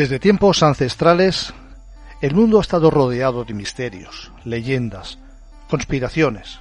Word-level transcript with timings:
Desde 0.00 0.18
tiempos 0.18 0.62
ancestrales, 0.62 1.52
el 2.22 2.34
mundo 2.34 2.56
ha 2.56 2.62
estado 2.62 2.90
rodeado 2.90 3.44
de 3.44 3.52
misterios, 3.52 4.32
leyendas, 4.46 5.18
conspiraciones. 5.68 6.58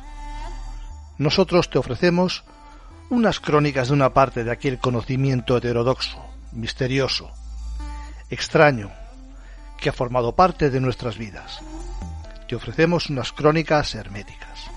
Nosotros 1.17 1.69
te 1.69 1.77
ofrecemos 1.77 2.43
unas 3.09 3.39
crónicas 3.39 3.87
de 3.87 3.93
una 3.93 4.13
parte 4.13 4.43
de 4.43 4.51
aquel 4.51 4.77
conocimiento 4.77 5.55
heterodoxo, 5.55 6.21
misterioso, 6.51 7.31
extraño, 8.29 8.91
que 9.77 9.87
ha 9.87 9.93
formado 9.93 10.35
parte 10.35 10.69
de 10.69 10.81
nuestras 10.81 11.17
vidas. 11.17 11.61
Te 12.49 12.57
ofrecemos 12.57 13.09
unas 13.09 13.31
crónicas 13.31 13.95
herméticas. 13.95 14.69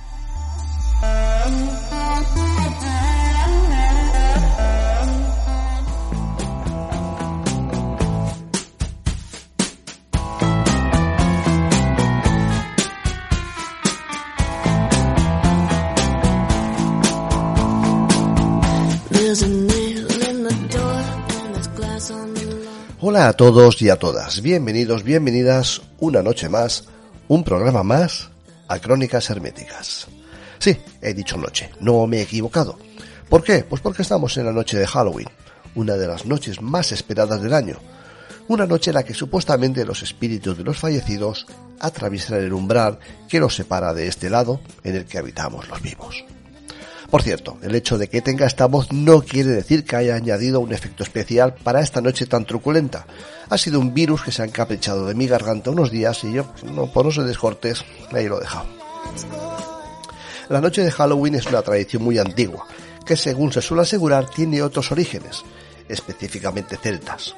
Hola 23.14 23.28
a 23.28 23.32
todos 23.34 23.82
y 23.82 23.90
a 23.90 23.98
todas, 23.98 24.40
bienvenidos, 24.40 25.04
bienvenidas 25.04 25.82
una 25.98 26.22
noche 26.22 26.48
más, 26.48 26.84
un 27.28 27.44
programa 27.44 27.82
más 27.82 28.30
a 28.68 28.78
Crónicas 28.78 29.28
Herméticas. 29.28 30.06
Sí, 30.58 30.78
he 31.02 31.12
dicho 31.12 31.36
noche, 31.36 31.70
no 31.78 32.06
me 32.06 32.20
he 32.20 32.22
equivocado. 32.22 32.78
¿Por 33.28 33.44
qué? 33.44 33.64
Pues 33.64 33.82
porque 33.82 34.00
estamos 34.00 34.38
en 34.38 34.46
la 34.46 34.52
noche 34.52 34.78
de 34.78 34.86
Halloween, 34.86 35.28
una 35.74 35.96
de 35.96 36.06
las 36.06 36.24
noches 36.24 36.62
más 36.62 36.90
esperadas 36.90 37.42
del 37.42 37.52
año. 37.52 37.76
Una 38.48 38.64
noche 38.64 38.92
en 38.92 38.94
la 38.94 39.02
que 39.02 39.12
supuestamente 39.12 39.84
los 39.84 40.02
espíritus 40.02 40.56
de 40.56 40.64
los 40.64 40.78
fallecidos 40.78 41.44
atraviesan 41.80 42.38
el 42.38 42.54
umbral 42.54 42.98
que 43.28 43.40
los 43.40 43.54
separa 43.54 43.92
de 43.92 44.08
este 44.08 44.30
lado 44.30 44.62
en 44.84 44.96
el 44.96 45.04
que 45.04 45.18
habitamos 45.18 45.68
los 45.68 45.82
vivos. 45.82 46.24
Por 47.12 47.22
cierto, 47.22 47.58
el 47.60 47.74
hecho 47.74 47.98
de 47.98 48.08
que 48.08 48.22
tenga 48.22 48.46
esta 48.46 48.64
voz 48.64 48.90
no 48.90 49.20
quiere 49.20 49.50
decir 49.50 49.84
que 49.84 49.96
haya 49.96 50.14
añadido 50.14 50.60
un 50.60 50.72
efecto 50.72 51.02
especial 51.02 51.52
para 51.62 51.82
esta 51.82 52.00
noche 52.00 52.24
tan 52.24 52.46
truculenta. 52.46 53.06
Ha 53.50 53.58
sido 53.58 53.80
un 53.80 53.92
virus 53.92 54.22
que 54.22 54.32
se 54.32 54.40
ha 54.40 54.46
encaprichado 54.46 55.04
de 55.04 55.14
mi 55.14 55.26
garganta 55.26 55.68
unos 55.68 55.90
días 55.90 56.24
y 56.24 56.32
yo, 56.32 56.46
no, 56.62 56.90
por 56.90 57.04
no 57.04 57.12
ser 57.12 57.24
descortés, 57.24 57.84
ahí 58.12 58.28
lo 58.28 58.38
he 58.38 58.40
dejado. 58.40 58.64
La 60.48 60.62
noche 60.62 60.82
de 60.82 60.90
Halloween 60.90 61.34
es 61.34 61.44
una 61.44 61.60
tradición 61.60 62.02
muy 62.02 62.16
antigua, 62.16 62.66
que 63.04 63.14
según 63.14 63.52
se 63.52 63.60
suele 63.60 63.82
asegurar 63.82 64.30
tiene 64.30 64.62
otros 64.62 64.90
orígenes, 64.90 65.42
específicamente 65.90 66.78
celtas. 66.78 67.34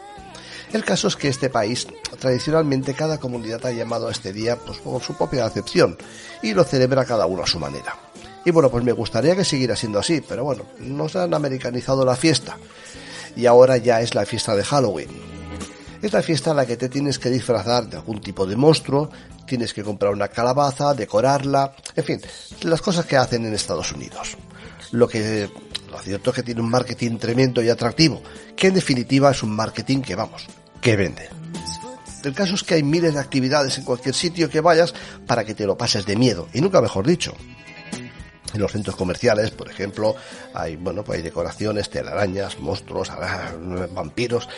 El 0.72 0.84
caso 0.84 1.09
es 1.09 1.16
que 1.16 1.27
este 1.27 1.50
país, 1.50 1.88
tradicionalmente 2.20 2.94
cada 2.94 3.19
comunidad 3.19 3.66
ha 3.66 3.72
llamado 3.72 4.06
a 4.06 4.12
este 4.12 4.33
día 4.33 4.55
pues, 4.55 4.78
por 4.78 5.03
su 5.03 5.16
propia 5.16 5.44
acepción 5.44 5.98
y 6.44 6.55
lo 6.55 6.62
celebra 6.62 7.05
cada 7.05 7.27
uno 7.27 7.42
a 7.42 7.48
su 7.48 7.59
manera. 7.59 8.03
Y 8.45 8.50
bueno, 8.50 8.70
pues 8.70 8.84
me 8.84 8.92
gustaría 8.92 9.34
que 9.34 9.45
siguiera 9.45 9.75
siendo 9.75 9.98
así, 9.98 10.23
pero 10.27 10.45
bueno, 10.45 10.64
nos 10.81 11.17
han 11.17 11.33
americanizado 11.33 12.05
la 12.05 12.17
fiesta. 12.17 12.59
Y 13.37 13.47
ahora 13.47 13.78
ya 13.78 14.00
es 14.00 14.14
la 14.14 14.27
fiesta 14.27 14.55
de 14.55 14.64
Halloween. 14.64 15.09
Es 16.03 16.12
la 16.12 16.23
fiesta 16.23 16.50
en 16.50 16.56
la 16.56 16.67
que 16.67 16.77
te 16.77 16.89
tienes 16.89 17.19
que 17.19 17.31
disfrazar 17.31 17.89
de 17.89 17.97
algún 17.97 18.20
tipo 18.20 18.45
de 18.47 18.56
monstruo, 18.56 19.11
tienes 19.47 19.72
que 19.72 19.83
comprar 19.83 20.12
una 20.12 20.28
calabaza, 20.28 20.92
decorarla, 20.92 21.75
en 21.97 22.04
fin, 22.04 22.21
las 22.62 22.83
cosas 22.83 23.06
que 23.06 23.16
hacen 23.16 23.47
en 23.47 23.54
Estados 23.54 23.93
Unidos. 23.93 24.37
Lo 24.93 25.09
que 25.09 25.49
lo 25.91 26.00
cierto 26.00 26.31
es 26.31 26.37
que 26.37 26.43
tiene 26.43 26.60
un 26.60 26.71
marketing 26.71 27.19
tremendo 27.19 27.62
y 27.62 27.71
atractivo, 27.71 28.21
que 28.56 28.66
en 28.66 28.75
definitiva 28.75 29.31
es 29.31 29.43
un 29.43 29.54
marketing 29.54 30.03
que 30.03 30.16
vamos, 30.16 30.47
que 30.81 30.97
vende. 30.97 31.28
El 32.25 32.34
caso 32.34 32.56
es 32.56 32.65
que 32.65 32.75
hay 32.75 32.83
miles 32.83 33.15
de 33.15 33.21
actividades 33.21 33.78
en 33.78 33.84
cualquier 33.84 34.15
sitio 34.15 34.50
que 34.50 34.60
vayas 34.60 34.93
para 35.27 35.44
que 35.44 35.54
te 35.54 35.66
lo 35.66 35.78
pases 35.78 36.04
de 36.04 36.16
miedo, 36.16 36.49
y 36.53 36.60
nunca 36.60 36.81
mejor 36.81 37.06
dicho. 37.06 37.34
En 38.54 38.60
los 38.60 38.72
centros 38.72 38.97
comerciales, 38.97 39.50
por 39.50 39.69
ejemplo, 39.69 40.15
hay 40.54 40.76
bueno, 40.76 41.03
pues 41.03 41.19
hay 41.19 41.25
decoraciones, 41.25 41.91
telarañas, 41.91 42.59
monstruos, 42.60 43.10
vampiros. 43.92 44.48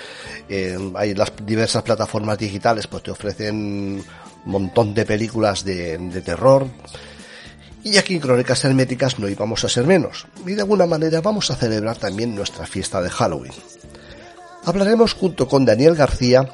Eh, 0.48 0.78
hay 0.94 1.14
las 1.14 1.32
diversas 1.44 1.82
plataformas 1.82 2.38
digitales, 2.38 2.86
pues 2.86 3.02
te 3.02 3.10
ofrecen 3.10 3.56
un 3.56 4.04
montón 4.44 4.94
de 4.94 5.06
películas 5.06 5.64
de, 5.64 5.96
de 5.96 6.20
terror. 6.20 6.66
Y 7.82 7.96
aquí 7.96 8.14
en 8.14 8.20
Crónicas 8.20 8.64
Herméticas 8.64 9.18
no 9.18 9.28
íbamos 9.28 9.64
a 9.64 9.68
ser 9.68 9.86
menos. 9.86 10.26
Y 10.44 10.52
de 10.52 10.60
alguna 10.62 10.86
manera 10.86 11.20
vamos 11.20 11.50
a 11.50 11.56
celebrar 11.56 11.96
también 11.96 12.34
nuestra 12.34 12.66
fiesta 12.66 13.00
de 13.00 13.10
Halloween. 13.10 13.52
Hablaremos 14.64 15.14
junto 15.14 15.48
con 15.48 15.64
Daniel 15.64 15.94
García 15.94 16.48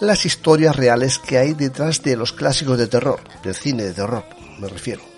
las 0.00 0.26
historias 0.26 0.76
reales 0.76 1.18
que 1.18 1.38
hay 1.38 1.54
detrás 1.54 2.02
de 2.02 2.16
los 2.16 2.32
clásicos 2.32 2.76
de 2.76 2.88
terror, 2.88 3.20
del 3.42 3.54
cine 3.54 3.84
de 3.84 3.92
terror, 3.92 4.24
me 4.58 4.68
refiero. 4.68 5.13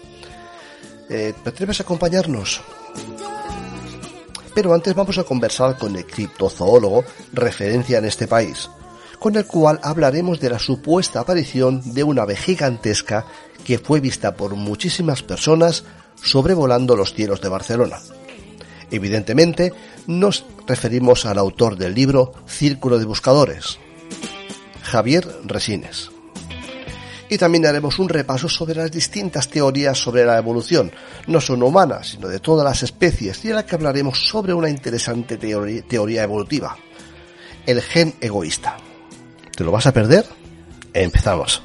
Eh, 1.08 1.34
¿Te 1.42 1.50
atreves 1.50 1.80
a 1.80 1.82
acompañarnos? 1.84 2.60
Pero 4.54 4.74
antes 4.74 4.94
vamos 4.94 5.18
a 5.18 5.24
conversar 5.24 5.78
con 5.78 5.94
el 5.96 6.06
criptozoólogo, 6.06 7.04
referencia 7.32 7.98
en 7.98 8.06
este 8.06 8.26
país, 8.26 8.70
con 9.18 9.36
el 9.36 9.46
cual 9.46 9.78
hablaremos 9.82 10.40
de 10.40 10.50
la 10.50 10.58
supuesta 10.58 11.20
aparición 11.20 11.94
de 11.94 12.02
una 12.02 12.22
ave 12.22 12.36
gigantesca 12.36 13.26
que 13.64 13.78
fue 13.78 14.00
vista 14.00 14.34
por 14.34 14.54
muchísimas 14.56 15.22
personas 15.22 15.84
sobrevolando 16.22 16.96
los 16.96 17.12
cielos 17.14 17.40
de 17.40 17.50
Barcelona. 17.50 17.98
Evidentemente, 18.90 19.72
nos 20.06 20.44
referimos 20.66 21.26
al 21.26 21.38
autor 21.38 21.76
del 21.76 21.94
libro 21.94 22.32
Círculo 22.46 22.98
de 22.98 23.04
Buscadores, 23.04 23.78
Javier 24.82 25.28
Resines 25.44 26.15
y 27.28 27.38
también 27.38 27.66
haremos 27.66 27.98
un 27.98 28.08
repaso 28.08 28.48
sobre 28.48 28.74
las 28.74 28.90
distintas 28.90 29.48
teorías 29.48 29.98
sobre 29.98 30.24
la 30.24 30.38
evolución, 30.38 30.92
no 31.26 31.40
solo 31.40 31.66
humana, 31.66 32.02
sino 32.02 32.28
de 32.28 32.40
todas 32.40 32.64
las 32.64 32.82
especies, 32.82 33.44
y 33.44 33.48
en 33.48 33.56
la 33.56 33.66
que 33.66 33.74
hablaremos 33.74 34.26
sobre 34.26 34.54
una 34.54 34.68
interesante 34.68 35.36
teoría 35.36 36.22
evolutiva, 36.22 36.76
el 37.66 37.82
gen 37.82 38.14
egoísta. 38.20 38.76
¿Te 39.54 39.64
lo 39.64 39.72
vas 39.72 39.86
a 39.86 39.92
perder? 39.92 40.24
Empezamos. 40.92 41.62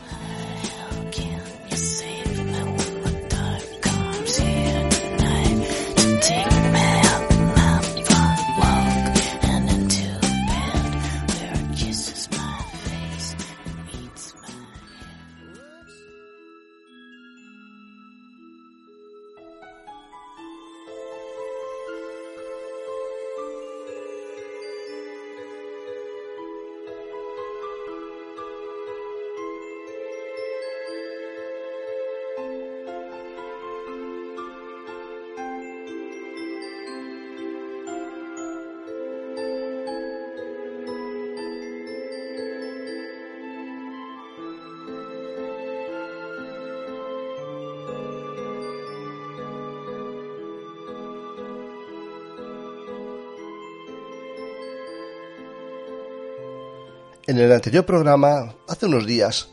El 57.51 57.55
anterior 57.55 57.85
programa, 57.85 58.55
hace 58.69 58.85
unos 58.85 59.05
días, 59.05 59.49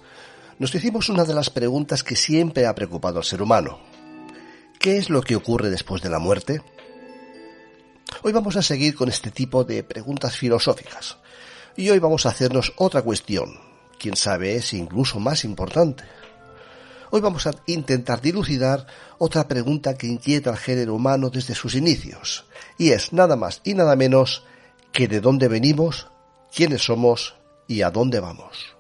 nos 0.61 0.73
hicimos 0.73 1.09
una 1.09 1.25
de 1.25 1.35
las 1.35 1.51
preguntas 1.51 2.05
que 2.05 2.15
siempre 2.15 2.65
ha 2.65 2.75
preocupado 2.75 3.19
al 3.19 3.25
ser 3.25 3.43
humano. 3.43 3.81
¿Qué 4.79 4.99
es 4.99 5.11
lo 5.11 5.21
que 5.21 5.35
ocurre 5.35 5.69
después 5.69 6.01
de 6.01 6.09
la 6.09 6.21
muerte? 6.21 6.63
Hoy 8.23 8.31
vamos 8.31 8.57
a 8.57 8.63
seguir 8.63 8.95
con 8.95 9.09
este 9.09 9.33
tipo 9.33 9.65
de 9.65 9.83
preguntas 9.83 10.37
filosóficas. 10.37 11.17
Y 11.77 11.91
hoy 11.91 11.99
vamos 11.99 12.25
a 12.25 12.29
hacernos 12.29 12.73
otra 12.77 13.03
cuestión. 13.03 13.59
Quién 13.99 14.15
sabe 14.15 14.55
es 14.55 14.73
incluso 14.75 15.19
más 15.19 15.45
importante. 15.45 16.05
Hoy 17.11 17.21
vamos 17.21 17.49
a 17.49 17.55
intentar 17.67 18.21
dilucidar 18.21 18.87
otra 19.19 19.49
pregunta 19.49 19.99
que 19.99 20.07
inquieta 20.07 20.51
al 20.51 20.57
género 20.57 20.95
humano 20.95 21.31
desde 21.31 21.57
sus 21.57 21.75
inicios. 21.75 22.45
Y 22.77 22.91
es 22.91 23.13
nada 23.13 23.35
más 23.35 23.61
y 23.65 23.75
nada 23.75 23.97
menos 23.97 24.45
que 24.93 25.09
de 25.09 25.21
dónde 25.21 25.49
venimos, 25.49 26.07
quiénes 26.55 26.85
somos 26.85 27.38
y 27.69 27.83
a 27.83 27.91
dónde 27.91 28.19
vamos. 28.19 28.75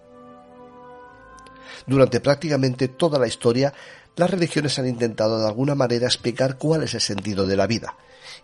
Durante 1.86 2.20
prácticamente 2.20 2.88
toda 2.88 3.18
la 3.18 3.28
historia, 3.28 3.72
las 4.16 4.30
religiones 4.30 4.78
han 4.78 4.88
intentado 4.88 5.38
de 5.38 5.46
alguna 5.46 5.76
manera 5.76 6.06
explicar 6.06 6.58
cuál 6.58 6.82
es 6.82 6.94
el 6.94 7.00
sentido 7.00 7.46
de 7.46 7.56
la 7.56 7.68
vida 7.68 7.96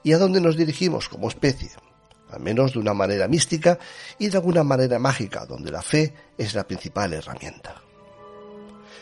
y 0.04 0.12
a 0.12 0.18
dónde 0.18 0.40
nos 0.40 0.56
dirigimos 0.56 1.08
como 1.08 1.28
especie. 1.28 1.70
al 2.30 2.40
menos 2.40 2.72
de 2.72 2.80
una 2.80 2.94
manera 2.94 3.28
mística 3.28 3.78
y 4.18 4.28
de 4.28 4.36
alguna 4.38 4.64
manera 4.64 4.98
mágica, 4.98 5.46
donde 5.46 5.70
la 5.70 5.82
fe 5.82 6.12
es 6.36 6.54
la 6.54 6.66
principal 6.66 7.12
herramienta. 7.12 7.80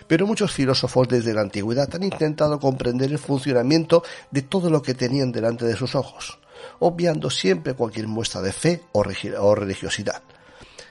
Pero 0.06 0.26
muchos 0.26 0.52
filósofos 0.52 1.08
desde 1.08 1.32
la 1.32 1.40
antigüedad 1.40 1.88
han 1.94 2.02
intentado 2.02 2.60
comprender 2.60 3.10
el 3.10 3.18
funcionamiento 3.18 4.02
de 4.30 4.42
todo 4.42 4.68
lo 4.68 4.82
que 4.82 4.92
tenían 4.92 5.32
delante 5.32 5.64
de 5.64 5.76
sus 5.76 5.94
ojos, 5.94 6.38
obviando 6.80 7.30
siempre 7.30 7.72
cualquier 7.72 8.06
muestra 8.06 8.42
de 8.42 8.52
fe 8.52 8.82
o 8.92 9.54
religiosidad, 9.54 10.22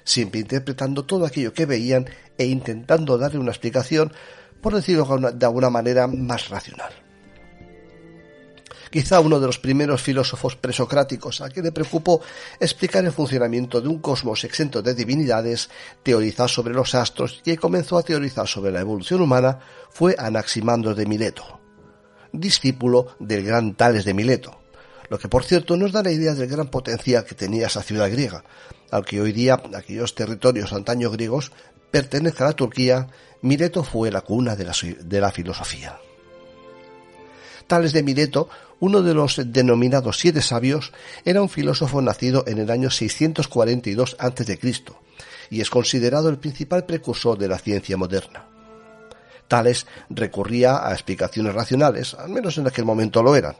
siempre 0.04 0.42
interpretando 0.42 1.06
todo 1.06 1.26
aquello 1.26 1.54
que 1.54 1.66
veían 1.66 2.10
e 2.38 2.46
intentando 2.46 3.18
darle 3.18 3.40
una 3.40 3.52
explicación, 3.52 4.12
por 4.62 4.76
decirlo 4.76 5.06
de 5.34 5.46
alguna 5.46 5.70
manera, 5.70 6.08
más 6.08 6.50
racional. 6.50 6.92
Quizá 8.92 9.22
uno 9.22 9.40
de 9.40 9.48
los 9.48 9.58
primeros 9.58 10.02
filósofos 10.02 10.58
presocráticos 10.58 11.40
a 11.40 11.50
quien 11.50 11.64
le 11.64 11.72
preocupó 11.72 12.22
explicar 12.60 13.06
el 13.06 13.14
funcionamiento 13.14 13.80
de 13.80 13.88
un 13.88 14.00
cosmos 14.00 14.44
exento 14.44 14.82
de 14.82 14.94
divinidades, 14.94 15.70
teorizar 16.04 16.50
sobre 16.50 16.74
los 16.74 16.94
astros 16.94 17.42
y 17.46 17.56
comenzó 17.56 17.98
a 17.98 18.04
teorizar 18.04 18.50
sobre 18.50 18.72
la 18.72 18.82
evolución 18.82 19.22
humana 19.22 19.60
fue 19.92 20.14
Anaximandro 20.20 20.94
de 20.94 21.06
Mileto, 21.06 21.62
discípulo 22.34 23.16
del 23.18 23.46
gran 23.46 23.76
Tales 23.76 24.04
de 24.04 24.14
Mileto, 24.14 24.60
lo 25.08 25.18
que 25.18 25.30
por 25.30 25.46
cierto 25.46 25.78
nos 25.78 25.94
da 25.94 26.04
la 26.04 26.12
idea 26.12 26.34
del 26.34 26.50
gran 26.50 26.68
potencial 26.68 27.24
que 27.24 27.36
tenía 27.36 27.68
esa 27.68 27.84
ciudad 27.84 28.12
griega, 28.12 28.44
al 28.92 29.06
que 29.06 29.22
hoy 29.22 29.32
día 29.32 29.62
aquellos 29.76 30.14
territorios 30.14 30.74
antaño 30.74 31.10
griegos 31.10 31.52
pertenecen 31.90 32.44
a 32.46 32.50
la 32.50 32.56
Turquía, 32.56 33.08
Mileto 33.42 33.84
fue 33.84 34.12
la 34.12 34.22
cuna 34.22 34.56
de 34.56 34.66
la, 34.66 34.74
de 35.00 35.22
la 35.22 35.32
filosofía. 35.32 35.98
Tales 37.68 37.94
de 37.94 38.04
Mileto 38.04 38.50
uno 38.82 39.04
de 39.04 39.14
los 39.14 39.40
denominados 39.46 40.18
siete 40.18 40.42
sabios 40.42 40.92
era 41.24 41.42
un 41.42 41.50
filósofo 41.50 42.02
nacido 42.02 42.44
en 42.48 42.58
el 42.58 42.72
año 42.72 42.90
642 42.90 44.16
a.C. 44.20 44.60
y 45.52 45.62
es 45.62 45.70
considerado 45.70 46.30
el 46.30 46.40
principal 46.40 46.86
precursor 46.86 47.38
de 47.38 47.48
la 47.48 47.60
ciencia 47.60 47.96
moderna. 47.96 48.48
Tales 49.48 49.86
recurría 50.10 50.88
a 50.88 50.94
explicaciones 50.94 51.54
racionales, 51.54 52.16
al 52.16 52.30
menos 52.30 52.58
en 52.58 52.68
aquel 52.68 52.86
momento 52.86 53.22
lo 53.22 53.36
eran, 53.36 53.56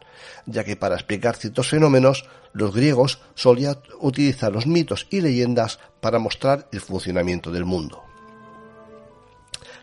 ya 0.48 0.64
que 0.64 0.76
para 0.76 0.96
explicar 0.96 1.36
ciertos 1.36 1.70
fenómenos 1.70 2.26
los 2.54 2.74
griegos 2.74 3.20
solían 3.36 3.78
utilizar 4.00 4.52
los 4.52 4.68
mitos 4.68 5.08
y 5.10 5.22
leyendas 5.22 5.80
para 6.00 6.20
mostrar 6.20 6.68
el 6.72 6.82
funcionamiento 6.82 7.52
del 7.52 7.66
mundo. 7.66 8.04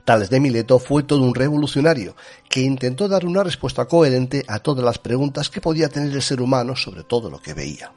Tales 0.04 0.30
de 0.30 0.40
Mileto 0.40 0.78
fue 0.78 1.02
todo 1.02 1.22
un 1.22 1.34
revolucionario 1.34 2.16
que 2.48 2.60
intentó 2.60 3.08
dar 3.08 3.26
una 3.26 3.44
respuesta 3.44 3.84
coherente 3.84 4.42
a 4.48 4.58
todas 4.58 4.82
las 4.82 4.98
preguntas 4.98 5.50
que 5.50 5.60
podía 5.60 5.90
tener 5.90 6.12
el 6.12 6.22
ser 6.22 6.40
humano 6.40 6.74
sobre 6.74 7.04
todo 7.04 7.28
lo 7.28 7.40
que 7.40 7.52
veía. 7.52 7.92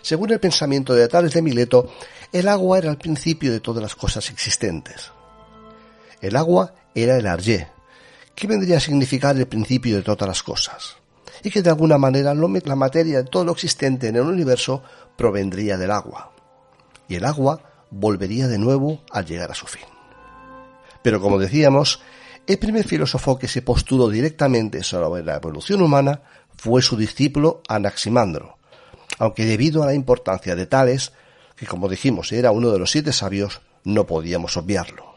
Según 0.00 0.32
el 0.32 0.40
pensamiento 0.40 0.94
de 0.94 1.06
Tales 1.06 1.34
de 1.34 1.42
Mileto, 1.42 1.92
el 2.32 2.48
agua 2.48 2.78
era 2.78 2.90
el 2.90 2.96
principio 2.96 3.52
de 3.52 3.60
todas 3.60 3.82
las 3.82 3.94
cosas 3.94 4.30
existentes. 4.30 5.12
El 6.22 6.36
agua 6.36 6.72
era 6.94 7.16
el 7.18 7.26
arjé, 7.26 7.68
que 8.34 8.46
vendría 8.46 8.78
a 8.78 8.80
significar 8.80 9.36
el 9.36 9.46
principio 9.46 9.96
de 9.96 10.02
todas 10.02 10.26
las 10.26 10.42
cosas, 10.42 10.96
y 11.42 11.50
que 11.50 11.62
de 11.62 11.70
alguna 11.70 11.98
manera 11.98 12.34
la 12.34 12.76
materia 12.76 13.18
de 13.18 13.28
todo 13.28 13.44
lo 13.44 13.52
existente 13.52 14.08
en 14.08 14.16
el 14.16 14.22
universo 14.22 14.82
provendría 15.16 15.76
del 15.76 15.90
agua, 15.90 16.32
y 17.08 17.16
el 17.16 17.24
agua 17.24 17.60
volvería 17.90 18.48
de 18.48 18.58
nuevo 18.58 19.02
al 19.10 19.26
llegar 19.26 19.50
a 19.50 19.54
su 19.54 19.66
fin. 19.66 19.84
Pero 21.02 21.20
como 21.20 21.38
decíamos, 21.38 22.00
el 22.46 22.58
primer 22.58 22.86
filósofo 22.86 23.38
que 23.38 23.48
se 23.48 23.62
postuló 23.62 24.08
directamente 24.08 24.82
sobre 24.82 25.22
la 25.22 25.36
evolución 25.36 25.82
humana 25.82 26.22
fue 26.56 26.82
su 26.82 26.96
discípulo 26.96 27.62
Anaximandro, 27.68 28.58
aunque 29.18 29.44
debido 29.44 29.82
a 29.82 29.86
la 29.86 29.94
importancia 29.94 30.54
de 30.54 30.66
Tales, 30.66 31.12
que 31.56 31.66
como 31.66 31.88
dijimos 31.88 32.32
era 32.32 32.50
uno 32.50 32.70
de 32.70 32.78
los 32.78 32.90
siete 32.90 33.12
sabios, 33.12 33.60
no 33.84 34.06
podíamos 34.06 34.56
obviarlo. 34.56 35.14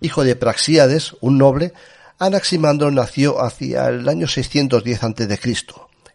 Hijo 0.00 0.24
de 0.24 0.36
Praxíades, 0.36 1.16
un 1.20 1.38
noble, 1.38 1.72
Anaximandro 2.18 2.90
nació 2.90 3.42
hacia 3.42 3.88
el 3.88 4.08
año 4.08 4.26
610 4.26 5.02
a.C., 5.02 5.56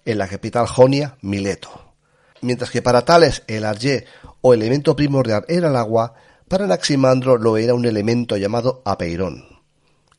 en 0.03 0.17
la 0.17 0.27
capital 0.27 0.65
jonia, 0.65 1.15
Mileto. 1.21 1.93
Mientras 2.41 2.71
que 2.71 2.81
para 2.81 3.05
Tales 3.05 3.43
el 3.45 3.65
arjé 3.65 4.05
o 4.41 4.55
elemento 4.55 4.95
primordial 4.95 5.45
era 5.47 5.69
el 5.69 5.75
agua, 5.75 6.15
para 6.47 6.65
Anaximandro 6.65 7.37
lo 7.37 7.55
era 7.55 7.75
un 7.75 7.85
elemento 7.85 8.35
llamado 8.35 8.81
apeirón, 8.83 9.45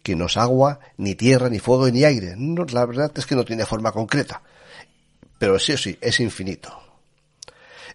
que 0.05 0.14
no 0.14 0.26
es 0.26 0.37
agua, 0.37 0.79
ni 0.99 1.17
tierra, 1.17 1.49
ni 1.49 1.58
fuego, 1.58 1.90
ni 1.90 2.05
aire. 2.05 2.37
la 2.37 2.87
verdad 2.87 3.11
es 3.17 3.26
que 3.26 3.34
no 3.34 3.44
tiene 3.44 3.67
forma 3.67 3.90
concreta, 3.90 4.40
pero 5.37 5.58
sí 5.58 5.73
o 5.73 5.79
sí, 5.79 5.99
es 6.00 6.20
infinito. 6.20 6.79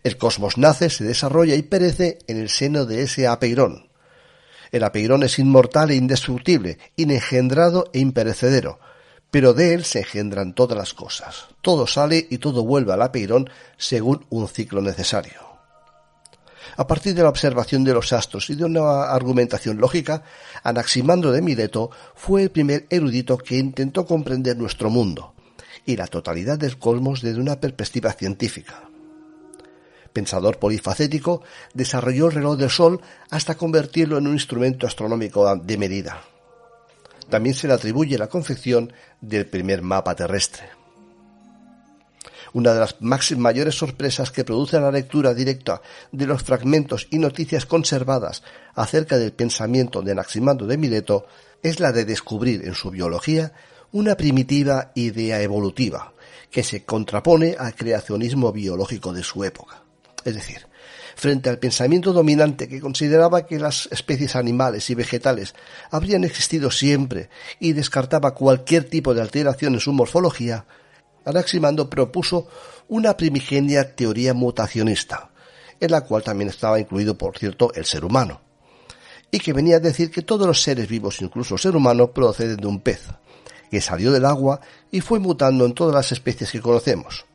El 0.03 0.17
cosmos 0.17 0.57
nace, 0.57 0.89
se 0.89 1.05
desarrolla 1.05 1.55
y 1.55 1.61
perece 1.61 2.19
en 2.27 2.37
el 2.37 2.49
seno 2.49 2.85
de 2.85 3.03
ese 3.03 3.27
apeirón. 3.27 3.86
El 4.71 4.83
apeirón 4.83 5.23
es 5.23 5.39
inmortal 5.39 5.91
e 5.91 5.95
indestructible, 5.95 6.77
inengendrado 6.95 7.89
e 7.93 7.99
imperecedero, 7.99 8.79
pero 9.31 9.53
de 9.53 9.73
él 9.73 9.85
se 9.85 9.99
engendran 9.99 10.53
todas 10.53 10.77
las 10.77 10.93
cosas. 10.93 11.47
Todo 11.61 11.87
sale 11.87 12.27
y 12.29 12.37
todo 12.37 12.63
vuelve 12.63 12.93
al 12.93 13.01
apeirón 13.01 13.49
según 13.77 14.25
un 14.29 14.47
ciclo 14.47 14.81
necesario. 14.81 15.47
A 16.75 16.85
partir 16.85 17.15
de 17.15 17.23
la 17.23 17.29
observación 17.29 17.83
de 17.83 17.93
los 17.93 18.13
astros 18.13 18.49
y 18.49 18.55
de 18.55 18.65
una 18.65 19.03
argumentación 19.05 19.77
lógica, 19.77 20.23
Anaximandro 20.63 21.31
de 21.31 21.41
Mileto 21.41 21.89
fue 22.13 22.43
el 22.43 22.51
primer 22.51 22.85
erudito 22.89 23.37
que 23.37 23.57
intentó 23.57 24.05
comprender 24.05 24.57
nuestro 24.57 24.89
mundo 24.89 25.33
y 25.85 25.95
la 25.95 26.07
totalidad 26.07 26.59
del 26.59 26.77
cosmos 26.77 27.21
desde 27.21 27.39
una 27.39 27.59
perspectiva 27.59 28.11
científica. 28.13 28.86
Pensador 30.17 30.57
polifacético, 30.57 31.43
desarrolló 31.75 32.25
el 32.25 32.31
reloj 32.31 32.57
del 32.57 32.71
Sol 32.71 32.99
hasta 33.29 33.53
convertirlo 33.53 34.17
en 34.17 34.25
un 34.25 34.33
instrumento 34.33 34.87
astronómico 34.87 35.55
de 35.55 35.77
medida. 35.77 36.23
También 37.29 37.53
se 37.53 37.67
le 37.67 37.75
atribuye 37.75 38.17
la 38.17 38.25
confección 38.25 38.91
del 39.21 39.45
primer 39.45 39.83
mapa 39.83 40.15
terrestre. 40.15 40.69
Una 42.53 42.73
de 42.73 42.79
las 42.79 42.95
mayores 43.37 43.75
sorpresas 43.75 44.31
que 44.31 44.43
produce 44.43 44.79
la 44.79 44.89
lectura 44.89 45.35
directa 45.35 45.83
de 46.11 46.25
los 46.25 46.41
fragmentos 46.41 47.07
y 47.11 47.19
noticias 47.19 47.67
conservadas 47.67 48.41
acerca 48.73 49.19
del 49.19 49.33
pensamiento 49.33 50.01
de 50.01 50.13
Anaximandro 50.13 50.65
de 50.65 50.79
Mileto 50.79 51.27
es 51.61 51.79
la 51.79 51.91
de 51.91 52.05
descubrir 52.05 52.65
en 52.65 52.73
su 52.73 52.89
biología 52.89 53.53
una 53.91 54.17
primitiva 54.17 54.93
idea 54.95 55.43
evolutiva 55.43 56.11
que 56.49 56.63
se 56.63 56.85
contrapone 56.85 57.55
al 57.59 57.75
creacionismo 57.75 58.51
biológico 58.51 59.13
de 59.13 59.21
su 59.21 59.43
época. 59.43 59.83
Es 60.27 60.35
decir, 60.35 60.67
frente 61.15 61.49
al 61.49 61.57
pensamiento 61.57 62.11
dominante 62.11 62.67
que 62.67 62.81
consideraba 62.81 63.45
que 63.45 63.59
las 63.59 63.87
especies 63.93 64.35
animales 64.35 64.89
y 64.89 64.93
vegetales 64.93 65.55
habrían 65.89 66.25
existido 66.25 66.69
siempre 66.69 67.29
y 67.61 67.71
descartaba 67.71 68.33
cualquier 68.33 68.83
tipo 68.83 69.13
de 69.13 69.21
alteración 69.21 69.75
en 69.75 69.79
su 69.79 69.93
morfología, 69.93 70.65
Anaximandro 71.23 71.89
propuso 71.89 72.49
una 72.89 73.15
primigenia 73.15 73.95
teoría 73.95 74.33
mutacionista, 74.33 75.31
en 75.79 75.91
la 75.91 76.01
cual 76.01 76.23
también 76.23 76.49
estaba 76.49 76.77
incluido, 76.77 77.17
por 77.17 77.37
cierto, 77.37 77.71
el 77.73 77.85
ser 77.85 78.03
humano, 78.03 78.41
y 79.31 79.39
que 79.39 79.53
venía 79.53 79.77
a 79.77 79.79
decir 79.79 80.11
que 80.11 80.23
todos 80.23 80.45
los 80.45 80.61
seres 80.61 80.89
vivos, 80.89 81.21
incluso 81.21 81.55
el 81.55 81.61
ser 81.61 81.73
humano, 81.73 82.11
proceden 82.11 82.57
de 82.57 82.67
un 82.67 82.81
pez, 82.81 83.03
que 83.71 83.79
salió 83.79 84.11
del 84.11 84.25
agua 84.25 84.59
y 84.91 84.99
fue 84.99 85.19
mutando 85.19 85.65
en 85.65 85.73
todas 85.73 85.95
las 85.95 86.11
especies 86.11 86.51
que 86.51 86.59
conocemos. 86.59 87.25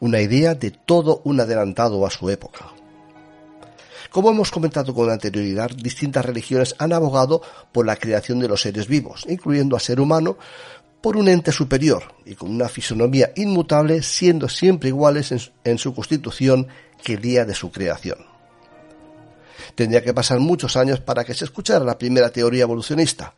Una 0.00 0.20
idea 0.20 0.54
de 0.54 0.70
todo 0.70 1.20
un 1.24 1.40
adelantado 1.40 2.04
a 2.06 2.10
su 2.10 2.28
época. 2.30 2.66
Como 4.10 4.30
hemos 4.30 4.52
comentado 4.52 4.94
con 4.94 5.10
anterioridad, 5.10 5.70
distintas 5.70 6.24
religiones 6.24 6.76
han 6.78 6.92
abogado 6.92 7.42
por 7.72 7.84
la 7.84 7.96
creación 7.96 8.38
de 8.38 8.48
los 8.48 8.60
seres 8.60 8.86
vivos, 8.86 9.24
incluyendo 9.28 9.74
al 9.74 9.82
ser 9.82 9.98
humano, 10.00 10.36
por 11.04 11.18
un 11.18 11.28
ente 11.28 11.52
superior 11.52 12.14
y 12.24 12.34
con 12.34 12.50
una 12.50 12.68
fisonomía 12.70 13.32
inmutable, 13.36 14.02
siendo 14.02 14.48
siempre 14.48 14.88
iguales 14.88 15.52
en, 15.64 15.78
su 15.78 15.94
constitución 15.94 16.66
que 17.02 17.12
el 17.12 17.20
día 17.20 17.44
de 17.44 17.54
su 17.54 17.70
creación. 17.70 18.18
Tendría 19.74 20.02
que 20.02 20.14
pasar 20.14 20.40
muchos 20.40 20.78
años 20.78 21.00
para 21.00 21.24
que 21.24 21.34
se 21.34 21.44
escuchara 21.44 21.84
la 21.84 21.98
primera 21.98 22.30
teoría 22.30 22.62
evolucionista, 22.62 23.34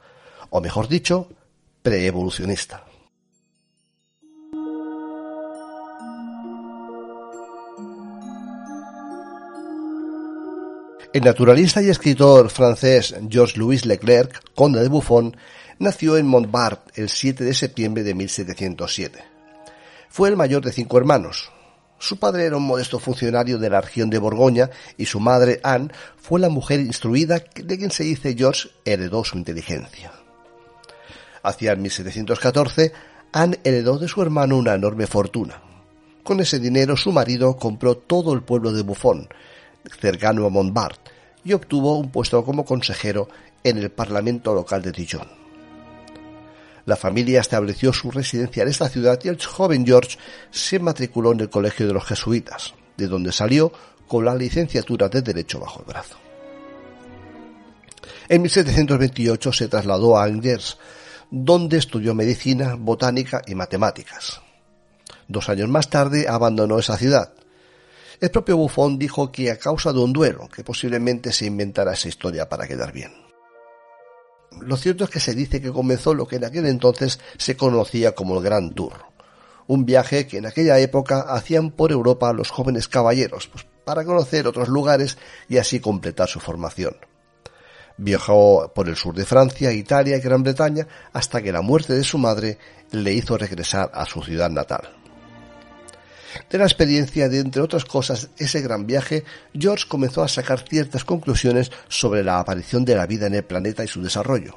o 0.51 0.61
mejor 0.61 0.87
dicho, 0.87 1.29
preevolucionista. 1.83 2.85
El 11.16 11.23
naturalista 11.23 11.80
y 11.80 11.88
escritor 11.88 12.50
francés 12.50 13.14
Georges-Louis 13.30 13.87
Leclerc, 13.87 14.52
conde 14.54 14.82
de 14.82 14.88
Buffon, 14.90 15.35
nació 15.78 16.18
en 16.18 16.26
Montbard 16.26 16.80
el 16.94 17.08
7 17.08 17.42
de 17.42 17.54
septiembre 17.54 18.02
de 18.02 18.12
1707. 18.12 19.25
Fue 20.11 20.28
el 20.28 20.37
mayor 20.37 20.62
de 20.62 20.73
cinco 20.73 20.99
hermanos. 20.99 21.50
Su 21.99 22.18
padre 22.18 22.44
era 22.44 22.58
un 22.58 22.66
modesto 22.66 22.99
funcionario 22.99 23.56
de 23.56 23.70
la 23.70 23.80
región 23.80 24.11
de 24.11 24.18
Borgoña 24.18 24.68
y 24.99 25.06
su 25.06 25.18
madre, 25.18 25.58
Anne, 25.64 25.90
fue 26.18 26.38
la 26.38 26.50
mujer 26.50 26.80
instruida 26.80 27.42
de 27.54 27.78
quien 27.78 27.90
se 27.90 28.04
dice 28.04 28.35
George 28.37 28.68
heredó 28.85 29.25
su 29.25 29.38
inteligencia. 29.38 30.12
Hacia 31.42 31.76
1714, 31.76 32.92
Anne 33.32 33.58
heredó 33.64 33.99
de 33.99 34.08
su 34.08 34.20
hermano 34.20 34.58
una 34.58 34.75
enorme 34.75 35.06
fortuna. 35.06 35.62
Con 36.23 36.40
ese 36.40 36.58
dinero 36.58 36.94
su 36.94 37.11
marido 37.11 37.56
compró 37.56 37.96
todo 37.96 38.35
el 38.35 38.42
pueblo 38.42 38.73
de 38.73 38.82
Buffon, 38.82 39.30
cercano 40.00 40.47
a 40.47 40.50
Montbard, 40.50 40.97
y 41.45 41.52
obtuvo 41.52 41.99
un 41.99 42.11
puesto 42.11 42.45
como 42.45 42.64
consejero 42.64 43.28
en 43.62 43.78
el 43.78 43.90
Parlamento 43.90 44.55
local 44.55 44.83
de 44.83 44.93
Dijon. 44.93 45.28
La 46.87 46.97
familia 46.97 47.40
estableció 47.40 47.93
su 47.93 48.11
residencia 48.11 48.62
en 48.62 48.69
esta 48.69 48.88
ciudad 48.88 49.19
y 49.23 49.28
el 49.28 49.45
joven 49.45 49.85
George 49.85 50.19
se 50.50 50.78
matriculó 50.78 51.33
en 51.33 51.40
el 51.40 51.50
Colegio 51.50 51.87
de 51.87 51.93
los 51.93 52.05
Jesuitas, 52.05 52.75
de 52.97 53.09
donde 53.09 53.33
salió 53.33 53.73
con 54.07 54.25
la 54.25 54.35
licenciatura 54.35 55.09
de 55.09 55.23
Derecho 55.23 55.59
bajo 55.59 55.81
el 55.81 55.87
brazo. 55.87 56.16
En 58.28 58.43
1728 58.43 59.52
se 59.52 59.69
trasladó 59.69 60.16
a 60.16 60.25
Angers, 60.25 60.78
donde 61.31 61.78
estudió 61.78 62.14
medicina, 62.14 62.76
botánica 62.76 63.43
y 63.47 63.55
matemáticas. 63.55 64.40
Dos 65.28 65.49
años 65.49 65.69
más 65.69 65.90
tarde 65.90 66.26
abandonó 66.28 66.78
esa 66.78 66.97
ciudad. 66.97 67.33
El 68.18 68.30
propio 68.30 68.56
Buffon 68.56 68.99
dijo 68.99 69.30
que 69.30 69.50
a 69.50 69.58
causa 69.58 69.92
de 69.92 69.99
un 69.99 70.12
duelo, 70.12 70.49
que 70.49 70.64
posiblemente 70.64 71.32
se 71.32 71.46
inventara 71.46 71.92
esa 71.92 72.08
historia 72.08 72.49
para 72.49 72.66
quedar 72.66 72.92
bien. 72.92 73.12
Lo 74.61 74.76
cierto 74.76 75.04
es 75.04 75.11
que 75.11 75.20
se 75.20 75.35
dice 75.35 75.61
que 75.61 75.73
comenzó 75.73 76.14
lo 76.14 76.26
que 76.26 76.37
en 76.37 76.44
aquel 76.44 76.66
entonces 76.66 77.20
se 77.37 77.56
conocía 77.56 78.14
como 78.14 78.38
el 78.38 78.42
Gran 78.42 78.73
Tour, 78.73 78.94
un 79.66 79.85
viaje 79.85 80.26
que 80.26 80.38
en 80.38 80.46
aquella 80.46 80.78
época 80.78 81.20
hacían 81.20 81.70
por 81.70 81.92
Europa 81.92 82.32
los 82.32 82.50
jóvenes 82.50 82.88
caballeros, 82.88 83.49
pues, 83.49 83.66
para 83.85 84.04
conocer 84.04 84.46
otros 84.46 84.68
lugares 84.68 85.18
y 85.49 85.58
así 85.58 85.80
completar 85.80 86.28
su 86.28 86.40
formación. 86.40 86.96
Viajó 87.99 88.73
por 88.75 88.88
el 88.88 88.96
sur 88.96 89.14
de 89.14 89.25
Francia, 89.25 89.73
Italia 89.73 90.16
y 90.16 90.20
Gran 90.20 90.42
Bretaña 90.42 90.87
hasta 91.12 91.42
que 91.42 91.52
la 91.52 91.62
muerte 91.62 91.94
de 91.94 92.04
su 92.04 92.18
madre 92.18 92.58
le 92.92 93.12
hizo 93.12 93.37
regresar 93.37 93.90
a 93.94 94.06
su 94.06 94.23
ciudad 94.23 94.50
natal. 94.50 94.96
De 96.50 96.59
la 96.59 96.64
experiencia 96.64 97.28
de, 97.28 97.40
entre 97.40 97.62
otras 97.62 97.85
cosas, 97.85 98.31
ese 98.38 98.61
gran 98.61 98.87
viaje, 98.87 99.25
George 99.55 99.85
comenzó 99.88 100.23
a 100.23 100.28
sacar 100.28 100.64
ciertas 100.69 101.05
conclusiones 101.05 101.71
sobre 101.88 102.23
la 102.23 102.38
aparición 102.38 102.85
de 102.85 102.95
la 102.95 103.07
vida 103.07 103.26
en 103.26 103.35
el 103.35 103.45
planeta 103.45 103.85
y 103.85 103.88
su 103.88 104.02
desarrollo. 104.02 104.57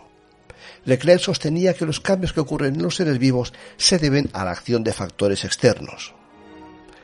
Leclerc 0.85 1.21
sostenía 1.21 1.73
que 1.73 1.85
los 1.85 1.99
cambios 1.99 2.33
que 2.33 2.39
ocurren 2.39 2.75
en 2.75 2.83
los 2.83 2.95
seres 2.95 3.19
vivos 3.19 3.53
se 3.77 3.99
deben 3.99 4.29
a 4.33 4.45
la 4.45 4.51
acción 4.51 4.83
de 4.83 4.93
factores 4.93 5.43
externos. 5.43 6.13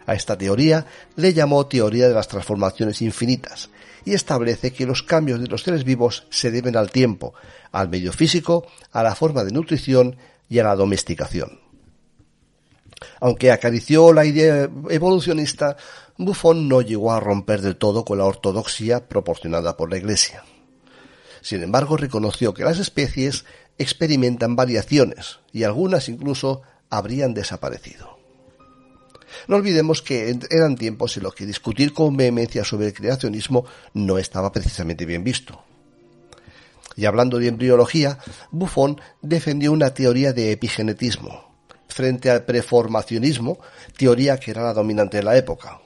A 0.05 0.13
esta 0.13 0.37
teoría 0.37 0.85
le 1.15 1.33
llamó 1.33 1.65
teoría 1.65 2.07
de 2.07 2.13
las 2.13 2.27
transformaciones 2.27 3.01
infinitas 3.01 3.69
y 4.05 4.13
establece 4.13 4.71
que 4.71 4.85
los 4.85 5.01
cambios 5.01 5.41
de 5.41 5.47
los 5.47 5.63
seres 5.63 5.83
vivos 5.83 6.27
se 6.29 6.51
deben 6.51 6.77
al 6.77 6.91
tiempo, 6.91 7.33
al 7.71 7.89
medio 7.89 8.13
físico, 8.13 8.67
a 8.91 9.01
la 9.01 9.15
forma 9.15 9.43
de 9.43 9.51
nutrición 9.51 10.15
y 10.47 10.59
a 10.59 10.63
la 10.63 10.75
domesticación. 10.75 11.64
Aunque 13.19 13.51
acarició 13.51 14.13
la 14.13 14.25
idea 14.25 14.69
evolucionista, 14.89 15.77
Buffon 16.17 16.67
no 16.67 16.81
llegó 16.81 17.11
a 17.11 17.19
romper 17.19 17.61
del 17.61 17.75
todo 17.75 18.05
con 18.05 18.17
la 18.17 18.25
ortodoxia 18.25 19.07
proporcionada 19.07 19.75
por 19.75 19.89
la 19.89 19.97
Iglesia. 19.97 20.43
Sin 21.41 21.61
embargo, 21.61 21.97
reconoció 21.97 22.53
que 22.53 22.63
las 22.63 22.79
especies 22.79 23.45
experimentan 23.77 24.55
variaciones 24.55 25.39
y 25.51 25.63
algunas 25.63 26.09
incluso 26.09 26.61
habrían 26.89 27.33
desaparecido. 27.33 28.17
No 29.47 29.57
olvidemos 29.57 30.01
que 30.01 30.35
eran 30.49 30.75
tiempos 30.75 31.17
en 31.17 31.23
los 31.23 31.35
que 31.35 31.45
discutir 31.45 31.93
con 31.93 32.15
vehemencia 32.15 32.63
sobre 32.63 32.87
el 32.87 32.93
creacionismo 32.93 33.65
no 33.93 34.17
estaba 34.17 34.51
precisamente 34.51 35.05
bien 35.05 35.23
visto. 35.23 35.61
Y 36.95 37.05
hablando 37.05 37.37
de 37.39 37.49
embriología, 37.49 38.19
Buffon 38.51 39.01
defendió 39.21 39.73
una 39.73 39.93
teoría 39.93 40.31
de 40.31 40.53
epigenetismo, 40.53 41.54
frente 41.87 42.29
al 42.29 42.43
preformacionismo, 42.43 43.59
teoría 43.97 44.37
que 44.37 44.51
era 44.51 44.63
la 44.63 44.73
dominante 44.73 45.19
en 45.19 45.25
la 45.25 45.37
época. 45.37 45.79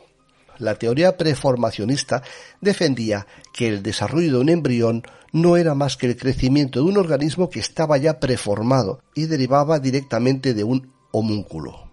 La 0.59 0.75
teoría 0.75 1.15
preformacionista 1.15 2.21
defendía 2.59 3.25
que 3.53 3.69
el 3.69 3.81
desarrollo 3.81 4.31
de 4.33 4.37
un 4.39 4.49
embrión 4.49 5.03
no 5.31 5.55
era 5.55 5.73
más 5.73 5.95
que 5.95 6.07
el 6.07 6.17
crecimiento 6.17 6.79
de 6.79 6.85
un 6.85 6.97
organismo 6.97 7.49
que 7.49 7.59
estaba 7.59 7.97
ya 7.97 8.19
preformado 8.19 9.01
y 9.15 9.25
derivaba 9.27 9.79
directamente 9.79 10.53
de 10.53 10.63
un 10.63 10.91
homúnculo. 11.11 11.89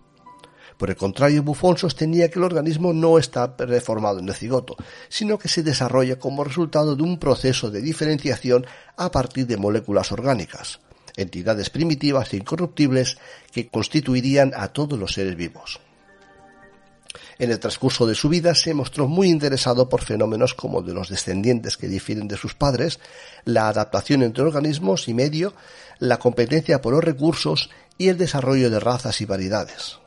Por 0.77 0.91
el 0.91 0.97
contrario, 0.97 1.43
Buffon 1.43 1.79
sostenía 1.79 2.31
que 2.31 2.39
el 2.39 2.45
organismo 2.45 2.93
no 2.93 3.19
está 3.19 3.57
preformado 3.57 4.19
en 4.19 4.29
el 4.29 4.35
cigoto, 4.35 4.77
sino 5.09 5.39
que 5.39 5.49
se 5.49 5.63
desarrolla 5.63 6.19
como 6.19 6.45
resultado 6.45 6.97
de 6.97 7.03
un 7.03 7.19
proceso 7.19 7.71
de 7.71 7.81
diferenciación 7.81 8.67
a 8.97 9.11
partir 9.11 9.47
de 9.47 9.57
moléculas 9.57 10.13
orgánicas, 10.13 10.81
entidades 11.17 11.71
primitivas 11.71 12.33
e 12.33 12.37
incorruptibles 12.37 13.19
que 13.53 13.69
constituirían 13.69 14.53
a 14.55 14.69
todos 14.69 14.99
los 14.99 15.13
seres 15.13 15.37
vivos. 15.37 15.81
En 17.39 17.51
el 17.51 17.59
transcurso 17.59 18.07
de 18.07 18.15
su 18.15 18.29
vida 18.29 18.55
se 18.55 18.75
mostró 18.75 19.09
muy 19.09 19.29
interesado 19.29 19.89
por 19.89 20.03
fenómenos 20.03 20.55
como 20.55 20.83
de 20.83 20.95
los 20.95 21.09
descendientes 21.09 21.77
que 21.77 21.89
difieren 21.89 22.29
de 22.29 22.37
sus 22.37 22.55
padres, 22.55 22.99
la 23.45 23.69
adaptación 23.69 24.23
entre 24.23 24.45
organismos 24.45 25.09
y 25.09 25.15
medio, 25.15 25.55
la 25.99 26.19
competencia 26.19 26.81
por 26.81 26.95
los 26.95 27.05
recursos 27.05 27.71
y 27.99 28.09
el 28.09 28.19
desarrollo 28.19 28.71
de 28.71 28.81
razas 28.81 29.21
y 29.21 29.27
variedades. 29.27 29.99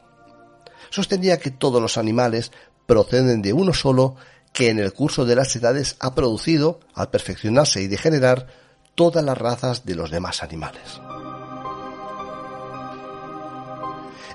Sostenía 0.89 1.37
que 1.37 1.51
todos 1.51 1.81
los 1.81 1.97
animales 1.97 2.51
proceden 2.87 3.41
de 3.41 3.53
uno 3.53 3.73
solo 3.73 4.15
que 4.53 4.69
en 4.69 4.79
el 4.79 4.93
curso 4.93 5.25
de 5.25 5.35
las 5.35 5.55
edades 5.55 5.95
ha 5.99 6.15
producido, 6.15 6.79
al 6.95 7.11
perfeccionarse 7.11 7.81
y 7.81 7.87
degenerar, 7.87 8.47
todas 8.95 9.23
las 9.23 9.37
razas 9.37 9.85
de 9.85 9.95
los 9.95 10.11
demás 10.11 10.43
animales. 10.43 11.01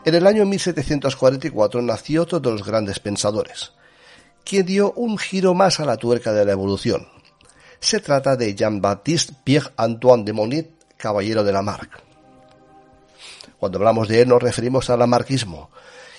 En 0.04 0.14
el 0.14 0.26
año 0.26 0.44
1744 0.44 1.80
nació 1.80 2.23
otro 2.23 2.40
de 2.40 2.50
los 2.50 2.64
grandes 2.64 2.99
pensadores, 3.00 3.73
quien 4.44 4.66
dio 4.66 4.92
un 4.92 5.16
giro 5.16 5.54
más 5.54 5.80
a 5.80 5.87
la 5.87 5.96
tuerca 5.96 6.32
de 6.32 6.44
la 6.44 6.52
evolución. 6.52 7.08
Se 7.80 8.00
trata 8.00 8.37
de 8.37 8.54
Jean-Baptiste 8.54 9.34
Pierre-Antoine 9.44 10.25
de 10.25 10.32
Monnet, 10.34 10.70
caballero 10.96 11.42
de 11.42 11.52
Lamarck. 11.52 12.02
Cuando 13.58 13.78
hablamos 13.78 14.08
de 14.08 14.20
él 14.20 14.28
nos 14.28 14.42
referimos 14.42 14.90
al 14.90 14.99
lamarquismo, 14.99 15.70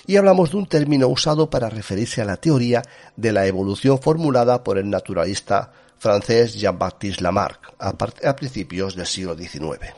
y 0.06 0.16
hablamos 0.16 0.50
de 0.50 0.56
un 0.56 0.66
término 0.66 1.08
usado 1.08 1.50
para 1.50 1.68
referirse 1.68 2.22
a 2.22 2.24
la 2.24 2.36
teoría 2.36 2.82
de 3.16 3.32
la 3.32 3.46
evolución 3.46 4.00
formulada 4.00 4.62
por 4.62 4.78
el 4.78 4.88
naturalista 4.88 5.72
francés 5.98 6.54
Jean-Baptiste 6.54 7.22
Lamarck 7.22 7.74
a, 7.78 8.36
principios 8.36 8.94
del 8.96 9.06
siglo 9.06 9.36
XIX. 9.36 9.94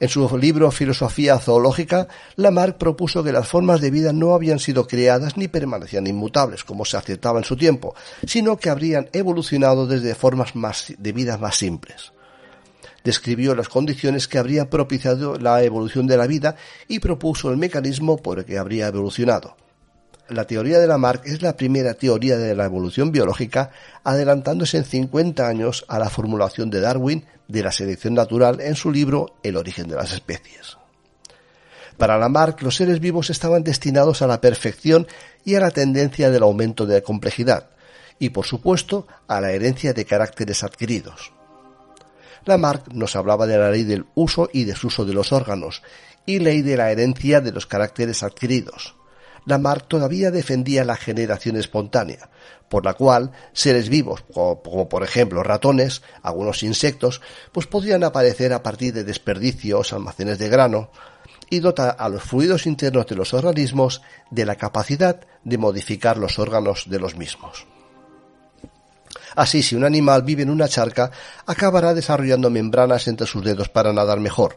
En 0.00 0.08
su 0.08 0.36
libro 0.36 0.70
Filosofía 0.70 1.38
zoológica, 1.38 2.08
Lamarck 2.36 2.76
propuso 2.76 3.22
que 3.22 3.32
las 3.32 3.48
formas 3.48 3.80
de 3.80 3.90
vida 3.90 4.12
no 4.12 4.34
habían 4.34 4.58
sido 4.58 4.86
creadas 4.86 5.36
ni 5.36 5.46
permanecían 5.48 6.06
inmutables, 6.06 6.64
como 6.64 6.84
se 6.84 6.96
aceptaba 6.96 7.38
en 7.38 7.44
su 7.44 7.56
tiempo, 7.56 7.94
sino 8.26 8.56
que 8.56 8.70
habrían 8.70 9.08
evolucionado 9.12 9.86
desde 9.86 10.14
formas 10.14 10.56
más, 10.56 10.92
de 10.98 11.12
vida 11.12 11.38
más 11.38 11.56
simples. 11.56 12.12
Describió 13.04 13.54
las 13.54 13.68
condiciones 13.68 14.26
que 14.26 14.38
habrían 14.38 14.66
propiciado 14.66 15.38
la 15.38 15.62
evolución 15.62 16.06
de 16.06 16.16
la 16.16 16.26
vida 16.26 16.56
y 16.88 16.98
propuso 16.98 17.50
el 17.50 17.56
mecanismo 17.56 18.16
por 18.16 18.40
el 18.40 18.44
que 18.44 18.58
habría 18.58 18.88
evolucionado 18.88 19.56
la 20.28 20.46
teoría 20.46 20.78
de 20.78 20.86
Lamarck 20.86 21.26
es 21.26 21.42
la 21.42 21.56
primera 21.56 21.94
teoría 21.94 22.38
de 22.38 22.54
la 22.54 22.64
evolución 22.64 23.12
biológica, 23.12 23.70
adelantándose 24.04 24.78
en 24.78 24.84
50 24.84 25.46
años 25.46 25.84
a 25.88 25.98
la 25.98 26.08
formulación 26.08 26.70
de 26.70 26.80
Darwin 26.80 27.24
de 27.46 27.62
la 27.62 27.72
selección 27.72 28.14
natural 28.14 28.60
en 28.60 28.74
su 28.74 28.90
libro 28.90 29.34
El 29.42 29.56
origen 29.56 29.88
de 29.88 29.96
las 29.96 30.12
especies. 30.12 30.78
Para 31.98 32.18
Lamarck, 32.18 32.62
los 32.62 32.76
seres 32.76 33.00
vivos 33.00 33.30
estaban 33.30 33.62
destinados 33.62 34.22
a 34.22 34.26
la 34.26 34.40
perfección 34.40 35.06
y 35.44 35.56
a 35.56 35.60
la 35.60 35.70
tendencia 35.70 36.30
del 36.30 36.42
aumento 36.42 36.86
de 36.86 36.94
la 36.94 37.00
complejidad, 37.02 37.70
y 38.18 38.30
por 38.30 38.46
supuesto 38.46 39.06
a 39.28 39.40
la 39.40 39.52
herencia 39.52 39.92
de 39.92 40.06
caracteres 40.06 40.64
adquiridos. 40.64 41.32
Lamarck 42.46 42.92
nos 42.92 43.14
hablaba 43.14 43.46
de 43.46 43.58
la 43.58 43.70
ley 43.70 43.84
del 43.84 44.06
uso 44.14 44.48
y 44.52 44.64
desuso 44.64 45.04
de 45.04 45.14
los 45.14 45.32
órganos, 45.32 45.82
y 46.26 46.38
ley 46.38 46.62
de 46.62 46.76
la 46.76 46.90
herencia 46.90 47.40
de 47.40 47.52
los 47.52 47.66
caracteres 47.66 48.22
adquiridos 48.22 48.94
Lamarck 49.46 49.88
todavía 49.88 50.30
defendía 50.30 50.84
la 50.84 50.96
generación 50.96 51.56
espontánea, 51.56 52.30
por 52.68 52.84
la 52.84 52.94
cual 52.94 53.32
seres 53.52 53.88
vivos, 53.88 54.24
como, 54.32 54.88
por 54.88 55.02
ejemplo 55.02 55.42
ratones, 55.42 56.02
algunos 56.22 56.62
insectos, 56.62 57.20
pues 57.52 57.66
podrían 57.66 58.04
aparecer 58.04 58.52
a 58.52 58.62
partir 58.62 58.94
de 58.94 59.04
desperdicios, 59.04 59.92
almacenes 59.92 60.38
de 60.38 60.48
grano, 60.48 60.90
y 61.50 61.60
dota 61.60 61.90
a 61.90 62.08
los 62.08 62.22
fluidos 62.22 62.66
internos 62.66 63.06
de 63.06 63.16
los 63.16 63.34
organismos 63.34 64.02
de 64.30 64.46
la 64.46 64.56
capacidad 64.56 65.20
de 65.44 65.58
modificar 65.58 66.16
los 66.16 66.38
órganos 66.38 66.84
de 66.88 66.98
los 66.98 67.16
mismos. 67.16 67.66
Así, 69.36 69.62
si 69.62 69.74
un 69.74 69.84
animal 69.84 70.22
vive 70.22 70.42
en 70.42 70.50
una 70.50 70.68
charca, 70.68 71.10
acabará 71.46 71.92
desarrollando 71.92 72.50
membranas 72.50 73.08
entre 73.08 73.26
sus 73.26 73.44
dedos 73.44 73.68
para 73.68 73.92
nadar 73.92 74.20
mejor. 74.20 74.56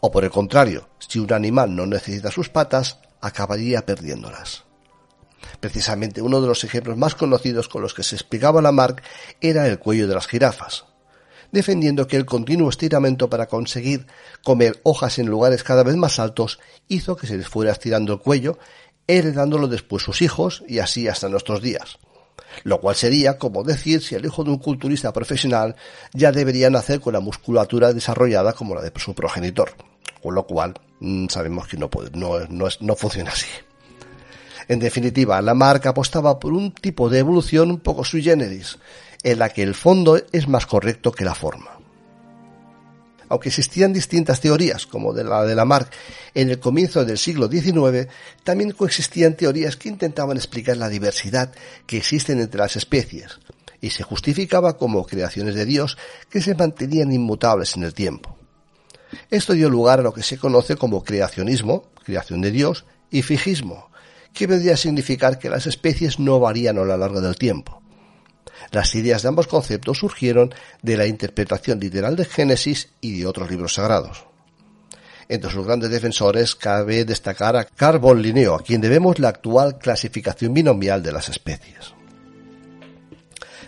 O 0.00 0.10
por 0.10 0.24
el 0.24 0.30
contrario, 0.30 0.88
si 0.98 1.18
un 1.18 1.32
animal 1.32 1.74
no 1.74 1.86
necesita 1.86 2.30
sus 2.30 2.48
patas, 2.48 2.98
acabaría 3.20 3.84
perdiéndolas. 3.84 4.64
Precisamente 5.60 6.22
uno 6.22 6.40
de 6.40 6.48
los 6.48 6.64
ejemplos 6.64 6.96
más 6.96 7.14
conocidos 7.14 7.68
con 7.68 7.82
los 7.82 7.94
que 7.94 8.02
se 8.02 8.16
explicaba 8.16 8.62
Lamarck 8.62 9.02
era 9.40 9.66
el 9.66 9.78
cuello 9.78 10.06
de 10.08 10.14
las 10.14 10.26
jirafas, 10.26 10.84
defendiendo 11.52 12.06
que 12.06 12.16
el 12.16 12.26
continuo 12.26 12.68
estiramiento 12.68 13.30
para 13.30 13.46
conseguir 13.46 14.06
comer 14.42 14.80
hojas 14.82 15.18
en 15.18 15.26
lugares 15.26 15.62
cada 15.62 15.82
vez 15.82 15.96
más 15.96 16.18
altos 16.18 16.58
hizo 16.88 17.16
que 17.16 17.26
se 17.26 17.36
les 17.36 17.48
fuera 17.48 17.72
estirando 17.72 18.12
el 18.12 18.20
cuello 18.20 18.58
heredándolo 19.06 19.68
después 19.68 20.02
sus 20.02 20.22
hijos 20.22 20.62
y 20.68 20.78
así 20.78 21.08
hasta 21.08 21.28
nuestros 21.28 21.62
días. 21.62 21.98
Lo 22.62 22.80
cual 22.80 22.94
sería 22.94 23.38
como 23.38 23.64
decir 23.64 24.02
si 24.02 24.14
el 24.14 24.24
hijo 24.24 24.44
de 24.44 24.50
un 24.50 24.58
culturista 24.58 25.12
profesional 25.12 25.76
ya 26.12 26.30
debería 26.30 26.70
nacer 26.70 27.00
con 27.00 27.14
la 27.14 27.20
musculatura 27.20 27.92
desarrollada 27.92 28.52
como 28.52 28.74
la 28.74 28.82
de 28.82 28.92
su 28.96 29.14
progenitor. 29.14 29.74
Con 30.22 30.34
lo 30.34 30.46
cual 30.46 30.74
mm, 31.00 31.26
sabemos 31.28 31.68
que 31.68 31.76
no, 31.76 31.88
no, 32.14 32.40
no, 32.48 32.66
no 32.80 32.96
funciona 32.96 33.30
así. 33.30 33.46
En 34.68 34.78
definitiva, 34.78 35.40
la 35.40 35.54
marca 35.54 35.90
apostaba 35.90 36.38
por 36.38 36.52
un 36.52 36.72
tipo 36.72 37.08
de 37.08 37.20
evolución 37.20 37.70
un 37.70 37.80
poco 37.80 38.04
sui 38.04 38.22
generis, 38.22 38.78
en 39.22 39.38
la 39.38 39.48
que 39.48 39.62
el 39.62 39.74
fondo 39.74 40.20
es 40.30 40.46
más 40.46 40.66
correcto 40.66 41.10
que 41.10 41.24
la 41.24 41.34
forma. 41.34 41.78
Aunque 43.30 43.48
existían 43.48 43.92
distintas 43.92 44.40
teorías, 44.40 44.86
como 44.86 45.12
de 45.12 45.24
la 45.24 45.44
de 45.44 45.54
Lamarck 45.54 45.92
en 46.34 46.50
el 46.50 46.58
comienzo 46.58 47.04
del 47.04 47.18
siglo 47.18 47.48
XIX, 47.48 48.08
también 48.42 48.72
coexistían 48.72 49.36
teorías 49.36 49.76
que 49.76 49.88
intentaban 49.88 50.36
explicar 50.36 50.76
la 50.76 50.88
diversidad 50.88 51.52
que 51.86 51.98
existen 51.98 52.40
entre 52.40 52.60
las 52.60 52.76
especies, 52.76 53.38
y 53.80 53.90
se 53.90 54.02
justificaba 54.02 54.76
como 54.76 55.06
creaciones 55.06 55.54
de 55.54 55.66
Dios 55.66 55.98
que 56.30 56.40
se 56.40 56.54
mantenían 56.54 57.12
inmutables 57.12 57.76
en 57.76 57.84
el 57.84 57.94
tiempo. 57.94 58.37
Esto 59.30 59.52
dio 59.52 59.70
lugar 59.70 60.00
a 60.00 60.02
lo 60.02 60.12
que 60.12 60.22
se 60.22 60.38
conoce 60.38 60.76
como 60.76 61.04
creacionismo, 61.04 61.84
creación 62.04 62.40
de 62.40 62.50
Dios, 62.50 62.84
y 63.10 63.22
fijismo, 63.22 63.90
que 64.32 64.46
vendría 64.46 64.74
a 64.74 64.76
significar 64.76 65.38
que 65.38 65.50
las 65.50 65.66
especies 65.66 66.18
no 66.18 66.40
varían 66.40 66.78
a 66.78 66.84
lo 66.84 66.96
largo 66.96 67.20
del 67.20 67.36
tiempo. 67.36 67.82
Las 68.70 68.94
ideas 68.94 69.22
de 69.22 69.28
ambos 69.28 69.46
conceptos 69.46 69.98
surgieron 69.98 70.54
de 70.82 70.96
la 70.96 71.06
interpretación 71.06 71.80
literal 71.80 72.16
de 72.16 72.24
Génesis 72.24 72.90
y 73.00 73.20
de 73.20 73.26
otros 73.26 73.50
libros 73.50 73.74
sagrados. 73.74 74.24
Entre 75.28 75.50
sus 75.50 75.66
grandes 75.66 75.90
defensores 75.90 76.54
cabe 76.54 77.04
destacar 77.04 77.56
a 77.56 77.64
Carl 77.64 78.20
Linneo, 78.20 78.54
a 78.54 78.62
quien 78.62 78.80
debemos 78.80 79.18
la 79.18 79.28
actual 79.28 79.78
clasificación 79.78 80.54
binomial 80.54 81.02
de 81.02 81.12
las 81.12 81.28
especies. 81.28 81.94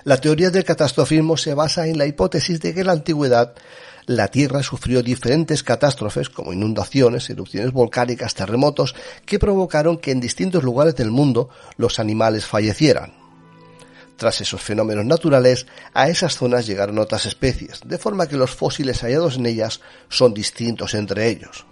La 0.04 0.16
teoría 0.16 0.50
del 0.50 0.64
catastrofismo 0.64 1.36
se 1.36 1.52
basa 1.52 1.86
en 1.86 1.98
la 1.98 2.06
hipótesis 2.06 2.60
de 2.60 2.72
que 2.72 2.80
en 2.80 2.86
la 2.86 2.92
antigüedad 2.92 3.52
la 4.10 4.26
Tierra 4.26 4.64
sufrió 4.64 5.04
diferentes 5.04 5.62
catástrofes 5.62 6.28
como 6.28 6.52
inundaciones, 6.52 7.30
erupciones 7.30 7.70
volcánicas, 7.70 8.34
terremotos, 8.34 8.96
que 9.24 9.38
provocaron 9.38 9.98
que 9.98 10.10
en 10.10 10.18
distintos 10.18 10.64
lugares 10.64 10.96
del 10.96 11.12
mundo 11.12 11.48
los 11.76 12.00
animales 12.00 12.44
fallecieran. 12.44 13.12
Tras 14.16 14.40
esos 14.40 14.60
fenómenos 14.60 15.04
naturales, 15.04 15.68
a 15.94 16.08
esas 16.08 16.36
zonas 16.36 16.66
llegaron 16.66 16.98
otras 16.98 17.24
especies, 17.24 17.82
de 17.84 17.98
forma 17.98 18.26
que 18.26 18.36
los 18.36 18.50
fósiles 18.50 19.00
hallados 19.02 19.36
en 19.36 19.46
ellas 19.46 19.80
son 20.08 20.34
distintos 20.34 20.94
entre 20.94 21.28
ellos. 21.28 21.64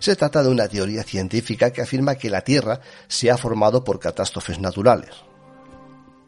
Se 0.00 0.16
trata 0.16 0.42
de 0.42 0.48
una 0.48 0.66
teoría 0.66 1.02
científica 1.02 1.74
que 1.74 1.82
afirma 1.82 2.14
que 2.14 2.30
la 2.30 2.40
Tierra 2.40 2.80
se 3.06 3.30
ha 3.30 3.36
formado 3.36 3.84
por 3.84 4.00
catástrofes 4.00 4.58
naturales. 4.60 5.10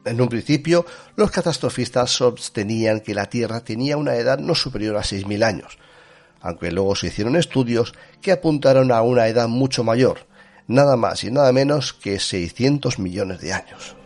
En 0.06 0.20
un 0.20 0.28
principio, 0.28 0.86
los 1.16 1.32
catastrofistas 1.32 2.12
sostenían 2.12 3.00
que 3.00 3.12
la 3.12 3.26
Tierra 3.26 3.60
tenía 3.60 3.96
una 3.96 4.14
edad 4.14 4.38
no 4.38 4.54
superior 4.54 4.96
a 4.96 5.00
6.000 5.00 5.42
años, 5.42 5.78
aunque 6.40 6.70
luego 6.70 6.94
se 6.94 7.08
hicieron 7.08 7.34
estudios 7.34 7.92
que 8.22 8.30
apuntaron 8.30 8.92
a 8.92 9.02
una 9.02 9.26
edad 9.26 9.48
mucho 9.48 9.82
mayor, 9.82 10.20
nada 10.68 10.96
más 10.96 11.24
y 11.24 11.32
nada 11.32 11.52
menos 11.52 11.92
que 11.92 12.20
600 12.20 13.00
millones 13.00 13.40
de 13.40 13.52
años. 13.52 13.96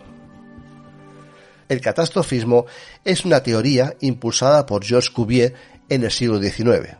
El 1.69 1.83
catastrofismo 1.83 2.65
es 3.05 3.27
una 3.27 3.43
teoría 3.43 3.95
impulsada 4.01 4.65
por 4.65 4.83
Georges 4.83 5.11
Cuvier 5.11 5.55
en 5.91 6.03
el 6.05 6.11
siglo 6.11 6.41
XIX. 6.41 6.97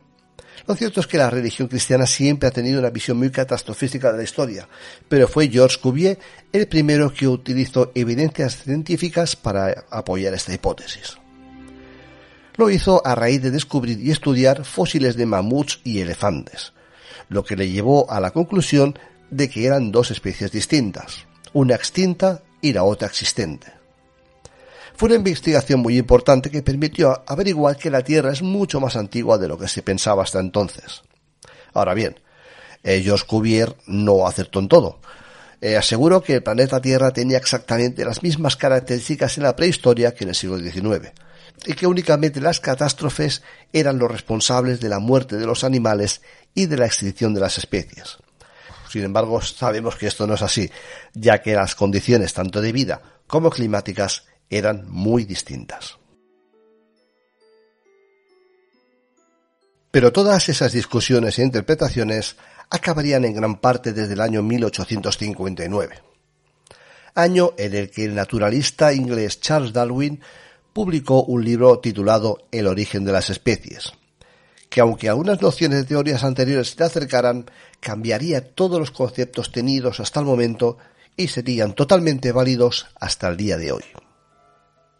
Lo 0.71 0.77
cierto 0.77 1.01
es 1.01 1.09
que 1.09 1.19
la 1.19 1.29
religión 1.29 1.67
cristiana 1.67 2.07
siempre 2.07 2.49
ha 2.49 2.53
tenido 2.53 2.79
una 2.79 2.91
visión 2.91 3.19
muy 3.19 3.31
catastrofística 3.31 4.13
de 4.13 4.19
la 4.19 4.23
historia, 4.23 4.69
pero 5.09 5.27
fue 5.27 5.49
Georges 5.49 5.79
Cuvier 5.79 6.17
el 6.53 6.69
primero 6.69 7.13
que 7.13 7.27
utilizó 7.27 7.91
evidencias 7.93 8.63
científicas 8.63 9.35
para 9.35 9.87
apoyar 9.91 10.33
esta 10.33 10.55
hipótesis. 10.55 11.19
Lo 12.57 12.71
hizo 12.71 13.05
a 13.05 13.17
raíz 13.17 13.43
de 13.43 13.51
descubrir 13.51 13.99
y 13.99 14.13
estudiar 14.13 14.65
fósiles 14.65 15.17
de 15.17 15.27
mamuts 15.27 15.81
y 15.83 16.03
elefantes, 16.03 16.73
lo 17.29 17.43
que 17.43 17.57
le 17.57 17.69
llevó 17.69 18.09
a 18.09 18.21
la 18.21 18.31
conclusión 18.31 18.97
de 19.29 19.51
que 19.51 19.67
eran 19.67 19.91
dos 19.91 20.13
especies 20.13 20.53
distintas, 20.53 21.27
una 21.53 21.75
extinta 21.75 22.45
y 22.61 22.75
la 22.75 22.85
otra 22.85 23.09
existente. 23.09 23.80
Fue 25.01 25.07
una 25.07 25.17
investigación 25.17 25.81
muy 25.81 25.97
importante 25.97 26.51
que 26.51 26.63
permitió 26.63 27.23
averiguar 27.27 27.79
que 27.79 27.89
la 27.89 28.03
Tierra 28.03 28.33
es 28.33 28.43
mucho 28.43 28.81
más 28.81 28.97
antigua 28.97 29.39
de 29.39 29.49
lo 29.49 29.57
que 29.57 29.67
se 29.67 29.81
pensaba 29.81 30.25
hasta 30.25 30.41
entonces. 30.41 31.01
Ahora 31.73 31.95
bien, 31.95 32.21
ellos 32.83 33.25
Cuvier 33.25 33.75
no 33.87 34.27
acertó 34.27 34.59
en 34.59 34.69
todo. 34.69 35.01
Eh, 35.63 35.79
aseguró 35.79 36.23
que 36.23 36.35
el 36.35 36.43
planeta 36.43 36.83
Tierra 36.83 37.13
tenía 37.13 37.39
exactamente 37.39 38.05
las 38.05 38.23
mismas 38.23 38.59
características 38.59 39.39
en 39.39 39.45
la 39.45 39.57
prehistoria 39.57 40.15
que 40.15 40.25
en 40.25 40.29
el 40.29 40.35
siglo 40.35 40.59
XIX, 40.59 41.13
y 41.65 41.73
que 41.73 41.87
únicamente 41.87 42.39
las 42.43 42.61
catástrofes 42.61 43.41
eran 43.73 43.99
los 43.99 44.11
responsables 44.11 44.81
de 44.81 44.91
la 44.91 44.99
muerte 44.99 45.39
de 45.39 45.47
los 45.47 45.65
animales 45.65 46.21
y 46.55 46.67
de 46.67 46.77
la 46.77 46.85
extinción 46.85 47.33
de 47.33 47.41
las 47.41 47.57
especies. 47.57 48.19
Sin 48.91 49.05
embargo, 49.05 49.41
sabemos 49.41 49.97
que 49.97 50.09
esto 50.09 50.27
no 50.27 50.35
es 50.35 50.43
así, 50.43 50.71
ya 51.15 51.41
que 51.41 51.55
las 51.55 51.75
condiciones 51.75 52.35
tanto 52.35 52.61
de 52.61 52.73
vida 52.73 53.01
como 53.27 53.49
climáticas 53.49 54.25
eran 54.51 54.85
muy 54.91 55.25
distintas. 55.25 55.97
Pero 59.91 60.13
todas 60.13 60.49
esas 60.49 60.73
discusiones 60.73 61.39
e 61.39 61.43
interpretaciones 61.43 62.37
acabarían 62.69 63.25
en 63.25 63.35
gran 63.35 63.57
parte 63.61 63.93
desde 63.93 64.15
el 64.15 64.21
año 64.21 64.43
1859, 64.43 65.99
año 67.15 67.53
en 67.57 67.75
el 67.75 67.91
que 67.91 68.05
el 68.05 68.15
naturalista 68.15 68.93
inglés 68.93 69.41
Charles 69.41 69.73
Darwin 69.73 70.21
publicó 70.73 71.25
un 71.25 71.45
libro 71.45 71.81
titulado 71.81 72.47
El 72.53 72.69
origen 72.69 73.05
de 73.05 73.13
las 73.13 73.31
especies, 73.31 73.93
que 74.69 74.81
aunque 74.81 75.09
algunas 75.09 75.43
nociones 75.43 75.81
de 75.81 75.85
teorías 75.87 76.23
anteriores 76.23 76.71
se 76.71 76.85
acercaran, 76.85 77.51
cambiaría 77.81 78.55
todos 78.55 78.79
los 78.79 78.93
conceptos 78.93 79.51
tenidos 79.51 79.99
hasta 79.99 80.21
el 80.21 80.27
momento 80.27 80.79
y 81.17 81.27
serían 81.27 81.75
totalmente 81.75 82.31
válidos 82.31 82.87
hasta 83.01 83.29
el 83.29 83.37
día 83.37 83.57
de 83.57 83.73
hoy. 83.73 83.83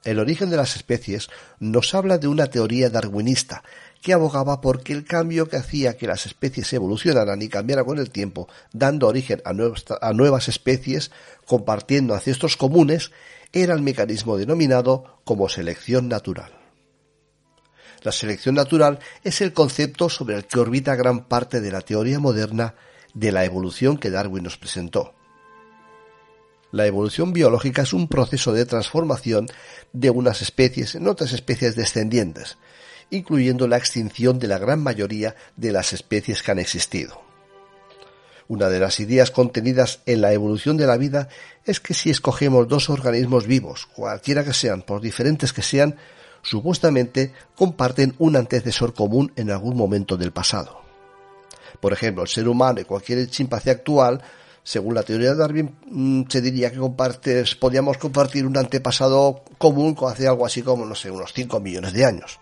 El 0.05 0.19
origen 0.19 0.49
de 0.49 0.57
las 0.57 0.77
especies 0.77 1.29
nos 1.59 1.95
habla 1.95 2.17
de 2.19 2.29
una 2.29 2.47
teoría 2.47 2.89
darwinista 2.89 3.63
que 4.01 4.15
abogaba 4.15 4.63
por 4.63 4.83
que 4.83 4.95
el 4.95 5.05
cambio 5.05 5.49
que 5.49 5.57
hacía 5.57 5.97
que 5.97 6.07
las 6.07 6.25
especies 6.25 6.73
evolucionaran 6.73 7.43
y 7.43 7.49
cambiaran 7.49 7.85
con 7.85 7.99
el 7.99 8.11
tiempo, 8.11 8.49
dando 8.73 9.09
origen 9.09 9.43
a 9.45 9.53
nuevas, 9.53 9.85
a 10.01 10.13
nuevas 10.15 10.49
especies, 10.49 11.11
compartiendo 11.45 12.15
ancestros 12.15 12.57
comunes, 12.57 13.11
era 13.53 13.75
el 13.75 13.83
mecanismo 13.83 14.39
denominado 14.39 15.21
como 15.25 15.49
selección 15.49 16.09
natural. 16.09 16.53
La 18.03 18.13
selección 18.13 18.55
natural 18.55 19.01
es 19.23 19.43
el 19.43 19.53
concepto 19.53 20.09
sobre 20.09 20.37
el 20.37 20.47
que 20.47 20.59
orbita 20.59 20.95
gran 20.95 21.27
parte 21.29 21.61
de 21.61 21.71
la 21.71 21.83
teoría 21.83 22.19
moderna 22.19 22.75
de 23.13 23.33
la 23.33 23.45
evolución 23.45 23.99
que 23.99 24.11
Darwin 24.11 24.45
nos 24.45 24.57
presentó. 24.57 25.15
La 26.73 26.87
evolución 26.87 27.33
biológica 27.33 27.83
es 27.83 27.93
un 27.93 28.07
proceso 28.07 28.53
de 28.53 28.65
transformación 28.65 29.47
de 29.93 30.11
unas 30.11 30.41
especies 30.41 30.95
en 30.95 31.09
otras 31.09 31.33
especies 31.33 31.75
descendientes, 31.75 32.59
incluyendo 33.11 33.67
la 33.67 33.77
extinción 33.77 34.39
de 34.39 34.49
la 34.49 34.59
gran 34.59 34.81
mayoría 34.83 35.35
de 35.57 35.73
las 35.73 35.93
especies 35.93 36.43
que 36.43 36.53
han 36.53 36.61
existido. 36.61 37.23
Una 38.47 38.69
de 38.69 38.81
las 38.81 38.99
ideas 38.99 39.31
contenidas 39.31 40.01
en 40.07 40.21
la 40.21 40.33
evolución 40.33 40.77
de 40.77 40.87
la 40.87 40.97
vida 40.97 41.29
es 41.65 41.81
que 41.81 41.95
si 41.95 42.11
escogemos 42.11 42.67
dos 42.67 42.91
organismos 42.91 43.47
vivos, 43.47 43.87
cualquiera 43.87 44.45
que 44.45 44.55
sean, 44.55 44.83
por 44.83 45.01
diferentes 45.01 45.53
que 45.53 45.63
sean, 45.63 45.97
supuestamente 46.43 47.33
comparten 47.55 48.15
un 48.19 48.37
antecesor 48.37 48.95
común 48.95 49.33
en 49.37 49.51
algún 49.51 49.77
momento 49.77 50.17
del 50.17 50.33
pasado. 50.33 50.81
Por 51.81 51.93
ejemplo, 51.93 52.23
el 52.23 52.29
ser 52.29 52.49
humano 52.49 52.81
y 52.81 52.85
cualquier 52.85 53.29
chimpancé 53.29 53.71
actual 53.71 54.21
según 54.63 54.95
la 54.95 55.03
teoría 55.03 55.31
de 55.31 55.37
Darwin, 55.37 55.77
mm, 55.87 56.23
se 56.29 56.41
diría 56.41 56.71
que 56.71 56.79
compartes, 56.79 57.57
compartir 57.57 58.47
un 58.47 58.57
antepasado 58.57 59.43
común 59.59 59.95
con 59.95 60.13
hace 60.13 60.29
algo 60.29 60.47
así 60.47 60.63
como, 60.63 60.85
no 60.85 60.95
sé, 60.95 61.11
unos 61.11 61.33
5 61.33 61.61
millones 61.61 61.93
de 61.93 62.05
años. 62.05 62.39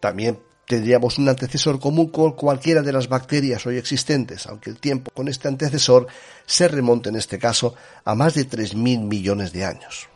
También 0.00 0.38
tendríamos 0.66 1.18
un 1.18 1.28
antecesor 1.28 1.78
común 1.78 2.08
con 2.08 2.32
cualquiera 2.32 2.82
de 2.82 2.92
las 2.92 3.08
bacterias 3.08 3.66
hoy 3.66 3.76
existentes, 3.76 4.46
aunque 4.46 4.70
el 4.70 4.78
tiempo 4.78 5.10
con 5.12 5.28
este 5.28 5.48
antecesor 5.48 6.06
se 6.46 6.68
remonte 6.68 7.08
en 7.08 7.16
este 7.16 7.38
caso 7.38 7.74
a 8.04 8.14
más 8.14 8.34
de 8.34 8.48
3.000 8.48 9.00
millones 9.00 9.52
de 9.52 9.64
años. 9.64 10.08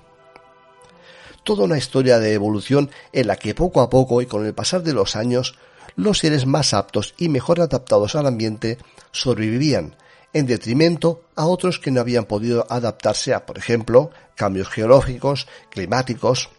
Toda 1.44 1.64
una 1.64 1.78
historia 1.78 2.18
de 2.18 2.34
evolución 2.34 2.90
en 3.12 3.26
la 3.26 3.36
que 3.36 3.54
poco 3.54 3.80
a 3.80 3.90
poco 3.90 4.20
y 4.20 4.26
con 4.26 4.44
el 4.44 4.54
pasar 4.54 4.82
de 4.82 4.92
los 4.92 5.16
años, 5.16 5.54
los 5.96 6.18
seres 6.18 6.46
más 6.46 6.74
aptos 6.74 7.14
y 7.16 7.28
mejor 7.28 7.60
adaptados 7.60 8.14
al 8.14 8.26
ambiente 8.26 8.78
sobrevivían 9.12 9.96
en 10.38 10.46
detrimento 10.46 11.24
a 11.34 11.46
otros 11.46 11.78
que 11.78 11.90
no 11.90 12.00
habían 12.00 12.24
podido 12.24 12.66
adaptarse 12.68 13.34
a, 13.34 13.44
por 13.46 13.58
ejemplo, 13.58 14.10
cambios 14.34 14.68
geológicos, 14.68 15.46
climáticos, 15.70 16.50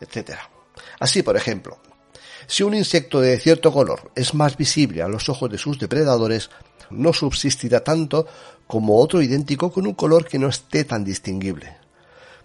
etc. 0.00 0.38
Así, 0.98 1.22
por 1.22 1.36
ejemplo, 1.36 1.78
Si 2.48 2.62
un 2.62 2.74
insecto 2.74 3.20
de 3.20 3.38
cierto 3.40 3.72
color 3.72 4.12
es 4.14 4.32
más 4.34 4.56
visible 4.56 5.02
a 5.02 5.08
los 5.08 5.28
ojos 5.28 5.50
de 5.50 5.58
sus 5.58 5.78
depredadores, 5.78 6.50
no 6.90 7.12
subsistirá 7.12 7.82
tanto 7.82 8.26
como 8.66 8.98
otro 9.00 9.20
idéntico 9.20 9.72
con 9.72 9.86
un 9.86 9.94
color 9.94 10.26
que 10.26 10.38
no 10.38 10.48
esté 10.48 10.84
tan 10.84 11.04
distinguible. 11.04 11.76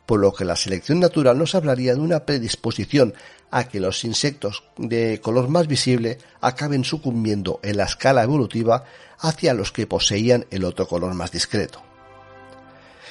Por 0.07 0.19
lo 0.19 0.33
que 0.33 0.45
la 0.45 0.55
selección 0.55 0.99
natural 0.99 1.37
nos 1.37 1.53
hablaría 1.53 1.93
de 1.93 2.01
una 2.01 2.25
predisposición 2.25 3.13
a 3.51 3.67
que 3.67 3.79
los 3.79 4.03
insectos 4.03 4.63
de 4.77 5.19
color 5.21 5.49
más 5.49 5.67
visible 5.67 6.17
acaben 6.41 6.83
sucumbiendo 6.83 7.59
en 7.61 7.77
la 7.77 7.83
escala 7.83 8.23
evolutiva 8.23 8.85
hacia 9.21 9.53
los 9.53 9.71
que 9.71 9.87
poseían 9.87 10.45
el 10.49 10.65
otro 10.65 10.87
color 10.87 11.13
más 11.13 11.31
discreto. 11.31 11.81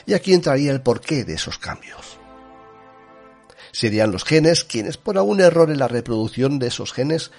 Y 0.06 0.14
aquí 0.14 0.34
entraría 0.34 0.72
el 0.72 0.82
porqué 0.82 1.24
de 1.24 1.34
esos 1.34 1.58
cambios. 1.58 2.18
Serían 3.72 4.10
los 4.10 4.24
genes 4.24 4.64
quienes, 4.64 4.96
por 4.96 5.16
algún 5.16 5.40
error 5.40 5.70
en 5.70 5.78
la 5.78 5.88
reproducción 5.88 6.58
de 6.58 6.66
esos 6.66 6.92
genes, 6.92 7.30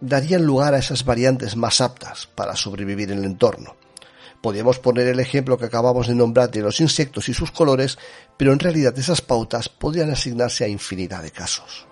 darían 0.00 0.44
lugar 0.44 0.74
a 0.74 0.78
esas 0.78 1.04
variantes 1.04 1.56
más 1.56 1.80
aptas 1.80 2.26
para 2.26 2.54
sobrevivir 2.54 3.10
en 3.10 3.18
el 3.18 3.24
entorno. 3.24 3.76
Podríamos 4.42 4.78
poner 4.78 5.08
el 5.08 5.18
ejemplo 5.18 5.56
que 5.56 5.64
acabamos 5.64 6.08
de 6.08 6.14
nombrar 6.14 6.50
de 6.50 6.60
los 6.60 6.80
insectos 6.80 7.30
y 7.30 7.34
sus 7.34 7.50
colores, 7.50 7.98
pero 8.36 8.52
en 8.52 8.58
realidad 8.58 8.96
esas 8.98 9.22
pautas 9.22 9.70
podrían 9.70 10.10
asignarse 10.10 10.64
a 10.64 10.68
infinidad 10.68 11.22
de 11.22 11.30
casos. 11.30 11.86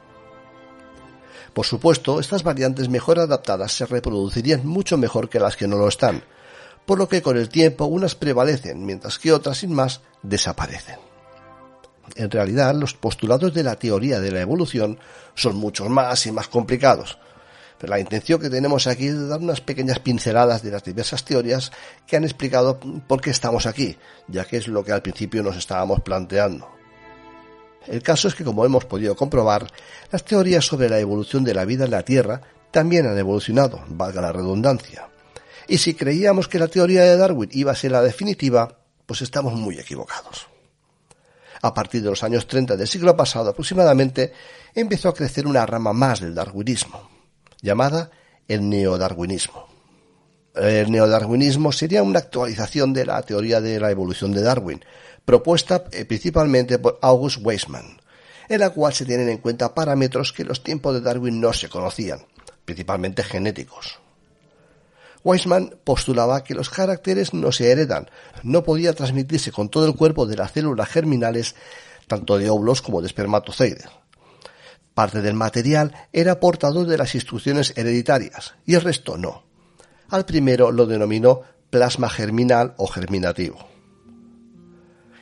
Por 1.55 1.65
supuesto, 1.65 2.19
estas 2.19 2.43
variantes 2.43 2.89
mejor 2.89 3.21
adaptadas 3.21 3.73
se 3.73 3.87
reproducirían 3.87 4.67
mucho 4.67 4.99
mejor 4.99 5.29
que 5.29 5.39
las 5.39 5.57
que 5.57 5.69
no 5.69 5.77
lo 5.77 5.87
están, 5.87 6.25
por 6.85 6.99
lo 6.99 7.09
que 7.09 7.23
con 7.23 7.39
el 7.39 7.49
tiempo 7.49 7.85
unas 7.85 8.17
prevalecen, 8.17 8.85
mientras 8.85 9.21
que 9.21 9.33
otras 9.33 9.59
sin 9.59 9.73
más 9.73 10.01
desaparecen. 10.23 10.99
En 12.17 12.31
realidad, 12.31 12.75
los 12.75 12.95
postulados 12.95 13.55
de 13.55 13.63
la 13.63 13.77
teoría 13.77 14.19
de 14.21 14.33
la 14.33 14.41
evolución 14.41 14.99
son 15.35 15.57
muchos 15.57 15.89
más 15.89 16.27
y 16.27 16.33
más 16.33 16.49
complicados, 16.49 17.19
pero 17.79 17.93
la 17.93 18.01
intención 18.01 18.41
que 18.41 18.51
tenemos 18.51 18.89
aquí 18.89 19.07
es 19.07 19.29
dar 19.29 19.41
unas 19.41 19.61
pequeñas 19.61 20.01
pinceladas 20.01 20.63
de 20.63 20.73
las 20.73 20.83
diversas 20.83 21.25
teorías 21.25 21.71
que 22.07 22.17
han 22.17 22.25
explicado 22.25 22.81
por 23.07 23.21
qué 23.21 23.31
estamos 23.31 23.67
aquí, 23.67 23.97
ya 24.27 24.45
que 24.45 24.57
es 24.57 24.67
lo 24.67 24.85
que 24.85 24.93
al 24.93 25.03
principio 25.03 25.43
nos 25.43 25.57
estábamos 25.57 26.01
planteando. 26.01 26.69
El 27.87 28.03
caso 28.03 28.29
es 28.29 28.35
que, 28.35 28.45
como 28.45 28.65
hemos 28.65 28.85
podido 28.85 29.15
comprobar, 29.15 29.67
las 30.11 30.25
teorías 30.25 30.65
sobre 30.65 30.89
la 30.89 30.99
evolución 30.99 31.45
de 31.45 31.55
la 31.55 31.65
vida 31.65 31.85
en 31.85 31.91
la 31.91 32.03
Tierra 32.03 32.41
también 32.71 33.07
han 33.07 33.19
evolucionado, 33.19 33.85
valga 33.89 34.21
la 34.21 34.33
redundancia. 34.33 35.09
Y 35.69 35.79
si 35.79 35.95
creíamos 35.95 36.49
que 36.49 36.59
la 36.59 36.69
teoría 36.69 37.03
de 37.03 37.17
Darwin 37.17 37.51
iba 37.53 37.73
a 37.73 37.77
ser 37.77 37.93
la 37.93 38.03
definitiva, 38.03 38.79
pues 39.07 39.23
estamos 39.23 39.55
muy 39.55 39.79
equivocados. 39.79 40.49
A 41.63 41.73
partir 41.73 42.03
de 42.03 42.11
los 42.11 42.23
años 42.23 42.47
30 42.47 42.77
del 42.77 42.89
siglo 42.89 43.17
pasado 43.17 43.51
aproximadamente, 43.51 44.33
empezó 44.75 45.09
a 45.09 45.15
crecer 45.15 45.47
una 45.47 45.65
rama 45.65 45.93
más 45.93 46.21
del 46.21 46.35
darwinismo, 46.35 47.09
llamada 47.63 48.11
el 48.49 48.69
neodarwinismo. 48.69 49.69
El 50.55 50.91
neodarwinismo 50.91 51.73
sería 51.73 52.03
una 52.03 52.19
actualización 52.21 52.93
de 52.93 53.07
la 53.07 53.23
teoría 53.23 53.61
de 53.61 53.81
la 53.81 53.91
evolución 53.91 54.33
de 54.33 54.43
Darwin, 54.43 54.85
propuesta 55.25 55.85
eh, 55.91 56.05
principalmente 56.05 56.79
por 56.79 56.99
August 57.03 57.39
Weismann, 57.43 58.01
en 58.49 58.61
la 58.61 58.71
cual 58.71 58.93
se 58.93 59.07
tienen 59.07 59.29
en 59.29 59.39
cuenta 59.39 59.75
parámetros 59.75 60.33
que 60.33 60.43
en 60.43 60.49
los 60.49 60.63
tiempos 60.63 60.95
de 60.95 61.01
Darwin 61.01 61.41
no 61.41 61.53
se 61.53 61.69
conocían, 61.69 62.27
principalmente 62.65 63.23
genéticos. 63.23 64.01
Weismann 65.25 65.77
postulaba 65.85 66.45
que 66.45 66.55
los 66.55 66.69
caracteres 66.69 67.33
no 67.33 67.51
se 67.51 67.71
heredan, 67.71 68.11
no 68.43 68.63
podía 68.63 68.93
transmitirse 68.93 69.53
con 69.53 69.71
todo 69.71 69.87
el 69.87 69.95
cuerpo 69.95 70.27
de 70.27 70.37
las 70.37 70.53
células 70.53 70.89
germinales, 70.89 71.55
tanto 72.07 72.37
de 72.37 72.51
óvulos 72.51 72.83
como 72.83 73.01
de 73.01 73.07
espermatozoides. 73.07 73.89
Parte 74.93 75.23
del 75.23 75.35
material 75.35 75.93
era 76.13 76.39
portador 76.39 76.87
de 76.87 76.99
las 76.99 77.15
instrucciones 77.15 77.73
hereditarias 77.77 78.55
y 78.67 78.75
el 78.75 78.83
resto 78.83 79.17
no. 79.17 79.45
Al 80.11 80.27
primero 80.27 80.71
lo 80.71 80.87
denominó 80.87 81.41
plasma 81.71 82.11
germinal 82.11 82.75
o 82.77 82.87
germinativo. 82.87 83.74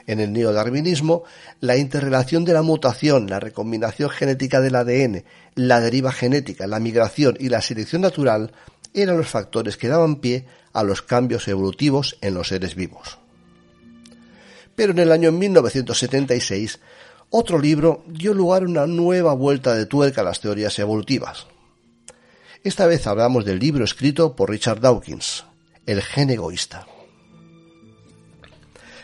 En 0.06 0.20
el 0.20 0.32
neodarwinismo, 0.32 1.24
la 1.60 1.76
interrelación 1.76 2.44
de 2.44 2.52
la 2.52 2.62
mutación, 2.62 3.28
la 3.28 3.40
recombinación 3.40 4.10
genética 4.10 4.60
del 4.60 4.74
ADN, 4.74 5.24
la 5.54 5.80
deriva 5.80 6.12
genética, 6.12 6.66
la 6.66 6.80
migración 6.80 7.36
y 7.38 7.48
la 7.48 7.62
selección 7.62 8.02
natural 8.02 8.52
eran 8.94 9.16
los 9.16 9.28
factores 9.28 9.76
que 9.76 9.88
daban 9.88 10.16
pie 10.16 10.46
a 10.72 10.82
los 10.82 11.02
cambios 11.02 11.48
evolutivos 11.48 12.16
en 12.20 12.34
los 12.34 12.48
seres 12.48 12.74
vivos. 12.74 13.18
Pero 14.74 14.92
en 14.92 14.98
el 14.98 15.12
año 15.12 15.32
1976, 15.32 16.80
otro 17.30 17.58
libro 17.58 18.04
dio 18.06 18.34
lugar 18.34 18.62
a 18.62 18.66
una 18.66 18.86
nueva 18.86 19.34
vuelta 19.34 19.74
de 19.74 19.86
tuerca 19.86 20.20
a 20.20 20.24
las 20.24 20.40
teorías 20.40 20.78
evolutivas. 20.78 21.46
Esta 22.64 22.86
vez 22.86 23.06
hablamos 23.06 23.44
del 23.44 23.58
libro 23.58 23.84
escrito 23.84 24.36
por 24.36 24.50
Richard 24.50 24.80
Dawkins, 24.80 25.44
El 25.86 26.00
gen 26.02 26.30
egoísta. 26.30 26.86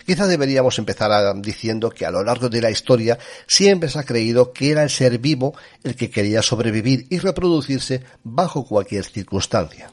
Quizá 0.09 0.27
deberíamos 0.27 0.79
empezar 0.79 1.12
diciendo 1.42 1.90
que 1.90 2.07
a 2.07 2.11
lo 2.11 2.25
largo 2.25 2.49
de 2.49 2.62
la 2.62 2.71
historia 2.71 3.18
siempre 3.47 3.90
se 3.90 3.99
ha 3.99 4.05
creído 4.05 4.55
que 4.55 4.71
era 4.71 4.83
el 4.83 4.88
ser 4.88 5.18
vivo 5.18 5.55
el 5.85 5.97
que 5.97 6.09
quería 6.09 6.40
sobrevivir 6.40 7.07
y 7.11 7.18
reproducirse 7.18 8.03
bajo 8.25 8.64
cualquier 8.64 9.05
circunstancia. 9.05 9.92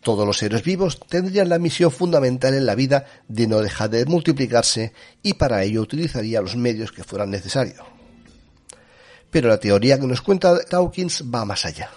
Todos 0.00 0.26
los 0.26 0.38
seres 0.38 0.62
vivos 0.62 0.98
tendrían 1.06 1.50
la 1.50 1.58
misión 1.58 1.90
fundamental 1.90 2.54
en 2.54 2.64
la 2.64 2.74
vida 2.74 3.04
de 3.28 3.46
no 3.46 3.58
dejar 3.58 3.90
de 3.90 4.06
multiplicarse 4.06 4.94
y 5.22 5.34
para 5.34 5.62
ello 5.62 5.82
utilizaría 5.82 6.40
los 6.40 6.56
medios 6.56 6.90
que 6.90 7.04
fueran 7.04 7.28
necesarios. 7.28 7.84
Pero 9.30 9.50
la 9.50 9.60
teoría 9.60 10.00
que 10.00 10.06
nos 10.06 10.22
cuenta 10.22 10.58
Dawkins 10.70 11.24
va 11.24 11.44
más 11.44 11.66
allá. 11.66 11.90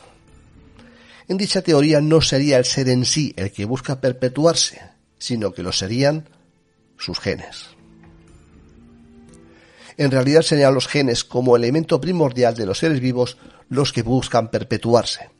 En 1.29 1.37
dicha 1.37 1.61
teoría 1.61 2.01
no 2.01 2.19
sería 2.19 2.57
el 2.57 2.65
ser 2.65 2.89
en 2.89 3.05
sí 3.05 3.33
el 3.37 3.53
que 3.53 3.63
busca 3.63 4.01
perpetuarse, 4.01 4.81
sino 5.17 5.53
que 5.53 5.63
lo 5.63 5.71
serían 5.71 6.27
sus 6.97 7.19
genes. 7.19 7.77
En 9.97 10.11
realidad 10.11 10.43
serían 10.43 10.75
los 10.75 10.87
genes 10.87 11.23
como 11.23 11.55
elemento 11.55 11.99
primordial 11.99 12.55
de 12.55 12.67
los 12.67 12.77
seres 12.77 12.99
vivos 12.99 13.37
los 13.67 13.91
que 13.91 14.03
buscan 14.03 14.49
perpetuarse. 14.49 15.31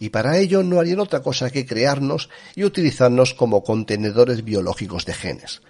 Y 0.00 0.08
para 0.10 0.38
ello 0.38 0.62
no 0.62 0.80
harían 0.80 1.00
otra 1.00 1.20
cosa 1.20 1.50
que 1.50 1.66
crearnos 1.66 2.30
y 2.54 2.64
utilizarnos 2.64 3.34
como 3.34 3.62
contenedores 3.62 4.44
biológicos 4.44 5.04
de 5.04 5.12
genes. 5.12 5.60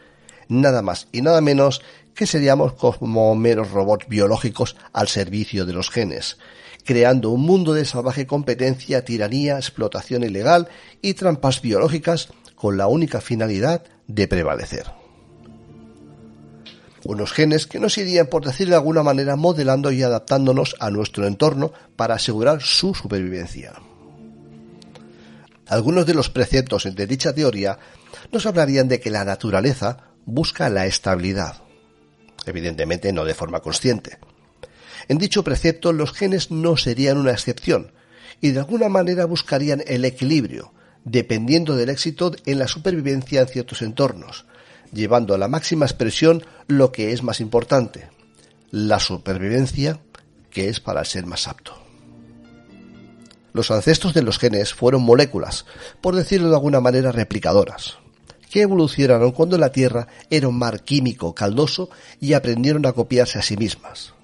Nada 0.48 0.82
más 0.82 1.08
y 1.12 1.20
nada 1.22 1.40
menos 1.40 1.82
que 2.14 2.26
seríamos 2.26 2.74
como 2.74 3.34
meros 3.34 3.70
robots 3.70 4.08
biológicos 4.08 4.76
al 4.92 5.08
servicio 5.08 5.66
de 5.66 5.72
los 5.72 5.90
genes, 5.90 6.38
creando 6.84 7.30
un 7.30 7.42
mundo 7.42 7.74
de 7.74 7.84
salvaje 7.84 8.26
competencia, 8.26 9.04
tiranía, 9.04 9.56
explotación 9.56 10.24
ilegal 10.24 10.68
y 11.02 11.14
trampas 11.14 11.60
biológicas 11.60 12.28
con 12.54 12.76
la 12.76 12.86
única 12.86 13.20
finalidad 13.20 13.84
de 14.06 14.26
prevalecer 14.26 14.97
unos 17.08 17.32
genes 17.32 17.66
que 17.66 17.80
nos 17.80 17.96
irían, 17.96 18.26
por 18.26 18.44
decir 18.44 18.68
de 18.68 18.74
alguna 18.74 19.02
manera, 19.02 19.34
modelando 19.34 19.90
y 19.90 20.02
adaptándonos 20.02 20.76
a 20.78 20.90
nuestro 20.90 21.26
entorno 21.26 21.72
para 21.96 22.16
asegurar 22.16 22.60
su 22.60 22.94
supervivencia. 22.94 23.72
Algunos 25.68 26.04
de 26.04 26.12
los 26.12 26.28
preceptos 26.28 26.84
de 26.84 27.06
dicha 27.06 27.34
teoría 27.34 27.78
nos 28.30 28.44
hablarían 28.44 28.88
de 28.88 29.00
que 29.00 29.10
la 29.10 29.24
naturaleza 29.24 30.12
busca 30.26 30.68
la 30.68 30.84
estabilidad, 30.84 31.62
evidentemente 32.44 33.10
no 33.10 33.24
de 33.24 33.32
forma 33.32 33.60
consciente. 33.60 34.18
En 35.08 35.16
dicho 35.16 35.42
precepto 35.42 35.94
los 35.94 36.12
genes 36.12 36.50
no 36.50 36.76
serían 36.76 37.16
una 37.16 37.32
excepción 37.32 37.90
y 38.42 38.50
de 38.50 38.58
alguna 38.58 38.90
manera 38.90 39.24
buscarían 39.24 39.82
el 39.86 40.04
equilibrio, 40.04 40.74
dependiendo 41.04 41.74
del 41.74 41.88
éxito 41.88 42.32
en 42.44 42.58
la 42.58 42.68
supervivencia 42.68 43.40
en 43.40 43.48
ciertos 43.48 43.80
entornos, 43.80 44.44
llevando 44.92 45.34
a 45.34 45.38
la 45.38 45.48
máxima 45.48 45.86
expresión 45.86 46.44
lo 46.66 46.92
que 46.92 47.12
es 47.12 47.22
más 47.22 47.40
importante, 47.40 48.08
la 48.70 49.00
supervivencia, 49.00 50.00
que 50.50 50.68
es 50.68 50.80
para 50.80 51.00
el 51.00 51.06
ser 51.06 51.26
más 51.26 51.48
apto. 51.48 51.74
Los 53.52 53.70
ancestros 53.70 54.14
de 54.14 54.22
los 54.22 54.38
genes 54.38 54.74
fueron 54.74 55.02
moléculas, 55.02 55.64
por 56.00 56.14
decirlo 56.14 56.48
de 56.48 56.54
alguna 56.54 56.80
manera 56.80 57.12
replicadoras, 57.12 57.98
que 58.50 58.62
evolucionaron 58.62 59.32
cuando 59.32 59.58
la 59.58 59.72
Tierra 59.72 60.08
era 60.30 60.48
un 60.48 60.58
mar 60.58 60.82
químico 60.82 61.34
caldoso 61.34 61.90
y 62.20 62.34
aprendieron 62.34 62.86
a 62.86 62.92
copiarse 62.92 63.38
a 63.38 63.42
sí 63.42 63.56
mismas. 63.56 64.14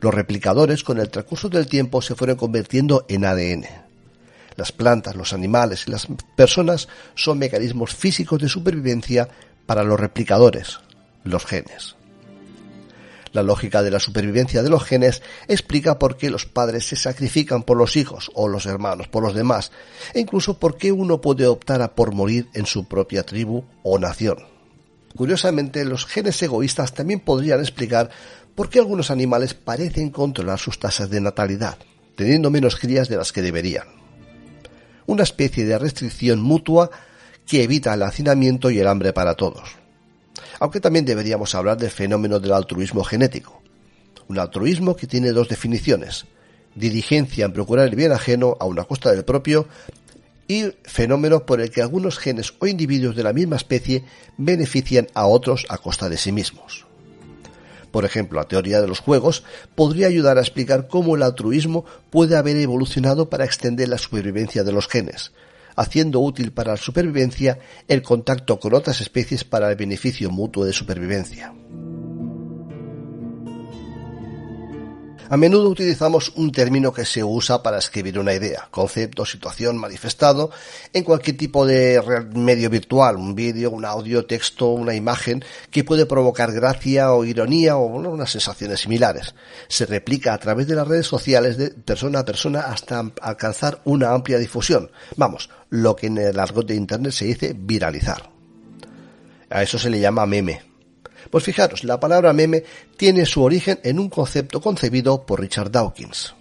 Los 0.00 0.14
replicadores 0.14 0.82
con 0.82 0.98
el 0.98 1.10
transcurso 1.10 1.48
del 1.48 1.66
tiempo 1.66 2.00
se 2.02 2.14
fueron 2.14 2.36
convirtiendo 2.36 3.04
en 3.08 3.24
ADN. 3.24 3.66
Las 4.56 4.72
plantas, 4.72 5.14
los 5.14 5.32
animales 5.32 5.84
y 5.86 5.90
las 5.90 6.06
personas 6.36 6.88
son 7.14 7.38
mecanismos 7.38 7.94
físicos 7.94 8.40
de 8.40 8.48
supervivencia 8.48 9.28
para 9.70 9.84
los 9.84 10.00
replicadores, 10.00 10.80
los 11.22 11.46
genes. 11.46 11.94
La 13.30 13.44
lógica 13.44 13.84
de 13.84 13.92
la 13.92 14.00
supervivencia 14.00 14.64
de 14.64 14.68
los 14.68 14.82
genes 14.82 15.22
explica 15.46 15.96
por 15.96 16.16
qué 16.16 16.28
los 16.28 16.44
padres 16.44 16.88
se 16.88 16.96
sacrifican 16.96 17.62
por 17.62 17.76
los 17.76 17.94
hijos 17.94 18.32
o 18.34 18.48
los 18.48 18.66
hermanos 18.66 19.06
por 19.06 19.22
los 19.22 19.32
demás, 19.32 19.70
e 20.12 20.18
incluso 20.18 20.58
por 20.58 20.76
qué 20.76 20.90
uno 20.90 21.20
puede 21.20 21.46
optar 21.46 21.82
a 21.82 21.94
por 21.94 22.12
morir 22.12 22.48
en 22.52 22.66
su 22.66 22.88
propia 22.88 23.22
tribu 23.22 23.62
o 23.84 23.96
nación. 24.00 24.38
Curiosamente, 25.14 25.84
los 25.84 26.04
genes 26.04 26.42
egoístas 26.42 26.92
también 26.92 27.20
podrían 27.20 27.60
explicar 27.60 28.10
por 28.56 28.70
qué 28.70 28.80
algunos 28.80 29.12
animales 29.12 29.54
parecen 29.54 30.10
controlar 30.10 30.58
sus 30.58 30.80
tasas 30.80 31.10
de 31.10 31.20
natalidad, 31.20 31.78
teniendo 32.16 32.50
menos 32.50 32.74
crías 32.74 33.08
de 33.08 33.18
las 33.18 33.30
que 33.30 33.40
deberían. 33.40 33.86
Una 35.06 35.22
especie 35.22 35.64
de 35.64 35.78
restricción 35.78 36.40
mutua 36.40 36.90
que 37.50 37.64
evita 37.64 37.92
el 37.94 38.04
hacinamiento 38.04 38.70
y 38.70 38.78
el 38.78 38.86
hambre 38.86 39.12
para 39.12 39.34
todos. 39.34 39.70
Aunque 40.60 40.78
también 40.78 41.04
deberíamos 41.04 41.56
hablar 41.56 41.78
del 41.78 41.90
fenómeno 41.90 42.38
del 42.38 42.52
altruismo 42.52 43.02
genético. 43.02 43.60
Un 44.28 44.38
altruismo 44.38 44.94
que 44.94 45.08
tiene 45.08 45.32
dos 45.32 45.48
definiciones. 45.48 46.26
Diligencia 46.76 47.44
en 47.46 47.52
procurar 47.52 47.88
el 47.88 47.96
bien 47.96 48.12
ajeno 48.12 48.56
a 48.60 48.66
una 48.66 48.84
costa 48.84 49.10
del 49.10 49.24
propio 49.24 49.66
y 50.46 50.66
fenómeno 50.84 51.44
por 51.44 51.60
el 51.60 51.72
que 51.72 51.82
algunos 51.82 52.18
genes 52.18 52.54
o 52.60 52.68
individuos 52.68 53.16
de 53.16 53.24
la 53.24 53.32
misma 53.32 53.56
especie 53.56 54.04
benefician 54.36 55.08
a 55.14 55.26
otros 55.26 55.66
a 55.70 55.78
costa 55.78 56.08
de 56.08 56.18
sí 56.18 56.30
mismos. 56.30 56.86
Por 57.90 58.04
ejemplo, 58.04 58.38
la 58.38 58.46
teoría 58.46 58.80
de 58.80 58.86
los 58.86 59.00
juegos 59.00 59.42
podría 59.74 60.06
ayudar 60.06 60.38
a 60.38 60.42
explicar 60.42 60.86
cómo 60.86 61.16
el 61.16 61.24
altruismo 61.24 61.84
puede 62.10 62.36
haber 62.36 62.56
evolucionado 62.58 63.28
para 63.28 63.44
extender 63.44 63.88
la 63.88 63.98
supervivencia 63.98 64.62
de 64.62 64.70
los 64.70 64.86
genes, 64.86 65.32
haciendo 65.80 66.20
útil 66.20 66.52
para 66.52 66.72
la 66.72 66.76
supervivencia 66.76 67.58
el 67.88 68.02
contacto 68.02 68.60
con 68.60 68.74
otras 68.74 69.00
especies 69.00 69.44
para 69.44 69.70
el 69.70 69.76
beneficio 69.76 70.30
mutuo 70.30 70.66
de 70.66 70.74
supervivencia. 70.74 71.54
A 75.30 75.36
menudo 75.36 75.68
utilizamos 75.68 76.32
un 76.34 76.50
término 76.50 76.92
que 76.92 77.04
se 77.04 77.22
usa 77.22 77.62
para 77.62 77.78
escribir 77.78 78.18
una 78.18 78.34
idea, 78.34 78.66
concepto, 78.72 79.24
situación, 79.24 79.76
manifestado 79.76 80.50
en 80.92 81.04
cualquier 81.04 81.36
tipo 81.36 81.64
de 81.64 82.02
medio 82.34 82.68
virtual, 82.68 83.14
un 83.16 83.36
vídeo, 83.36 83.70
un 83.70 83.84
audio, 83.84 84.26
texto, 84.26 84.70
una 84.70 84.92
imagen 84.92 85.44
que 85.70 85.84
puede 85.84 86.04
provocar 86.04 86.50
gracia 86.50 87.12
o 87.12 87.24
ironía 87.24 87.76
o 87.76 87.86
unas 87.86 88.32
sensaciones 88.32 88.80
similares. 88.80 89.36
Se 89.68 89.86
replica 89.86 90.34
a 90.34 90.38
través 90.38 90.66
de 90.66 90.74
las 90.74 90.88
redes 90.88 91.06
sociales 91.06 91.56
de 91.56 91.70
persona 91.70 92.18
a 92.18 92.24
persona 92.24 92.62
hasta 92.62 93.00
alcanzar 93.22 93.80
una 93.84 94.10
amplia 94.10 94.36
difusión. 94.36 94.90
Vamos, 95.14 95.48
lo 95.70 95.96
que 95.96 96.08
en 96.08 96.18
el 96.18 96.38
argot 96.38 96.66
de 96.66 96.74
Internet 96.74 97.12
se 97.12 97.24
dice 97.24 97.54
viralizar. 97.56 98.30
A 99.48 99.62
eso 99.62 99.78
se 99.78 99.90
le 99.90 100.00
llama 100.00 100.26
meme. 100.26 100.62
Pues 101.30 101.44
fijaros, 101.44 101.84
la 101.84 102.00
palabra 102.00 102.32
meme 102.32 102.64
tiene 102.96 103.26
su 103.26 103.42
origen 103.42 103.78
en 103.82 103.98
un 103.98 104.08
concepto 104.08 104.60
concebido 104.60 105.24
por 105.24 105.40
Richard 105.40 105.70
Dawkins. 105.70 106.34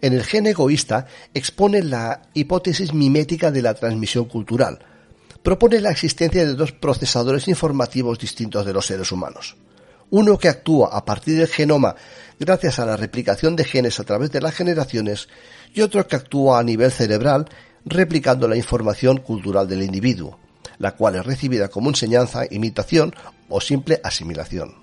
En 0.00 0.12
el 0.12 0.24
gen 0.24 0.46
egoísta 0.46 1.06
expone 1.34 1.82
la 1.82 2.22
hipótesis 2.34 2.94
mimética 2.94 3.50
de 3.50 3.62
la 3.62 3.74
transmisión 3.74 4.24
cultural. 4.26 4.78
Propone 5.42 5.80
la 5.80 5.90
existencia 5.90 6.44
de 6.44 6.54
dos 6.54 6.72
procesadores 6.72 7.48
informativos 7.48 8.18
distintos 8.18 8.64
de 8.64 8.72
los 8.72 8.86
seres 8.86 9.12
humanos. 9.12 9.56
Uno 10.10 10.38
que 10.38 10.48
actúa 10.48 10.88
a 10.92 11.04
partir 11.04 11.38
del 11.38 11.48
genoma 11.48 11.94
gracias 12.38 12.78
a 12.78 12.86
la 12.86 12.96
replicación 12.96 13.56
de 13.56 13.64
genes 13.64 14.00
a 14.00 14.04
través 14.04 14.30
de 14.32 14.40
las 14.40 14.54
generaciones 14.54 15.28
y 15.72 15.82
otro 15.82 16.06
que 16.06 16.16
actúa 16.16 16.58
a 16.58 16.64
nivel 16.64 16.90
cerebral 16.90 17.46
replicando 17.84 18.48
la 18.48 18.56
información 18.56 19.18
cultural 19.18 19.68
del 19.68 19.82
individuo, 19.82 20.38
la 20.78 20.92
cual 20.96 21.16
es 21.16 21.26
recibida 21.26 21.68
como 21.68 21.90
enseñanza, 21.90 22.44
imitación 22.50 23.14
o 23.48 23.60
simple 23.60 24.00
asimilación. 24.02 24.74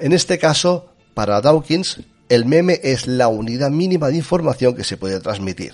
En 0.00 0.12
este 0.12 0.38
caso, 0.38 0.92
para 1.14 1.40
Dawkins, 1.40 2.00
el 2.28 2.44
meme 2.44 2.80
es 2.82 3.06
la 3.06 3.28
unidad 3.28 3.70
mínima 3.70 4.08
de 4.08 4.16
información 4.16 4.74
que 4.74 4.84
se 4.84 4.96
puede 4.96 5.20
transmitir. 5.20 5.72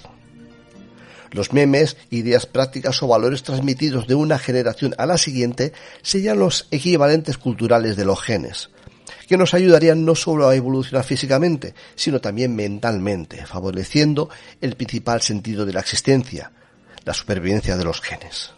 Los 1.32 1.52
memes, 1.52 1.96
ideas 2.10 2.46
prácticas 2.46 3.02
o 3.02 3.08
valores 3.08 3.42
transmitidos 3.42 4.06
de 4.06 4.14
una 4.14 4.38
generación 4.38 4.94
a 4.98 5.06
la 5.06 5.18
siguiente 5.18 5.72
serían 6.00 6.38
los 6.38 6.68
equivalentes 6.70 7.38
culturales 7.38 7.96
de 7.96 8.04
los 8.04 8.22
genes, 8.22 8.70
que 9.26 9.36
nos 9.36 9.54
ayudarían 9.54 10.04
no 10.04 10.14
solo 10.14 10.48
a 10.48 10.54
evolucionar 10.54 11.04
físicamente, 11.04 11.74
sino 11.94 12.20
también 12.20 12.54
mentalmente, 12.54 13.46
favoreciendo 13.46 14.28
el 14.60 14.76
principal 14.76 15.22
sentido 15.22 15.64
de 15.64 15.72
la 15.72 15.80
existencia, 15.80 16.52
la 17.04 17.14
supervivencia 17.14 17.76
de 17.76 17.84
los 17.84 18.00
genes. 18.00 18.52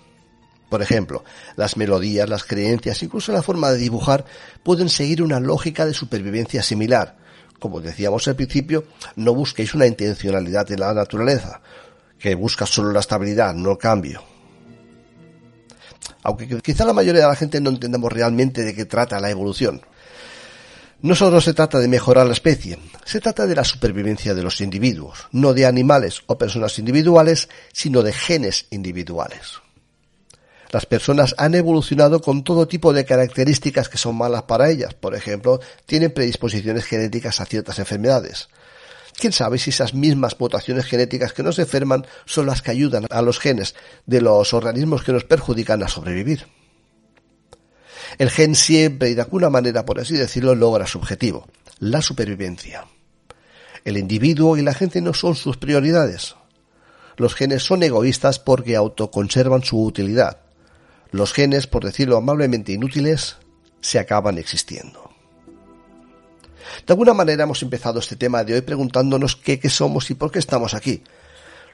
Por 0.68 0.82
ejemplo, 0.82 1.24
las 1.54 1.76
melodías, 1.76 2.28
las 2.28 2.44
creencias, 2.44 3.02
incluso 3.02 3.32
la 3.32 3.42
forma 3.42 3.70
de 3.70 3.78
dibujar 3.78 4.24
pueden 4.62 4.88
seguir 4.88 5.22
una 5.22 5.38
lógica 5.38 5.86
de 5.86 5.94
supervivencia 5.94 6.62
similar. 6.62 7.16
Como 7.60 7.80
decíamos 7.80 8.26
al 8.28 8.36
principio, 8.36 8.84
no 9.14 9.34
busquéis 9.34 9.74
una 9.74 9.86
intencionalidad 9.86 10.70
en 10.72 10.80
la 10.80 10.92
naturaleza, 10.92 11.60
que 12.18 12.34
busca 12.34 12.66
solo 12.66 12.92
la 12.92 13.00
estabilidad, 13.00 13.54
no 13.54 13.72
el 13.72 13.78
cambio. 13.78 14.22
Aunque 16.22 16.60
quizá 16.60 16.84
la 16.84 16.92
mayoría 16.92 17.22
de 17.22 17.28
la 17.28 17.36
gente 17.36 17.60
no 17.60 17.70
entendamos 17.70 18.12
realmente 18.12 18.64
de 18.64 18.74
qué 18.74 18.84
trata 18.84 19.20
la 19.20 19.30
evolución. 19.30 19.80
No 21.06 21.14
solo 21.14 21.40
se 21.40 21.54
trata 21.54 21.78
de 21.78 21.86
mejorar 21.86 22.26
la 22.26 22.32
especie, 22.32 22.80
se 23.04 23.20
trata 23.20 23.46
de 23.46 23.54
la 23.54 23.62
supervivencia 23.62 24.34
de 24.34 24.42
los 24.42 24.60
individuos, 24.60 25.28
no 25.30 25.54
de 25.54 25.64
animales 25.64 26.24
o 26.26 26.36
personas 26.36 26.80
individuales, 26.80 27.48
sino 27.72 28.02
de 28.02 28.12
genes 28.12 28.66
individuales. 28.70 29.60
Las 30.72 30.84
personas 30.84 31.36
han 31.38 31.54
evolucionado 31.54 32.20
con 32.20 32.42
todo 32.42 32.66
tipo 32.66 32.92
de 32.92 33.04
características 33.04 33.88
que 33.88 33.98
son 33.98 34.16
malas 34.16 34.42
para 34.42 34.68
ellas. 34.68 34.94
Por 34.94 35.14
ejemplo, 35.14 35.60
tienen 35.86 36.10
predisposiciones 36.10 36.84
genéticas 36.84 37.40
a 37.40 37.46
ciertas 37.46 37.78
enfermedades. 37.78 38.48
¿Quién 39.16 39.32
sabe 39.32 39.58
si 39.58 39.70
esas 39.70 39.94
mismas 39.94 40.34
mutaciones 40.40 40.86
genéticas 40.86 41.32
que 41.32 41.44
nos 41.44 41.60
enferman 41.60 42.04
son 42.24 42.46
las 42.46 42.62
que 42.62 42.72
ayudan 42.72 43.06
a 43.10 43.22
los 43.22 43.38
genes 43.38 43.76
de 44.06 44.22
los 44.22 44.52
organismos 44.52 45.04
que 45.04 45.12
nos 45.12 45.22
perjudican 45.22 45.84
a 45.84 45.88
sobrevivir? 45.88 46.48
El 48.18 48.30
gen 48.30 48.54
siempre 48.54 49.10
y 49.10 49.14
de 49.14 49.22
alguna 49.22 49.50
manera, 49.50 49.84
por 49.84 50.00
así 50.00 50.14
decirlo, 50.16 50.54
logra 50.54 50.86
su 50.86 50.98
objetivo, 50.98 51.46
la 51.78 52.02
supervivencia. 52.02 52.86
El 53.84 53.98
individuo 53.98 54.56
y 54.56 54.62
la 54.62 54.74
gente 54.74 55.00
no 55.00 55.14
son 55.14 55.34
sus 55.34 55.56
prioridades. 55.56 56.34
Los 57.16 57.34
genes 57.34 57.62
son 57.62 57.82
egoístas 57.82 58.38
porque 58.38 58.76
autoconservan 58.76 59.62
su 59.62 59.82
utilidad 59.82 60.38
los 61.16 61.32
genes, 61.32 61.66
por 61.66 61.84
decirlo 61.84 62.16
amablemente 62.16 62.72
inútiles, 62.72 63.36
se 63.80 63.98
acaban 63.98 64.38
existiendo. 64.38 65.10
De 66.86 66.92
alguna 66.92 67.14
manera 67.14 67.44
hemos 67.44 67.62
empezado 67.62 68.00
este 68.00 68.16
tema 68.16 68.44
de 68.44 68.54
hoy 68.54 68.60
preguntándonos 68.60 69.36
qué, 69.36 69.58
qué 69.58 69.70
somos 69.70 70.10
y 70.10 70.14
por 70.14 70.30
qué 70.30 70.38
estamos 70.38 70.74
aquí. 70.74 71.02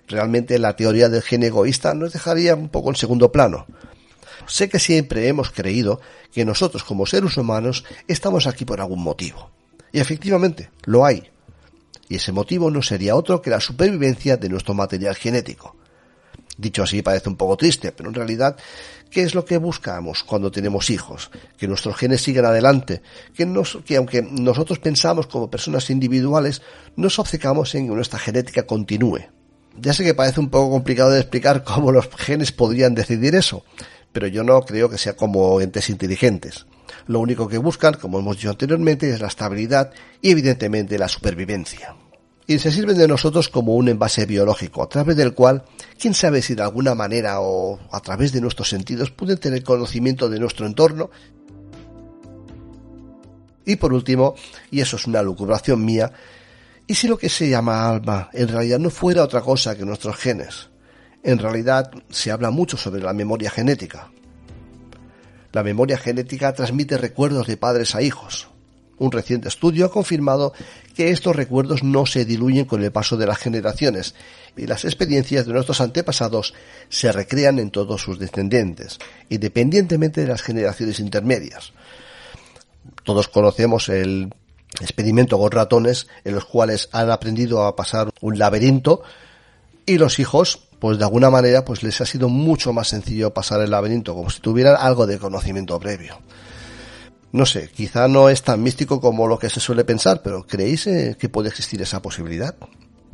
Realmente 0.06 0.58
la 0.58 0.76
teoría 0.76 1.08
del 1.08 1.22
gen 1.22 1.42
egoísta 1.42 1.94
nos 1.94 2.12
dejaría 2.12 2.54
un 2.54 2.68
poco 2.68 2.90
en 2.90 2.96
segundo 2.96 3.32
plano. 3.32 3.66
Sé 4.46 4.68
que 4.68 4.78
siempre 4.78 5.28
hemos 5.28 5.50
creído 5.50 6.00
que 6.32 6.44
nosotros 6.44 6.84
como 6.84 7.06
seres 7.06 7.36
humanos 7.36 7.84
estamos 8.08 8.46
aquí 8.46 8.64
por 8.64 8.80
algún 8.80 9.02
motivo. 9.02 9.50
Y 9.92 10.00
efectivamente, 10.00 10.70
lo 10.84 11.04
hay. 11.04 11.30
Y 12.08 12.16
ese 12.16 12.32
motivo 12.32 12.70
no 12.70 12.82
sería 12.82 13.16
otro 13.16 13.40
que 13.40 13.50
la 13.50 13.60
supervivencia 13.60 14.36
de 14.36 14.48
nuestro 14.48 14.74
material 14.74 15.14
genético. 15.14 15.76
Dicho 16.56 16.82
así 16.82 17.02
parece 17.02 17.28
un 17.28 17.36
poco 17.36 17.56
triste, 17.56 17.92
pero 17.92 18.10
en 18.10 18.14
realidad, 18.14 18.56
¿qué 19.10 19.22
es 19.22 19.34
lo 19.34 19.44
que 19.44 19.56
buscamos 19.56 20.22
cuando 20.22 20.50
tenemos 20.50 20.90
hijos? 20.90 21.30
Que 21.56 21.66
nuestros 21.66 21.96
genes 21.96 22.22
sigan 22.22 22.44
adelante, 22.44 23.02
que, 23.34 23.50
que 23.84 23.96
aunque 23.96 24.22
nosotros 24.22 24.78
pensamos 24.78 25.26
como 25.26 25.50
personas 25.50 25.88
individuales, 25.88 26.60
nos 26.96 27.18
obcecamos 27.18 27.74
en 27.74 27.88
que 27.88 27.94
nuestra 27.94 28.18
genética 28.18 28.66
continúe. 28.66 29.20
Ya 29.78 29.94
sé 29.94 30.04
que 30.04 30.14
parece 30.14 30.40
un 30.40 30.50
poco 30.50 30.70
complicado 30.70 31.10
de 31.12 31.20
explicar 31.20 31.64
cómo 31.64 31.90
los 31.92 32.08
genes 32.18 32.52
podrían 32.52 32.94
decidir 32.94 33.34
eso, 33.34 33.64
pero 34.12 34.26
yo 34.26 34.44
no 34.44 34.60
creo 34.62 34.88
que 34.88 34.98
sea 34.98 35.16
como 35.16 35.60
entes 35.60 35.90
inteligentes. 35.90 36.66
Lo 37.06 37.20
único 37.20 37.48
que 37.48 37.58
buscan, 37.58 37.94
como 37.94 38.18
hemos 38.18 38.36
dicho 38.36 38.50
anteriormente, 38.50 39.10
es 39.10 39.20
la 39.20 39.28
estabilidad 39.28 39.92
y 40.20 40.30
evidentemente 40.30 40.98
la 40.98 41.08
supervivencia 41.08 41.96
y 42.46 42.58
se 42.58 42.72
sirven 42.72 42.96
de 42.96 43.08
nosotros 43.08 43.48
como 43.48 43.74
un 43.74 43.88
envase 43.88 44.26
biológico, 44.26 44.82
a 44.82 44.88
través 44.88 45.16
del 45.16 45.34
cual, 45.34 45.64
quién 45.98 46.14
sabe 46.14 46.42
si 46.42 46.54
de 46.54 46.62
alguna 46.62 46.94
manera 46.94 47.40
o 47.40 47.78
a 47.90 48.00
través 48.00 48.32
de 48.32 48.40
nuestros 48.40 48.68
sentidos 48.68 49.10
pueden 49.10 49.38
tener 49.38 49.62
conocimiento 49.62 50.28
de 50.28 50.40
nuestro 50.40 50.66
entorno. 50.66 51.10
Y 53.64 53.76
por 53.76 53.92
último, 53.92 54.34
y 54.70 54.80
eso 54.80 54.96
es 54.96 55.06
una 55.06 55.22
lucubración 55.22 55.84
mía, 55.84 56.12
¿y 56.86 56.94
si 56.94 57.06
lo 57.06 57.16
que 57.16 57.28
se 57.28 57.48
llama 57.48 57.88
alma 57.88 58.28
en 58.32 58.48
realidad 58.48 58.80
no 58.80 58.90
fuera 58.90 59.22
otra 59.22 59.40
cosa 59.40 59.76
que 59.76 59.84
nuestros 59.84 60.16
genes? 60.16 60.71
En 61.22 61.38
realidad 61.38 61.90
se 62.10 62.30
habla 62.30 62.50
mucho 62.50 62.76
sobre 62.76 63.02
la 63.02 63.12
memoria 63.12 63.50
genética. 63.50 64.10
La 65.52 65.62
memoria 65.62 65.98
genética 65.98 66.52
transmite 66.52 66.98
recuerdos 66.98 67.46
de 67.46 67.56
padres 67.56 67.94
a 67.94 68.02
hijos, 68.02 68.48
un 69.02 69.10
reciente 69.10 69.48
estudio 69.48 69.86
ha 69.86 69.90
confirmado 69.90 70.52
que 70.94 71.10
estos 71.10 71.34
recuerdos 71.34 71.82
no 71.82 72.06
se 72.06 72.24
diluyen 72.24 72.66
con 72.66 72.84
el 72.84 72.92
paso 72.92 73.16
de 73.16 73.26
las 73.26 73.38
generaciones 73.38 74.14
y 74.56 74.68
las 74.68 74.84
experiencias 74.84 75.44
de 75.44 75.52
nuestros 75.52 75.80
antepasados 75.80 76.54
se 76.88 77.10
recrean 77.10 77.58
en 77.58 77.72
todos 77.72 78.00
sus 78.00 78.20
descendientes, 78.20 78.98
independientemente 79.28 80.20
de 80.20 80.28
las 80.28 80.42
generaciones 80.42 81.00
intermedias. 81.00 81.72
Todos 83.02 83.26
conocemos 83.26 83.88
el 83.88 84.32
experimento 84.80 85.36
con 85.36 85.50
ratones 85.50 86.06
en 86.24 86.36
los 86.36 86.44
cuales 86.44 86.88
han 86.92 87.10
aprendido 87.10 87.64
a 87.64 87.74
pasar 87.74 88.10
un 88.20 88.38
laberinto 88.38 89.02
y 89.84 89.98
los 89.98 90.20
hijos 90.20 90.68
pues 90.82 90.98
de 90.98 91.04
alguna 91.04 91.30
manera 91.30 91.64
pues 91.64 91.84
les 91.84 92.00
ha 92.00 92.04
sido 92.04 92.28
mucho 92.28 92.72
más 92.72 92.88
sencillo 92.88 93.32
pasar 93.32 93.60
el 93.60 93.70
laberinto 93.70 94.16
como 94.16 94.30
si 94.30 94.40
tuvieran 94.40 94.74
algo 94.80 95.06
de 95.06 95.16
conocimiento 95.16 95.78
previo. 95.78 96.18
No 97.30 97.46
sé, 97.46 97.68
quizá 97.68 98.08
no 98.08 98.28
es 98.28 98.42
tan 98.42 98.60
místico 98.64 99.00
como 99.00 99.28
lo 99.28 99.38
que 99.38 99.48
se 99.48 99.60
suele 99.60 99.84
pensar, 99.84 100.22
pero 100.24 100.44
¿creéis 100.44 100.88
eh, 100.88 101.16
que 101.16 101.28
puede 101.28 101.50
existir 101.50 101.80
esa 101.80 102.02
posibilidad? 102.02 102.56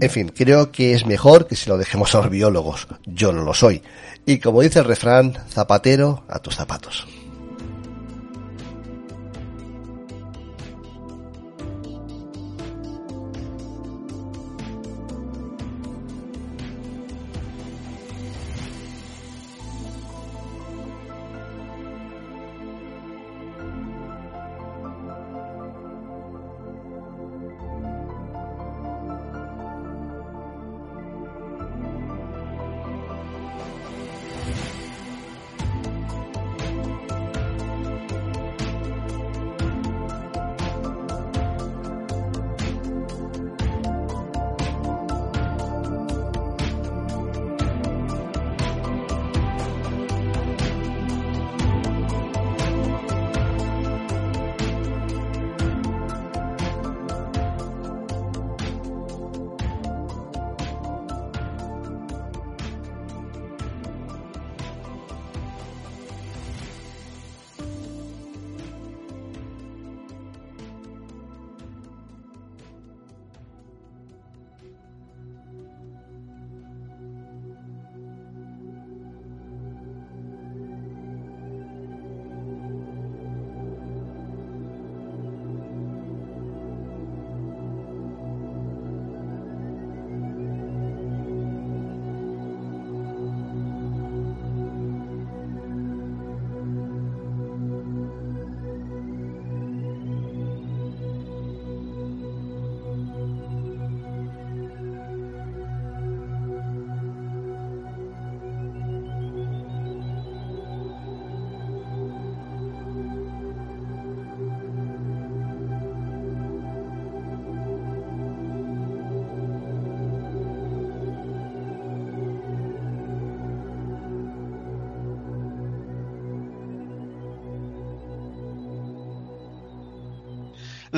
En 0.01 0.09
fin, 0.09 0.33
creo 0.35 0.73
que 0.73 0.95
es 0.95 1.05
mejor 1.05 1.47
que 1.47 1.57
si 1.57 1.69
lo 1.69 1.77
dejemos 1.77 2.15
a 2.15 2.23
los 2.23 2.31
biólogos. 2.31 2.89
Yo 3.05 3.35
no 3.35 3.43
lo 3.43 3.53
soy. 3.53 3.83
Y 4.25 4.39
como 4.39 4.63
dice 4.63 4.79
el 4.79 4.87
refrán, 4.87 5.37
zapatero 5.51 6.25
a 6.27 6.39
tus 6.39 6.57
zapatos. 6.57 7.07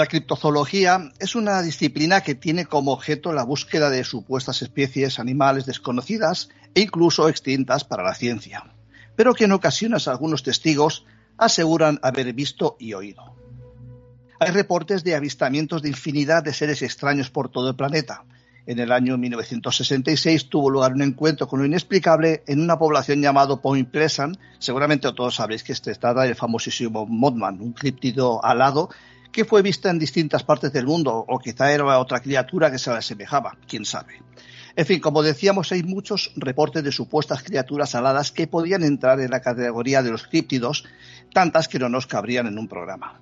La 0.01 0.07
criptozoología 0.07 1.13
es 1.19 1.35
una 1.35 1.61
disciplina 1.61 2.23
que 2.23 2.35
tiene 2.35 2.65
como 2.65 2.93
objeto 2.93 3.35
la 3.35 3.45
búsqueda 3.45 3.91
de 3.91 4.03
supuestas 4.03 4.63
especies 4.63 5.19
animales 5.19 5.67
desconocidas 5.67 6.49
e 6.75 6.81
incluso 6.81 7.29
extintas 7.29 7.85
para 7.85 8.03
la 8.03 8.15
ciencia, 8.15 8.65
pero 9.15 9.35
que 9.35 9.45
en 9.45 9.53
ocasiones 9.53 10.09
algunos 10.09 10.43
testigos 10.43 11.05
aseguran 11.37 11.99
haber 12.03 12.33
visto 12.33 12.79
y 12.81 12.95
oído. 12.95 13.37
Hay 14.39 14.53
reportes 14.53 15.05
de 15.05 15.17
avistamientos 15.17 15.83
de 15.83 15.91
infinidad 15.91 16.43
de 16.43 16.55
seres 16.55 16.81
extraños 16.81 17.29
por 17.29 17.51
todo 17.51 17.69
el 17.69 17.77
planeta. 17.77 18.25
En 18.65 18.79
el 18.79 18.93
año 18.93 19.19
1966 19.19 20.49
tuvo 20.49 20.71
lugar 20.71 20.95
un 20.95 21.03
encuentro 21.03 21.47
con 21.47 21.59
lo 21.59 21.67
inexplicable 21.67 22.43
en 22.47 22.63
una 22.63 22.79
población 22.79 23.21
llamado 23.21 23.61
Point 23.61 23.91
Pleasant. 23.91 24.39
Seguramente 24.61 25.13
todos 25.13 25.35
sabéis 25.35 25.63
que 25.63 25.73
este 25.73 25.95
trata 25.95 26.23
del 26.23 26.37
famosísimo 26.37 27.05
Mothman, 27.05 27.61
un 27.61 27.75
críptido 27.75 28.43
alado 28.43 28.89
que 29.33 29.45
fue 29.45 29.63
vista 29.63 29.91
en 29.91 29.99
distintas 29.99 30.43
partes 30.43 30.73
del 30.73 30.87
mundo, 30.87 31.25
o 31.27 31.39
quizá 31.39 31.73
era 31.73 31.99
otra 31.99 32.21
criatura 32.21 32.71
que 32.71 32.79
se 32.79 32.91
le 32.91 32.99
asemejaba, 32.99 33.57
quién 33.67 33.85
sabe. 33.85 34.23
En 34.77 34.87
fin, 34.87 35.01
como 35.01 35.23
decíamos, 35.23 35.73
hay 35.73 35.83
muchos 35.83 36.33
reportes 36.37 36.83
de 36.83 36.93
supuestas 36.93 37.43
criaturas 37.43 37.95
aladas 37.95 38.33
que 38.33 38.47
podían 38.47 38.83
entrar 38.83 39.21
en 39.21 39.31
la 39.31 39.41
categoría 39.41 40.03
de 40.03 40.11
los 40.11 40.27
críptidos, 40.27 40.85
tantas 41.33 41.69
que 41.69 41.79
no 41.79 41.89
nos 41.89 42.07
cabrían 42.07 42.47
en 42.47 42.59
un 42.59 42.69
programa. 42.69 43.21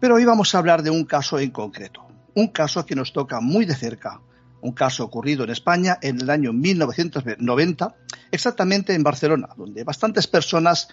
Pero 0.00 0.16
hoy 0.16 0.24
vamos 0.24 0.54
a 0.54 0.58
hablar 0.58 0.82
de 0.82 0.90
un 0.90 1.04
caso 1.04 1.38
en 1.38 1.50
concreto, 1.50 2.06
un 2.34 2.48
caso 2.48 2.84
que 2.84 2.94
nos 2.94 3.12
toca 3.12 3.40
muy 3.40 3.64
de 3.64 3.74
cerca, 3.74 4.20
un 4.60 4.72
caso 4.72 5.04
ocurrido 5.04 5.44
en 5.44 5.50
España 5.50 5.98
en 6.02 6.20
el 6.20 6.30
año 6.30 6.52
1990, 6.52 7.94
exactamente 8.30 8.94
en 8.94 9.02
Barcelona, 9.02 9.48
donde 9.56 9.84
bastantes 9.84 10.26
personas 10.26 10.88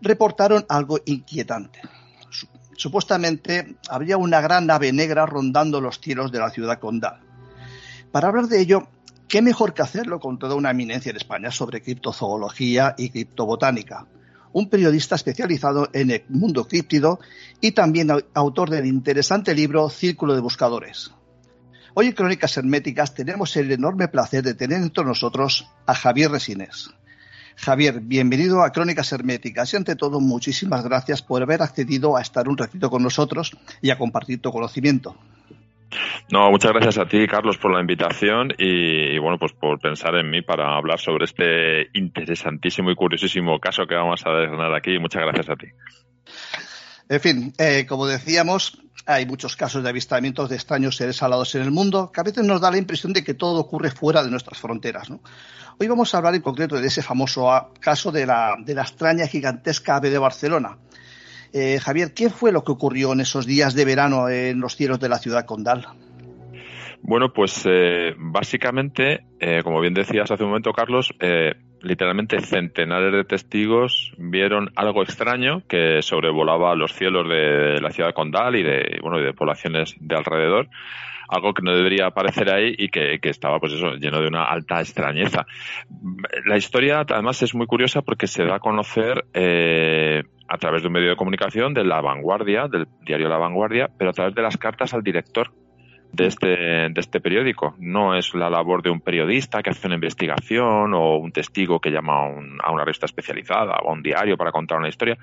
reportaron 0.00 0.64
algo 0.68 1.00
inquietante 1.04 1.80
supuestamente 2.78 3.76
habría 3.90 4.16
una 4.16 4.40
gran 4.40 4.66
nave 4.66 4.92
negra 4.92 5.26
rondando 5.26 5.80
los 5.80 6.00
cielos 6.00 6.30
de 6.30 6.38
la 6.38 6.50
ciudad 6.50 6.78
condal. 6.78 7.20
Para 8.12 8.28
hablar 8.28 8.46
de 8.46 8.60
ello, 8.60 8.88
¿qué 9.26 9.42
mejor 9.42 9.74
que 9.74 9.82
hacerlo 9.82 10.20
con 10.20 10.38
toda 10.38 10.54
una 10.54 10.70
eminencia 10.70 11.10
en 11.10 11.16
España 11.16 11.50
sobre 11.50 11.82
criptozoología 11.82 12.94
y 12.96 13.10
criptobotánica? 13.10 14.06
Un 14.52 14.70
periodista 14.70 15.16
especializado 15.16 15.90
en 15.92 16.12
el 16.12 16.24
mundo 16.28 16.66
críptido 16.68 17.18
y 17.60 17.72
también 17.72 18.10
autor 18.32 18.70
del 18.70 18.86
interesante 18.86 19.54
libro 19.54 19.90
Círculo 19.90 20.34
de 20.34 20.40
Buscadores. 20.40 21.10
Hoy 21.94 22.06
en 22.06 22.12
Crónicas 22.12 22.56
Herméticas 22.56 23.12
tenemos 23.12 23.56
el 23.56 23.72
enorme 23.72 24.06
placer 24.06 24.44
de 24.44 24.54
tener 24.54 24.80
entre 24.80 25.04
nosotros 25.04 25.68
a 25.84 25.94
Javier 25.94 26.30
Resines. 26.30 26.90
Javier, 27.60 28.00
bienvenido 28.00 28.62
a 28.62 28.70
Crónicas 28.70 29.12
Herméticas 29.12 29.72
y 29.72 29.76
ante 29.76 29.96
todo 29.96 30.20
muchísimas 30.20 30.84
gracias 30.84 31.22
por 31.22 31.42
haber 31.42 31.60
accedido 31.60 32.16
a 32.16 32.22
estar 32.22 32.48
un 32.48 32.56
ratito 32.56 32.88
con 32.88 33.02
nosotros 33.02 33.56
y 33.82 33.90
a 33.90 33.98
compartir 33.98 34.40
tu 34.40 34.52
conocimiento. 34.52 35.16
No, 36.30 36.50
muchas 36.50 36.72
gracias 36.72 36.98
a 36.98 37.06
ti, 37.06 37.26
Carlos, 37.26 37.58
por 37.58 37.74
la 37.74 37.80
invitación 37.80 38.52
y, 38.58 39.18
bueno, 39.18 39.38
pues 39.38 39.52
por 39.54 39.80
pensar 39.80 40.14
en 40.14 40.30
mí 40.30 40.40
para 40.42 40.76
hablar 40.76 41.00
sobre 41.00 41.24
este 41.24 41.88
interesantísimo 41.98 42.92
y 42.92 42.94
curiosísimo 42.94 43.58
caso 43.58 43.86
que 43.86 43.94
vamos 43.96 44.24
a 44.24 44.30
desgranar 44.30 44.74
aquí. 44.74 44.98
Muchas 44.98 45.22
gracias 45.22 45.50
a 45.50 45.56
ti. 45.56 45.66
En 47.08 47.20
fin, 47.20 47.52
eh, 47.58 47.86
como 47.88 48.06
decíamos, 48.06 48.82
hay 49.06 49.24
muchos 49.24 49.56
casos 49.56 49.82
de 49.82 49.88
avistamientos 49.88 50.50
de 50.50 50.56
extraños 50.56 50.96
seres 50.96 51.22
alados 51.22 51.54
en 51.54 51.62
el 51.62 51.70
mundo 51.70 52.10
que 52.12 52.20
a 52.20 52.24
veces 52.24 52.44
nos 52.44 52.60
da 52.60 52.70
la 52.70 52.76
impresión 52.76 53.14
de 53.14 53.24
que 53.24 53.32
todo 53.32 53.60
ocurre 53.60 53.90
fuera 53.90 54.22
de 54.22 54.30
nuestras 54.30 54.58
fronteras. 54.58 55.08
Hoy 55.78 55.88
vamos 55.88 56.12
a 56.12 56.18
hablar 56.18 56.34
en 56.34 56.42
concreto 56.42 56.78
de 56.78 56.86
ese 56.86 57.02
famoso 57.02 57.70
caso 57.80 58.12
de 58.12 58.26
la, 58.26 58.56
de 58.62 58.74
la 58.74 58.82
extraña 58.82 59.26
gigantesca 59.26 59.96
ave 59.96 60.10
de 60.10 60.18
Barcelona. 60.18 60.76
Eh, 61.54 61.78
Javier, 61.80 62.12
¿qué 62.12 62.28
fue 62.28 62.52
lo 62.52 62.62
que 62.62 62.72
ocurrió 62.72 63.14
en 63.14 63.20
esos 63.20 63.46
días 63.46 63.74
de 63.74 63.86
verano 63.86 64.28
en 64.28 64.60
los 64.60 64.76
cielos 64.76 65.00
de 65.00 65.08
la 65.08 65.18
ciudad 65.18 65.46
condal? 65.46 65.86
Bueno, 67.00 67.32
pues 67.32 67.64
eh, 67.64 68.14
básicamente, 68.18 69.24
eh, 69.40 69.62
como 69.62 69.80
bien 69.80 69.94
decías 69.94 70.30
hace 70.30 70.42
un 70.42 70.50
momento, 70.50 70.72
Carlos, 70.72 71.10
literalmente 71.82 72.40
centenares 72.40 73.12
de 73.12 73.24
testigos 73.24 74.12
vieron 74.18 74.70
algo 74.76 75.02
extraño 75.02 75.62
que 75.68 76.02
sobrevolaba 76.02 76.74
los 76.74 76.92
cielos 76.92 77.28
de 77.28 77.80
la 77.80 77.90
ciudad 77.90 78.14
condal 78.14 78.56
y 78.56 78.62
de, 78.62 78.98
bueno, 79.02 79.18
de 79.18 79.32
poblaciones 79.32 79.94
de 79.98 80.16
alrededor 80.16 80.68
algo 81.28 81.52
que 81.52 81.62
no 81.62 81.74
debería 81.74 82.06
aparecer 82.06 82.50
ahí 82.50 82.74
y 82.76 82.88
que, 82.88 83.18
estaba 83.22 83.60
pues 83.60 83.74
eso 83.74 83.92
lleno 83.96 84.20
de 84.20 84.28
una 84.28 84.44
alta 84.44 84.80
extrañeza. 84.80 85.46
La 86.46 86.56
historia 86.56 87.00
además 87.00 87.42
es 87.42 87.54
muy 87.54 87.66
curiosa 87.66 88.02
porque 88.02 88.26
se 88.26 88.44
da 88.44 88.56
a 88.56 88.60
conocer 88.60 89.26
eh, 89.34 90.22
a 90.48 90.56
través 90.56 90.82
de 90.82 90.88
un 90.88 90.94
medio 90.94 91.10
de 91.10 91.16
comunicación 91.16 91.74
de 91.74 91.84
La 91.84 92.00
Vanguardia 92.00 92.66
del 92.68 92.88
diario 93.04 93.28
La 93.28 93.36
Vanguardia 93.36 93.90
pero 93.98 94.10
a 94.10 94.14
través 94.14 94.34
de 94.34 94.42
las 94.42 94.56
cartas 94.56 94.94
al 94.94 95.02
director 95.02 95.52
de 96.12 96.26
este, 96.26 96.48
de 96.48 96.94
este 96.96 97.20
periódico. 97.20 97.74
No 97.78 98.14
es 98.14 98.34
la 98.34 98.50
labor 98.50 98.82
de 98.82 98.90
un 98.90 99.00
periodista 99.00 99.62
que 99.62 99.70
hace 99.70 99.86
una 99.86 99.96
investigación 99.96 100.94
o 100.94 101.16
un 101.16 101.32
testigo 101.32 101.80
que 101.80 101.90
llama 101.90 102.26
a, 102.62 102.72
una 102.72 102.84
revista 102.84 103.06
especializada 103.06 103.76
o 103.82 103.90
a 103.90 103.92
un 103.92 104.02
diario 104.02 104.36
para 104.36 104.52
contar 104.52 104.78
una 104.78 104.88
historia. 104.88 105.18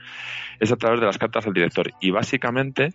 Es 0.59 0.71
a 0.71 0.77
través 0.77 0.99
de 0.99 1.05
las 1.05 1.17
cartas 1.17 1.45
del 1.45 1.53
director. 1.53 1.91
Y 1.99 2.11
básicamente 2.11 2.93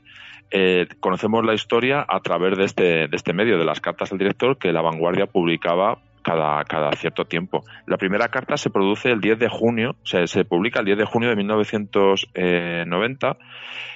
eh, 0.50 0.86
conocemos 1.00 1.44
la 1.44 1.54
historia 1.54 2.04
a 2.08 2.20
través 2.20 2.56
de 2.56 2.64
este, 2.64 3.08
de 3.08 3.16
este 3.16 3.32
medio, 3.32 3.58
de 3.58 3.64
las 3.64 3.80
cartas 3.80 4.10
del 4.10 4.18
director 4.18 4.58
que 4.58 4.72
la 4.72 4.82
vanguardia 4.82 5.26
publicaba 5.26 5.98
cada, 6.30 6.64
cada 6.64 6.92
cierto 6.92 7.24
tiempo. 7.24 7.64
La 7.86 7.96
primera 7.96 8.28
carta 8.28 8.56
se 8.56 8.70
produce 8.70 9.10
el 9.10 9.20
10 9.20 9.36
de 9.38 9.48
junio, 9.48 9.96
o 10.00 10.06
sea, 10.06 10.24
se 10.28 10.44
publica 10.44 10.80
el 10.80 10.86
10 10.86 10.98
de 10.98 11.04
junio 11.04 11.30
de 11.30 11.36
1990 11.36 13.36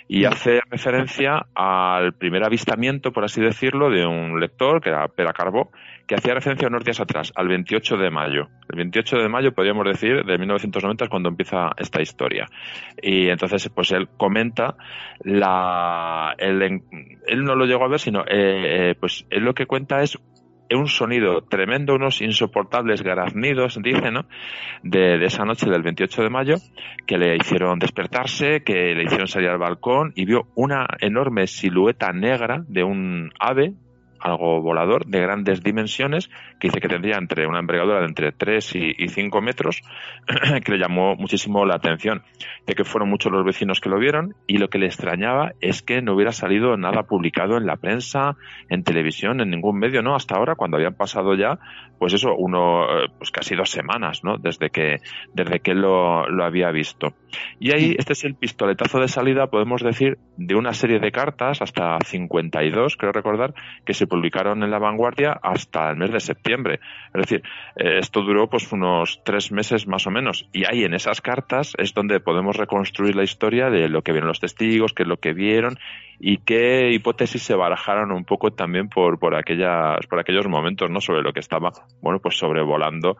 y 0.08 0.24
hace 0.24 0.60
referencia 0.68 1.46
al 1.54 2.12
primer 2.14 2.44
avistamiento, 2.44 3.12
por 3.12 3.24
así 3.24 3.40
decirlo, 3.40 3.88
de 3.88 4.04
un 4.04 4.40
lector, 4.40 4.82
que 4.82 4.90
era 4.90 5.06
Pera 5.08 5.32
Carbó, 5.32 5.70
que 6.06 6.16
hacía 6.16 6.34
referencia 6.34 6.68
unos 6.68 6.84
días 6.84 7.00
atrás, 7.00 7.32
al 7.36 7.48
28 7.48 7.96
de 7.96 8.10
mayo. 8.10 8.48
El 8.68 8.76
28 8.76 9.16
de 9.16 9.28
mayo, 9.28 9.52
podríamos 9.52 9.86
decir, 9.86 10.24
de 10.24 10.38
1990 10.38 11.04
es 11.04 11.10
cuando 11.10 11.30
empieza 11.30 11.70
esta 11.78 12.02
historia. 12.02 12.46
Y 13.00 13.28
entonces, 13.28 13.70
pues 13.70 13.92
él 13.92 14.08
comenta 14.16 14.76
la... 15.22 16.34
Él, 16.36 16.82
él 17.26 17.44
no 17.44 17.54
lo 17.54 17.64
llegó 17.64 17.84
a 17.84 17.88
ver, 17.88 18.00
sino, 18.00 18.20
eh, 18.22 18.90
eh, 18.90 18.94
pues 18.98 19.24
él 19.30 19.44
lo 19.44 19.54
que 19.54 19.66
cuenta 19.66 20.02
es 20.02 20.18
un 20.70 20.88
sonido 20.88 21.42
tremendo, 21.42 21.94
unos 21.94 22.20
insoportables 22.20 23.02
graznidos, 23.02 23.78
dice, 23.82 24.10
¿no? 24.10 24.26
De, 24.82 25.18
de, 25.18 25.26
esa 25.26 25.44
noche 25.44 25.68
del 25.68 25.82
28 25.82 26.22
de 26.22 26.30
mayo, 26.30 26.56
que 27.06 27.18
le 27.18 27.36
hicieron 27.36 27.78
despertarse, 27.78 28.62
que 28.62 28.94
le 28.94 29.04
hicieron 29.04 29.28
salir 29.28 29.48
al 29.48 29.58
balcón 29.58 30.12
y 30.14 30.24
vio 30.24 30.48
una 30.54 30.86
enorme 31.00 31.46
silueta 31.46 32.12
negra 32.12 32.64
de 32.68 32.84
un 32.84 33.30
ave 33.38 33.74
algo 34.24 34.62
volador 34.62 35.04
de 35.06 35.20
grandes 35.20 35.62
dimensiones, 35.62 36.30
que 36.58 36.68
dice 36.68 36.80
que 36.80 36.88
tendría 36.88 37.16
entre 37.16 37.46
una 37.46 37.60
envergadura 37.60 38.00
de 38.00 38.06
entre 38.06 38.32
3 38.32 38.74
y, 38.74 39.08
5 39.08 39.40
metros, 39.42 39.82
que 40.64 40.72
le 40.72 40.78
llamó 40.78 41.14
muchísimo 41.14 41.64
la 41.66 41.76
atención. 41.76 42.22
De 42.66 42.74
que 42.74 42.84
fueron 42.84 43.10
muchos 43.10 43.30
los 43.30 43.44
vecinos 43.44 43.80
que 43.80 43.90
lo 43.90 43.98
vieron 43.98 44.34
y 44.46 44.56
lo 44.56 44.68
que 44.68 44.78
le 44.78 44.86
extrañaba 44.86 45.52
es 45.60 45.82
que 45.82 46.00
no 46.00 46.14
hubiera 46.14 46.32
salido 46.32 46.76
nada 46.78 47.02
publicado 47.02 47.58
en 47.58 47.66
la 47.66 47.76
prensa, 47.76 48.36
en 48.70 48.82
televisión, 48.82 49.42
en 49.42 49.50
ningún 49.50 49.78
medio, 49.78 50.02
¿no? 50.02 50.14
Hasta 50.14 50.36
ahora, 50.36 50.54
cuando 50.54 50.78
habían 50.78 50.94
pasado 50.94 51.34
ya, 51.34 51.58
pues 51.98 52.14
eso, 52.14 52.34
uno, 52.34 52.84
eh, 52.84 53.08
pues 53.18 53.30
casi 53.30 53.54
dos 53.54 53.70
semanas, 53.70 54.24
¿no? 54.24 54.38
Desde 54.38 54.70
que, 54.70 55.00
desde 55.34 55.60
que 55.60 55.74
lo, 55.74 56.26
lo 56.28 56.44
había 56.44 56.70
visto. 56.70 57.14
Y 57.58 57.72
ahí, 57.72 57.94
este 57.98 58.12
es 58.12 58.24
el 58.24 58.34
pistoletazo 58.34 59.00
de 59.00 59.08
salida, 59.08 59.48
podemos 59.48 59.82
decir, 59.82 60.18
de 60.36 60.54
una 60.54 60.72
serie 60.72 60.98
de 60.98 61.12
cartas, 61.12 61.62
hasta 61.62 61.98
52, 62.04 62.96
creo 62.96 63.12
recordar, 63.12 63.54
que 63.84 63.94
se 63.94 64.06
publicaron 64.06 64.62
en 64.62 64.70
La 64.70 64.78
Vanguardia 64.78 65.38
hasta 65.42 65.90
el 65.90 65.96
mes 65.96 66.10
de 66.10 66.20
septiembre. 66.20 66.80
Es 67.14 67.20
decir, 67.22 67.42
eh, 67.76 67.98
esto 67.98 68.22
duró 68.22 68.48
pues 68.48 68.70
unos 68.72 69.22
tres 69.24 69.52
meses 69.52 69.86
más 69.86 70.06
o 70.06 70.10
menos. 70.10 70.48
Y 70.52 70.64
ahí 70.64 70.84
en 70.84 70.94
esas 70.94 71.20
cartas 71.20 71.74
es 71.78 71.94
donde 71.94 72.20
podemos 72.20 72.56
reconstruir 72.56 73.16
la 73.16 73.24
historia 73.24 73.70
de 73.70 73.88
lo 73.88 74.02
que 74.02 74.12
vieron 74.12 74.28
los 74.28 74.40
testigos, 74.40 74.92
qué 74.92 75.02
es 75.02 75.08
lo 75.08 75.18
que 75.18 75.32
vieron 75.32 75.78
y 76.18 76.38
qué 76.38 76.90
hipótesis 76.92 77.42
se 77.42 77.54
barajaron 77.54 78.12
un 78.12 78.24
poco 78.24 78.52
también 78.52 78.88
por, 78.88 79.18
por, 79.18 79.34
aquellas, 79.34 80.06
por 80.08 80.18
aquellos 80.18 80.46
momentos, 80.46 80.90
¿no? 80.90 81.00
Sobre 81.00 81.22
lo 81.22 81.32
que 81.32 81.40
estaba, 81.40 81.72
bueno, 82.00 82.18
pues 82.20 82.36
sobrevolando 82.36 83.16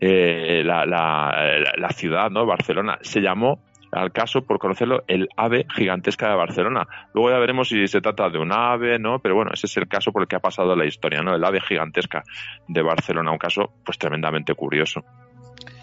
eh, 0.00 0.62
la, 0.64 0.86
la, 0.86 1.64
la 1.76 1.90
ciudad, 1.90 2.30
¿no? 2.30 2.46
Barcelona. 2.46 2.98
Se 3.02 3.20
llamó 3.20 3.60
al 3.92 4.12
caso, 4.12 4.42
por 4.42 4.58
conocerlo, 4.58 5.04
el 5.06 5.28
ave 5.36 5.66
gigantesca 5.74 6.28
de 6.28 6.36
Barcelona. 6.36 6.86
Luego 7.14 7.30
ya 7.30 7.38
veremos 7.38 7.68
si 7.68 7.86
se 7.86 8.00
trata 8.00 8.28
de 8.28 8.38
un 8.38 8.52
ave, 8.52 8.98
¿no? 8.98 9.18
Pero 9.20 9.34
bueno, 9.34 9.50
ese 9.52 9.66
es 9.66 9.76
el 9.76 9.88
caso 9.88 10.12
por 10.12 10.22
el 10.22 10.28
que 10.28 10.36
ha 10.36 10.40
pasado 10.40 10.76
la 10.76 10.84
historia, 10.84 11.22
¿no? 11.22 11.34
El 11.34 11.44
ave 11.44 11.60
gigantesca 11.60 12.22
de 12.66 12.82
Barcelona, 12.82 13.32
un 13.32 13.38
caso 13.38 13.72
pues 13.84 13.98
tremendamente 13.98 14.54
curioso. 14.54 15.04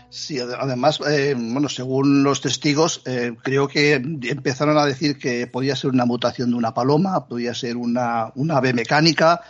Sí, 0.10 0.40
además, 0.40 1.00
eh, 1.08 1.36
bueno, 1.38 1.68
según 1.68 2.24
los 2.24 2.40
testigos, 2.40 3.02
eh, 3.06 3.36
creo 3.42 3.68
que 3.68 3.94
empezaron 3.94 4.78
a 4.78 4.86
decir 4.86 5.18
que 5.18 5.48
podía 5.48 5.76
ser 5.76 5.90
una 5.90 6.06
mutación 6.06 6.52
de 6.52 6.56
una 6.56 6.74
paloma, 6.74 7.26
podía 7.28 7.54
ser 7.54 7.76
una, 7.76 8.32
una 8.36 8.58
ave 8.58 8.74
mecánica. 8.74 9.42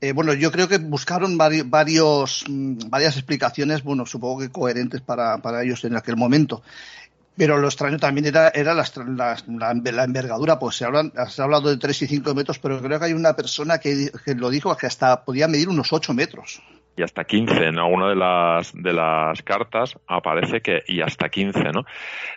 Eh, 0.00 0.12
bueno, 0.12 0.32
yo 0.32 0.50
creo 0.50 0.66
que 0.66 0.78
buscaron 0.78 1.36
varios, 1.36 2.44
mm, 2.48 2.88
varias 2.88 3.16
explicaciones, 3.16 3.82
bueno, 3.82 4.06
supongo 4.06 4.40
que 4.40 4.50
coherentes 4.50 5.02
para, 5.02 5.62
ellos 5.62 5.84
en 5.84 5.96
aquel 5.96 6.16
momento. 6.16 6.62
Pero 7.36 7.58
lo 7.58 7.68
extraño 7.68 7.98
también 7.98 8.26
era, 8.26 8.48
era 8.48 8.74
la, 8.74 10.04
envergadura, 10.04 10.58
pues 10.58 10.76
se, 10.76 10.84
hablan, 10.84 11.12
se 11.28 11.40
ha 11.40 11.44
hablado 11.44 11.70
de 11.70 11.76
3 11.76 12.02
y 12.02 12.06
5 12.06 12.34
metros, 12.34 12.58
pero 12.58 12.80
creo 12.82 12.98
que 12.98 13.06
hay 13.06 13.12
una 13.12 13.34
persona 13.34 13.78
que, 13.78 14.10
lo 14.36 14.50
dijo 14.50 14.76
que 14.76 14.86
hasta 14.86 15.24
podía 15.24 15.48
medir 15.48 15.68
unos 15.68 15.92
8 15.92 16.12
metros. 16.14 16.62
Y 17.00 17.02
hasta 17.02 17.24
15, 17.24 17.64
en 17.64 17.78
alguna 17.78 18.10
de 18.10 18.14
las, 18.14 18.74
de 18.74 18.92
las 18.92 19.42
cartas 19.42 19.98
aparece 20.06 20.60
que 20.60 20.82
y 20.86 21.00
hasta 21.00 21.30
15, 21.30 21.72
¿no? 21.72 21.86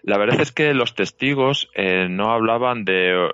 La 0.04 0.18
verdad 0.18 0.40
es 0.40 0.54
que 0.54 0.74
los 0.74 0.96
testigos 0.96 1.70
eh, 1.76 2.08
no 2.10 2.32
hablaban 2.32 2.86
de 2.86 3.30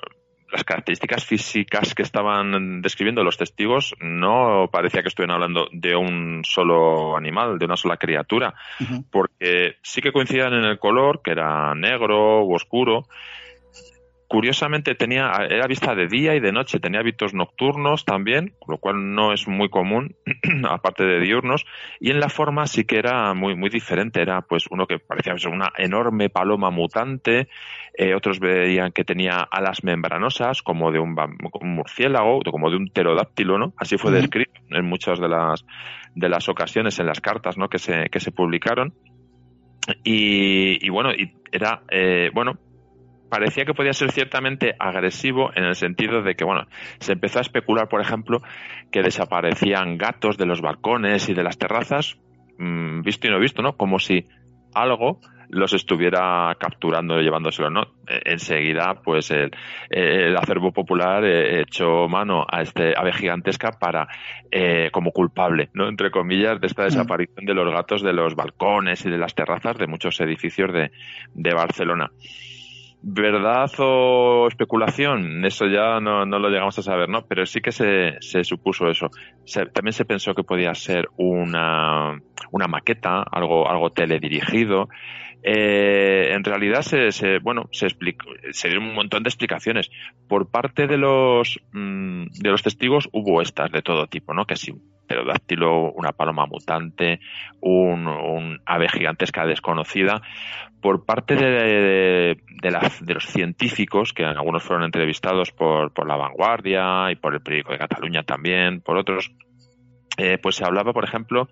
las 0.52 0.64
características 0.64 1.24
físicas 1.26 1.94
que 1.94 2.02
estaban 2.02 2.82
describiendo 2.82 3.24
los 3.24 3.38
testigos 3.38 3.94
no 4.00 4.70
parecía 4.72 5.04
que 5.04 5.10
estuvieran 5.10 5.36
hablando 5.36 5.68
de 5.72 5.96
un 5.96 6.42
solo 6.44 7.16
animal, 7.16 7.60
de 7.60 7.66
una 7.66 7.78
sola 7.78 7.98
criatura, 7.98 8.56
porque 9.12 9.76
sí 9.84 10.02
que 10.02 10.12
coincidían 10.12 10.54
en 10.54 10.66
el 10.66 10.80
color, 10.80 11.22
que 11.24 11.34
era 11.34 11.76
negro 11.76 12.40
o 12.40 12.56
oscuro, 12.56 13.06
curiosamente 14.30 14.94
tenía, 14.94 15.32
era 15.50 15.66
vista 15.66 15.96
de 15.96 16.08
día 16.08 16.36
y 16.36 16.40
de 16.40 16.52
noche, 16.52 16.80
tenía 16.80 17.00
hábitos 17.00 17.34
nocturnos 17.34 18.06
también, 18.06 18.54
lo 18.68 18.78
cual 18.78 19.16
no 19.16 19.34
es 19.34 19.48
muy 19.48 19.70
común, 19.70 20.16
aparte 20.70 21.04
de 21.04 21.20
diurnos, 21.20 21.66
y 22.00 22.12
en 22.12 22.20
la 22.20 22.30
forma 22.30 22.68
sí 22.68 22.86
que 22.86 23.00
era 23.00 23.34
muy, 23.34 23.56
muy 23.56 23.72
diferente, 23.72 24.22
era 24.22 24.44
pues 24.44 24.66
uno 24.70 24.86
que 24.86 25.00
parecía 25.00 25.36
ser 25.40 25.52
una 25.52 25.74
enorme 25.76 26.30
paloma 26.30 26.70
mutante, 26.70 27.50
eh, 27.98 28.14
otros 28.14 28.40
veían 28.40 28.92
que 28.92 29.04
tenía 29.04 29.40
alas 29.40 29.84
membranosas, 29.84 30.62
como 30.62 30.92
de 30.92 31.00
un, 31.00 31.16
murciélago, 31.62 32.42
como 32.52 32.70
de 32.70 32.78
un 32.78 32.90
pterodáctilo, 32.90 33.58
¿no? 33.58 33.74
Así 33.78 33.98
fue 33.98 34.12
descrito 34.12 34.62
en 34.70 34.86
muchas 34.86 35.20
de 35.20 35.28
las, 35.28 35.66
de 36.14 36.30
las 36.30 36.48
ocasiones 36.50 37.00
en 37.00 37.08
las 37.08 37.20
cartas, 37.20 37.58
¿no? 37.58 37.68
Que 37.68 37.80
se, 37.80 38.10
que 38.12 38.20
se 38.20 38.32
publicaron. 38.32 38.94
Y, 40.04 40.86
y 40.86 40.90
bueno, 40.90 41.12
y 41.14 41.34
era, 41.52 41.82
eh, 41.90 42.30
bueno, 42.32 42.60
parecía 43.30 43.66
que 43.66 43.74
podía 43.74 43.94
ser 43.94 44.12
ciertamente 44.12 44.76
agresivo 44.80 45.52
en 45.56 45.64
el 45.64 45.76
sentido 45.76 46.22
de 46.22 46.36
que, 46.36 46.46
bueno, 46.46 46.68
se 47.00 47.14
empezó 47.14 47.40
a 47.40 47.42
especular, 47.42 47.88
por 47.88 48.02
ejemplo, 48.02 48.42
que 48.92 49.02
desaparecían 49.02 49.98
gatos 49.98 50.38
de 50.38 50.46
los 50.46 50.62
balcones 50.62 51.30
y 51.30 51.34
de 51.34 51.44
las 51.44 51.58
terrazas, 51.58 52.18
mm, 52.58 53.02
visto 53.02 53.28
y 53.28 53.30
no 53.30 53.40
visto, 53.40 53.62
¿no? 53.62 53.78
Como 53.78 54.00
si 54.00 54.26
algo 54.74 55.20
los 55.50 55.74
estuviera 55.74 56.56
capturando 56.60 57.20
y 57.20 57.24
llevándoselo, 57.24 57.70
¿no? 57.70 57.82
E, 58.08 58.34
enseguida, 58.34 59.02
pues 59.04 59.32
el, 59.32 59.52
el 59.90 60.38
acervo 60.38 60.72
popular 60.72 61.26
eh, 61.26 61.62
echó 61.62 62.08
mano 62.08 62.46
a 62.48 62.62
este 62.62 62.94
ave 62.96 63.14
gigantesca 63.14 63.72
para, 63.72 64.08
eh, 64.52 64.90
como 64.92 65.12
culpable, 65.12 65.70
¿no? 65.74 65.88
Entre 65.88 66.12
comillas, 66.12 66.62
de 66.62 66.68
esta 66.68 66.84
mm. 66.84 66.86
desaparición 66.86 67.46
de 67.46 67.54
los 67.54 67.74
gatos 67.74 68.04
de 68.04 68.14
los 68.14 68.36
balcones 68.36 69.06
y 69.06 69.10
de 69.10 69.18
las 69.18 69.34
terrazas 69.34 69.78
de 69.78 69.88
muchos 69.88 70.20
edificios 70.22 70.72
de, 70.72 70.92
de 71.34 71.54
Barcelona. 71.54 72.12
¿Verdad 73.02 73.72
o 73.78 74.47
especulación? 74.50 75.45
Eso 75.45 75.68
ya 75.68 76.02
no, 76.02 76.26
lo 76.26 76.50
llegamos 76.50 76.78
a 76.80 76.82
saber, 76.82 77.08
¿no? 77.08 77.26
Pero 77.26 77.45
sí 77.45 77.62
que 77.62 77.72
se, 77.72 78.18
se 78.20 78.43
supuso 78.43 78.89
eso. 78.89 79.10
también 79.74 79.93
se 79.93 80.04
pensó 80.04 80.36
que 80.36 80.43
podía 80.43 80.74
ser 80.76 81.08
una, 81.16 82.20
una 82.52 82.68
maqueta, 82.68 83.24
algo, 83.32 83.70
algo 83.70 83.89
teledirigido. 83.91 84.89
Eh, 85.42 86.34
en 86.34 86.44
realidad 86.44 86.82
se, 86.82 87.12
se, 87.12 87.40
bueno 87.40 87.70
se 87.72 87.86
explicó, 87.86 88.30
se 88.52 88.68
dieron 88.68 88.88
un 88.88 88.96
montón 88.96 89.24
de 89.24 89.30
explicaciones. 89.30 89.90
Por 90.28 90.50
parte 90.50 90.88
de 90.88 90.98
los 90.98 91.60
mm, 91.72 92.26
de 92.28 92.50
los 92.50 92.62
testigos 92.62 93.10
hubo 93.14 93.42
estas 93.42 93.72
de 93.72 93.82
todo 93.82 94.08
tipo 94.08 94.34
no 94.34 94.46
que 94.46 94.56
un 94.72 95.00
pterodáctilo 95.08 95.92
una 95.94 96.12
paloma 96.12 96.46
mutante 96.46 97.20
un, 97.62 98.08
un 98.08 98.62
ave 98.66 98.90
gigantesca 98.90 99.46
desconocida. 99.46 100.22
Por 100.82 101.04
parte 101.04 101.36
de, 101.36 102.38
de, 102.62 103.14
los 103.14 103.26
científicos, 103.26 104.14
que 104.14 104.24
algunos 104.24 104.64
fueron 104.64 104.86
entrevistados 104.86 105.52
por, 105.52 105.92
por 105.92 106.08
La 106.08 106.16
Vanguardia 106.16 107.12
y 107.12 107.16
por 107.18 107.34
el 107.34 107.42
periódico 107.42 107.74
de 107.74 107.80
Cataluña 107.80 108.24
también, 108.24 108.80
por 108.80 108.98
otros, 108.98 109.30
eh, 110.18 110.38
pues 110.38 110.56
se 110.56 110.64
hablaba, 110.64 110.94
por 110.94 111.04
ejemplo, 111.04 111.50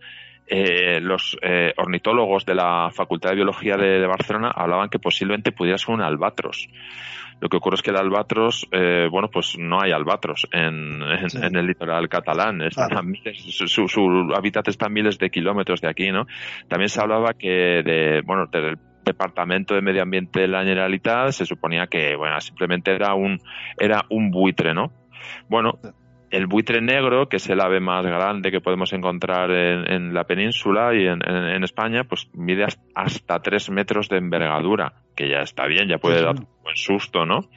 eh, 0.48 1.00
los 1.02 1.38
eh, 1.42 1.74
ornitólogos 1.78 2.46
de 2.46 2.56
la 2.56 2.90
Facultad 2.94 3.30
de 3.30 3.36
Biología 3.36 3.78
de, 3.78 4.06
Barcelona 4.08 4.52
hablaban 4.56 4.90
que 4.90 5.00
posiblemente 5.00 5.52
pudiera 5.52 5.78
ser 5.78 5.96
un 5.96 6.02
albatros. 6.02 6.68
Lo 7.40 7.50
que 7.50 7.58
ocurre 7.58 7.76
es 7.76 7.84
que 7.84 7.92
el 7.92 7.98
albatros, 7.98 8.68
bueno, 8.72 9.30
pues 9.30 9.60
no 9.60 9.80
hay 9.80 9.92
albatros 9.92 10.48
en, 10.52 11.04
en, 11.04 11.56
el 11.56 11.68
litoral 11.68 12.10
catalán. 12.10 12.62
su, 12.72 13.88
su, 13.88 14.34
hábitat 14.36 14.68
está 14.70 14.88
a 14.88 14.90
miles 14.90 15.20
de 15.20 15.30
kilómetros 15.30 15.80
de 15.82 15.88
aquí, 15.88 16.12
¿no? 16.12 16.26
También 16.68 16.90
se 16.90 17.00
hablaba 17.00 17.36
que 17.36 17.84
de, 17.84 18.24
bueno, 18.26 18.48
del 18.48 18.80
Departamento 19.08 19.74
de 19.74 19.82
Medio 19.82 20.04
Ambiente 20.04 20.42
de 20.42 20.48
la 20.48 20.64
Generalitat 20.64 21.32
se 21.32 21.46
suponía 21.46 21.88
que, 21.88 22.16
bueno, 22.16 22.40
simplemente 22.42 22.92
era 22.94 23.14
un, 23.16 23.40
era 23.80 24.04
un 24.10 24.30
buitre, 24.30 24.74
¿no? 24.74 24.92
Bueno, 25.50 25.80
el 26.30 26.48
buitre 26.48 26.82
negro, 26.82 27.30
que 27.30 27.38
es 27.38 27.50
el 27.50 27.62
ave 27.62 27.80
más 27.80 28.06
grande 28.06 28.52
que 28.52 28.62
podemos 28.62 28.92
encontrar 28.94 29.52
en, 29.52 30.14
la 30.14 30.26
península 30.26 30.94
y 30.94 31.08
en, 31.08 31.64
España, 31.64 32.04
pues 32.04 32.30
mide 32.34 32.66
hasta 32.96 33.40
tres 33.40 33.70
metros 33.70 34.10
de 34.10 34.18
envergadura, 34.18 34.94
que 35.16 35.30
ya 35.30 35.40
está 35.40 35.66
bien, 35.68 35.88
ya 35.88 35.98
puede 35.98 36.22
dar 36.22 36.36
un 36.36 36.48
buen 36.64 36.76
susto, 36.76 37.26
¿no? 37.26 37.50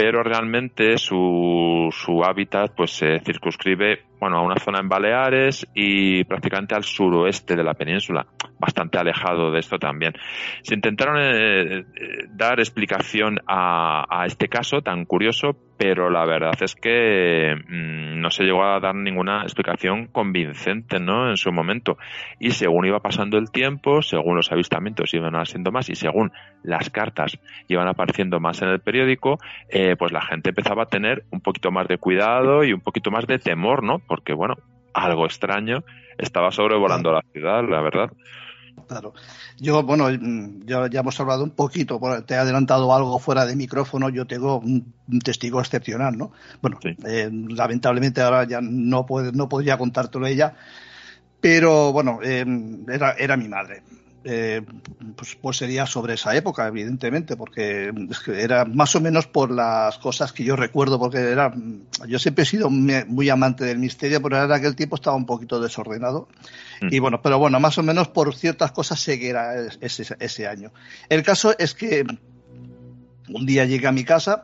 Pero 0.00 0.22
realmente 0.22 0.96
su, 0.96 1.90
su 1.92 2.24
hábitat 2.24 2.72
pues 2.74 2.90
se 2.92 3.20
circunscribe 3.20 4.10
bueno, 4.20 4.36
a 4.36 4.42
una 4.42 4.56
zona 4.56 4.80
en 4.80 4.88
Baleares 4.88 5.66
y 5.74 6.24
prácticamente 6.24 6.74
al 6.74 6.84
suroeste 6.84 7.56
de 7.56 7.64
la 7.64 7.72
península, 7.72 8.26
bastante 8.58 8.98
alejado 8.98 9.50
de 9.50 9.60
esto 9.60 9.78
también. 9.78 10.12
Se 10.62 10.74
intentaron 10.74 11.16
eh, 11.18 11.78
eh, 11.78 11.84
dar 12.28 12.60
explicación 12.60 13.38
a, 13.46 14.24
este 14.26 14.48
caso 14.48 14.82
tan 14.82 15.06
curioso, 15.06 15.56
pero 15.78 16.10
la 16.10 16.26
verdad 16.26 16.54
es 16.60 16.74
que 16.74 17.54
mm, 17.66 18.20
no 18.20 18.30
se 18.30 18.44
llegó 18.44 18.62
a 18.62 18.78
dar 18.78 18.94
ninguna 18.94 19.42
explicación 19.42 20.08
convincente 20.08 21.00
¿no? 21.00 21.30
en 21.30 21.38
su 21.38 21.50
momento. 21.50 21.96
Y 22.38 22.50
según 22.50 22.84
iba 22.84 23.00
pasando 23.00 23.38
el 23.38 23.50
tiempo, 23.50 24.02
según 24.02 24.36
los 24.36 24.52
avistamientos 24.52 25.14
iban 25.14 25.34
haciendo 25.34 25.72
más 25.72 25.88
y 25.88 25.94
según 25.94 26.30
las 26.62 26.90
cartas 26.90 27.38
iban 27.68 27.88
apareciendo 27.88 28.38
más 28.38 28.60
en 28.60 28.68
el 28.68 28.80
periódico, 28.80 29.38
eh, 29.70 29.89
pues 29.96 30.12
la 30.12 30.22
gente 30.22 30.50
empezaba 30.50 30.84
a 30.84 30.86
tener 30.86 31.24
un 31.30 31.40
poquito 31.40 31.70
más 31.70 31.88
de 31.88 31.98
cuidado 31.98 32.64
y 32.64 32.72
un 32.72 32.80
poquito 32.80 33.10
más 33.10 33.26
de 33.26 33.38
temor, 33.38 33.82
¿no? 33.82 33.98
Porque, 33.98 34.32
bueno, 34.32 34.56
algo 34.92 35.26
extraño 35.26 35.84
estaba 36.18 36.50
sobrevolando 36.50 37.12
la 37.12 37.22
ciudad, 37.32 37.62
la 37.68 37.80
verdad. 37.80 38.10
Claro. 38.86 39.14
Yo, 39.58 39.82
bueno, 39.82 40.08
mm, 40.08 40.64
ya, 40.64 40.88
ya, 40.88 41.00
hemos 41.00 41.18
hablado 41.20 41.44
un 41.44 41.50
poquito, 41.50 42.00
te 42.26 42.34
he 42.34 42.36
adelantado 42.36 42.92
algo 42.94 43.18
fuera 43.18 43.46
de 43.46 43.54
micrófono, 43.56 44.08
yo 44.08 44.26
tengo 44.26 44.58
un, 44.58 44.94
testigo 45.24 45.60
excepcional, 45.60 46.16
¿no? 46.16 46.32
Bueno, 46.60 46.78
eh, 47.06 47.30
lamentablemente 47.30 48.20
ahora 48.20 48.44
ya 48.44 48.60
no, 48.60 49.06
puede, 49.06 49.32
no 49.32 49.48
podría 49.48 49.78
contártelo 49.78 50.26
ella, 50.26 50.54
pero 51.40 51.92
bueno, 51.92 52.20
eh, 52.22 52.44
era, 52.88 53.12
era 53.12 53.36
mi 53.36 53.48
madre. 53.48 53.82
Eh, 54.22 54.60
pues, 55.16 55.38
pues, 55.40 55.56
sería 55.56 55.86
sobre 55.86 56.14
esa 56.14 56.36
época, 56.36 56.66
evidentemente, 56.66 57.36
porque 57.36 57.90
era 58.26 58.66
más 58.66 58.94
o 58.94 59.00
menos 59.00 59.26
por 59.26 59.50
las 59.50 59.96
cosas 59.98 60.32
que 60.32 60.44
yo 60.44 60.56
recuerdo, 60.56 60.98
porque 60.98 61.18
era, 61.18 61.54
yo 62.06 62.18
siempre 62.18 62.42
he 62.42 62.46
sido 62.46 62.68
muy, 62.68 63.30
amante 63.30 63.64
del 63.64 63.78
misterio, 63.78 64.20
pero 64.20 64.44
en 64.44 64.52
aquel 64.52 64.76
tiempo 64.76 64.96
estaba 64.96 65.16
un 65.16 65.24
poquito 65.24 65.58
desordenado. 65.58 66.28
Y 66.82 66.98
mm. 66.98 67.02
bueno, 67.02 67.22
pero 67.22 67.38
bueno, 67.38 67.60
más 67.60 67.78
o 67.78 67.82
menos 67.82 68.08
por 68.08 68.34
ciertas 68.34 68.72
cosas 68.72 69.00
sé 69.00 69.18
que 69.18 69.30
era 69.30 69.54
ese, 69.80 70.16
ese 70.18 70.46
año. 70.46 70.70
El 71.08 71.22
caso 71.22 71.54
es 71.58 71.74
que 71.74 72.04
un 73.28 73.46
día 73.46 73.64
llegué 73.64 73.86
a 73.86 73.92
mi 73.92 74.04
casa, 74.04 74.42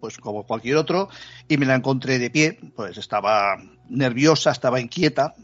pues 0.00 0.18
como 0.18 0.46
cualquier 0.46 0.76
otro, 0.76 1.08
y 1.48 1.56
me 1.56 1.66
la 1.66 1.74
encontré 1.74 2.18
de 2.18 2.30
pie, 2.30 2.58
pues 2.76 2.98
estaba 2.98 3.56
nerviosa, 3.88 4.50
estaba 4.50 4.80
inquieta, 4.80 5.34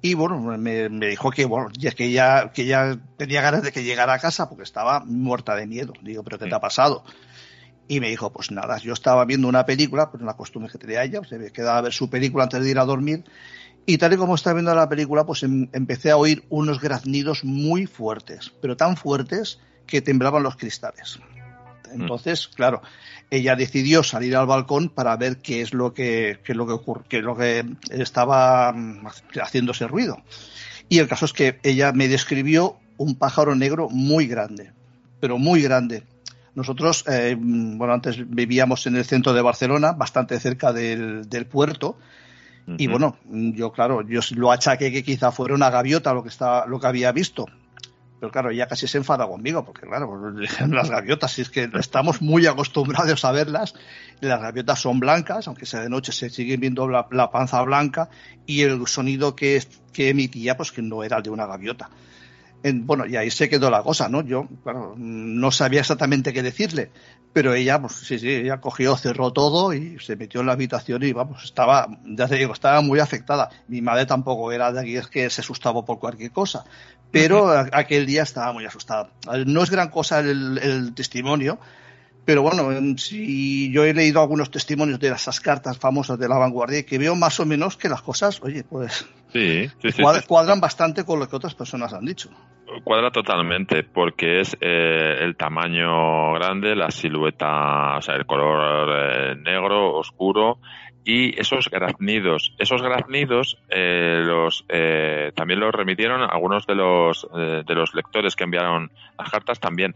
y 0.00 0.14
bueno, 0.14 0.38
me, 0.38 0.88
dijo 0.88 1.30
que 1.30 1.44
bueno, 1.44 1.70
que 1.70 2.10
ya, 2.12 2.52
que 2.52 2.66
ya 2.66 2.98
tenía 3.16 3.42
ganas 3.42 3.62
de 3.62 3.72
que 3.72 3.82
llegara 3.82 4.14
a 4.14 4.18
casa 4.18 4.48
porque 4.48 4.62
estaba 4.62 5.00
muerta 5.00 5.56
de 5.56 5.66
miedo. 5.66 5.92
Digo, 6.02 6.22
¿pero 6.22 6.38
qué 6.38 6.46
te 6.46 6.54
ha 6.54 6.60
pasado? 6.60 7.04
Y 7.88 8.00
me 8.00 8.08
dijo, 8.08 8.32
pues 8.32 8.50
nada, 8.50 8.78
yo 8.78 8.92
estaba 8.92 9.24
viendo 9.24 9.48
una 9.48 9.66
película, 9.66 10.10
pues 10.10 10.22
una 10.22 10.34
costumbre 10.34 10.70
que 10.70 10.78
tenía 10.78 11.02
ella, 11.02 11.18
pues 11.18 11.30
se 11.30 11.38
me 11.38 11.50
quedaba 11.50 11.78
a 11.78 11.82
ver 11.82 11.92
su 11.92 12.08
película 12.08 12.44
antes 12.44 12.62
de 12.62 12.70
ir 12.70 12.78
a 12.78 12.84
dormir. 12.84 13.24
Y 13.86 13.98
tal 13.98 14.12
y 14.12 14.16
como 14.16 14.34
estaba 14.34 14.54
viendo 14.54 14.74
la 14.74 14.88
película, 14.88 15.24
pues 15.24 15.42
em, 15.42 15.68
empecé 15.72 16.10
a 16.10 16.16
oír 16.16 16.44
unos 16.50 16.80
graznidos 16.80 17.42
muy 17.42 17.86
fuertes, 17.86 18.52
pero 18.60 18.76
tan 18.76 18.96
fuertes 18.96 19.58
que 19.86 20.02
temblaban 20.02 20.42
los 20.42 20.56
cristales. 20.56 21.18
Mm. 21.92 22.02
Entonces, 22.02 22.48
claro, 22.48 22.82
ella 23.30 23.56
decidió 23.56 24.02
salir 24.02 24.36
al 24.36 24.46
balcón 24.46 24.88
para 24.88 25.16
ver 25.16 25.38
qué 25.38 25.60
es 25.60 25.74
lo 25.74 25.94
que, 25.94 26.38
qué 26.44 26.52
es 26.52 26.56
lo 26.56 26.66
que 26.66 26.72
ocurre, 26.72 27.04
qué 27.08 27.18
es 27.18 27.24
lo 27.24 27.36
que 27.36 27.64
estaba 27.90 28.72
mm, 28.72 29.06
haciendo 29.42 29.72
ese 29.72 29.86
ruido. 29.86 30.22
Y 30.88 30.98
el 30.98 31.08
caso 31.08 31.24
es 31.24 31.32
que 31.32 31.58
ella 31.62 31.92
me 31.92 32.08
describió 32.08 32.76
un 32.96 33.14
pájaro 33.16 33.54
negro 33.54 33.88
muy 33.90 34.26
grande, 34.26 34.72
pero 35.20 35.38
muy 35.38 35.62
grande. 35.62 36.04
Nosotros, 36.54 37.04
eh, 37.06 37.36
bueno, 37.38 37.92
antes 37.92 38.28
vivíamos 38.28 38.86
en 38.86 38.96
el 38.96 39.04
centro 39.04 39.32
de 39.32 39.42
Barcelona, 39.42 39.92
bastante 39.92 40.40
cerca 40.40 40.72
del, 40.72 41.28
del 41.28 41.46
puerto, 41.46 41.96
y 42.76 42.86
bueno, 42.86 43.16
yo 43.24 43.72
claro, 43.72 44.02
yo 44.02 44.20
lo 44.36 44.52
achaqué 44.52 44.92
que 44.92 45.02
quizá 45.02 45.32
fuera 45.32 45.54
una 45.54 45.70
gaviota 45.70 46.12
lo 46.12 46.22
que 46.22 46.28
estaba, 46.28 46.66
lo 46.66 46.78
que 46.78 46.86
había 46.86 47.12
visto. 47.12 47.46
Pero 48.20 48.32
claro, 48.32 48.50
ella 48.50 48.66
casi 48.66 48.88
se 48.88 48.98
enfada 48.98 49.26
conmigo, 49.26 49.64
porque 49.64 49.86
claro, 49.86 50.10
las 50.68 50.90
gaviotas, 50.90 51.38
es 51.38 51.50
que 51.50 51.70
estamos 51.74 52.20
muy 52.20 52.46
acostumbrados 52.46 53.24
a 53.24 53.32
verlas, 53.32 53.74
las 54.20 54.40
gaviotas 54.40 54.80
son 54.80 54.98
blancas, 54.98 55.46
aunque 55.46 55.66
sea 55.66 55.80
de 55.80 55.88
noche 55.88 56.12
se 56.12 56.30
sigue 56.30 56.56
viendo 56.56 56.88
la, 56.88 57.30
panza 57.30 57.62
blanca 57.62 58.08
y 58.46 58.62
el 58.62 58.86
sonido 58.86 59.36
que, 59.36 59.62
que 59.92 60.08
emitía, 60.08 60.56
pues 60.56 60.72
que 60.72 60.82
no 60.82 61.04
era 61.04 61.18
el 61.18 61.22
de 61.22 61.30
una 61.30 61.46
gaviota. 61.46 61.90
Bueno, 62.62 63.06
y 63.06 63.16
ahí 63.16 63.30
se 63.30 63.48
quedó 63.48 63.70
la 63.70 63.82
cosa, 63.82 64.08
¿no? 64.08 64.22
Yo, 64.22 64.48
claro, 64.62 64.94
no 64.96 65.50
sabía 65.50 65.80
exactamente 65.80 66.32
qué 66.32 66.42
decirle, 66.42 66.90
pero 67.32 67.54
ella, 67.54 67.80
pues 67.80 67.94
sí, 67.94 68.18
sí, 68.18 68.28
ella 68.28 68.60
cogió, 68.60 68.96
cerró 68.96 69.32
todo 69.32 69.72
y 69.72 69.98
se 70.00 70.16
metió 70.16 70.40
en 70.40 70.46
la 70.46 70.54
habitación 70.54 71.02
y 71.02 71.12
vamos, 71.12 71.44
estaba, 71.44 71.86
ya 72.04 72.26
te 72.26 72.36
digo, 72.36 72.52
estaba 72.52 72.80
muy 72.80 72.98
afectada. 72.98 73.50
Mi 73.68 73.80
madre 73.80 74.06
tampoco 74.06 74.50
era 74.50 74.72
de 74.72 74.80
aquí, 74.80 74.96
es 74.96 75.06
que 75.08 75.28
se 75.30 75.40
asustaba 75.40 75.84
por 75.84 75.98
cualquier 75.98 76.32
cosa, 76.32 76.64
pero 77.10 77.48
aquel 77.72 78.06
día 78.06 78.22
estaba 78.22 78.52
muy 78.52 78.64
asustada. 78.64 79.10
No 79.46 79.62
es 79.62 79.70
gran 79.70 79.88
cosa 79.88 80.20
el, 80.20 80.92
testimonio, 80.94 81.58
pero 82.28 82.42
bueno, 82.42 82.68
si 82.98 83.72
yo 83.72 83.84
he 83.84 83.94
leído 83.94 84.20
algunos 84.20 84.50
testimonios 84.50 85.00
de 85.00 85.08
esas 85.08 85.40
cartas 85.40 85.78
famosas 85.78 86.18
de 86.18 86.28
la 86.28 86.36
vanguardia 86.36 86.84
que 86.84 86.98
veo 86.98 87.16
más 87.16 87.40
o 87.40 87.46
menos 87.46 87.78
que 87.78 87.88
las 87.88 88.02
cosas, 88.02 88.42
oye, 88.42 88.64
pues 88.64 89.08
sí, 89.32 89.66
cuadran 90.26 90.60
bastante 90.60 91.06
con 91.06 91.20
lo 91.20 91.26
que 91.26 91.36
otras 91.36 91.54
personas 91.54 91.94
han 91.94 92.04
dicho. 92.04 92.28
Cuadra 92.84 93.10
totalmente, 93.10 93.82
porque 93.82 94.40
es 94.40 94.58
eh, 94.60 95.20
el 95.20 95.36
tamaño 95.36 96.34
grande, 96.34 96.76
la 96.76 96.90
silueta, 96.90 97.96
o 97.96 98.02
sea, 98.02 98.16
el 98.16 98.26
color 98.26 98.90
eh, 98.90 99.36
negro, 99.36 99.94
oscuro, 99.94 100.58
y 101.04 101.38
esos 101.40 101.68
graznidos. 101.70 102.54
Esos 102.58 102.82
graznidos 102.82 103.58
eh, 103.68 104.22
los, 104.24 104.64
eh, 104.68 105.32
también 105.34 105.60
los 105.60 105.74
remitieron 105.74 106.22
algunos 106.22 106.66
de 106.66 106.74
los, 106.74 107.26
eh, 107.34 107.62
de 107.66 107.74
los 107.74 107.94
lectores 107.94 108.36
que 108.36 108.44
enviaron 108.44 108.90
las 109.18 109.30
cartas 109.30 109.60
también. 109.60 109.94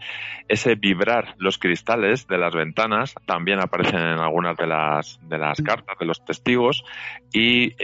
Ese 0.49 0.75
vibrar 0.75 1.35
los 1.39 1.59
cristales 1.59 2.27
de 2.27 2.39
las 2.39 2.55
ventanas 2.55 3.15
también 3.27 3.61
aparecen 3.61 4.01
en 4.01 4.19
algunas 4.19 4.57
de 4.57 4.67
las, 4.67 5.19
de 5.23 5.39
las 5.39 5.61
cartas 5.61 5.99
de 5.99 6.07
los 6.07 6.25
testigos 6.25 6.85
y 7.33 7.75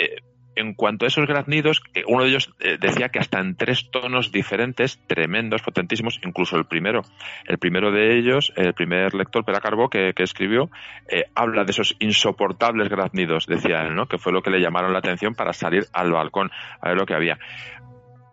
en 0.58 0.74
cuanto 0.74 1.04
a 1.04 1.08
esos 1.08 1.26
graznidos, 1.26 1.80
uno 2.06 2.24
de 2.24 2.30
ellos 2.30 2.52
eh, 2.60 2.76
decía 2.80 3.08
que 3.08 3.18
hasta 3.18 3.40
en 3.40 3.56
tres 3.56 3.90
tonos 3.90 4.32
diferentes, 4.32 4.98
tremendos, 5.06 5.62
potentísimos, 5.62 6.20
incluso 6.24 6.56
el 6.56 6.66
primero. 6.66 7.02
El 7.46 7.58
primero 7.58 7.92
de 7.92 8.18
ellos, 8.18 8.52
el 8.56 8.74
primer 8.74 9.14
lector, 9.14 9.44
Peracarbo, 9.44 9.88
que, 9.88 10.12
que 10.14 10.22
escribió, 10.22 10.70
eh, 11.08 11.24
habla 11.34 11.64
de 11.64 11.70
esos 11.70 11.96
insoportables 12.00 12.88
graznidos, 12.88 13.46
decía 13.46 13.82
él, 13.82 13.94
¿no? 13.94 14.06
Que 14.06 14.18
fue 14.18 14.32
lo 14.32 14.42
que 14.42 14.50
le 14.50 14.60
llamaron 14.60 14.92
la 14.92 14.98
atención 14.98 15.34
para 15.34 15.52
salir 15.52 15.84
al 15.92 16.12
balcón 16.12 16.50
a 16.80 16.88
ver 16.88 16.96
lo 16.96 17.06
que 17.06 17.14
había 17.14 17.38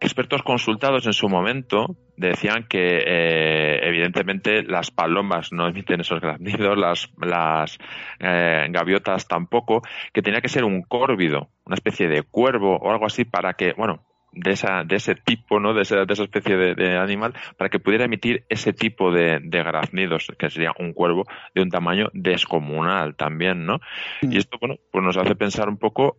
expertos 0.01 0.43
consultados 0.43 1.05
en 1.05 1.13
su 1.13 1.29
momento 1.29 1.95
decían 2.17 2.65
que 2.67 3.03
eh, 3.05 3.79
evidentemente 3.83 4.63
las 4.63 4.91
palomas 4.91 5.51
no 5.51 5.67
emiten 5.67 6.01
esos 6.01 6.21
graznidos, 6.21 6.77
las, 6.77 7.09
las 7.19 7.77
eh, 8.19 8.67
gaviotas 8.69 9.27
tampoco, 9.27 9.81
que 10.13 10.21
tenía 10.21 10.41
que 10.41 10.49
ser 10.49 10.63
un 10.63 10.81
córvido, 10.81 11.49
una 11.65 11.75
especie 11.75 12.07
de 12.07 12.23
cuervo 12.23 12.77
o 12.77 12.91
algo 12.91 13.05
así 13.05 13.25
para 13.25 13.53
que, 13.53 13.73
bueno, 13.73 14.05
de, 14.35 14.51
esa, 14.51 14.83
de 14.83 14.97
ese 14.97 15.15
tipo, 15.15 15.59
¿no? 15.59 15.73
De 15.73 15.81
esa, 15.81 16.05
de 16.05 16.13
esa 16.13 16.23
especie 16.23 16.55
de, 16.57 16.97
animal, 16.97 17.33
para 17.57 17.69
que 17.69 17.79
pudiera 17.79 18.05
emitir 18.05 18.45
ese 18.49 18.73
tipo 18.73 19.11
de, 19.11 19.39
de, 19.41 19.63
graznidos, 19.63 20.27
que 20.37 20.49
sería 20.49 20.73
un 20.77 20.93
cuervo 20.93 21.23
de 21.53 21.61
un 21.61 21.69
tamaño 21.69 22.09
descomunal 22.13 23.15
también, 23.15 23.65
¿no? 23.65 23.79
Mm. 24.21 24.33
Y 24.33 24.37
esto, 24.37 24.57
bueno, 24.59 24.75
pues 24.91 25.03
nos 25.03 25.17
hace 25.17 25.35
pensar 25.35 25.69
un 25.69 25.77
poco 25.77 26.17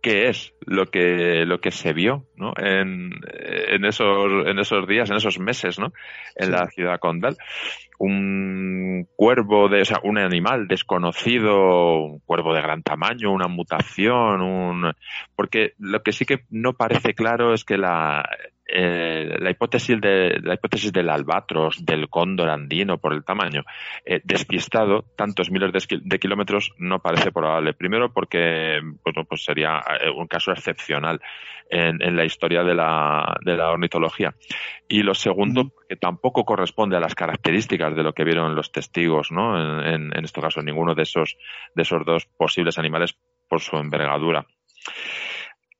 qué 0.00 0.28
es 0.28 0.54
lo 0.60 0.86
que 0.86 1.44
lo 1.46 1.60
que 1.60 1.70
se 1.70 1.92
vio 1.92 2.26
¿no? 2.36 2.52
en, 2.56 3.12
en 3.32 3.84
esos 3.84 4.46
en 4.46 4.58
esos 4.58 4.86
días 4.86 5.10
en 5.10 5.16
esos 5.16 5.38
meses 5.38 5.78
¿no? 5.78 5.92
en 6.36 6.52
la 6.52 6.66
ciudad 6.68 6.98
condal 6.98 7.36
un 7.98 9.08
cuervo 9.16 9.68
de 9.68 9.82
o 9.82 9.84
sea 9.84 9.98
un 10.04 10.18
animal 10.18 10.68
desconocido 10.68 11.98
un 12.00 12.20
cuervo 12.20 12.54
de 12.54 12.62
gran 12.62 12.82
tamaño 12.82 13.32
una 13.32 13.48
mutación 13.48 14.40
un 14.40 14.92
porque 15.34 15.72
lo 15.78 16.02
que 16.02 16.12
sí 16.12 16.24
que 16.24 16.44
no 16.50 16.74
parece 16.74 17.14
claro 17.14 17.54
es 17.54 17.64
que 17.64 17.76
la 17.76 18.24
eh, 18.70 19.36
la 19.40 19.50
hipótesis 19.50 19.98
de 19.98 20.40
la 20.42 20.52
hipótesis 20.52 20.92
del 20.92 21.08
albatros, 21.08 21.82
del 21.86 22.10
cóndor 22.10 22.50
andino 22.50 22.98
por 22.98 23.14
el 23.14 23.24
tamaño, 23.24 23.64
eh, 24.04 24.20
despistado 24.22 25.06
tantos 25.16 25.50
miles 25.50 25.72
de, 25.88 26.18
kilómetros 26.18 26.74
no 26.76 26.98
parece 26.98 27.32
probable. 27.32 27.72
Primero 27.72 28.12
porque 28.12 28.78
bueno, 29.02 29.24
pues 29.24 29.42
sería 29.44 29.82
eh, 30.00 30.10
un 30.10 30.26
caso 30.26 30.52
excepcional 30.52 31.18
en, 31.70 32.14
la 32.14 32.24
historia 32.24 32.62
de 32.62 32.74
la, 32.74 33.38
de 33.42 33.56
la 33.56 33.70
ornitología. 33.70 34.34
Y 34.86 35.02
lo 35.02 35.14
segundo, 35.14 35.72
que 35.88 35.96
tampoco 35.96 36.44
corresponde 36.44 36.96
a 36.96 37.00
las 37.00 37.14
características 37.14 37.96
de 37.96 38.02
lo 38.02 38.12
que 38.12 38.24
vieron 38.24 38.54
los 38.54 38.72
testigos, 38.72 39.30
¿no? 39.30 39.82
En, 39.82 40.14
en, 40.14 40.24
este 40.24 40.40
caso, 40.40 40.62
ninguno 40.62 40.94
de 40.94 41.02
esos, 41.02 41.36
de 41.74 41.82
esos 41.82 42.04
dos 42.04 42.26
posibles 42.36 42.78
animales 42.78 43.16
por 43.48 43.60
su 43.60 43.76
envergadura. 43.76 44.46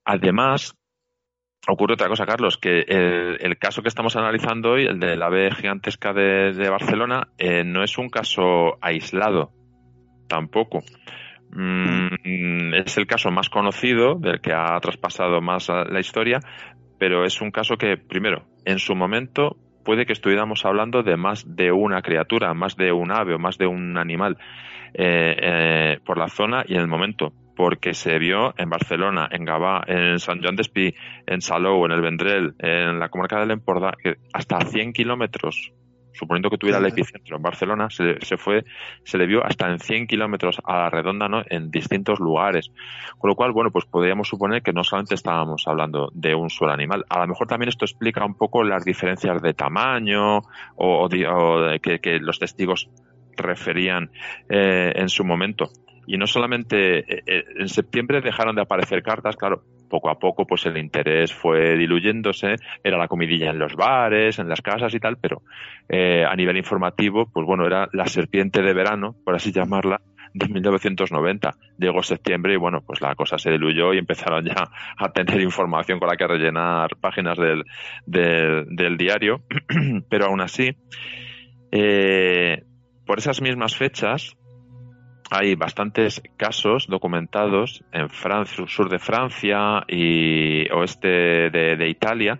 Además, 0.04 0.77
ocurre 1.66 1.94
otra 1.94 2.08
cosa, 2.08 2.26
Carlos, 2.26 2.56
que 2.58 2.80
el, 2.80 3.58
caso 3.58 3.82
que 3.82 3.88
estamos 3.88 4.16
analizando 4.16 4.72
hoy, 4.72 4.86
el 4.86 5.00
de 5.00 5.16
la 5.16 5.26
ave 5.26 5.50
gigantesca 5.54 6.12
de, 6.12 6.68
Barcelona, 6.70 7.28
eh, 7.38 7.64
no 7.64 7.82
es 7.82 7.98
un 7.98 8.08
caso 8.08 8.78
aislado, 8.80 9.52
tampoco. 10.28 10.82
Mm, 11.50 12.74
es 12.74 12.96
el 12.98 13.06
caso 13.06 13.30
más 13.30 13.48
conocido, 13.48 14.14
del 14.14 14.40
que 14.40 14.52
ha 14.52 14.78
traspasado 14.80 15.40
más 15.40 15.68
la 15.68 16.00
historia, 16.00 16.40
pero 16.98 17.24
es 17.24 17.40
un 17.40 17.50
caso 17.50 17.76
que, 17.76 17.96
primero, 17.96 18.44
en 18.64 18.78
su 18.78 18.94
momento 18.94 19.56
puede 19.84 20.04
que 20.04 20.12
estuviéramos 20.12 20.66
hablando 20.66 21.02
de 21.02 21.16
más 21.16 21.44
de 21.56 21.72
una 21.72 22.02
criatura, 22.02 22.52
más 22.52 22.76
de 22.76 22.92
un 22.92 23.10
ave 23.10 23.34
o 23.34 23.38
más 23.38 23.56
de 23.56 23.66
un 23.66 23.96
animal 23.96 24.36
eh, 24.92 25.36
eh, 25.40 25.98
por 26.04 26.18
la 26.18 26.28
zona 26.28 26.62
y 26.66 26.74
en 26.74 26.80
el 26.80 26.88
momento 26.88 27.32
porque 27.58 27.92
se 27.92 28.20
vio 28.20 28.54
en 28.56 28.70
Barcelona, 28.70 29.28
en 29.32 29.44
Gavà, 29.44 29.82
en 29.88 30.20
San 30.20 30.40
Joan 30.40 30.54
d'Espí, 30.54 30.94
en 31.26 31.40
Salou, 31.42 31.84
en 31.86 31.90
el 31.90 32.00
Vendrell, 32.00 32.54
en 32.60 33.00
la 33.00 33.08
comarca 33.08 33.40
del 33.40 33.50
Empordà, 33.50 33.96
que 34.00 34.14
hasta 34.32 34.60
100 34.60 34.92
kilómetros, 34.92 35.72
suponiendo 36.12 36.50
que 36.50 36.56
tuviera 36.56 36.78
el 36.78 36.86
epicentro 36.86 37.34
en 37.34 37.42
Barcelona, 37.42 37.90
se, 37.90 38.24
se, 38.24 38.36
fue, 38.36 38.64
se 39.02 39.18
le 39.18 39.26
vio 39.26 39.44
hasta 39.44 39.68
en 39.72 39.80
100 39.80 40.06
kilómetros 40.06 40.60
a 40.62 40.82
la 40.82 40.90
redonda, 40.90 41.28
¿no? 41.28 41.42
En 41.50 41.72
distintos 41.72 42.20
lugares. 42.20 42.70
Con 43.18 43.28
lo 43.28 43.34
cual, 43.34 43.50
bueno, 43.50 43.72
pues 43.72 43.86
podríamos 43.86 44.28
suponer 44.28 44.62
que 44.62 44.72
no 44.72 44.84
solamente 44.84 45.16
estábamos 45.16 45.66
hablando 45.66 46.12
de 46.14 46.36
un 46.36 46.50
solo 46.50 46.70
animal. 46.70 47.06
A 47.08 47.18
lo 47.18 47.26
mejor 47.26 47.48
también 47.48 47.70
esto 47.70 47.86
explica 47.86 48.24
un 48.24 48.36
poco 48.36 48.62
las 48.62 48.84
diferencias 48.84 49.42
de 49.42 49.52
tamaño 49.54 50.42
o, 50.76 51.08
de, 51.08 51.80
que, 51.82 51.98
que, 51.98 52.20
los 52.20 52.38
testigos 52.38 52.88
referían 53.36 54.12
eh, 54.48 54.92
en 54.94 55.08
su 55.08 55.24
momento 55.24 55.70
y 56.08 56.16
no 56.16 56.26
solamente 56.26 57.00
eh, 57.00 57.22
eh, 57.26 57.44
en 57.58 57.68
septiembre 57.68 58.22
dejaron 58.22 58.56
de 58.56 58.62
aparecer 58.62 59.02
cartas, 59.02 59.36
claro, 59.36 59.62
poco 59.90 60.08
a 60.08 60.18
poco 60.18 60.46
pues 60.46 60.64
el 60.64 60.78
interés 60.78 61.34
fue 61.34 61.76
diluyéndose, 61.76 62.56
era 62.82 62.96
la 62.96 63.08
comidilla 63.08 63.50
en 63.50 63.58
los 63.58 63.76
bares, 63.76 64.38
en 64.38 64.48
las 64.48 64.62
casas 64.62 64.94
y 64.94 65.00
tal, 65.00 65.18
pero 65.18 65.42
eh, 65.86 66.24
a 66.24 66.34
nivel 66.34 66.56
informativo, 66.56 67.26
pues 67.30 67.46
bueno, 67.46 67.66
era 67.66 67.90
la 67.92 68.06
serpiente 68.06 68.62
de 68.62 68.72
verano, 68.72 69.16
por 69.22 69.34
así 69.34 69.52
llamarla, 69.52 70.00
de 70.32 70.48
1990. 70.48 71.50
Llegó 71.76 72.02
septiembre 72.02 72.54
y 72.54 72.56
bueno, 72.56 72.80
pues 72.86 73.02
la 73.02 73.14
cosa 73.14 73.36
se 73.36 73.50
diluyó 73.50 73.92
y 73.92 73.98
empezaron 73.98 74.46
ya 74.46 74.64
a 74.96 75.12
tener 75.12 75.42
información 75.42 75.98
con 75.98 76.08
la 76.08 76.16
que 76.16 76.26
rellenar 76.26 76.96
páginas 76.98 77.36
del, 77.36 77.64
del, 78.06 78.96
diario, 78.96 79.42
pero 80.08 80.26
aún 80.26 80.40
así, 80.40 80.74
por 81.70 83.18
esas 83.18 83.42
mismas 83.42 83.76
fechas, 83.76 84.38
hay 85.30 85.54
bastantes 85.54 86.22
casos 86.36 86.86
documentados 86.88 87.84
en 87.92 88.08
Francia, 88.08 88.64
sur 88.66 88.88
de 88.88 88.98
Francia 88.98 89.84
y 89.86 90.70
oeste 90.70 91.50
de, 91.50 91.88
Italia 91.88 92.38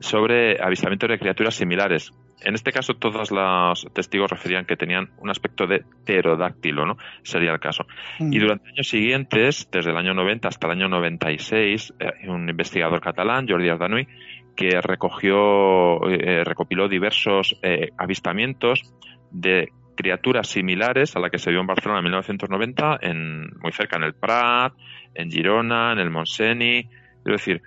sobre 0.00 0.62
avistamientos 0.62 1.08
de 1.08 1.18
criaturas 1.18 1.54
similares. 1.54 2.12
En 2.42 2.54
este 2.54 2.70
caso, 2.70 2.94
todos 2.94 3.30
los 3.30 3.86
testigos 3.94 4.30
referían 4.30 4.66
que 4.66 4.76
tenían 4.76 5.08
un 5.18 5.30
aspecto 5.30 5.66
de 5.66 5.84
pterodáctilo, 6.04 6.84
¿no? 6.84 6.98
Sería 7.22 7.52
el 7.52 7.58
caso. 7.58 7.86
Mm. 8.18 8.32
Y 8.32 8.38
durante 8.38 8.68
años 8.68 8.88
siguientes, 8.88 9.68
desde 9.72 9.90
el 9.90 9.96
año 9.96 10.12
90 10.12 10.48
hasta 10.48 10.66
el 10.66 10.72
año 10.74 10.88
96, 10.88 11.94
eh, 11.98 12.28
un 12.28 12.48
investigador 12.48 13.00
catalán, 13.00 13.48
Jordi 13.48 13.70
Ardanuy, 13.70 14.06
que 14.54 14.80
recogió, 14.82 16.06
eh, 16.10 16.44
recopiló 16.44 16.88
diversos 16.88 17.58
eh, 17.62 17.90
avistamientos 17.96 18.82
de 19.30 19.72
criaturas 19.96 20.48
similares 20.48 21.16
a 21.16 21.20
la 21.20 21.30
que 21.30 21.38
se 21.38 21.50
vio 21.50 21.60
en 21.60 21.66
Barcelona 21.66 21.98
en 21.98 22.04
1990, 22.04 22.98
en, 23.02 23.50
muy 23.60 23.72
cerca 23.72 23.96
en 23.96 24.04
el 24.04 24.14
Prat, 24.14 24.74
en 25.14 25.30
Girona, 25.30 25.92
en 25.92 25.98
el 25.98 26.10
Montseny. 26.10 26.88
Es 27.24 27.32
decir, 27.32 27.62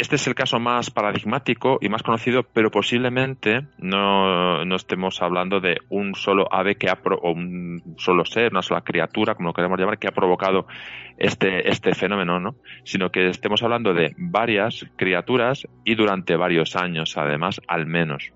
este 0.00 0.16
es 0.16 0.26
el 0.26 0.34
caso 0.34 0.58
más 0.58 0.90
paradigmático 0.90 1.78
y 1.78 1.90
más 1.90 2.02
conocido, 2.02 2.42
pero 2.42 2.70
posiblemente 2.70 3.66
no, 3.76 4.64
no 4.64 4.76
estemos 4.76 5.20
hablando 5.20 5.60
de 5.60 5.76
un 5.90 6.14
solo 6.14 6.48
ave 6.50 6.76
que 6.76 6.88
ha 6.88 6.98
o 7.04 7.32
un 7.32 7.96
solo 7.98 8.24
ser, 8.24 8.52
una 8.52 8.62
sola 8.62 8.80
criatura, 8.80 9.34
como 9.34 9.50
lo 9.50 9.52
queremos 9.52 9.78
llamar, 9.78 9.98
que 9.98 10.08
ha 10.08 10.12
provocado 10.12 10.66
este, 11.18 11.68
este 11.68 11.94
fenómeno, 11.94 12.40
¿no? 12.40 12.54
Sino 12.82 13.10
que 13.10 13.28
estemos 13.28 13.62
hablando 13.62 13.92
de 13.92 14.14
varias 14.16 14.86
criaturas 14.96 15.68
y 15.84 15.94
durante 15.96 16.34
varios 16.34 16.76
años, 16.76 17.18
además, 17.18 17.60
al 17.68 17.84
menos. 17.84 18.32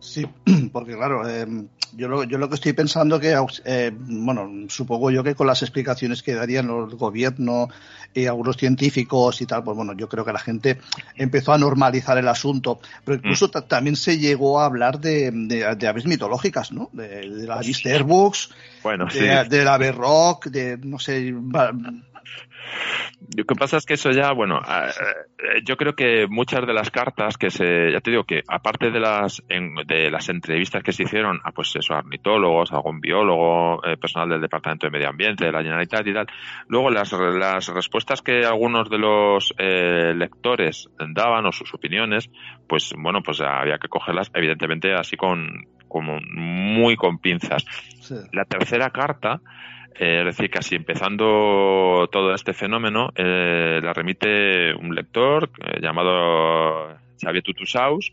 Sí, 0.00 0.26
porque 0.72 0.94
claro, 0.94 1.28
em, 1.28 1.68
yo, 1.96 2.08
lo, 2.08 2.24
yo 2.24 2.38
lo 2.38 2.48
que 2.48 2.54
estoy 2.54 2.72
pensando 2.72 3.18
que, 3.18 3.36
eh, 3.64 3.92
bueno, 3.94 4.48
supongo 4.68 5.10
yo 5.10 5.24
que 5.24 5.34
con 5.34 5.46
las 5.46 5.62
explicaciones 5.62 6.22
que 6.22 6.34
darían 6.34 6.66
los 6.66 6.94
gobiernos 6.94 7.68
y 8.14 8.26
algunos 8.26 8.56
científicos 8.56 9.40
y 9.40 9.46
tal, 9.46 9.64
pues 9.64 9.76
bueno, 9.76 9.94
yo 9.94 10.08
creo 10.08 10.24
que 10.24 10.32
la 10.32 10.38
gente 10.38 10.78
empezó 11.16 11.52
a 11.52 11.58
normalizar 11.58 12.16
el 12.18 12.28
asunto, 12.28 12.80
pero 13.04 13.16
incluso 13.16 13.48
mm. 13.48 13.68
también 13.68 13.96
se 13.96 14.18
llegó 14.18 14.60
a 14.60 14.66
hablar 14.66 15.00
de, 15.00 15.30
de, 15.32 15.88
aves 15.88 16.06
mitológicas, 16.06 16.72
¿no? 16.72 16.90
De, 16.92 17.26
la 17.26 17.62
Starbucks, 17.62 18.50
bueno, 18.82 19.06
de, 19.12 19.44
de 19.44 19.64
la 19.64 19.78
Berrock, 19.78 20.46
de, 20.46 20.78
no 20.78 20.98
sé, 20.98 21.34
lo 23.36 23.44
que 23.44 23.54
pasa 23.54 23.76
es 23.76 23.86
que 23.86 23.94
eso 23.94 24.10
ya, 24.10 24.32
bueno, 24.32 24.60
eh, 24.60 25.62
yo 25.64 25.76
creo 25.76 25.94
que 25.94 26.26
muchas 26.28 26.66
de 26.66 26.72
las 26.72 26.90
cartas 26.90 27.36
que 27.36 27.50
se, 27.50 27.92
ya 27.92 28.00
te 28.00 28.10
digo 28.10 28.24
que 28.24 28.42
aparte 28.46 28.90
de 28.90 29.00
las 29.00 29.42
de 29.48 30.10
las 30.10 30.28
entrevistas 30.28 30.82
que 30.82 30.92
se 30.92 31.02
hicieron 31.02 31.40
a 31.44 31.52
pues 31.52 31.74
eso, 31.76 31.94
ornitólogos, 31.94 32.72
algún 32.72 33.00
biólogo, 33.00 33.84
eh, 33.84 33.96
personal 33.96 34.28
del 34.28 34.40
Departamento 34.40 34.86
de 34.86 34.90
Medio 34.90 35.08
Ambiente, 35.08 35.46
de 35.46 35.52
la 35.52 35.62
Generalitat 35.62 36.06
y 36.06 36.14
tal, 36.14 36.26
luego 36.68 36.90
las, 36.90 37.12
las 37.12 37.68
respuestas 37.68 38.22
que 38.22 38.44
algunos 38.44 38.88
de 38.88 38.98
los 38.98 39.52
eh, 39.58 40.14
lectores 40.16 40.88
daban 41.14 41.46
o 41.46 41.52
sus 41.52 41.74
opiniones, 41.74 42.30
pues 42.66 42.92
bueno, 42.96 43.22
pues 43.22 43.40
había 43.40 43.78
que 43.78 43.88
cogerlas 43.88 44.30
evidentemente 44.34 44.94
así 44.94 45.16
con 45.16 45.66
como 45.88 46.20
muy 46.20 46.96
con 46.96 47.18
pinzas. 47.18 47.64
La 48.32 48.44
tercera 48.44 48.90
carta 48.90 49.40
eh, 49.94 50.20
es 50.20 50.24
decir, 50.36 50.50
casi 50.50 50.76
empezando 50.76 52.08
todo 52.10 52.34
este 52.34 52.52
fenómeno, 52.52 53.10
eh, 53.14 53.80
la 53.82 53.92
remite 53.92 54.74
un 54.74 54.94
lector 54.94 55.50
eh, 55.64 55.80
llamado 55.80 56.96
Xavier 57.20 57.42
Tutusaus, 57.42 58.12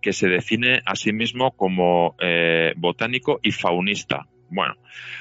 que 0.00 0.12
se 0.12 0.28
define 0.28 0.82
a 0.84 0.94
sí 0.94 1.12
mismo 1.12 1.52
como 1.52 2.16
botánico 2.76 3.40
y 3.42 3.50
faunista. 3.50 4.26
Bueno, 4.48 4.74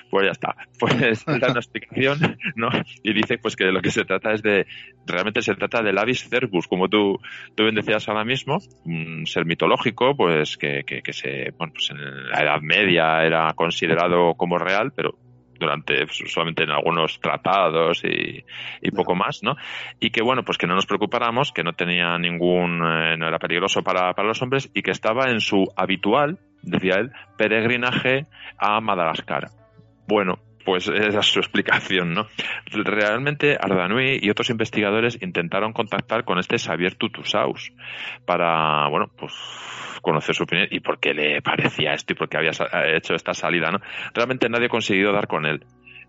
pues 0.09 0.25
ya 0.27 0.31
está. 0.31 0.55
Pues 0.79 1.25
da 1.25 1.49
una 1.49 1.59
explicación, 1.59 2.37
¿no? 2.55 2.69
Y 3.01 3.13
dice 3.13 3.37
pues 3.37 3.55
que 3.55 3.65
lo 3.65 3.81
que 3.81 3.89
se 3.89 4.03
trata 4.03 4.33
es 4.33 4.43
de, 4.43 4.67
realmente 5.07 5.41
se 5.41 5.55
trata 5.55 5.81
del 5.81 5.97
Avis 5.97 6.27
cervus, 6.29 6.67
como 6.67 6.89
tú, 6.89 7.19
tú 7.55 7.63
bien 7.63 7.75
decías 7.75 8.07
ahora 8.07 8.25
mismo, 8.25 8.59
un 8.83 9.25
ser 9.25 9.45
mitológico, 9.45 10.15
pues 10.15 10.57
que, 10.57 10.83
que, 10.85 11.01
que 11.01 11.13
se, 11.13 11.51
bueno, 11.57 11.73
pues 11.73 11.89
en 11.91 12.29
la 12.29 12.43
Edad 12.43 12.61
Media 12.61 13.23
era 13.23 13.53
considerado 13.53 14.35
como 14.35 14.57
real, 14.57 14.91
pero 14.95 15.17
durante 15.59 16.07
solamente 16.07 16.63
en 16.63 16.71
algunos 16.71 17.19
tratados 17.19 18.03
y, 18.03 18.43
poco 18.91 19.15
más, 19.15 19.43
¿no? 19.43 19.55
Y 19.99 20.11
que 20.11 20.23
bueno, 20.23 20.43
pues 20.43 20.57
que 20.57 20.67
no 20.67 20.75
nos 20.75 20.85
preocupáramos, 20.85 21.51
que 21.51 21.63
no 21.63 21.73
tenía 21.73 22.17
ningún, 22.17 22.81
eh, 22.85 23.17
no 23.17 23.27
era 23.27 23.39
peligroso 23.39 23.83
para, 23.83 24.13
para 24.13 24.27
los 24.27 24.41
hombres 24.41 24.69
y 24.73 24.81
que 24.81 24.91
estaba 24.91 25.29
en 25.29 25.41
su 25.41 25.65
habitual, 25.75 26.39
decía 26.61 26.95
él, 26.95 27.11
peregrinaje 27.37 28.25
a 28.57 28.79
Madagascar. 28.79 29.49
Bueno, 30.07 30.39
pues 30.65 30.87
esa 30.87 31.19
es 31.19 31.25
su 31.27 31.39
explicación, 31.39 32.13
¿no? 32.13 32.27
Realmente 32.71 33.55
Ardanui 33.59 34.19
y 34.21 34.29
otros 34.31 34.49
investigadores 34.49 35.17
intentaron 35.21 35.71
contactar 35.71 36.25
con 36.25 36.39
este 36.39 36.57
Xavier 36.57 36.95
Tutusaus 36.95 37.71
para, 38.25 38.87
bueno, 38.89 39.09
pues 39.15 39.33
conocer 40.01 40.35
su 40.35 40.43
opinión 40.43 40.67
y 40.71 40.79
por 40.79 40.99
qué 40.99 41.13
le 41.13 41.41
parecía 41.41 41.93
esto 41.93 42.13
y 42.13 42.15
por 42.15 42.27
qué 42.27 42.37
había 42.37 42.51
hecho 42.95 43.13
esta 43.13 43.33
salida, 43.33 43.71
¿no? 43.71 43.79
Realmente 44.13 44.49
nadie 44.49 44.65
ha 44.65 44.69
conseguido 44.69 45.13
dar 45.13 45.27
con 45.27 45.45
él. 45.45 45.63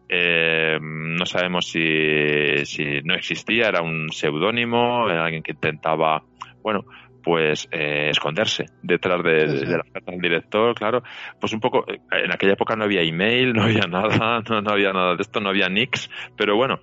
Eh, 0.09 0.78
no 0.80 1.26
sabemos 1.26 1.66
si, 1.66 2.64
si 2.64 3.02
no 3.02 3.14
existía, 3.14 3.68
era 3.68 3.82
un 3.82 4.11
seudónimo, 4.11 5.09
era 5.09 5.24
alguien 5.24 5.42
que 5.42 5.52
intentaba, 5.52 6.22
bueno, 6.62 6.84
pues 7.27 7.66
eh, 7.72 8.11
esconderse 8.11 8.66
detrás 8.85 9.20
de, 9.24 9.66
la 9.66 9.83
carta 9.93 10.12
del 10.12 10.20
director, 10.20 10.77
claro. 10.77 11.03
Pues 11.41 11.53
un 11.53 11.59
poco, 11.59 11.85
en 11.89 12.33
aquella 12.33 12.53
época 12.53 12.77
no 12.77 12.85
había 12.85 13.03
email, 13.03 13.53
no 13.53 13.64
había 13.64 13.89
nada, 13.89 14.45
no, 14.49 14.62
no 14.62 14.70
había 14.70 14.93
nada 14.93 15.16
de 15.16 15.22
esto, 15.22 15.41
no 15.41 15.49
había 15.49 15.68
nicks, 15.68 16.09
pero 16.37 16.55
bueno, 16.55 16.79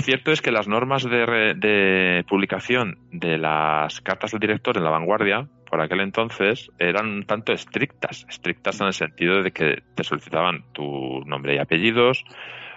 cierto 0.00 0.30
es 0.30 0.40
que 0.40 0.52
las 0.52 0.68
normas 0.68 1.02
de, 1.02 1.54
de, 1.56 2.24
publicación 2.28 2.98
de 3.10 3.36
las 3.36 4.00
cartas 4.00 4.30
del 4.30 4.38
director 4.38 4.76
en 4.76 4.84
la 4.84 4.90
vanguardia, 4.90 5.48
por 5.68 5.80
aquel 5.80 6.02
entonces, 6.02 6.70
eran 6.78 7.08
un 7.08 7.24
tanto 7.24 7.52
estrictas. 7.52 8.26
Estrictas 8.28 8.80
en 8.80 8.86
el 8.86 8.92
sentido 8.92 9.42
de 9.42 9.50
que 9.50 9.82
te 9.96 10.04
solicitaban 10.04 10.66
tu 10.72 11.20
nombre 11.26 11.56
y 11.56 11.58
apellidos, 11.58 12.24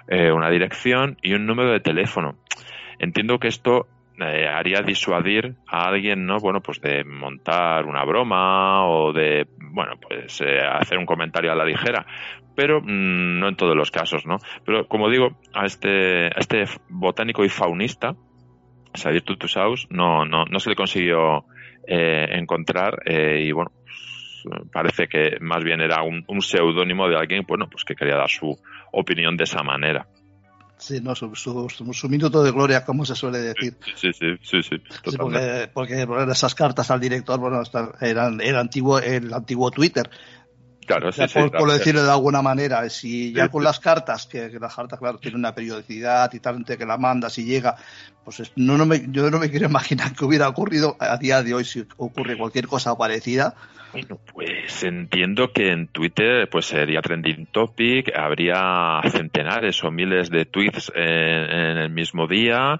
eh, 0.08 0.32
una 0.32 0.50
dirección 0.50 1.20
y 1.22 1.36
un 1.36 1.46
número 1.46 1.74
de 1.74 1.80
teléfono. 1.80 2.40
Entiendo 2.98 3.38
que 3.38 3.50
esto 3.50 3.86
eh, 4.22 4.48
haría 4.48 4.82
disuadir 4.82 5.56
a 5.68 5.88
alguien, 5.88 6.26
¿no? 6.26 6.38
Bueno, 6.38 6.62
pues 6.62 6.80
de 6.82 7.04
montar 7.04 7.86
una 7.86 8.04
broma 8.06 8.88
o 8.88 9.12
de, 9.12 9.48
bueno, 9.58 9.94
pues 10.00 10.42
eh, 10.42 10.60
hacer 10.62 10.98
un 10.98 11.06
comentario 11.06 11.52
a 11.52 11.56
la 11.56 11.66
ligera, 11.66 12.06
pero 12.56 12.82
mm, 12.82 13.40
no 13.40 13.48
en 13.50 13.56
todos 13.56 13.76
los 13.76 13.92
casos, 13.92 14.26
¿no? 14.26 14.38
Pero 14.66 14.88
como 14.88 15.10
digo, 15.10 15.38
a 15.54 15.66
este, 15.66 16.28
a 16.28 16.40
este 16.40 16.66
botánico 16.90 17.44
y 17.44 17.50
faunista, 17.50 18.16
Xavier 18.94 19.24
Tutusaus, 19.24 19.88
no, 19.90 20.26
no, 20.26 20.46
no 20.46 20.60
se 20.60 20.70
le 20.70 20.76
consiguió 20.76 21.46
eh, 21.88 22.28
encontrar 22.32 23.00
y 23.06 23.52
bueno, 23.52 23.72
pues, 23.84 24.44
parece 24.72 25.08
que 25.08 25.38
más 25.40 25.64
bien 25.64 25.82
era 25.82 26.04
un, 26.04 26.24
un 26.28 26.42
seudónimo 26.42 27.08
de 27.08 27.18
alguien, 27.18 27.46
bueno, 27.48 27.68
pues 27.70 27.84
que 27.84 27.96
quería 27.96 28.16
dar 28.16 28.30
su 28.30 28.58
opinión 28.92 29.38
de 29.38 29.46
esa 29.46 29.64
manera. 29.64 30.08
Sí, 30.82 31.00
no, 31.00 31.14
su, 31.14 31.36
su, 31.36 32.10
minuto 32.10 32.42
de 32.44 32.52
gloria, 32.52 32.84
como 32.84 33.06
se 33.06 33.14
suele 33.14 33.38
decir. 33.38 33.78
Sí, 33.96 34.12
sí, 34.14 34.36
sí, 34.42 34.64
sí. 34.64 34.82
porque, 35.16 35.70
porque, 35.72 36.08
esas 36.32 36.56
cartas 36.56 36.90
al 36.90 37.00
director, 37.00 37.40
bueno, 37.40 37.62
eran 38.02 38.42
el 38.42 38.56
antiguo, 38.56 38.98
el 38.98 39.32
antiguo 39.32 39.70
Twitter. 39.70 40.10
Claro, 40.86 41.12
sí, 41.12 41.22
por, 41.34 41.72
decirlo 41.72 42.04
de 42.04 42.12
alguna 42.12 42.42
manera, 42.42 42.90
si 42.90 43.34
ya 43.34 43.50
con 43.50 43.64
las 43.64 43.80
cartas, 43.80 44.26
que, 44.26 44.50
las 44.60 44.76
cartas, 44.76 45.00
claro, 45.00 45.20
tienen 45.20 45.40
una 45.40 45.54
periodicidad 45.54 46.32
y 46.34 46.40
tal, 46.40 46.66
que 46.66 46.86
la 46.86 46.98
mandas 46.98 47.38
y 47.38 47.46
llega, 47.46 47.76
pues 48.24 48.52
no, 48.56 48.78
no 48.78 48.86
me, 48.86 49.06
yo 49.10 49.30
no 49.30 49.40
me 49.40 49.50
quiero 49.50 49.66
imaginar 49.70 50.14
que 50.14 50.26
hubiera 50.26 50.50
ocurrido 50.50 50.98
a 51.00 51.18
día 51.18 51.44
de 51.44 51.54
hoy 51.54 51.66
si 51.66 51.86
ocurre 51.98 52.38
cualquier 52.38 52.68
cosa 52.68 52.98
parecida. 52.98 53.56
Bueno, 53.92 54.20
pues 54.34 54.84
entiendo 54.84 55.52
que 55.52 55.72
en 55.72 55.88
Twitter 55.88 56.48
pues 56.50 56.66
sería 56.66 57.02
trending 57.02 57.48
topic, 57.48 58.12
habría 58.16 59.02
centenares 59.10 59.84
o 59.84 59.92
miles 59.92 60.30
de 60.30 60.46
tweets 60.46 60.92
en, 60.96 61.78
el 61.78 61.90
mismo 61.90 62.26
día, 62.26 62.80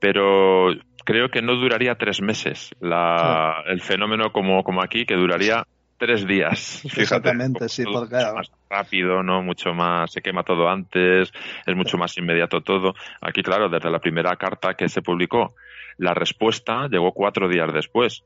pero 0.00 0.70
creo 1.04 1.30
que 1.30 1.42
no 1.42 1.54
duraría 1.54 1.94
tres 1.94 2.20
meses 2.20 2.74
la, 2.80 3.62
el 3.66 3.80
fenómeno 3.80 4.32
como, 4.32 4.64
como 4.64 4.82
aquí, 4.82 5.06
que 5.06 5.14
duraría 5.14 5.64
tres 5.98 6.26
días. 6.26 6.84
Exactamente, 6.96 7.68
sí, 7.68 7.84
porque 7.84 8.16
mucho 8.16 8.34
más 8.34 8.50
rápido, 8.70 9.22
no, 9.22 9.42
mucho 9.42 9.74
más 9.74 10.12
se 10.12 10.22
quema 10.22 10.44
todo 10.44 10.68
antes, 10.68 11.30
es 11.66 11.76
mucho 11.76 11.98
más 11.98 12.16
inmediato 12.16 12.62
todo. 12.62 12.94
Aquí, 13.20 13.42
claro, 13.42 13.68
desde 13.68 13.90
la 13.90 13.98
primera 13.98 14.36
carta 14.36 14.74
que 14.74 14.88
se 14.88 15.02
publicó, 15.02 15.54
la 15.98 16.14
respuesta 16.14 16.88
llegó 16.88 17.12
cuatro 17.12 17.48
días 17.48 17.72
después 17.72 18.24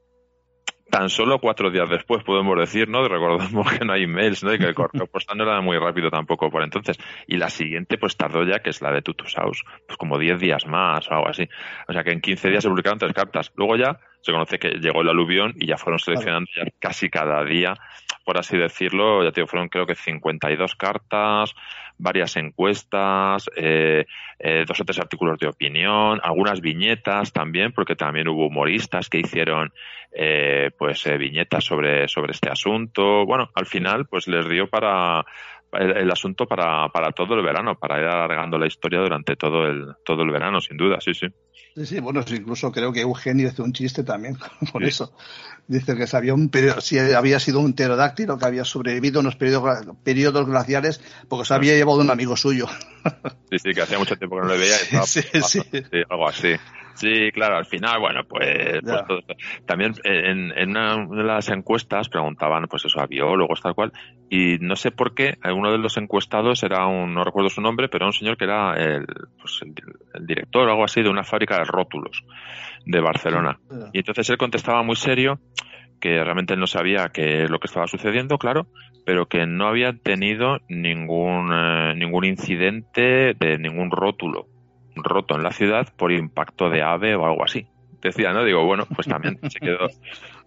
tan 0.93 1.09
solo 1.09 1.39
cuatro 1.39 1.71
días 1.71 1.89
después 1.89 2.23
podemos 2.23 2.55
decir, 2.59 2.87
¿no? 2.87 3.09
Recordamos 3.09 3.73
que 3.73 3.83
no 3.83 3.95
hay 3.95 4.03
emails, 4.03 4.45
¿no? 4.45 4.53
Y 4.53 4.59
que 4.59 4.67
el 4.67 4.75
correo 4.75 5.07
postal 5.07 5.39
no 5.39 5.45
era 5.45 5.59
muy 5.63 5.79
rápido 5.79 6.11
tampoco 6.11 6.51
por 6.51 6.63
entonces. 6.63 6.99
Y 7.27 7.39
la 7.39 7.49
siguiente, 7.49 7.97
pues 7.97 8.15
tardó 8.15 8.45
ya, 8.45 8.59
que 8.59 8.69
es 8.69 8.83
la 8.83 8.93
de 8.93 9.01
Tutusaus, 9.01 9.65
pues 9.87 9.97
como 9.97 10.19
diez 10.19 10.39
días 10.39 10.67
más 10.67 11.09
o 11.09 11.15
algo 11.15 11.29
así. 11.29 11.49
O 11.89 11.95
sea 11.95 12.05
que 12.05 12.13
en 12.13 12.21
quince 12.21 12.51
días 12.51 12.63
se 12.63 12.69
publicaron 12.69 12.99
tres 12.99 13.15
cartas. 13.15 13.51
Luego 13.57 13.77
ya 13.77 13.99
se 14.23 14.33
conoce 14.33 14.59
que 14.59 14.79
llegó 14.81 15.03
el 15.03 15.09
aluvión 15.09 15.53
y 15.59 15.67
ya 15.67 15.77
fueron 15.77 15.99
seleccionando 15.99 16.49
ya 16.57 16.65
casi 16.79 17.11
cada 17.11 17.45
día, 17.45 17.75
por 18.25 18.39
así 18.39 18.57
decirlo, 18.57 19.25
ya 19.25 19.33
te 19.33 19.41
digo, 19.41 19.49
fueron 19.49 19.69
creo 19.69 19.85
que 19.85 19.97
52 19.97 20.77
cartas, 20.77 21.55
varias 21.99 22.37
encuestas, 22.37 23.51
eh, 23.57 24.07
eh, 24.39 24.65
dos 24.67 24.81
o 24.81 24.85
tres 24.85 25.01
artículos 25.01 25.39
de 25.39 25.49
opinión, 25.49 26.21
algunas 26.23 26.61
viñetas 26.61 27.33
también, 27.33 27.73
porque 27.73 27.97
también 27.97 28.29
hubo 28.29 28.47
humoristas 28.47 29.09
que 29.09 29.19
hicieron 29.19 29.73
eh, 30.13 30.71
pues 30.79 31.05
viñetas 31.19 31.65
sobre, 31.65 32.07
sobre 32.07 32.33
este 32.33 32.49
asunto. 32.49 33.27
Bueno, 33.27 33.51
al 33.55 33.67
final 33.67 34.07
pues 34.07 34.29
les 34.29 34.49
dio 34.49 34.69
para 34.69 35.25
el, 35.73 36.11
asunto 36.11 36.47
para, 36.47 36.89
para 36.89 37.13
todo 37.13 37.35
el 37.35 37.43
verano, 37.43 37.77
para 37.77 37.99
ir 37.99 38.05
alargando 38.05 38.59
la 38.59 38.67
historia 38.67 39.01
durante 39.01 39.37
todo 39.37 39.67
el, 39.67 39.95
todo 40.05 40.23
el 40.23 40.31
verano, 40.31 40.61
sin 40.61 40.77
duda, 40.77 41.01
sí, 41.01 41.15
sí. 41.15 41.27
Sí, 41.75 41.87
sí, 41.87 42.01
bueno, 42.01 42.23
incluso 42.29 42.71
creo 42.71 42.93
que 42.93 43.01
Eugenio 43.01 43.49
hizo 43.49 43.65
un 43.65 43.73
chiste 43.73 44.05
también 44.05 44.37
por 44.73 44.85
eso. 44.85 45.15
Dice 45.67 45.97
que 45.97 46.07
sabía 46.07 46.35
un 46.35 46.51
si 46.81 46.99
había 46.99 47.41
sido 47.41 47.61
un 47.61 47.73
pterodáctilo 47.73 48.37
que 48.37 48.45
había 48.45 48.65
sobrevivido 48.65 49.21
en 49.21 49.27
los 49.27 49.37
periodos, 49.37 49.87
periodos 50.03 50.47
glaciales 50.47 51.01
porque 51.29 51.47
se 51.47 51.55
había 51.55 51.75
llevado 51.75 52.01
un 52.01 52.11
amigo 52.11 52.37
suyo. 52.37 52.67
Sí, 53.51 53.59
sí, 53.59 53.75
que 53.75 53.83
hacía 53.83 53.99
mucho 53.99 54.17
tiempo 54.17 54.37
que 54.37 54.43
no 54.43 54.49
le 54.49 54.59
veía 54.59 54.77
estaba 54.77 55.05
sí, 55.05 55.21
sí. 55.43 55.61
algo 56.09 56.27
así. 56.27 56.55
Sí, 56.95 57.31
claro, 57.33 57.57
al 57.57 57.67
final, 57.67 58.01
bueno, 58.01 58.21
pues, 58.25 58.81
pues 58.83 59.25
también 59.67 59.95
en, 60.05 60.57
en, 60.57 60.71
una 60.71 61.07
de 61.07 61.25
las 61.25 61.49
encuestas 61.49 62.09
preguntaban, 62.09 62.67
pues 62.69 62.85
eso, 62.85 63.01
a 63.01 63.07
biólogos, 63.07 63.61
tal 63.61 63.75
cual, 63.75 63.93
y 64.29 64.59
no 64.61 64.77
sé 64.77 64.91
por 64.91 65.15
qué, 65.15 65.39
uno 65.45 65.71
de 65.73 65.79
los 65.79 65.97
encuestados 65.97 66.63
era 66.63 66.87
un, 66.87 67.15
no 67.15 67.25
recuerdo 67.25 67.51
su 67.51 67.61
nombre, 67.61 67.89
pero 67.89 68.05
era 68.05 68.07
un 68.07 68.13
señor 68.13 68.37
que 68.37 68.45
era 68.45 68.75
el, 68.77 69.07
pues 69.41 69.61
el, 69.63 70.27
director 70.27 70.69
o 70.69 70.71
algo 70.71 70.85
así 70.85 71.03
de 71.03 71.09
una 71.09 71.25
fábrica 71.25 71.62
rótulos 71.69 72.25
de 72.85 73.01
Barcelona. 73.01 73.59
Y 73.93 73.99
entonces 73.99 74.29
él 74.31 74.39
contestaba 74.39 74.83
muy 74.83 74.97
serio 74.97 75.39
que 76.01 76.23
realmente 76.23 76.57
no 76.57 76.67
sabía 76.67 77.11
qué 77.13 77.45
es 77.45 77.51
lo 77.51 77.61
que 77.61 77.69
estaba 77.69 77.87
sucediendo, 77.87 78.37
claro, 78.37 78.67
pero 79.07 79.27
que 79.27 79.47
no 79.47 79.69
había 79.69 79.93
tenido 79.93 80.59
ningún, 80.69 81.53
eh, 81.53 81.95
ningún 81.95 82.25
incidente 82.25 83.35
de 83.39 83.59
ningún 83.59 83.91
rótulo 83.91 84.47
roto 84.97 85.37
en 85.37 85.43
la 85.43 85.53
ciudad 85.53 85.89
por 85.97 86.13
impacto 86.13 86.69
de 86.69 86.83
ave 86.83 87.15
o 87.15 87.25
algo 87.25 87.45
así. 87.45 87.67
Decía, 88.03 88.33
¿no? 88.33 88.45
Digo, 88.45 88.65
bueno, 88.65 88.85
pues 88.87 89.07
también 89.07 89.39
se 89.49 89.61
quedó, 89.61 89.87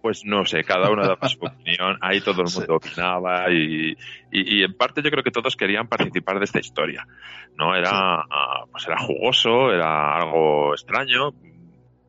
pues 0.02 0.26
no 0.26 0.44
sé, 0.44 0.62
cada 0.62 0.90
uno 0.90 1.06
daba 1.06 1.26
su 1.26 1.38
opinión, 1.42 1.96
ahí 2.02 2.20
todo 2.20 2.42
el 2.42 2.52
mundo 2.54 2.76
opinaba 2.76 3.50
y, 3.50 3.96
y, 4.30 4.62
en 4.62 4.74
parte 4.74 5.00
yo 5.02 5.10
creo 5.10 5.24
que 5.24 5.30
todos 5.30 5.56
querían 5.56 5.88
participar 5.88 6.38
de 6.38 6.44
esta 6.44 6.60
historia, 6.60 7.06
¿no? 7.56 7.74
Era, 7.74 8.22
pues 8.70 8.86
era 8.86 8.98
jugoso, 8.98 9.72
era 9.72 10.18
algo 10.18 10.74
extraño, 10.74 11.32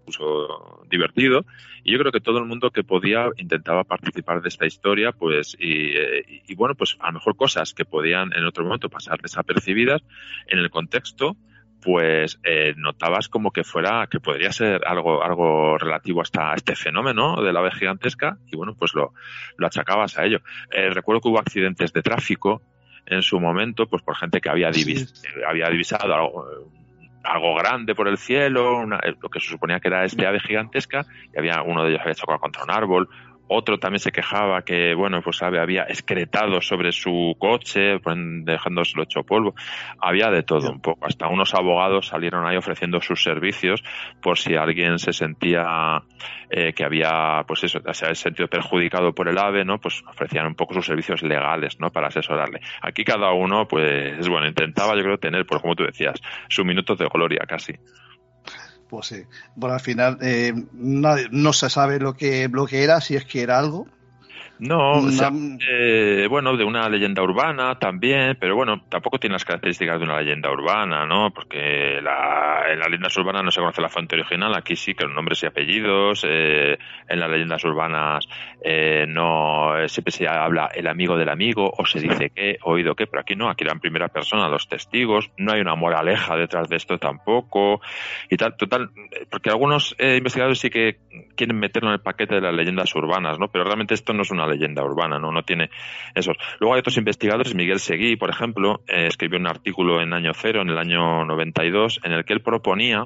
incluso 0.02 0.84
divertido 0.90 1.46
y 1.84 1.94
yo 1.94 2.00
creo 2.00 2.12
que 2.12 2.20
todo 2.20 2.40
el 2.40 2.46
mundo 2.46 2.72
que 2.72 2.84
podía 2.84 3.30
intentaba 3.38 3.86
participar 3.86 4.42
de 4.42 4.50
esta 4.50 4.66
historia 4.66 5.14
pues 5.14 5.56
y, 5.60 5.94
y, 6.46 6.56
bueno 6.56 6.76
pues 6.76 6.98
a 7.00 7.08
lo 7.08 7.14
mejor 7.14 7.36
cosas 7.38 7.74
que 7.74 7.86
podían 7.86 8.34
en 8.34 8.46
otro 8.46 8.66
momento 8.66 8.90
pasar 8.90 9.22
desapercibidas 9.22 10.02
en 10.48 10.60
el 10.60 10.70
contexto 10.70 11.38
pues 11.82 12.40
eh, 12.44 12.74
notabas 12.78 13.30
como 13.30 13.52
que 13.52 13.64
fuera, 13.64 14.08
que 14.08 14.20
podría 14.20 14.52
ser 14.52 14.82
algo, 14.86 15.24
algo 15.24 15.78
relativo 15.78 16.22
hasta 16.22 16.54
este 16.54 16.76
fenómeno 16.76 17.42
de 17.42 17.54
la 17.54 17.60
ave 17.60 17.72
gigantesca 17.72 18.38
y 18.48 18.58
bueno, 18.58 18.76
pues 18.78 18.94
lo, 18.94 19.14
lo 19.58 19.68
achacabas 19.68 20.18
a 20.18 20.26
ello. 20.26 20.40
Eh, 20.72 20.90
recuerdo 20.90 21.22
que 21.22 21.30
hubo 21.30 21.40
accidentes 21.40 21.94
de 21.94 22.02
tráfico 22.02 22.62
en 23.06 23.22
su 23.22 23.40
momento, 23.40 23.88
pues 23.88 24.04
por 24.04 24.16
gente 24.16 24.42
que 24.42 24.50
había, 24.50 24.70
había 25.48 25.70
divisado 25.70 26.14
algo, 26.14 26.46
algo 27.24 27.56
grande 27.56 27.96
por 27.96 28.08
el 28.08 28.18
cielo, 28.18 28.86
lo 28.86 29.30
que 29.30 29.40
se 29.40 29.48
suponía 29.48 29.80
que 29.80 29.88
era 29.88 30.04
este 30.04 30.26
ave 30.26 30.40
gigantesca, 30.40 31.06
y 31.34 31.38
había 31.38 31.62
uno 31.62 31.84
de 31.84 31.90
ellos 31.92 32.02
había 32.02 32.16
chocado 32.16 32.40
contra 32.40 32.64
un 32.64 32.72
árbol, 32.72 33.10
otro 33.48 33.80
también 33.80 34.00
se 34.00 34.12
quejaba 34.12 34.62
que, 34.64 34.94
bueno, 34.94 35.22
pues 35.22 35.42
había 35.42 35.84
excretado 35.84 36.62
sobre 36.62 36.92
su 36.92 37.36
coche, 37.40 38.00
pues, 38.00 38.18
dejándoselo 38.44 39.04
hecho 39.04 39.24
polvo. 39.24 39.56
Había 40.00 40.30
de 40.30 40.44
todo 40.44 40.72
un 40.72 40.82
poco. 40.82 41.06
Hasta 41.06 41.28
unos 41.28 41.54
abogados 41.54 42.08
salieron 42.08 42.46
ahí 42.46 42.58
ofreciendo 42.58 43.02
sus 43.02 43.24
servicios 43.24 43.84
por 44.22 44.38
si 44.38 44.56
alguien 44.56 45.00
se 45.00 45.14
sentía 45.14 46.02
eh, 46.50 46.74
que 46.74 46.84
había, 46.84 47.44
pues 47.48 47.64
eso, 47.64 47.80
se 47.92 48.06
había 48.06 48.16
sentido 48.16 48.48
perjudicado 48.48 49.14
por 49.14 49.28
el 49.28 49.38
AVE, 49.38 49.66
¿no? 49.66 49.80
Pues 49.80 50.04
ofrecían 50.08 50.48
un 50.48 50.56
poco 50.56 50.74
sus 50.74 50.86
servicios 50.86 51.22
legales, 51.24 51.80
¿no? 51.80 51.90
Para 51.90 52.08
asesorarle. 52.08 52.62
Aquí 52.82 53.04
cada 53.04 53.32
uno, 53.34 53.68
pues, 53.68 54.28
bueno, 54.28 54.48
intentaba, 54.48 54.96
yo 54.96 55.04
creo, 55.04 55.18
tener, 55.18 55.46
pues 55.46 55.62
como 55.62 55.76
tú 55.76 55.84
decías, 55.84 56.22
su 56.50 56.64
minuto 56.64 56.96
de 56.96 57.08
gloria 57.08 57.46
casi. 57.48 57.74
Pues 58.90 59.08
sí. 59.08 59.24
Bueno, 59.56 59.76
al 59.76 59.82
final 59.82 60.18
eh, 60.22 60.54
no 60.74 61.54
se 61.54 61.70
sabe 61.70 62.00
lo 62.00 62.16
que, 62.16 62.48
lo 62.52 62.66
que 62.66 62.84
era, 62.84 63.02
si 63.02 63.16
es 63.16 63.26
que 63.26 63.42
era 63.42 63.60
algo. 63.60 63.88
No, 64.60 65.04
eh, 65.70 66.28
bueno, 66.30 66.58
de 66.58 66.64
una 66.64 66.90
leyenda 66.90 67.22
urbana 67.22 67.78
también, 67.78 68.38
pero 68.40 68.56
bueno, 68.56 68.82
tampoco 68.90 69.20
tiene 69.20 69.34
las 69.34 69.46
características 69.46 70.00
de 70.00 70.06
una 70.06 70.20
leyenda 70.20 70.52
urbana, 70.52 71.06
¿no? 71.06 71.32
Porque 71.32 72.00
la, 72.02 72.64
en 72.72 72.80
las 72.80 72.88
leyendas 72.90 73.16
urbanas 73.18 73.44
no 73.44 73.52
se 73.52 73.60
conoce 73.60 73.82
la 73.84 73.90
fuente 73.90 74.16
original, 74.16 74.56
aquí 74.56 74.76
sí 74.76 74.96
que 74.96 75.06
los 75.06 75.14
nombres 75.14 75.44
y 75.44 75.46
apellidos, 75.46 76.26
eh, 76.28 76.78
en 77.08 77.20
las 77.20 77.30
leyendas 77.30 77.64
urbanas 77.66 78.28
eh, 78.64 79.06
no 79.08 79.74
siempre 79.88 80.12
se 80.12 80.28
habla 80.28 80.72
el 80.74 80.88
amigo 80.88 81.18
del 81.18 81.30
amigo, 81.30 81.72
o 81.78 81.86
se 81.86 82.00
dice 82.00 82.32
que, 82.32 82.58
oído 82.64 82.96
que, 82.96 83.06
pero 83.06 83.22
aquí 83.22 83.36
no, 83.36 83.50
aquí 83.50 83.64
era 83.64 83.74
en 83.74 83.80
primera 83.80 84.08
persona 84.08 84.50
los 84.50 84.68
testigos, 84.68 85.30
no 85.38 85.54
hay 85.54 85.62
una 85.62 85.76
moraleja 85.76 86.36
detrás 86.36 86.68
de 86.68 86.78
esto 86.78 86.98
tampoco, 86.98 87.80
y 88.28 88.38
tal, 88.38 88.58
total, 88.58 88.90
porque 89.30 89.52
algunos 89.52 89.96
investigadores 90.00 90.58
sí 90.60 90.72
que 90.72 90.98
quieren 91.36 91.60
meterlo 91.60 91.90
en 91.90 91.94
el 91.94 92.02
paquete 92.02 92.36
de 92.36 92.42
las 92.42 92.54
leyendas 92.54 92.94
urbanas, 92.96 93.38
¿no? 93.38 93.50
Pero 93.50 93.64
realmente 93.64 93.94
esto 93.94 94.14
no 94.14 94.24
es 94.24 94.32
una 94.32 94.47
leyenda 94.48 94.84
urbana, 94.84 95.20
¿no? 95.20 95.32
No 95.32 95.44
tiene 95.44 95.70
esos. 96.16 96.38
Luego 96.60 96.76
hay 96.76 96.80
otros 96.80 96.98
investigadores, 96.98 97.56
Miguel 97.56 97.80
Seguí, 97.80 98.16
por 98.16 98.30
ejemplo, 98.30 98.82
eh, 98.88 99.08
escribió 99.08 99.40
un 99.40 99.48
artículo 99.48 100.02
en 100.02 100.14
año 100.14 100.32
cero, 100.34 100.62
en 100.62 100.70
el 100.70 100.78
año 100.78 101.26
92, 101.26 102.02
en 102.04 102.14
el 102.14 102.26
que 102.26 102.34
él 102.34 102.42
proponía 102.42 103.06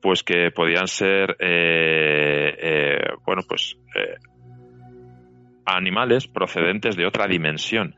pues 0.00 0.22
que 0.22 0.50
podían 0.50 0.86
ser, 0.86 1.36
eh, 1.40 2.54
eh, 2.60 2.98
bueno, 3.24 3.42
pues 3.48 3.76
animales 5.64 6.28
procedentes 6.28 6.96
de 6.96 7.06
otra 7.06 7.26
dimensión. 7.26 7.96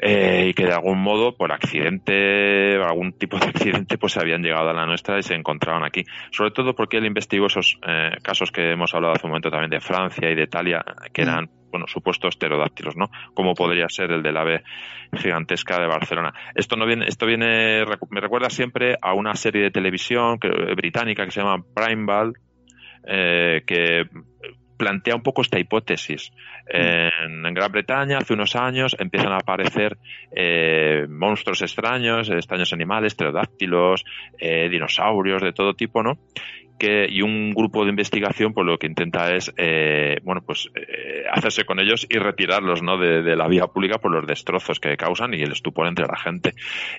Eh, 0.00 0.46
y 0.50 0.54
que 0.54 0.64
de 0.64 0.72
algún 0.72 1.00
modo, 1.00 1.36
por 1.36 1.52
accidente, 1.52 2.76
algún 2.76 3.12
tipo 3.12 3.36
de 3.36 3.46
accidente, 3.46 3.98
pues 3.98 4.16
habían 4.16 4.42
llegado 4.42 4.70
a 4.70 4.72
la 4.72 4.86
nuestra 4.86 5.18
y 5.18 5.22
se 5.22 5.34
encontraban 5.34 5.84
aquí. 5.84 6.04
Sobre 6.30 6.52
todo 6.52 6.74
porque 6.74 6.98
él 6.98 7.06
investigó 7.06 7.46
esos 7.46 7.78
eh, 7.86 8.12
casos 8.22 8.52
que 8.52 8.70
hemos 8.70 8.94
hablado 8.94 9.14
hace 9.14 9.26
un 9.26 9.30
momento 9.30 9.50
también 9.50 9.70
de 9.70 9.80
Francia 9.80 10.30
y 10.30 10.36
de 10.36 10.44
Italia, 10.44 10.84
que 11.12 11.22
eran. 11.22 11.50
Bueno, 11.70 11.86
supuestos 11.86 12.36
pterodáctilos, 12.36 12.96
¿no? 12.96 13.10
Como 13.34 13.54
podría 13.54 13.86
ser 13.88 14.12
el 14.12 14.22
del 14.22 14.36
ave 14.36 14.62
gigantesca 15.16 15.80
de 15.80 15.86
Barcelona. 15.86 16.32
Esto 16.54 16.76
no 16.76 16.86
viene, 16.86 17.06
esto 17.06 17.26
viene, 17.26 17.84
me 18.10 18.20
recuerda 18.20 18.50
siempre 18.50 18.96
a 19.00 19.14
una 19.14 19.34
serie 19.34 19.62
de 19.62 19.70
televisión 19.70 20.38
que, 20.38 20.48
británica 20.74 21.24
que 21.24 21.30
se 21.30 21.40
llama 21.40 21.64
Primeval, 21.74 22.32
eh, 23.06 23.62
que 23.66 24.06
plantea 24.78 25.16
un 25.16 25.22
poco 25.22 25.42
esta 25.42 25.58
hipótesis. 25.58 26.30
En, 26.66 27.42
Gran 27.52 27.72
Bretaña, 27.72 28.18
hace 28.18 28.32
unos 28.32 28.54
años, 28.56 28.96
empiezan 28.98 29.32
a 29.32 29.38
aparecer 29.38 29.98
eh, 30.30 31.06
monstruos 31.08 31.60
extraños, 31.62 32.30
extraños 32.30 32.72
animales, 32.72 33.14
pterodáctilos, 33.14 34.04
eh, 34.38 34.68
dinosaurios 34.70 35.42
de 35.42 35.52
todo 35.52 35.74
tipo, 35.74 36.02
¿no? 36.02 36.18
Que, 36.78 37.06
y 37.08 37.22
un 37.22 37.52
grupo 37.52 37.84
de 37.84 37.90
investigación 37.90 38.52
pues 38.52 38.66
lo 38.66 38.78
que 38.78 38.86
intenta 38.86 39.34
es 39.34 39.52
eh, 39.56 40.18
bueno 40.22 40.40
pues 40.42 40.70
eh, 40.74 41.24
hacerse 41.30 41.64
con 41.64 41.80
ellos 41.80 42.06
y 42.08 42.18
retirarlos 42.18 42.82
¿no? 42.82 42.96
de, 42.96 43.36
la 43.36 43.48
vía 43.48 43.66
pública 43.66 43.98
por 43.98 44.12
los 44.12 44.26
destrozos 44.26 44.80
que 44.80 44.96
causan 44.96 45.34
y 45.34 45.42
el 45.42 45.52
estupor 45.52 45.86
entre 45.86 46.06
la 46.06 46.16
gente 46.16 46.54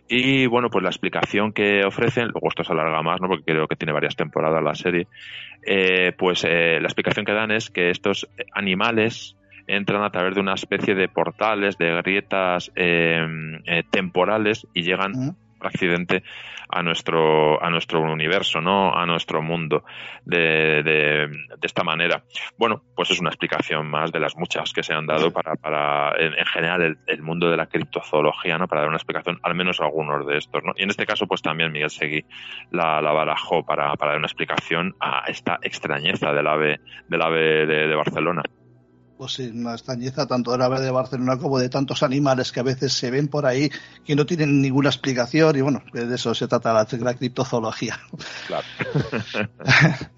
y 0.07 0.45
bueno 0.47 0.69
pues 0.69 0.83
la 0.83 0.89
explicación 0.89 1.53
que 1.53 1.83
ofrecen 1.85 2.25
luego 2.25 2.49
esto 2.49 2.63
se 2.63 2.73
alarga 2.73 3.01
más 3.01 3.21
¿no? 3.21 3.27
porque 3.27 3.45
creo 3.45 3.67
que 3.67 3.75
tiene 3.75 3.93
varias 3.93 4.15
temporadas 4.15 4.63
la 4.63 4.75
serie 4.75 5.07
eh, 5.65 6.13
pues 6.17 6.43
la 6.43 6.77
explicación 6.77 7.25
que 7.25 7.33
dan 7.33 7.51
es 7.51 7.69
que 7.69 7.89
estos 7.89 8.29
animales 8.53 9.35
entran 9.67 10.03
a 10.03 10.09
través 10.09 10.35
de 10.35 10.41
una 10.41 10.53
especie 10.53 10.95
de 10.95 11.09
portales, 11.09 11.77
de 11.77 11.93
grietas 12.01 12.71
temporales 13.91 14.65
y 14.73 14.83
llegan 14.83 15.35
accidente 15.61 16.23
a 16.69 16.83
nuestro, 16.83 17.61
a 17.63 17.69
nuestro 17.69 18.01
universo, 18.01 18.61
¿no? 18.61 18.93
A 18.93 19.05
nuestro 19.05 19.41
mundo 19.41 19.83
de, 20.23 20.83
de, 20.83 21.29
esta 21.61 21.83
manera. 21.83 22.23
Bueno, 22.57 22.83
pues 22.95 23.09
es 23.11 23.19
una 23.19 23.29
explicación 23.29 23.87
más 23.89 24.11
de 24.11 24.19
las 24.19 24.35
muchas 24.37 24.71
que 24.71 24.83
se 24.83 24.93
han 24.93 25.07
dado 25.07 25.31
para, 25.31 25.55
para 25.55 26.13
en, 26.17 26.45
general, 26.45 26.99
el, 27.07 27.21
mundo 27.21 27.49
de 27.49 27.57
la 27.57 27.65
criptozoología, 27.65 28.57
¿no? 28.57 28.67
Para 28.67 28.81
dar 28.81 28.89
una 28.89 28.97
explicación, 28.97 29.39
al 29.41 29.55
menos 29.55 29.79
algunos 29.79 30.25
de 30.27 30.37
estos, 30.37 30.63
¿no? 30.63 30.73
Y 30.75 30.83
en 30.83 30.91
este 30.91 31.05
caso, 31.05 31.25
pues 31.25 31.41
también 31.41 31.71
Miguel 31.71 31.89
Seguí 31.89 32.23
la, 32.71 33.01
la 33.01 33.11
barajó 33.11 33.65
para, 33.65 33.93
para 33.95 34.11
dar 34.11 34.19
una 34.19 34.27
explicación 34.27 34.95
a 34.99 35.23
esta 35.27 35.57
extrañeza 35.63 36.31
del 36.33 36.47
ave, 36.47 36.79
del 37.07 37.21
ave 37.21 37.65
de 37.65 37.95
Barcelona 37.95 38.43
pues 39.19 39.37
una 39.39 39.73
extrañeza 39.73 40.25
tanto 40.27 40.53
del 40.53 40.61
ave 40.61 40.79
de 40.79 40.91
Barcelona 40.91 41.37
como 41.37 41.59
de 41.59 41.67
tantos 41.67 42.03
animales 42.03 42.53
que 42.53 42.61
a 42.61 42.63
veces 42.63 42.93
se 42.93 43.11
ven 43.11 43.27
por 43.27 43.45
ahí 43.45 43.69
que 44.05 44.15
no 44.15 44.25
tienen 44.25 44.61
ninguna 44.61 44.87
explicación 44.87 45.57
y 45.57 45.61
bueno, 45.61 45.83
de 45.91 46.15
eso 46.15 46.33
se 46.33 46.47
trata 46.47 46.71
la, 46.71 46.87
la 46.89 47.13
criptozoología. 47.13 47.99
Claro. 48.47 48.65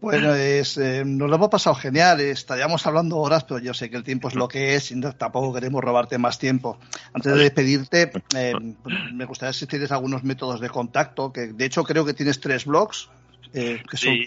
Bueno, 0.00 0.32
es, 0.32 0.78
eh, 0.78 1.02
nos 1.04 1.28
lo 1.28 1.34
hemos 1.34 1.48
pasado 1.48 1.74
genial. 1.74 2.20
Estaríamos 2.20 2.86
hablando 2.86 3.16
horas, 3.16 3.42
pero 3.42 3.58
yo 3.58 3.74
sé 3.74 3.90
que 3.90 3.96
el 3.96 4.04
tiempo 4.04 4.28
es 4.28 4.36
lo 4.36 4.46
que 4.46 4.76
es 4.76 4.92
y 4.92 5.00
tampoco 5.00 5.52
queremos 5.52 5.82
robarte 5.82 6.18
más 6.18 6.38
tiempo. 6.38 6.78
Antes 7.12 7.34
de 7.34 7.40
despedirte, 7.40 8.12
eh, 8.36 8.52
me 9.12 9.24
gustaría 9.24 9.52
si 9.52 9.66
tienes 9.66 9.90
algunos 9.90 10.22
métodos 10.22 10.60
de 10.60 10.70
contacto, 10.70 11.32
que 11.32 11.48
de 11.48 11.64
hecho 11.64 11.82
creo 11.82 12.04
que 12.04 12.14
tienes 12.14 12.38
tres 12.38 12.64
blogs. 12.64 13.08
Eh, 13.54 13.82
sí, 13.92 14.24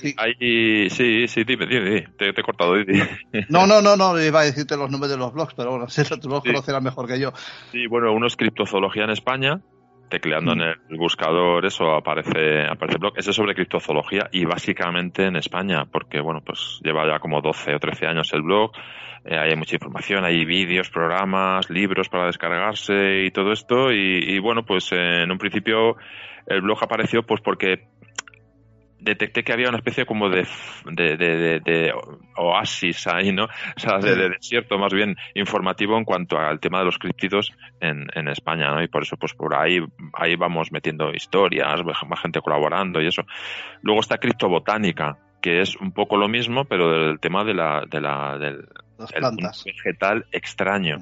sí, 0.90 1.28
sí, 1.28 1.44
dime, 1.44 1.68
dime, 1.68 2.08
Te, 2.18 2.30
he 2.30 2.44
cortado. 2.44 2.76
No, 3.50 3.68
no, 3.68 3.82
no, 3.82 3.96
no, 3.96 4.20
iba 4.20 4.42
a 4.42 4.44
decirte 4.44 4.78
los 4.78 4.90
nombres 4.90 5.12
de 5.12 5.18
los 5.18 5.34
blogs, 5.34 5.54
pero 5.54 5.72
bueno, 5.72 5.88
tú 6.22 6.30
los 6.30 6.44
conocerás 6.44 6.82
mejor 6.82 7.08
que 7.08 7.20
yo. 7.20 7.32
Sí, 7.72 7.88
bueno, 7.88 8.14
uno 8.14 8.28
es 8.28 8.36
Criptozoología 8.36 9.04
en 9.04 9.12
España, 9.12 9.62
tecleando 10.12 10.52
en 10.52 10.60
mm. 10.60 10.92
el 10.92 10.98
buscador 10.98 11.66
eso 11.66 11.96
aparece 11.96 12.68
aparece 12.70 13.00
blog 13.00 13.14
ese 13.18 13.32
es 13.32 13.36
sobre 13.36 13.56
criptozoología 13.56 14.28
y 14.32 14.46
básicamente 14.46 15.26
en 15.26 15.38
España 15.38 15.86
porque 15.86 16.20
bueno 16.20 16.42
pues 16.46 16.80
lleva 16.84 17.08
ya 17.08 17.20
como 17.20 17.42
12 17.42 17.76
o 17.76 17.80
13 17.80 18.08
años 18.08 18.32
el 18.34 18.42
blog 18.42 18.72
eh, 19.24 19.38
hay 19.38 19.56
mucha 19.56 19.76
información 19.78 20.26
hay 20.26 20.44
vídeos 20.44 20.90
programas 20.90 21.70
libros 21.70 22.10
para 22.10 22.26
descargarse 22.26 23.24
y 23.26 23.32
todo 23.32 23.54
esto 23.54 23.92
y, 23.92 24.36
y 24.36 24.40
bueno 24.40 24.64
pues 24.66 24.92
en 24.92 25.32
un 25.32 25.38
principio 25.38 25.96
el 26.46 26.62
blog 26.62 26.84
apareció 26.84 27.24
pues 27.24 27.42
porque 27.42 27.88
detecté 29.02 29.44
que 29.44 29.52
había 29.52 29.68
una 29.68 29.78
especie 29.78 30.06
como 30.06 30.30
de, 30.30 30.48
de, 30.86 31.94
oasis 32.38 33.08
ahí, 33.08 33.32
¿no? 33.32 33.46
O 33.46 33.80
sea, 33.80 33.98
de, 33.98 34.30
desierto 34.30 34.78
más 34.78 34.94
bien 34.94 35.16
informativo 35.34 35.98
en 35.98 36.06
cuanto 36.06 36.38
al 36.38 36.60
tema 36.60 36.80
de 36.80 36.86
los 36.86 37.00
criptidos 37.00 37.52
en, 37.80 38.08
en 38.14 38.28
España, 38.28 38.72
¿no? 38.72 38.82
Y 38.82 38.88
por 38.88 39.04
eso, 39.04 39.18
pues 39.18 39.34
por 39.34 39.56
ahí, 39.56 39.80
ahí 40.14 40.36
vamos 40.36 40.72
metiendo 40.72 41.12
historias, 41.14 41.84
más 41.84 42.20
gente 42.22 42.42
colaborando 42.42 43.02
y 43.02 43.08
eso. 43.08 43.24
Luego 43.82 44.02
está 44.02 44.18
criptobotánica, 44.18 45.18
que 45.42 45.62
es 45.62 45.76
un 45.76 45.92
poco 45.92 46.18
lo 46.18 46.28
mismo, 46.30 46.66
pero 46.66 46.92
del 46.92 47.20
tema 47.20 47.44
de 47.44 47.54
la, 47.54 47.84
de 47.90 48.00
la, 48.00 48.38
del 48.38 48.68
vegetal 49.66 50.26
extraño. 50.32 50.98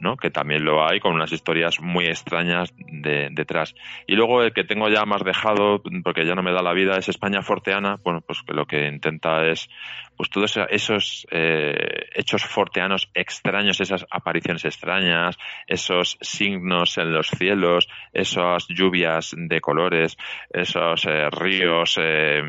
¿No? 0.00 0.16
que 0.16 0.30
también 0.30 0.64
lo 0.64 0.84
hay 0.84 0.98
con 0.98 1.14
unas 1.14 1.30
historias 1.32 1.80
muy 1.80 2.06
extrañas 2.06 2.72
de, 2.76 3.28
detrás. 3.30 3.74
Y 4.06 4.16
luego 4.16 4.42
el 4.42 4.52
que 4.52 4.64
tengo 4.64 4.88
ya 4.88 5.04
más 5.04 5.22
dejado, 5.22 5.82
porque 6.02 6.26
ya 6.26 6.34
no 6.34 6.42
me 6.42 6.52
da 6.52 6.62
la 6.62 6.72
vida, 6.72 6.96
es 6.96 7.08
España 7.08 7.42
Forteana, 7.42 7.98
bueno, 8.02 8.22
pues 8.22 8.42
lo 8.48 8.66
que 8.66 8.88
intenta 8.88 9.46
es 9.46 9.68
pues 10.16 10.28
todos 10.28 10.58
esos 10.68 11.26
eh, 11.30 12.08
hechos 12.14 12.44
forteanos 12.44 13.10
extraños, 13.14 13.80
esas 13.80 14.06
apariciones 14.10 14.64
extrañas, 14.66 15.38
esos 15.66 16.18
signos 16.20 16.98
en 16.98 17.12
los 17.12 17.28
cielos, 17.28 17.88
esas 18.12 18.66
lluvias 18.68 19.34
de 19.34 19.60
colores, 19.60 20.16
esos 20.50 21.06
eh, 21.06 21.30
ríos 21.30 21.98
eh, 21.98 22.42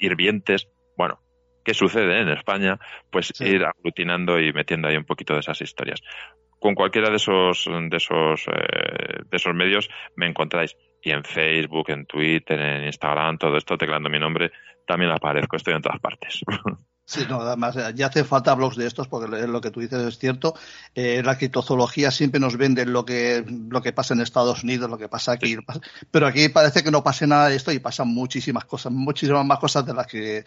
hirvientes, 0.00 0.68
bueno, 0.96 1.20
qué 1.64 1.74
sucede 1.74 2.20
en 2.20 2.30
España, 2.30 2.78
pues 3.10 3.38
ir 3.40 3.64
aglutinando 3.64 4.40
y 4.40 4.52
metiendo 4.52 4.88
ahí 4.88 4.96
un 4.96 5.04
poquito 5.04 5.34
de 5.34 5.40
esas 5.40 5.60
historias 5.60 6.02
con 6.62 6.74
cualquiera 6.74 7.10
de 7.10 7.16
esos 7.16 7.66
de 7.66 7.96
esos 7.96 8.46
eh, 8.46 9.22
de 9.30 9.36
esos 9.36 9.54
medios 9.54 9.90
me 10.16 10.26
encontráis 10.26 10.76
y 11.04 11.10
en 11.10 11.24
Facebook, 11.24 11.90
en 11.90 12.06
Twitter, 12.06 12.60
en 12.60 12.84
Instagram, 12.84 13.36
todo 13.36 13.56
esto 13.56 13.76
teclando 13.76 14.08
mi 14.08 14.20
nombre 14.20 14.52
también 14.86 15.10
aparezco, 15.10 15.56
estoy 15.56 15.74
en 15.74 15.82
todas 15.82 16.00
partes. 16.00 16.40
Sí, 17.04 17.26
no, 17.28 17.40
además 17.40 17.76
ya 17.96 18.06
hace 18.06 18.22
falta 18.22 18.54
blogs 18.54 18.76
de 18.76 18.86
estos 18.86 19.08
porque 19.08 19.46
lo 19.46 19.60
que 19.60 19.72
tú 19.72 19.80
dices 19.80 20.00
es 20.00 20.18
cierto. 20.18 20.54
Eh, 20.94 21.20
la 21.22 21.36
criptozoología 21.36 22.12
siempre 22.12 22.40
nos 22.40 22.56
vende 22.56 22.86
lo 22.86 23.04
que 23.04 23.44
lo 23.68 23.82
que 23.82 23.92
pasa 23.92 24.14
en 24.14 24.20
Estados 24.20 24.62
Unidos, 24.62 24.88
lo 24.88 24.96
que 24.96 25.08
pasa 25.08 25.32
aquí, 25.32 25.56
pero 26.12 26.28
aquí 26.28 26.48
parece 26.48 26.84
que 26.84 26.92
no 26.92 27.02
pase 27.02 27.26
nada 27.26 27.48
de 27.48 27.56
esto 27.56 27.72
y 27.72 27.80
pasan 27.80 28.06
muchísimas 28.06 28.64
cosas, 28.66 28.92
muchísimas 28.92 29.44
más 29.44 29.58
cosas 29.58 29.84
de 29.84 29.94
las 29.94 30.06
que 30.06 30.44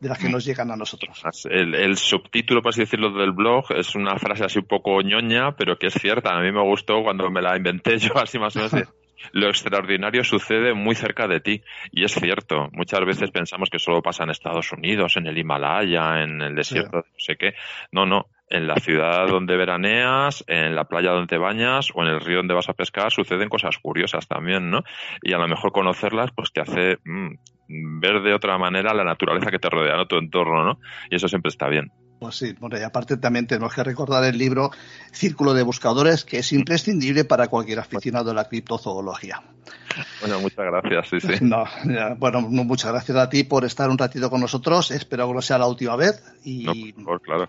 de 0.00 0.08
las 0.08 0.18
que 0.18 0.28
nos 0.28 0.44
llegan 0.44 0.70
a 0.70 0.76
nosotros. 0.76 1.22
El, 1.44 1.96
subtítulo, 1.96 2.62
por 2.62 2.70
así 2.70 2.80
decirlo, 2.80 3.10
del 3.10 3.32
blog 3.32 3.72
es 3.72 3.94
una 3.94 4.16
frase 4.18 4.44
así 4.44 4.58
un 4.58 4.66
poco 4.66 5.00
ñoña, 5.00 5.56
pero 5.56 5.78
que 5.78 5.86
es 5.86 5.94
cierta. 5.94 6.36
A 6.36 6.40
mí 6.40 6.52
me 6.52 6.62
gustó 6.62 7.02
cuando 7.02 7.30
me 7.30 7.40
la 7.40 7.56
inventé 7.56 7.98
yo 7.98 8.12
así 8.22 8.38
más 8.38 8.56
o 8.56 8.60
menos. 8.60 8.88
lo 9.32 9.48
extraordinario 9.48 10.22
sucede 10.24 10.74
muy 10.74 10.94
cerca 10.94 11.26
de 11.26 11.40
ti. 11.40 11.62
Y 11.92 12.04
es 12.04 12.12
cierto, 12.12 12.68
muchas 12.72 13.00
veces 13.06 13.30
pensamos 13.30 13.70
que 13.70 13.78
solo 13.78 14.02
pasa 14.02 14.24
en 14.24 14.30
Estados 14.30 14.72
Unidos, 14.72 15.16
en 15.16 15.26
el 15.26 15.38
Himalaya, 15.38 16.22
en 16.22 16.42
el 16.42 16.54
desierto, 16.54 16.98
no 16.98 17.18
sé 17.18 17.36
qué. 17.36 17.54
No, 17.92 18.04
no. 18.04 18.26
En 18.50 18.66
la 18.66 18.76
ciudad 18.76 19.26
donde 19.26 19.56
veraneas, 19.56 20.44
en 20.46 20.74
la 20.74 20.84
playa 20.84 21.12
donde 21.12 21.28
te 21.28 21.38
bañas 21.38 21.88
o 21.94 22.02
en 22.02 22.08
el 22.08 22.20
río 22.20 22.36
donde 22.36 22.52
vas 22.52 22.68
a 22.68 22.74
pescar 22.74 23.10
suceden 23.10 23.48
cosas 23.48 23.78
curiosas 23.78 24.28
también, 24.28 24.70
¿no? 24.70 24.84
Y 25.22 25.32
a 25.32 25.38
lo 25.38 25.48
mejor 25.48 25.72
conocerlas 25.72 26.30
pues 26.36 26.52
te 26.52 26.60
hace 26.60 26.98
mm, 27.04 27.36
ver 27.68 28.22
de 28.22 28.34
otra 28.34 28.58
manera 28.58 28.94
la 28.94 29.04
naturaleza 29.04 29.50
que 29.50 29.58
te 29.58 29.70
rodea, 29.70 29.96
¿no? 29.96 30.06
tu 30.06 30.16
entorno, 30.16 30.64
¿no? 30.64 30.78
Y 31.10 31.16
eso 31.16 31.28
siempre 31.28 31.48
está 31.48 31.68
bien. 31.68 31.90
Pues 32.20 32.36
sí, 32.36 32.54
bueno, 32.58 32.78
y 32.78 32.82
aparte 32.82 33.16
también 33.16 33.46
tenemos 33.46 33.74
que 33.74 33.82
recordar 33.82 34.24
el 34.24 34.38
libro 34.38 34.70
Círculo 35.12 35.52
de 35.52 35.62
Buscadores, 35.62 36.24
que 36.24 36.38
es 36.38 36.52
imprescindible 36.52 37.24
para 37.24 37.48
cualquier 37.48 37.80
aficionado 37.80 38.30
de 38.30 38.34
la 38.34 38.48
criptozoología. 38.48 39.42
Bueno, 40.20 40.40
muchas 40.40 40.64
gracias, 40.64 41.08
sí, 41.08 41.20
sí. 41.20 41.34
No, 41.44 41.64
bueno, 42.16 42.40
muchas 42.40 42.92
gracias 42.92 43.18
a 43.18 43.28
ti 43.28 43.44
por 43.44 43.64
estar 43.64 43.90
un 43.90 43.98
ratito 43.98 44.30
con 44.30 44.40
nosotros. 44.40 44.90
Espero 44.90 45.28
que 45.28 45.34
no 45.34 45.42
sea 45.42 45.58
la 45.58 45.66
última 45.66 45.96
vez. 45.96 46.22
Y, 46.44 46.94
no, 46.96 47.18
claro. 47.18 47.48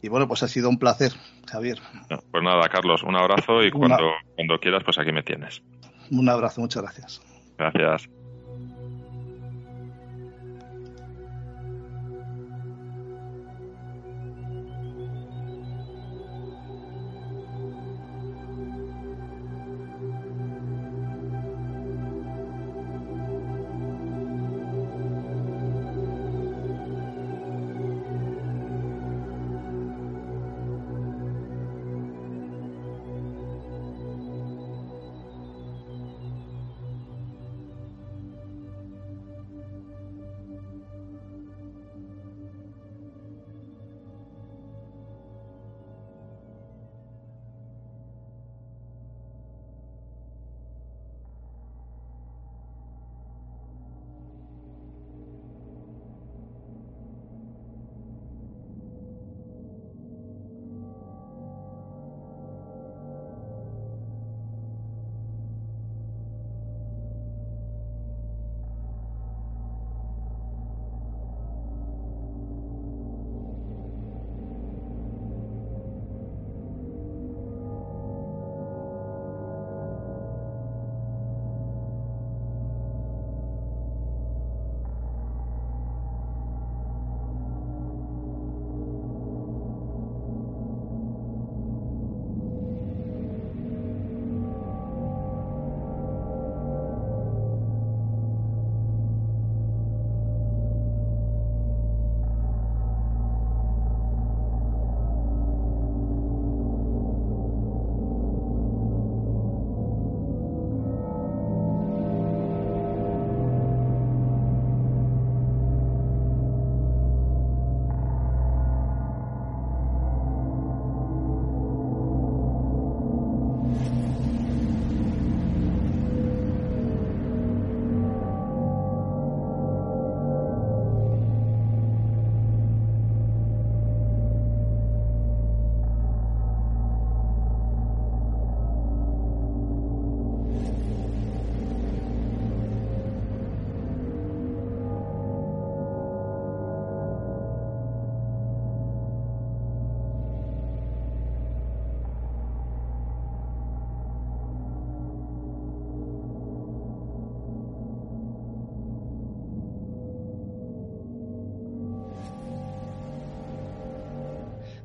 Y 0.00 0.08
bueno, 0.08 0.28
pues 0.28 0.42
ha 0.42 0.48
sido 0.48 0.68
un 0.68 0.78
placer, 0.78 1.12
Javier. 1.50 1.78
pues 2.08 2.44
nada, 2.44 2.68
Carlos, 2.68 3.02
un 3.02 3.16
abrazo 3.16 3.62
y 3.64 3.70
cuando, 3.70 4.12
cuando 4.36 4.58
quieras, 4.58 4.82
pues 4.84 4.98
aquí 4.98 5.12
me 5.12 5.22
tienes. 5.22 5.62
Un 6.10 6.28
abrazo, 6.28 6.60
muchas 6.60 6.82
gracias. 6.82 7.22
Gracias. 7.56 8.08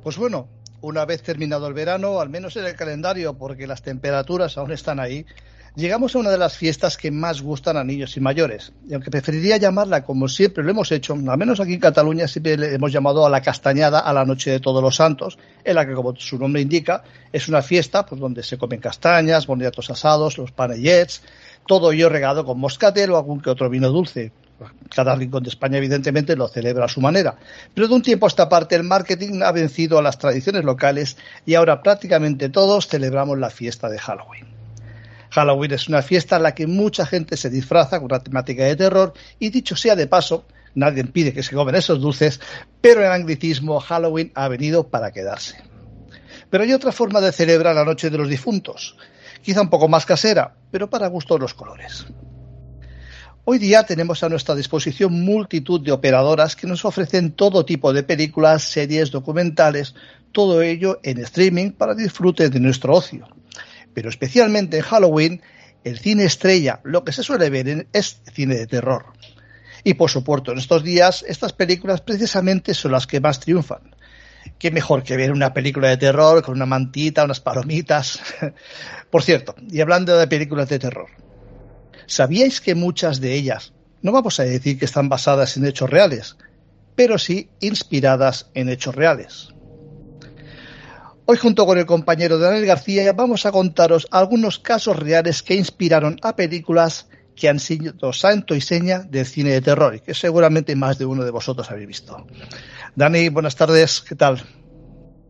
Pues 0.08 0.16
bueno, 0.16 0.48
una 0.80 1.04
vez 1.04 1.22
terminado 1.22 1.68
el 1.68 1.74
verano, 1.74 2.22
al 2.22 2.30
menos 2.30 2.56
en 2.56 2.64
el 2.64 2.78
calendario, 2.78 3.38
porque 3.38 3.68
las 3.68 3.82
temperaturas 3.82 4.58
aún 4.58 4.72
están 4.72 5.02
ahí, 5.02 5.26
llegamos 5.76 6.16
a 6.16 6.20
una 6.20 6.30
de 6.30 6.38
las 6.38 6.56
fiestas 6.56 6.96
que 6.96 7.12
más 7.12 7.42
gustan 7.42 7.76
a 7.76 7.84
niños 7.84 8.16
y 8.16 8.22
mayores. 8.22 8.72
Y 8.88 8.94
aunque 8.94 9.12
preferiría 9.12 9.58
llamarla 9.58 10.06
como 10.06 10.30
siempre 10.30 10.64
lo 10.64 10.72
hemos 10.72 10.94
hecho, 10.94 11.12
al 11.12 11.38
menos 11.38 11.60
aquí 11.60 11.74
en 11.74 11.82
Cataluña 11.82 12.26
siempre 12.30 12.56
le 12.56 12.74
hemos 12.76 12.94
llamado 12.94 13.26
a 13.26 13.30
la 13.30 13.42
castañada 13.42 14.00
a 14.00 14.14
la 14.14 14.24
noche 14.24 14.50
de 14.50 14.62
todos 14.62 14.82
los 14.82 14.96
santos, 14.96 15.38
en 15.66 15.76
la 15.76 15.86
que, 15.86 15.94
como 15.94 16.16
su 16.16 16.40
nombre 16.40 16.62
indica, 16.62 17.04
es 17.34 17.50
una 17.50 17.62
fiesta 17.62 18.06
pues, 18.06 18.22
donde 18.22 18.44
se 18.44 18.58
comen 18.58 18.80
castañas, 18.80 19.46
boniatos 19.46 19.90
asados, 19.90 20.38
los 20.38 20.54
panellets, 20.54 21.22
todo 21.68 21.92
ello 21.92 22.08
regado 22.08 22.46
con 22.46 22.58
moscatel 22.62 23.12
o 23.12 23.18
algún 23.18 23.42
que 23.42 23.50
otro 23.50 23.70
vino 23.70 23.90
dulce. 23.90 24.32
Cada 24.94 25.16
rincón 25.16 25.44
de 25.44 25.50
España, 25.50 25.78
evidentemente, 25.78 26.36
lo 26.36 26.48
celebra 26.48 26.86
a 26.86 26.90
su 26.90 27.02
manera. 27.02 27.36
Pero 27.74 27.88
de 27.88 27.94
un 27.94 28.02
tiempo 28.02 28.26
a 28.26 28.30
esta 28.30 28.50
parte, 28.50 28.76
el 28.76 28.84
marketing 28.84 29.42
ha 29.44 29.52
vencido 29.52 30.00
a 30.00 30.02
las 30.02 30.18
tradiciones 30.18 30.64
locales 30.64 31.18
y 31.46 31.54
ahora 31.56 31.84
prácticamente 31.84 32.50
todos 32.50 32.88
celebramos 32.88 33.38
la 33.38 33.50
fiesta 33.50 33.90
de 33.90 34.00
Halloween. 34.00 34.48
Halloween 35.30 35.74
es 35.74 35.88
una 35.88 36.02
fiesta 36.02 36.38
en 36.38 36.44
la 36.44 36.56
que 36.56 36.68
mucha 36.68 37.06
gente 37.06 37.38
se 37.38 37.50
disfraza 37.50 37.98
con 37.98 38.06
una 38.06 38.20
temática 38.20 38.64
de 38.64 38.76
terror 38.76 39.14
y 39.40 39.50
dicho 39.50 39.76
sea 39.76 39.96
de 39.96 40.08
paso, 40.08 40.46
nadie 40.74 41.02
impide 41.02 41.34
que 41.34 41.44
se 41.44 41.56
comen 41.56 41.76
esos 41.76 42.00
dulces, 42.00 42.40
pero 42.82 43.02
el 43.02 43.12
anglicismo 43.12 43.80
Halloween 43.80 44.32
ha 44.36 44.48
venido 44.48 44.88
para 44.88 45.12
quedarse. 45.12 45.62
Pero 46.50 46.64
hay 46.64 46.74
otra 46.74 46.92
forma 46.92 47.20
de 47.20 47.32
celebrar 47.32 47.76
la 47.76 47.84
Noche 47.86 48.10
de 48.10 48.18
los 48.18 48.30
Difuntos, 48.30 48.96
quizá 49.42 49.62
un 49.62 49.70
poco 49.70 49.88
más 49.88 50.06
casera, 50.06 50.56
pero 50.72 50.90
para 50.90 51.08
gusto 51.08 51.34
de 51.34 51.42
los 51.42 51.54
colores. 51.54 52.08
Hoy 53.50 53.60
día 53.60 53.84
tenemos 53.84 54.24
a 54.24 54.28
nuestra 54.28 54.56
disposición 54.56 55.24
multitud 55.24 55.80
de 55.80 55.94
operadoras 55.94 56.58
que 56.58 56.68
nos 56.68 56.84
ofrecen 56.84 57.32
todo 57.32 57.64
tipo 57.64 57.94
de 57.94 58.04
películas, 58.04 58.62
series, 58.62 59.10
documentales, 59.10 59.96
todo 60.34 60.62
ello 60.62 61.00
en 61.02 61.20
streaming 61.20 61.72
para 61.72 61.96
disfrute 61.96 62.50
de 62.50 62.60
nuestro 62.60 62.94
ocio. 62.94 63.26
Pero 63.94 64.10
especialmente 64.10 64.76
en 64.76 64.84
Halloween, 64.84 65.42
el 65.86 65.98
cine 65.98 66.26
estrella, 66.26 66.82
lo 66.84 67.06
que 67.06 67.14
se 67.14 67.24
suele 67.24 67.50
ver 67.50 67.88
es 67.94 68.20
cine 68.34 68.56
de 68.56 68.68
terror. 68.68 69.14
Y 69.86 69.94
por 69.94 70.10
supuesto, 70.10 70.52
en 70.52 70.58
estos 70.58 70.84
días, 70.84 71.24
estas 71.26 71.54
películas 71.54 72.02
precisamente 72.02 72.74
son 72.74 72.92
las 72.92 73.08
que 73.08 73.22
más 73.22 73.40
triunfan. 73.40 73.96
Qué 74.60 74.72
mejor 74.72 75.04
que 75.04 75.16
ver 75.16 75.32
una 75.32 75.54
película 75.54 75.88
de 75.88 75.96
terror 75.96 76.44
con 76.44 76.56
una 76.56 76.66
mantita, 76.66 77.24
unas 77.24 77.40
palomitas. 77.40 78.20
por 79.10 79.24
cierto, 79.24 79.56
y 79.72 79.80
hablando 79.80 80.18
de 80.18 80.28
películas 80.28 80.68
de 80.68 80.80
terror, 80.80 81.08
¿Sabíais 82.08 82.62
que 82.62 82.74
muchas 82.74 83.20
de 83.20 83.34
ellas, 83.34 83.74
no 84.02 84.14
vamos 84.14 84.40
a 84.40 84.44
decir 84.44 84.80
que 84.80 84.86
están 84.86 85.10
basadas 85.10 85.58
en 85.58 85.66
hechos 85.66 85.90
reales, 85.90 86.38
pero 86.96 87.18
sí 87.18 87.50
inspiradas 87.60 88.50
en 88.54 88.70
hechos 88.70 88.96
reales? 88.96 89.50
Hoy 91.26 91.36
junto 91.36 91.66
con 91.66 91.78
el 91.78 91.86
compañero 91.86 92.40
Daniel 92.40 92.66
García 92.66 93.12
vamos 93.12 93.46
a 93.46 93.52
contaros 93.52 94.08
algunos 94.12 94.58
casos 94.58 94.98
reales 94.98 95.44
que 95.44 95.56
inspiraron 95.56 96.18
a 96.24 96.38
películas 96.38 97.08
que 97.36 97.50
han 97.50 97.60
sido 97.60 98.14
santo 98.14 98.56
y 98.56 98.62
seña 98.62 99.00
del 99.00 99.26
cine 99.26 99.52
de 99.52 99.62
terror 99.62 99.94
y 99.94 100.00
que 100.00 100.14
seguramente 100.14 100.78
más 100.78 100.98
de 100.98 101.06
uno 101.06 101.26
de 101.26 101.32
vosotros 101.32 101.70
habéis 101.70 101.88
visto. 101.90 102.26
Dani, 102.96 103.28
buenas 103.28 103.58
tardes, 103.58 104.00
¿qué 104.00 104.16
tal? 104.16 104.42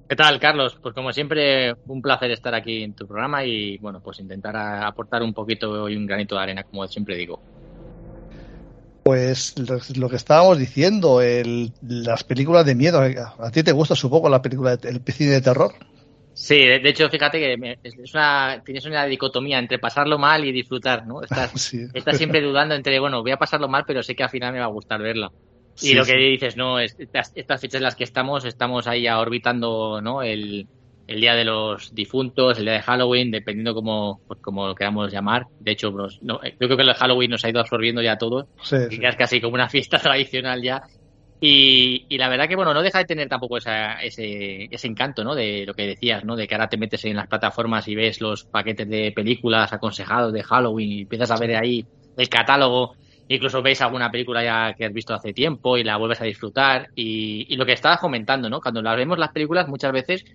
¿Qué 0.08 0.16
tal, 0.16 0.40
Carlos? 0.40 0.78
Pues 0.82 0.96
como 0.96 1.12
siempre, 1.12 1.74
un 1.86 2.02
placer 2.02 2.32
estar 2.32 2.56
aquí 2.56 2.84
en 2.84 2.94
tu 2.94 3.06
programa 3.06 3.44
y, 3.44 3.78
bueno, 3.80 4.00
pues 4.02 4.20
intentar 4.20 4.56
aportar 4.56 5.22
un 5.22 5.34
poquito 5.34 5.90
y 5.90 5.98
un 5.98 6.06
granito 6.06 6.36
de 6.36 6.42
arena, 6.42 6.64
como 6.64 6.88
siempre 6.88 7.18
digo. 7.18 7.42
Pues 9.04 9.56
lo, 9.98 10.10
que 10.10 10.16
estábamos 10.16 10.58
diciendo, 10.60 11.22
las 11.82 12.24
películas 12.24 12.66
de 12.66 12.76
miedo, 12.76 13.02
¿a 13.02 13.52
ti 13.52 13.64
te 13.64 13.72
gusta 13.72 13.96
supongo 13.96 14.30
la 14.30 14.42
película 14.42 14.78
del 14.78 15.02
cine 15.08 15.32
de 15.32 15.42
terror? 15.42 15.74
Sí, 16.34 16.58
de, 16.58 16.90
hecho, 16.90 17.10
fíjate 17.10 17.40
que 17.40 17.78
es 17.84 18.14
una, 18.14 18.62
tienes 18.64 18.86
una 18.86 19.06
dicotomía 19.06 19.60
entre 19.60 19.80
pasarlo 19.80 20.20
mal 20.20 20.46
y 20.46 20.52
disfrutar, 20.52 21.06
¿no? 21.08 21.22
Estás, 21.22 21.74
estás 21.94 22.18
siempre 22.18 22.42
dudando 22.42 22.76
entre, 22.76 23.00
bueno, 23.00 23.22
voy 23.22 23.32
a 23.32 23.38
pasarlo 23.38 23.68
mal, 23.68 23.84
pero 23.88 24.04
sé 24.04 24.16
que 24.16 24.24
al 24.24 24.30
final 24.30 24.54
me 24.54 24.60
va 24.60 24.66
a 24.66 24.70
gustar 24.70 25.02
verla. 25.02 25.32
Y 25.82 25.94
lo 25.94 26.06
que 26.06 26.16
dices, 26.16 26.58
no, 26.58 26.80
estas, 26.80 27.32
estas, 27.36 27.62
fechas 27.62 27.80
en 27.80 27.84
las 27.84 27.96
que 27.96 28.04
estamos, 28.04 28.46
estamos 28.46 28.88
ahí 28.88 29.04
ya 29.04 29.20
orbitando, 29.20 30.02
¿no? 30.02 30.24
El, 30.24 30.68
el 31.08 31.22
día 31.22 31.36
de 31.36 31.46
los 31.46 31.94
difuntos, 31.94 32.58
el 32.58 32.66
día 32.66 32.74
de 32.74 32.82
Halloween, 32.82 33.32
dependiendo 33.32 33.74
cómo, 33.74 34.20
pues, 34.28 34.40
como 34.42 34.68
lo 34.68 34.76
queramos 34.76 35.12
llamar. 35.12 35.48
De 35.60 35.72
hecho, 35.72 35.92
pues, 35.92 36.20
no, 36.22 36.42
yo 36.44 36.58
creo 36.58 36.78
que 36.78 36.84
el 36.84 36.94
Halloween 36.94 37.32
nos 37.32 37.46
ha 37.46 37.50
ido 37.50 37.60
absorbiendo 37.60 38.02
ya 38.02 38.18
todo. 38.18 38.48
y 38.90 39.00
ya 39.00 39.10
es 39.10 39.16
casi 39.16 39.40
como 39.40 39.54
una 39.54 39.70
fiesta 39.70 40.00
tradicional 40.00 40.62
ya. 40.62 40.84
Y, 41.40 42.08
y, 42.10 42.18
la 42.18 42.30
verdad 42.30 42.48
que, 42.48 42.56
bueno, 42.56 42.74
no 42.74 42.82
deja 42.82 42.98
de 42.98 43.06
tener 43.06 43.30
tampoco 43.30 43.58
esa, 43.58 44.02
ese, 44.02 44.68
ese 44.72 44.88
encanto, 44.88 45.24
¿no? 45.24 45.36
De 45.36 45.66
lo 45.68 45.76
que 45.76 45.86
decías, 45.86 46.26
¿no? 46.26 46.36
De 46.36 46.48
que 46.48 46.56
ahora 46.56 46.68
te 46.68 46.78
metes 46.78 47.06
en 47.06 47.16
las 47.16 47.28
plataformas 47.28 47.88
y 47.88 47.94
ves 47.94 48.20
los 48.20 48.46
paquetes 48.46 48.90
de 48.90 49.12
películas 49.12 49.72
aconsejados 49.72 50.34
de 50.34 50.42
Halloween 50.42 50.92
y 50.92 51.02
empiezas 51.02 51.30
a 51.30 51.38
ver 51.38 51.56
ahí 51.56 51.86
el 52.18 52.28
catálogo 52.28 52.96
incluso 53.28 53.62
ves 53.62 53.82
alguna 53.82 54.12
película 54.12 54.44
ya 54.44 54.74
que 54.74 54.86
has 54.86 54.94
visto 54.94 55.14
hace 55.14 55.34
tiempo 55.34 55.78
y 55.78 55.84
la 55.84 55.98
vuelves 55.98 56.22
a 56.22 56.26
disfrutar. 56.26 56.90
Y, 56.96 57.56
lo 57.56 57.66
que 57.66 57.74
estabas 57.74 58.00
comentando, 58.00 58.50
¿no? 58.50 58.62
Cuando 58.62 58.82
las 58.82 58.96
vemos 58.96 59.18
las 59.18 59.32
películas, 59.32 59.68
muchas 59.68 59.92
veces 59.92 60.26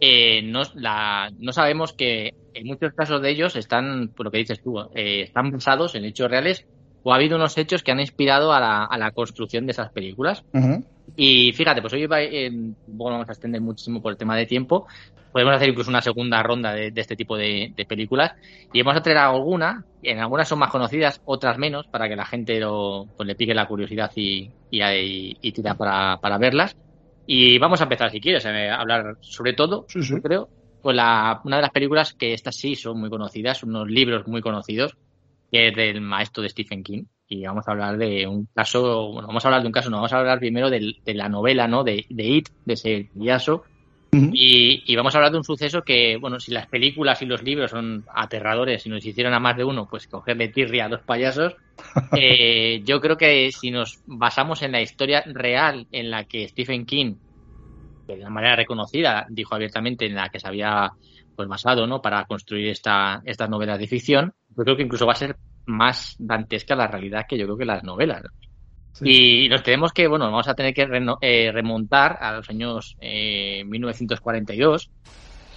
eh, 0.00 0.42
no, 0.42 0.62
la, 0.74 1.30
no 1.38 1.52
sabemos 1.52 1.92
que 1.92 2.34
en 2.54 2.66
muchos 2.66 2.92
casos 2.92 3.22
de 3.22 3.30
ellos 3.30 3.56
están, 3.56 4.08
por 4.08 4.26
lo 4.26 4.30
que 4.30 4.38
dices 4.38 4.62
tú, 4.62 4.78
eh, 4.94 5.22
están 5.22 5.50
basados 5.50 5.94
en 5.94 6.04
hechos 6.04 6.30
reales 6.30 6.66
o 7.02 7.12
ha 7.12 7.16
habido 7.16 7.36
unos 7.36 7.56
hechos 7.58 7.82
que 7.82 7.92
han 7.92 8.00
inspirado 8.00 8.52
a 8.52 8.60
la, 8.60 8.84
a 8.84 8.98
la 8.98 9.10
construcción 9.12 9.66
de 9.66 9.72
esas 9.72 9.90
películas. 9.90 10.44
Y 11.16 11.52
fíjate, 11.52 11.80
pues 11.80 11.92
hoy 11.92 12.06
bueno, 12.06 12.74
vamos 12.86 13.28
a 13.28 13.32
extender 13.32 13.60
muchísimo 13.60 14.00
por 14.00 14.12
el 14.12 14.18
tema 14.18 14.36
de 14.36 14.46
tiempo, 14.46 14.86
podemos 15.32 15.54
hacer 15.54 15.68
incluso 15.68 15.90
una 15.90 16.00
segunda 16.00 16.42
ronda 16.42 16.72
de, 16.72 16.92
este 16.94 17.16
tipo 17.16 17.36
de, 17.36 17.72
películas. 17.88 18.34
Y 18.72 18.82
vamos 18.82 18.98
a 18.98 19.02
traer 19.02 19.18
alguna, 19.18 19.84
en 20.02 20.18
algunas 20.18 20.48
son 20.48 20.58
más 20.58 20.70
conocidas, 20.70 21.20
otras 21.24 21.58
menos, 21.58 21.86
para 21.86 22.08
que 22.08 22.16
la 22.16 22.26
gente 22.26 22.58
lo, 22.60 23.06
pues, 23.16 23.26
le 23.26 23.34
pique 23.34 23.54
la 23.54 23.66
curiosidad 23.66 24.10
y, 24.16 24.50
y, 24.70 25.52
tira 25.52 25.74
para, 25.74 26.18
para, 26.20 26.38
verlas. 26.38 26.76
Y 27.26 27.58
vamos 27.58 27.80
a 27.80 27.84
empezar, 27.84 28.10
si 28.10 28.20
quieres, 28.20 28.46
a 28.46 28.74
hablar 28.74 29.16
sobre 29.20 29.52
todo, 29.52 29.86
creo, 30.22 30.48
con 30.80 30.96
la, 30.96 31.40
una 31.44 31.56
de 31.56 31.62
las 31.62 31.70
películas 31.70 32.14
que 32.14 32.32
estas 32.32 32.56
sí 32.56 32.74
son 32.74 32.98
muy 32.98 33.10
conocidas, 33.10 33.62
unos 33.62 33.88
libros 33.88 34.26
muy 34.26 34.40
conocidos, 34.40 34.96
que 35.52 35.68
es 35.68 35.76
del 35.76 36.00
maestro 36.00 36.42
de 36.42 36.48
Stephen 36.48 36.82
King. 36.82 37.04
Y 37.28 37.44
vamos 37.44 37.68
a 37.68 37.72
hablar 37.72 37.98
de 37.98 38.26
un 38.26 38.48
caso, 38.54 39.12
bueno, 39.12 39.28
vamos 39.28 39.44
a 39.44 39.48
hablar 39.48 39.60
de 39.62 39.66
un 39.66 39.72
caso, 39.72 39.90
no, 39.90 39.98
vamos 39.98 40.12
a 40.12 40.18
hablar 40.18 40.38
primero 40.38 40.70
de, 40.70 40.96
la 41.06 41.28
novela, 41.28 41.68
¿no? 41.68 41.84
De, 41.84 42.06
de 42.08 42.24
It, 42.24 42.48
de 42.64 42.74
ese 42.74 43.10
payaso, 43.14 43.64
y, 44.10 44.96
vamos 44.96 45.14
a 45.14 45.18
hablar 45.18 45.32
de 45.32 45.38
un 45.38 45.44
suceso 45.44 45.82
que, 45.82 46.16
bueno, 46.16 46.40
si 46.40 46.50
las 46.50 46.66
películas 46.66 47.20
y 47.20 47.26
los 47.26 47.42
libros 47.42 47.70
son 47.70 48.04
aterradores 48.14 48.86
y 48.86 48.88
nos 48.88 49.04
hicieron 49.04 49.34
a 49.34 49.40
más 49.40 49.56
de 49.56 49.64
uno, 49.64 49.86
pues 49.88 50.06
cogerle 50.06 50.48
tirria 50.48 50.86
a 50.86 50.88
dos 50.88 51.00
payasos, 51.00 51.56
eh, 52.16 52.82
yo 52.84 53.00
creo 53.00 53.16
que 53.16 53.52
si 53.52 53.70
nos 53.70 54.00
basamos 54.06 54.62
en 54.62 54.72
la 54.72 54.80
historia 54.80 55.22
real 55.26 55.86
en 55.92 56.10
la 56.10 56.24
que 56.24 56.48
Stephen 56.48 56.86
King, 56.86 57.16
de 58.06 58.16
la 58.16 58.30
manera 58.30 58.56
reconocida, 58.56 59.26
dijo 59.28 59.54
abiertamente 59.54 60.06
en 60.06 60.14
la 60.14 60.30
que 60.30 60.40
se 60.40 60.48
había 60.48 60.92
pues 61.36 61.46
basado, 61.46 61.86
¿no? 61.86 62.00
Para 62.00 62.24
construir 62.24 62.68
esta, 62.68 63.20
estas 63.24 63.50
novelas 63.50 63.78
de 63.78 63.86
ficción, 63.86 64.32
yo 64.56 64.64
creo 64.64 64.76
que 64.76 64.82
incluso 64.82 65.06
va 65.06 65.12
a 65.12 65.16
ser 65.16 65.36
más 65.68 66.16
dantesca 66.18 66.74
la 66.74 66.88
realidad 66.88 67.26
que 67.28 67.38
yo 67.38 67.44
creo 67.44 67.58
que 67.58 67.64
las 67.64 67.84
novelas. 67.84 68.22
Y 69.00 69.48
nos 69.48 69.62
tenemos 69.62 69.92
que, 69.92 70.08
bueno, 70.08 70.24
vamos 70.24 70.48
a 70.48 70.54
tener 70.54 70.74
que 70.74 70.88
eh, 71.20 71.52
remontar 71.52 72.18
a 72.20 72.32
los 72.32 72.50
años 72.50 72.96
1942 73.00 74.90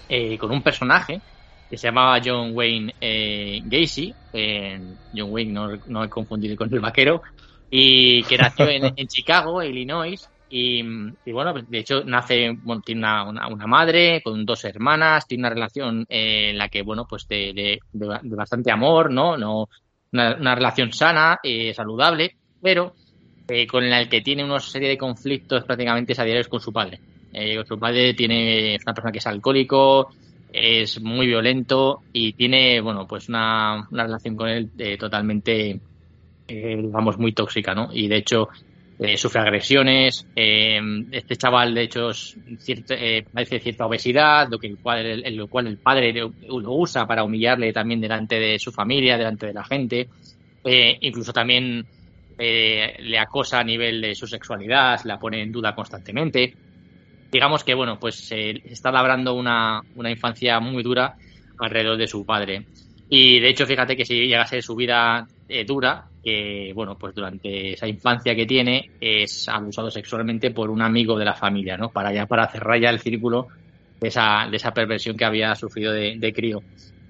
eh, 0.09 0.33
eh, 0.33 0.37
con 0.37 0.51
un 0.51 0.61
personaje 0.61 1.21
que 1.69 1.77
se 1.77 1.87
llamaba 1.87 2.19
John 2.23 2.51
Wayne 2.53 2.93
Gacy. 3.65 4.13
John 5.15 5.31
Wayne, 5.31 5.51
no, 5.51 5.69
no 5.87 6.03
he 6.03 6.09
confundido 6.09 6.55
con 6.55 6.71
el 6.73 6.81
vaquero, 6.81 7.21
y 7.69 8.23
que 8.23 8.37
nació 8.37 8.67
en, 8.67 8.93
Chicago, 9.07 9.63
Illinois. 9.63 10.29
Y, 10.53 10.83
bueno, 11.31 11.53
de 11.53 11.79
hecho, 11.79 12.03
nace, 12.03 12.57
tiene 12.83 12.99
una, 12.99 13.47
una, 13.47 13.67
madre 13.67 14.21
con 14.21 14.45
dos 14.45 14.65
hermanas, 14.65 15.25
tiene 15.25 15.43
una 15.43 15.49
relación 15.51 16.05
en 16.09 16.57
la 16.57 16.67
que, 16.67 16.81
bueno, 16.81 17.07
pues 17.07 17.25
de, 17.29 17.79
bastante 17.93 18.69
amor, 18.69 19.13
¿no? 19.13 19.37
no 19.37 19.69
una, 20.11 20.35
una 20.35 20.55
relación 20.55 20.91
sana, 20.91 21.39
saludable, 21.73 22.35
pero 22.61 22.93
eh, 23.53 23.67
con 23.67 23.83
el 23.83 24.07
que 24.07 24.21
tiene 24.21 24.45
una 24.45 24.59
serie 24.59 24.87
de 24.87 24.97
conflictos 24.97 25.65
prácticamente 25.65 26.13
a 26.17 26.23
diarios 26.23 26.47
con 26.47 26.61
su 26.61 26.71
padre. 26.71 27.01
Eh, 27.33 27.61
su 27.67 27.77
padre 27.77 28.13
tiene 28.13 28.77
una 28.81 28.93
persona 28.93 29.11
que 29.11 29.17
es 29.17 29.27
alcohólico, 29.27 30.09
es 30.53 31.01
muy 31.01 31.27
violento 31.27 31.99
y 32.13 32.31
tiene, 32.31 32.79
bueno, 32.79 33.05
pues 33.05 33.27
una, 33.27 33.89
relación 33.91 34.37
con 34.37 34.47
él 34.47 34.69
eh, 34.77 34.97
totalmente, 34.97 35.81
digamos, 36.47 37.17
muy 37.17 37.33
tóxica, 37.33 37.75
¿no? 37.75 37.89
Y 37.91 38.07
de 38.07 38.17
hecho 38.17 38.47
sufre 39.15 39.41
agresiones. 39.41 40.27
este 40.35 41.35
chaval, 41.35 41.73
de 41.73 41.83
hecho, 41.83 42.11
parece 43.33 43.59
cierta 43.59 43.85
obesidad, 43.85 44.47
lo, 44.49 44.59
cual, 45.47 45.67
el 45.67 45.77
padre 45.77 46.13
lo, 46.13 46.31
usa 46.73 47.07
para 47.07 47.23
humillarle 47.23 47.73
también 47.73 48.01
delante 48.01 48.39
de 48.39 48.59
su 48.59 48.71
familia, 48.71 49.17
delante 49.17 49.47
de 49.47 49.53
la 49.53 49.63
gente. 49.63 50.07
incluso 50.63 51.33
también 51.33 51.85
eh, 52.43 52.95
le 52.99 53.19
acosa 53.19 53.59
a 53.59 53.63
nivel 53.63 54.01
de 54.01 54.15
su 54.15 54.25
sexualidad, 54.25 54.99
la 55.05 55.19
pone 55.19 55.43
en 55.43 55.51
duda 55.51 55.75
constantemente. 55.75 56.53
digamos 57.31 57.63
que, 57.63 57.73
bueno, 57.75 57.99
pues 57.99 58.15
se 58.15 58.49
está 58.65 58.91
labrando 58.91 59.35
una, 59.35 59.81
una 59.95 60.09
infancia 60.09 60.59
muy 60.59 60.81
dura 60.81 61.15
alrededor 61.59 61.97
de 61.97 62.07
su 62.07 62.25
padre. 62.25 62.65
Y 63.09 63.39
de 63.39 63.49
hecho, 63.49 63.65
fíjate 63.65 63.95
que 63.95 64.05
si 64.05 64.15
llega 64.15 64.41
a 64.41 64.47
ser 64.47 64.63
su 64.63 64.75
vida 64.75 65.27
eh, 65.53 65.65
dura, 65.65 66.05
que 66.23 66.71
bueno, 66.73 66.97
pues 66.97 67.13
durante 67.13 67.73
esa 67.73 67.87
infancia 67.87 68.33
que 68.33 68.45
tiene 68.45 68.91
es 69.01 69.49
abusado 69.49 69.91
sexualmente 69.91 70.51
por 70.51 70.69
un 70.69 70.81
amigo 70.81 71.17
de 71.19 71.25
la 71.25 71.33
familia, 71.33 71.75
¿no? 71.75 71.89
Para 71.89 72.13
ya 72.13 72.25
para 72.25 72.47
cerrar 72.47 72.79
ya 72.79 72.89
el 72.89 72.99
círculo 72.99 73.47
de 73.99 74.07
esa, 74.07 74.47
de 74.49 74.55
esa 74.55 74.73
perversión 74.73 75.17
que 75.17 75.25
había 75.25 75.53
sufrido 75.55 75.91
de, 75.91 76.33
crío. 76.33 76.61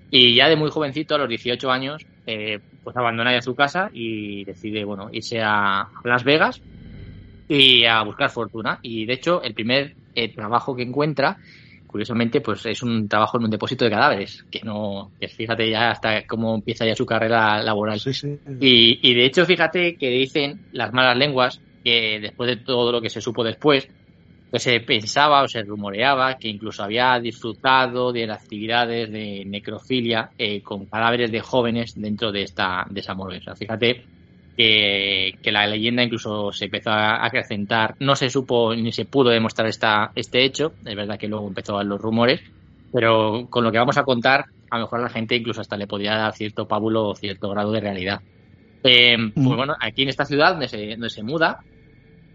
Y 0.10 0.36
ya 0.36 0.50
de 0.50 0.56
muy 0.56 0.72
jovencito, 0.72 1.16
a 1.16 1.20
los 1.20 1.30
18 1.30 1.72
años, 1.72 2.06
eh, 2.26 2.60
pues 2.84 2.98
abandona 2.98 3.32
ya 3.32 3.42
su 3.42 3.54
casa 3.54 3.92
y 3.94 4.44
decide, 4.44 4.84
bueno, 4.86 5.10
irse 5.12 5.40
a 5.42 5.88
Las 6.04 6.24
Vegas 6.24 6.62
y 7.48 7.86
a 7.86 8.02
buscar 8.02 8.32
fortuna. 8.32 8.80
Y 8.82 9.06
de 9.06 9.14
hecho, 9.14 9.44
el 9.44 9.54
primer 9.54 9.94
eh, 10.16 10.34
trabajo 10.34 10.76
que 10.76 10.82
encuentra 10.82 11.38
curiosamente, 11.92 12.42
pues 12.42 12.66
es 12.66 12.82
un 12.82 13.08
trabajo 13.08 13.38
en 13.38 13.44
un 13.44 13.52
depósito 13.52 13.86
de 13.86 13.92
cadáveres, 13.92 14.46
que 14.50 14.62
no, 14.64 15.12
que 15.20 15.28
fíjate 15.28 15.70
ya 15.70 15.92
hasta 15.92 16.26
cómo 16.26 16.56
empieza 16.56 16.86
ya 16.86 16.96
su 16.96 17.06
carrera 17.06 17.62
laboral. 17.62 18.02
Y, 18.60 19.00
y 19.02 19.14
de 19.14 19.26
hecho, 19.26 19.46
fíjate 19.46 19.96
que 19.96 20.10
dicen 20.10 20.68
las 20.72 20.94
malas 20.94 21.18
lenguas 21.18 21.62
que 21.84 22.20
después 22.22 22.50
de 22.50 22.64
todo 22.64 22.92
lo 22.92 23.02
que 23.02 23.10
se 23.10 23.22
supo 23.22 23.44
después, 23.44 23.88
pues 24.50 24.64
se 24.64 24.80
pensaba 24.82 25.44
o 25.44 25.48
se 25.48 25.64
rumoreaba 25.64 26.38
que 26.38 26.50
incluso 26.50 26.84
había 26.84 27.20
disfrutado 27.20 28.12
de 28.12 28.28
las 28.28 28.44
actividades 28.44 29.10
de 29.12 29.44
necrofilia 29.46 30.32
eh, 30.38 30.62
con 30.62 30.86
cadáveres 30.86 31.32
de 31.32 31.40
jóvenes 31.40 31.94
dentro 32.00 32.32
de 32.32 32.44
esta 32.44 32.86
de 32.90 33.00
esa 33.00 33.14
morgue. 33.14 33.38
O 33.38 33.42
sea, 33.42 33.56
fíjate 33.56 34.04
que, 34.58 35.52
la 35.52 35.68
leyenda 35.68 36.04
incluso 36.04 36.52
se 36.52 36.66
empezó 36.66 36.92
a 36.92 37.26
acrecentar. 37.26 37.96
No 38.00 38.16
se 38.16 38.30
supo 38.30 38.76
ni 38.76 38.92
se 38.92 39.06
pudo 39.06 39.30
demostrar 39.30 39.68
esta, 39.68 40.12
este 40.16 40.44
hecho. 40.44 40.74
Es 40.86 40.96
verdad 40.96 41.18
que 41.18 41.28
luego 41.28 41.48
empezó 41.48 41.78
a 41.78 41.84
los 41.84 42.00
rumores. 42.00 42.42
Pero 42.94 43.48
con 43.50 43.64
lo 43.64 43.72
que 43.72 43.78
vamos 43.78 43.98
a 43.98 44.04
contar, 44.04 44.46
a 44.70 44.78
lo 44.78 44.84
mejor 44.86 45.00
a 45.00 45.04
la 45.04 45.10
gente 45.10 45.36
incluso 45.36 45.62
hasta 45.62 45.78
le 45.78 45.88
podía 45.88 46.16
dar 46.16 46.34
cierto 46.34 46.68
pábulo 46.68 47.10
o 47.10 47.16
cierto 47.16 47.50
grado 47.50 47.72
de 47.72 47.80
realidad. 47.80 48.22
Eh, 48.84 49.16
pues 49.34 49.46
mm. 49.46 49.56
bueno, 49.56 49.76
aquí 49.80 50.04
en 50.04 50.10
esta 50.10 50.26
ciudad 50.26 50.52
donde 50.52 50.68
se, 50.68 50.92
donde 50.92 51.10
se 51.10 51.24
muda, 51.24 51.60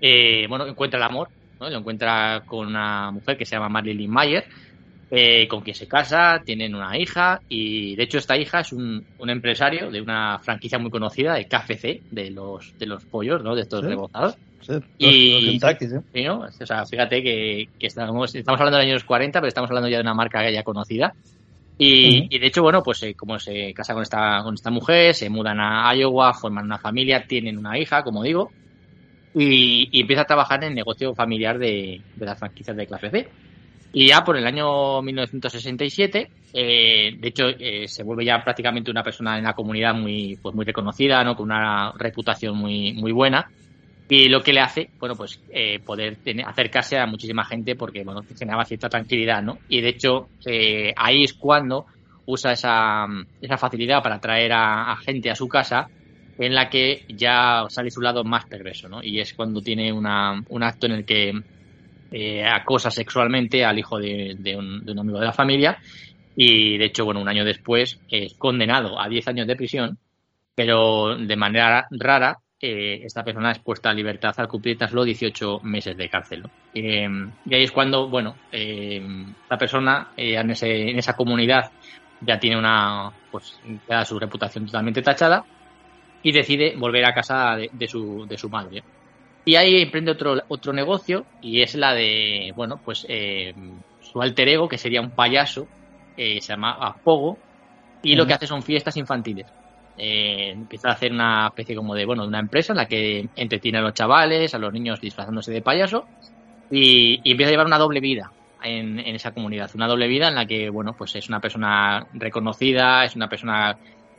eh, 0.01 0.47
bueno, 0.49 0.67
encuentra 0.67 0.99
el 0.99 1.05
amor, 1.05 1.29
¿no? 1.61 1.69
Lo 1.69 1.79
encuentra 1.79 2.43
con 2.47 2.69
una 2.69 3.11
mujer 3.11 3.37
que 3.37 3.45
se 3.45 3.57
llama 3.57 3.69
Marilyn 3.69 4.11
Mayer, 4.11 4.45
eh, 5.09 5.47
con 5.47 5.61
quien 5.61 5.77
se 5.77 5.87
casa, 5.87 6.43
tienen 6.45 6.75
una 6.75 6.99
hija 6.99 7.41
y 7.49 7.95
de 7.95 8.03
hecho 8.03 8.19
esta 8.19 8.37
hija 8.37 8.61
es 8.61 8.73
un, 8.73 9.07
empresario 9.21 9.89
de 9.89 10.01
una 10.01 10.41
franquicia 10.41 10.81
muy 10.81 10.91
conocida 10.91 11.35
de 11.35 11.47
KFC, 11.47 12.03
de 12.11 12.31
los 12.31 12.77
de 12.77 12.87
los 12.87 13.05
pollos, 13.05 13.41
¿no? 13.41 13.55
De 13.55 13.63
estos 13.63 13.85
rebozados. 13.85 14.37
y, 14.99 15.61
¿no? 16.25 16.41
O 16.41 16.51
sea, 16.51 16.85
fíjate 16.87 17.23
que, 17.23 17.69
estamos, 17.79 18.35
estamos 18.35 18.61
hablando 18.61 18.79
de 18.79 18.85
los 18.85 18.93
años 18.95 19.05
40, 19.05 19.39
pero 19.39 19.49
estamos 19.49 19.71
hablando 19.71 19.89
ya 19.89 19.99
de 19.99 20.03
una 20.03 20.15
marca 20.15 20.51
ya 20.51 20.65
conocida. 20.65 21.15
Y, 21.79 22.37
de 22.39 22.47
hecho, 22.47 22.63
bueno, 22.63 22.83
pues 22.83 23.01
eh, 23.05 23.15
como 23.15 23.39
se 23.39 23.73
casa 23.75 23.93
con 23.93 24.03
esta, 24.03 24.43
con 24.43 24.55
esta 24.55 24.71
mujer, 24.71 25.15
se 25.15 25.29
mudan 25.29 25.61
a 25.61 25.95
Iowa, 25.95 26.35
forman 26.35 26.65
una 26.65 26.79
familia, 26.79 27.27
tienen 27.29 27.59
una 27.59 27.79
hija, 27.79 28.03
como 28.03 28.25
digo, 28.25 28.51
y, 29.35 30.01
empieza 30.01 30.23
a 30.23 30.27
trabajar 30.27 30.65
en 30.65 30.71
el 30.71 30.75
negocio 30.75 31.15
familiar 31.15 31.59
de, 31.59 32.01
de 32.17 32.27
las 32.27 32.39
franquicias 32.39 32.77
de 32.77 32.87
KFC. 32.89 33.29
Y 33.99 34.09
ya 34.09 34.23
por 34.23 34.37
el 34.37 34.47
año 34.47 35.01
1967, 35.01 36.29
eh, 36.53 37.17
de 37.19 37.29
hecho, 37.29 37.49
eh, 37.49 37.89
se 37.89 38.03
vuelve 38.03 38.27
ya 38.27 38.45
prácticamente 38.45 38.91
una 38.91 39.03
persona 39.03 39.39
en 39.39 39.45
la 39.45 39.55
comunidad 39.55 39.95
muy, 39.95 40.39
pues 40.43 40.55
muy 40.55 40.67
reconocida, 40.67 41.25
¿no? 41.25 41.35
Con 41.35 41.47
una 41.47 41.93
reputación 41.93 42.59
muy, 42.59 42.93
muy 42.93 43.11
buena. 43.13 43.51
Y 44.11 44.29
lo 44.29 44.43
que 44.43 44.53
le 44.53 44.61
hace, 44.61 44.91
bueno, 45.01 45.17
pues 45.17 45.41
eh, 45.49 45.79
poder 45.79 46.19
acercarse 46.45 46.99
a 46.99 47.07
muchísima 47.07 47.47
gente 47.47 47.75
porque, 47.75 48.05
bueno, 48.05 48.23
generaba 48.39 48.67
cierta 48.67 48.91
tranquilidad, 48.91 49.43
¿no? 49.43 49.61
Y 49.71 49.81
de 49.81 49.89
hecho, 49.89 50.29
ahí 50.95 51.25
es 51.25 51.33
cuando 51.33 51.87
usa 52.27 52.53
esa, 52.53 53.07
esa 53.41 53.57
facilidad 53.57 54.03
para 54.03 54.17
atraer 54.17 54.53
a, 54.53 54.93
a, 54.93 54.97
gente 54.99 55.31
a 55.31 55.35
su 55.35 55.49
casa 55.49 55.89
en 56.39 56.55
la 56.55 56.69
que 56.69 57.07
ya 57.09 57.65
sale 57.71 57.91
su 57.91 58.03
lado 58.03 58.25
más 58.25 58.45
perverso, 58.45 58.91
¿no? 58.91 59.03
Y 59.03 59.21
es 59.21 59.33
cuando 59.33 59.63
tiene 59.63 59.91
una, 59.91 60.45
un 60.51 60.63
acto 60.63 60.85
en 60.85 60.93
el 60.93 61.07
que 61.07 61.33
eh, 62.11 62.45
acosa 62.45 62.91
sexualmente 62.91 63.65
al 63.65 63.79
hijo 63.79 63.99
de, 63.99 64.57
un, 64.57 64.99
amigo 64.99 65.19
de 65.19 65.27
la 65.27 65.33
familia 65.33 65.79
y 66.37 66.77
de 66.77 66.85
hecho, 66.85 67.05
bueno, 67.05 67.21
un 67.21 67.29
año 67.29 67.45
después 67.45 67.99
es 68.11 68.35
condenado 68.35 69.01
a 69.01 69.09
10 69.09 69.29
años 69.29 69.47
de 69.47 69.57
prisión, 69.57 69.99
pero 70.55 71.17
de 71.17 71.37
manera 71.37 71.87
rara 71.91 72.39
eh, 72.59 73.03
esta 73.05 73.23
persona 73.23 73.53
es 73.53 73.59
puesta 73.59 73.91
a 73.91 73.95
libertad 73.95 74.35
al 74.39 74.49
cumplir 74.49 74.79
tras 74.79 74.93
los 74.93 75.05
18 75.05 75.61
meses 75.63 75.97
de 75.97 76.09
cárcel. 76.09 76.45
Eh, 76.75 77.09
y 77.45 77.55
ahí 77.55 77.63
es 77.63 77.73
cuando, 77.73 78.09
bueno, 78.09 78.37
eh, 78.51 79.03
la 79.49 79.59
persona 79.59 80.09
en, 80.17 80.51
esa 80.51 81.13
comunidad 81.15 81.71
ya 82.23 82.39
tiene 82.39 82.59
una, 82.59 83.13
pues, 83.31 83.61
ya 83.89 84.05
su 84.05 84.19
reputación 84.19 84.67
totalmente 84.67 85.03
tachada 85.03 85.45
y 86.23 86.33
decide 86.33 86.75
volver 86.77 87.05
a 87.05 87.15
casa 87.15 87.57
de, 87.57 87.89
su, 87.89 88.27
de 88.27 88.39
su 88.39 88.49
madre. 88.49 88.83
Y 89.47 89.55
ahí 89.55 89.81
emprende 89.81 90.11
otro, 90.11 90.43
otro 90.49 90.73
negocio 90.73 91.25
y 91.41 91.63
es 91.63 91.77
la 91.77 91.95
de, 91.95 92.53
bueno, 92.57 92.81
pues 92.85 93.07
eh, 93.09 93.55
su 94.01 94.21
alter 94.21 94.49
ego, 94.49 94.69
que 94.69 94.77
sería 94.77 95.01
un 95.01 95.13
payaso, 95.13 95.69
eh, 96.17 96.41
se 96.41 96.49
llama 96.49 96.97
Pogo, 97.05 97.39
y 98.03 98.17
lo 98.17 98.27
que 98.27 98.35
hace 98.35 98.49
son 98.49 98.65
fiestas 98.65 98.97
infantiles. 98.97 99.47
Eh, 99.97 100.51
empieza 100.51 100.89
a 100.89 100.95
hacer 100.95 101.13
una 101.13 101.47
especie 101.47 101.77
como 101.77 101.95
de, 101.95 102.05
bueno, 102.05 102.23
de 102.23 102.29
una 102.29 102.41
empresa 102.41 102.73
en 102.73 102.79
la 102.79 102.87
que 102.87 103.29
entretiene 103.37 103.79
a 103.79 103.83
los 103.83 103.95
chavales, 103.95 104.53
a 104.53 104.59
los 104.59 104.73
niños 104.73 105.01
disfrazándose 105.01 105.53
de 105.53 105.63
payaso, 105.63 106.07
y, 106.69 107.21
y 107.23 107.31
empieza 107.31 107.51
a 107.51 107.53
llevar 107.53 107.67
una 107.67 107.79
doble 107.79 108.01
vida 108.01 108.33
en, 108.65 108.99
en, 108.99 109.15
esa 109.15 109.31
comunidad. 109.31 109.71
Una 109.77 109.87
doble 109.87 110.09
vida 110.09 110.27
en 110.27 110.35
la 110.35 110.47
que, 110.47 110.71
bueno, 110.71 110.97
pues 110.99 111.15
es 111.15 111.29
una 111.29 111.39
persona 111.39 112.05
reconocida, 112.15 113.05
es 113.05 113.15
una 113.15 113.29
persona 113.29 113.79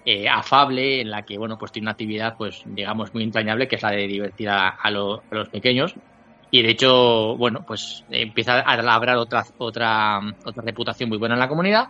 eh, 0.10 0.30
afable, 0.30 1.02
en 1.02 1.12
la 1.12 1.24
que, 1.24 1.38
bueno, 1.38 1.58
pues 1.58 1.74
tiene 1.74 1.84
una 1.84 1.92
actividad, 1.92 2.38
pues, 2.38 2.62
digamos, 2.64 3.14
muy 3.14 3.24
entrañable, 3.24 3.68
que 3.68 3.76
es 3.76 3.84
la 3.84 3.92
de 3.92 4.08
divertir 4.08 4.48
a, 4.48 4.90
los 4.90 5.50
pequeños. 5.52 5.96
Y 6.50 6.62
de 6.62 6.70
hecho, 6.70 7.36
bueno, 7.36 7.66
pues 7.68 8.06
empieza 8.10 8.62
a 8.62 8.82
labrar 8.82 9.18
otra, 9.18 9.44
otra, 9.58 10.22
otra 10.46 10.64
reputación 10.64 11.10
muy 11.10 11.18
buena 11.18 11.36
en 11.36 11.42
la 11.42 11.50
comunidad, 11.50 11.90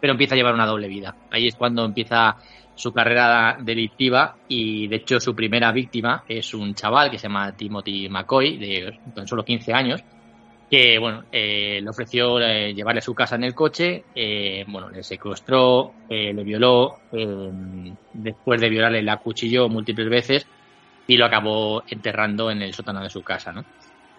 pero 0.00 0.12
empieza 0.12 0.36
a 0.36 0.38
llevar 0.38 0.54
una 0.54 0.66
doble 0.66 0.86
vida. 0.86 1.16
Ahí 1.32 1.48
es 1.48 1.56
cuando 1.56 1.84
empieza 1.84 2.36
su 2.76 2.92
carrera 2.92 3.58
delictiva 3.60 4.36
y 4.46 4.86
de 4.86 4.96
hecho 4.96 5.18
su 5.18 5.34
primera 5.34 5.72
víctima 5.72 6.22
es 6.28 6.54
un 6.54 6.76
chaval 6.76 7.10
que 7.10 7.18
se 7.18 7.24
llama 7.24 7.56
Timothy 7.56 8.08
McCoy, 8.08 8.56
de 8.56 9.00
tan 9.16 9.26
solo 9.26 9.44
15 9.44 9.72
años, 9.72 10.04
que 10.72 10.98
bueno, 10.98 11.24
eh, 11.30 11.80
le 11.82 11.90
ofreció 11.90 12.40
eh, 12.40 12.72
llevarle 12.72 13.00
a 13.00 13.02
su 13.02 13.14
casa 13.14 13.36
en 13.36 13.44
el 13.44 13.54
coche, 13.54 14.04
eh, 14.14 14.64
bueno, 14.66 14.88
le 14.88 15.02
secuestró, 15.02 15.92
le 16.08 16.42
violó, 16.42 16.98
después 18.14 18.58
de 18.58 18.70
violarle 18.70 19.02
la 19.02 19.12
acuchilló 19.12 19.68
múltiples 19.68 20.08
veces 20.08 20.46
y 21.06 21.18
lo 21.18 21.26
acabó 21.26 21.82
enterrando 21.86 22.50
en 22.50 22.62
el 22.62 22.72
sótano 22.72 23.02
de 23.02 23.10
su 23.10 23.22
casa, 23.22 23.52
¿no? 23.52 23.66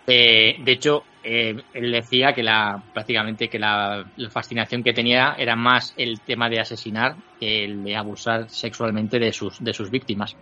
de 0.06 0.64
hecho, 0.68 1.06
él 1.24 1.92
decía 1.92 2.34
que 2.34 2.44
la 2.44 2.84
prácticamente 2.94 3.48
que 3.48 3.58
la, 3.58 4.06
fascinación 4.30 4.84
que 4.84 4.94
tenía 4.94 5.34
era 5.40 5.56
más 5.56 5.96
el 5.98 6.20
tema 6.20 6.50
de 6.50 6.60
asesinar 6.60 7.16
que 7.40 7.64
el 7.64 7.84
de 7.84 7.96
abusar 7.96 8.48
sexualmente 8.50 9.18
de 9.18 9.32
sus, 9.32 9.64
de 9.64 9.74
sus 9.74 9.90
víctimas. 9.90 10.36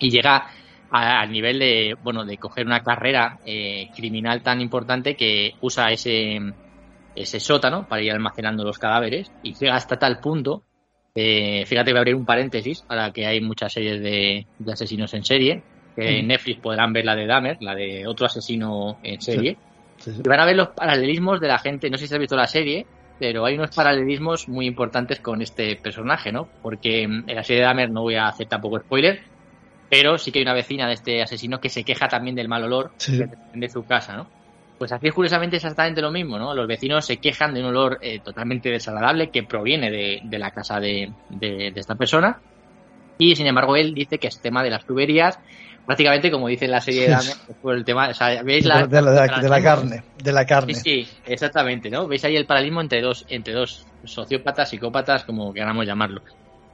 Y 0.00 0.10
llega 0.10 0.48
al 0.90 1.30
nivel 1.30 1.58
de, 1.58 1.96
bueno, 2.02 2.24
de 2.24 2.38
coger 2.38 2.66
una 2.66 2.82
carrera 2.82 3.38
eh, 3.44 3.88
criminal 3.94 4.42
tan 4.42 4.60
importante 4.60 5.16
que 5.16 5.54
usa 5.60 5.90
ese, 5.90 6.40
ese 7.14 7.40
sótano 7.40 7.86
para 7.86 8.02
ir 8.02 8.12
almacenando 8.12 8.64
los 8.64 8.78
cadáveres 8.78 9.30
y 9.42 9.54
llega 9.54 9.74
hasta 9.74 9.98
tal 9.98 10.20
punto, 10.20 10.62
eh, 11.14 11.64
fíjate, 11.66 11.90
voy 11.90 11.98
a 11.98 12.00
abrir 12.00 12.14
un 12.14 12.24
paréntesis, 12.24 12.84
ahora 12.88 13.12
que 13.12 13.26
hay 13.26 13.40
muchas 13.40 13.72
series 13.72 14.00
de, 14.00 14.46
asesinos 14.70 15.12
en 15.14 15.24
serie, 15.24 15.62
que 15.96 16.20
en 16.20 16.28
Netflix 16.28 16.60
podrán 16.60 16.92
ver 16.92 17.04
la 17.04 17.16
de 17.16 17.26
Dahmer, 17.26 17.58
la 17.60 17.74
de 17.74 18.06
otro 18.06 18.26
asesino 18.26 18.98
en 19.02 19.20
serie, 19.20 19.56
y 20.06 20.28
van 20.28 20.40
a 20.40 20.46
ver 20.46 20.54
los 20.54 20.68
paralelismos 20.68 21.40
de 21.40 21.48
la 21.48 21.58
gente, 21.58 21.90
no 21.90 21.98
sé 21.98 22.06
si 22.06 22.14
has 22.14 22.20
visto 22.20 22.36
la 22.36 22.46
serie, 22.46 22.86
pero 23.18 23.44
hay 23.44 23.56
unos 23.56 23.74
paralelismos 23.74 24.48
muy 24.48 24.66
importantes 24.66 25.18
con 25.18 25.42
este 25.42 25.74
personaje, 25.74 26.30
¿no? 26.30 26.48
Porque 26.62 27.02
en 27.02 27.26
la 27.26 27.42
serie 27.42 27.62
de 27.62 27.66
Dahmer 27.66 27.90
no 27.90 28.02
voy 28.02 28.14
a 28.14 28.28
hacer 28.28 28.46
tampoco 28.46 28.78
spoiler, 28.78 29.20
pero 29.88 30.18
sí 30.18 30.30
que 30.30 30.38
hay 30.38 30.44
una 30.44 30.54
vecina 30.54 30.86
de 30.86 30.94
este 30.94 31.22
asesino 31.22 31.60
que 31.60 31.68
se 31.68 31.84
queja 31.84 32.08
también 32.08 32.36
del 32.36 32.48
mal 32.48 32.64
olor 32.64 32.92
de 33.54 33.68
su 33.68 33.84
casa, 33.84 34.16
¿no? 34.16 34.26
Pues 34.78 34.92
aquí 34.92 35.08
es 35.08 35.14
curiosamente 35.14 35.56
exactamente 35.56 36.00
lo 36.00 36.12
mismo, 36.12 36.38
¿no? 36.38 36.54
Los 36.54 36.68
vecinos 36.68 37.04
se 37.04 37.16
quejan 37.16 37.52
de 37.52 37.60
un 37.60 37.66
olor 37.66 37.98
eh, 38.00 38.20
totalmente 38.20 38.70
desagradable 38.70 39.30
que 39.30 39.42
proviene 39.42 39.90
de, 39.90 40.38
la 40.38 40.52
casa 40.52 40.78
de, 40.78 41.12
esta 41.74 41.96
persona. 41.96 42.38
Y 43.18 43.34
sin 43.34 43.48
embargo, 43.48 43.74
él 43.74 43.92
dice 43.92 44.18
que 44.18 44.28
es 44.28 44.38
tema 44.40 44.62
de 44.62 44.70
las 44.70 44.84
tuberías, 44.84 45.40
prácticamente 45.84 46.30
como 46.30 46.46
dice 46.46 46.66
en 46.66 46.70
la 46.70 46.80
serie 46.80 47.02
de 47.02 47.08
Dame, 47.08 47.30
por 47.60 47.74
el 47.74 47.84
tema, 47.84 48.10
o 48.10 48.14
sea, 48.14 48.40
¿veis 48.44 48.64
la, 48.66 48.86
de, 48.86 49.02
la, 49.02 49.26
carne, 49.60 50.04
de 50.22 50.32
la 50.32 50.46
carne. 50.46 50.74
Sí, 50.74 51.02
sí, 51.04 51.08
exactamente, 51.26 51.90
¿no? 51.90 52.06
Veis 52.06 52.24
ahí 52.24 52.36
el 52.36 52.46
paralelismo 52.46 52.80
entre 52.80 53.02
dos, 53.02 53.26
entre 53.28 53.54
dos 53.54 53.84
sociópatas, 54.04 54.70
psicópatas, 54.70 55.24
como 55.24 55.52
queramos 55.52 55.86
llamarlo. 55.86 56.22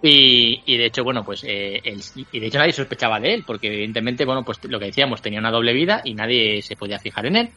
Y, 0.06 0.60
y, 0.66 0.76
de 0.76 0.84
hecho, 0.84 1.02
bueno, 1.02 1.24
pues 1.24 1.44
eh, 1.48 1.80
y 2.30 2.38
de 2.38 2.46
hecho 2.46 2.58
nadie 2.58 2.74
sospechaba 2.74 3.18
de 3.18 3.32
él, 3.32 3.44
porque 3.46 3.68
evidentemente, 3.68 4.26
bueno, 4.26 4.44
pues 4.44 4.62
lo 4.64 4.78
que 4.78 4.84
decíamos, 4.84 5.22
tenía 5.22 5.38
una 5.38 5.50
doble 5.50 5.72
vida 5.72 6.02
y 6.04 6.12
nadie 6.12 6.60
se 6.60 6.76
podía 6.76 6.98
fijar 6.98 7.24
en 7.24 7.36
él. 7.36 7.48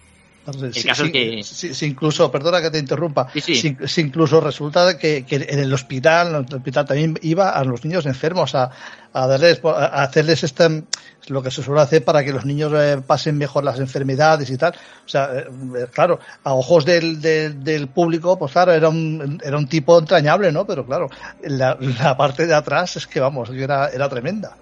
El 0.52 0.84
caso 0.84 1.06
es 1.06 1.12
que... 1.12 1.44
Sí, 1.44 1.86
incluso, 1.86 2.32
perdona 2.32 2.62
que 2.62 2.70
te 2.70 2.80
interrumpa, 2.80 3.28
si, 3.36 3.76
incluso 3.98 4.40
resulta 4.40 4.98
que, 4.98 5.26
que, 5.26 5.36
en 5.36 5.60
el 5.60 5.74
hospital, 5.74 6.30
en 6.30 6.46
el 6.48 6.56
hospital 6.56 6.86
también 6.86 7.20
iba 7.22 7.50
a 7.50 7.64
los 7.64 7.84
niños 7.84 8.06
enfermos 8.06 8.56
a, 8.56 8.70
a 9.14 9.28
darles, 9.28 9.62
a 9.64 10.04
hacerles 10.04 10.44
este, 10.44 10.84
lo 11.28 11.44
que 11.44 11.52
se 11.52 11.64
suele 11.64 11.82
hacer 11.82 12.04
para 12.04 12.24
que 12.24 12.32
los 12.32 12.46
niños 12.46 12.72
eh, 12.76 13.02
pasen 13.06 13.38
mejor 13.38 13.64
las 13.64 13.80
enfermedades 13.80 14.50
y 14.50 14.58
tal. 14.58 14.74
O 15.06 15.10
sea, 15.10 15.30
eh, 15.34 15.88
claro, 15.92 16.20
a 16.44 16.54
ojos 16.54 16.86
del, 16.86 17.22
del, 17.22 17.88
público, 17.90 18.38
pues 18.38 18.52
claro, 18.52 18.74
era 18.74 18.90
un, 18.90 19.40
era 19.44 19.58
un 19.58 19.68
tipo 19.68 19.98
entrañable, 19.98 20.52
¿no? 20.52 20.66
Pero 20.66 20.86
claro, 20.86 21.10
la, 21.44 21.78
la 21.80 22.16
parte 22.16 22.48
de 22.48 22.54
atrás 22.54 22.96
es 22.98 23.08
que, 23.08 23.20
vamos, 23.20 23.50
era, 23.50 23.90
era 23.90 24.10
tremenda. 24.10 24.56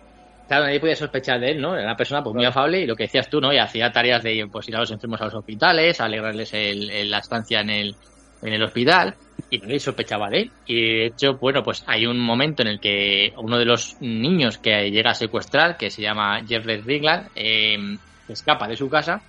Claro, 0.48 0.66
nadie 0.66 0.80
podía 0.80 0.96
sospechar 0.96 1.40
de 1.40 1.52
él, 1.52 1.62
¿no? 1.62 1.76
Era 1.76 1.86
una 1.86 1.98
persona 1.98 2.24
pues 2.24 2.36
muy 2.36 2.46
afable 2.46 2.82
y 2.82 2.86
lo 2.86 2.96
que 2.96 3.04
decías 3.04 3.30
tú, 3.30 3.42
¿no? 3.42 3.52
Y 3.52 3.58
hacía 3.58 3.92
tareas 3.92 4.22
de 4.22 4.48
pues 4.52 4.68
ir 4.70 4.76
a 4.76 4.80
los 4.80 4.92
enfermos 4.92 5.20
a 5.22 5.26
los 5.26 5.34
hospitales, 5.34 6.00
alegrarles 6.00 6.54
el, 6.54 7.10
la 7.10 7.18
estancia 7.18 7.62
en 7.62 7.70
el, 7.72 7.96
en 8.44 8.54
el 8.54 8.64
hospital 8.64 9.16
y 9.50 9.58
nadie 9.58 9.80
sospechaba 9.80 10.30
de 10.30 10.42
él. 10.42 10.52
Y 10.68 10.76
de 10.76 11.06
hecho, 11.08 11.38
bueno, 11.38 11.64
pues 11.64 11.84
hay 11.88 12.06
un 12.06 12.20
momento 12.20 12.62
en 12.62 12.68
el 12.68 12.80
que 12.80 13.34
uno 13.38 13.58
de 13.58 13.66
los 13.66 13.98
niños 14.02 14.60
que 14.60 14.92
llega 14.92 15.12
a 15.12 15.16
secuestrar, 15.16 15.78
que 15.78 15.90
se 15.90 16.04
llama 16.04 16.42
Jeffrey 16.48 16.80
Rigland, 16.82 17.30
eh, 17.36 17.98
escapa 18.28 18.68
de 18.68 18.76
su 18.76 18.88
casa, 18.88 19.22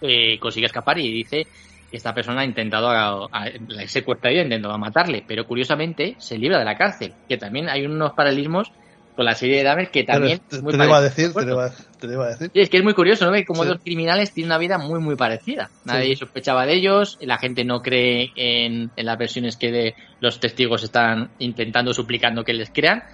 eh, 0.00 0.38
consigue 0.40 0.66
escapar 0.66 0.98
y 0.98 1.12
dice 1.12 1.46
que 1.88 1.96
esta 1.96 2.12
persona 2.12 2.40
ha 2.40 2.44
intentado 2.44 2.88
a, 2.88 3.28
a, 3.30 3.48
secuestrar 3.86 4.32
y 4.32 4.38
ha 4.40 4.42
intentado 4.42 4.76
matarle, 4.76 5.22
pero 5.26 5.46
curiosamente 5.46 6.16
se 6.18 6.36
libra 6.36 6.58
de 6.58 6.64
la 6.64 6.76
cárcel, 6.76 7.12
que 7.28 7.36
también 7.36 7.68
hay 7.68 7.86
unos 7.86 8.12
paralelismos 8.14 8.72
con 9.14 9.24
la 9.24 9.34
serie 9.34 9.58
de 9.58 9.64
Dahmer 9.64 9.90
que 9.90 10.04
también 10.04 10.40
te, 10.48 10.56
es 10.56 10.62
muy 10.62 10.76
te, 10.76 10.82
a 10.82 11.00
decir, 11.00 11.32
te, 11.32 11.40
a, 11.40 12.26
decir. 12.26 12.50
es 12.54 12.70
que 12.70 12.78
es 12.78 12.84
muy 12.84 12.94
curioso, 12.94 13.30
¿no? 13.30 13.36
como 13.46 13.64
dos 13.64 13.78
criminales 13.82 14.32
tienen 14.32 14.50
una 14.50 14.58
vida 14.58 14.78
muy, 14.78 15.00
muy 15.00 15.16
parecida. 15.16 15.70
Nadie 15.84 16.16
sospechaba 16.16 16.66
de 16.66 16.74
ellos, 16.74 17.18
la 17.20 17.38
gente 17.38 17.64
no 17.64 17.82
cree 17.82 18.30
en, 18.36 18.90
en 18.96 19.06
las 19.06 19.18
versiones 19.18 19.56
que 19.56 19.70
de 19.70 19.94
los 20.20 20.40
testigos 20.40 20.82
están 20.82 21.30
intentando, 21.38 21.92
suplicando 21.92 22.44
que 22.44 22.54
les 22.54 22.70
crean 22.70 23.04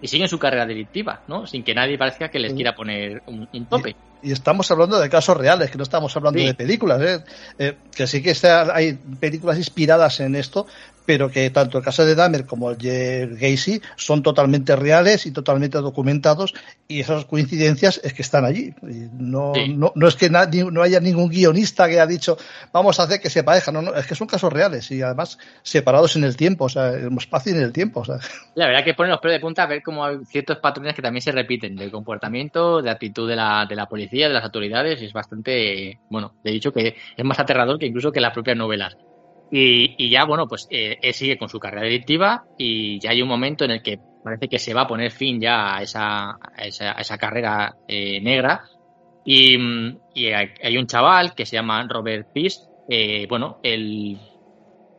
y 0.00 0.08
siguen 0.08 0.28
su 0.28 0.38
carrera 0.38 0.66
delictiva, 0.66 1.22
¿no? 1.28 1.46
Sin 1.46 1.62
que 1.62 1.74
nadie 1.74 1.96
parezca 1.96 2.28
que 2.28 2.38
les 2.38 2.52
quiera 2.52 2.74
poner 2.74 3.22
un, 3.26 3.66
tope. 3.66 3.96
Y, 4.24 4.32
estamos 4.32 4.70
hablando 4.70 4.98
de 4.98 5.08
casos 5.08 5.36
reales, 5.36 5.70
que 5.70 5.78
no 5.78 5.84
estamos 5.84 6.16
hablando 6.16 6.40
de 6.40 6.54
películas, 6.54 7.00
¿eh? 7.02 7.24
¿eh? 7.58 7.76
que 7.94 8.06
sí 8.06 8.22
que 8.22 8.34
hay 8.72 8.94
películas 8.94 9.58
inspiradas 9.58 10.20
en 10.20 10.34
esto, 10.34 10.66
pero 11.06 11.30
que 11.30 11.50
tanto 11.50 11.78
el 11.78 11.84
caso 11.84 12.04
de 12.04 12.14
Dahmer 12.14 12.46
como 12.46 12.70
el 12.70 12.78
de 12.78 13.28
Gacy 13.38 13.80
son 13.96 14.22
totalmente 14.22 14.74
reales 14.76 15.26
y 15.26 15.32
totalmente 15.32 15.78
documentados 15.78 16.54
y 16.88 17.00
esas 17.00 17.24
coincidencias 17.26 18.00
es 18.02 18.14
que 18.14 18.22
están 18.22 18.44
allí. 18.44 18.74
No, 18.82 19.52
no, 19.68 19.92
no, 19.94 20.08
es 20.08 20.16
que 20.16 20.30
nadie, 20.30 20.64
no 20.64 20.82
haya 20.82 21.00
ningún 21.00 21.28
guionista 21.28 21.86
que 21.86 21.94
haya 21.94 22.06
dicho 22.06 22.36
vamos 22.72 22.98
a 23.00 23.04
hacer 23.04 23.20
que 23.20 23.30
se 23.30 23.44
parezcan, 23.44 23.74
no, 23.74 23.82
no, 23.82 23.94
es 23.94 24.06
que 24.06 24.14
son 24.14 24.26
casos 24.26 24.52
reales 24.52 24.90
y 24.90 25.02
además 25.02 25.38
separados 25.62 26.16
en 26.16 26.24
el 26.24 26.36
tiempo, 26.36 26.64
o 26.64 26.68
sea, 26.68 26.92
en 26.92 27.16
espacio 27.16 27.52
y 27.52 27.58
en 27.58 27.64
el 27.64 27.72
tiempo. 27.72 28.00
O 28.00 28.04
sea. 28.04 28.16
La 28.54 28.66
verdad 28.66 28.84
que 28.84 28.94
ponen 28.94 29.10
los 29.10 29.20
pelos 29.20 29.36
de 29.36 29.40
punta 29.40 29.64
a 29.64 29.66
ver 29.66 29.82
cómo 29.82 30.04
hay 30.04 30.18
ciertos 30.26 30.58
patrones 30.58 30.94
que 30.94 31.02
también 31.02 31.22
se 31.22 31.32
repiten 31.32 31.76
del 31.76 31.90
comportamiento, 31.90 32.80
de 32.80 32.90
actitud 32.90 33.28
de 33.28 33.36
la, 33.36 33.66
de 33.68 33.74
la 33.74 33.86
policía, 33.86 34.13
de 34.22 34.34
las 34.34 34.44
autoridades 34.44 35.00
y 35.02 35.06
es 35.06 35.12
bastante, 35.12 35.98
bueno, 36.10 36.34
de 36.42 36.52
dicho 36.52 36.72
que 36.72 36.96
es 37.16 37.24
más 37.24 37.38
aterrador 37.38 37.78
que 37.78 37.86
incluso 37.86 38.12
que 38.12 38.20
las 38.20 38.32
propias 38.32 38.56
novelas. 38.56 38.96
Y, 39.50 40.10
ya, 40.10 40.24
bueno, 40.24 40.48
pues 40.48 40.66
eh, 40.70 40.98
él 41.00 41.14
sigue 41.14 41.38
con 41.38 41.48
su 41.48 41.60
carrera 41.60 41.84
delictiva 41.84 42.44
y 42.58 42.98
ya 42.98 43.10
hay 43.10 43.22
un 43.22 43.28
momento 43.28 43.64
en 43.64 43.72
el 43.72 43.82
que 43.82 44.00
parece 44.24 44.48
que 44.48 44.58
se 44.58 44.74
va 44.74 44.82
a 44.82 44.86
poner 44.88 45.12
fin 45.12 45.40
ya 45.40 45.76
a 45.76 45.82
esa, 45.82 46.30
a 46.30 46.64
esa, 46.64 46.92
esa 46.92 47.18
carrera 47.18 47.76
eh, 47.86 48.20
negra. 48.20 48.64
Y, 49.24 49.56
y, 50.14 50.26
hay 50.26 50.76
un 50.76 50.86
chaval 50.86 51.34
que 51.34 51.46
se 51.46 51.56
llama 51.56 51.86
Robert 51.88 52.28
Peace, 52.32 52.60
eh, 52.88 53.26
bueno, 53.28 53.58
él, 53.62 54.18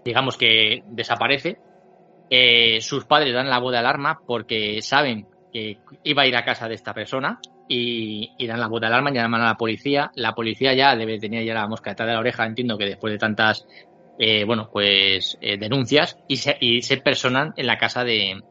digamos 0.03 0.37
que 0.37 0.83
desaparece. 0.87 1.57
Eh, 2.29 2.81
sus 2.81 3.05
padres 3.05 3.33
dan 3.33 3.49
la 3.49 3.59
voz 3.59 3.71
de 3.71 3.77
alarma 3.77 4.19
porque 4.25 4.81
saben 4.81 5.27
que 5.53 5.77
iba 6.03 6.23
a 6.23 6.27
ir 6.27 6.35
a 6.35 6.43
casa 6.43 6.67
de 6.67 6.75
esta 6.75 6.93
persona 6.93 7.39
y, 7.67 8.31
y, 8.37 8.47
dan 8.47 8.59
la 8.59 8.69
de 8.69 8.87
alarma 8.87 9.11
llaman 9.11 9.41
a 9.41 9.45
la 9.45 9.57
policía. 9.57 10.11
La 10.15 10.33
policía 10.33 10.73
ya 10.73 10.95
debe 10.95 11.19
tener 11.19 11.43
ya 11.43 11.53
la 11.53 11.67
mosca 11.67 11.91
detrás 11.91 12.07
de 12.07 12.13
la 12.13 12.19
oreja, 12.19 12.45
entiendo 12.45 12.77
que 12.77 12.85
después 12.85 13.11
de 13.11 13.17
tantas 13.17 13.65
eh, 14.17 14.45
bueno, 14.45 14.69
pues 14.71 15.37
eh, 15.41 15.57
denuncias 15.57 16.17
y 16.27 16.37
se, 16.37 16.57
y 16.59 16.81
se 16.81 16.97
personan 16.97 17.53
en 17.57 17.67
la 17.67 17.77
casa 17.77 18.03
de, 18.03 18.41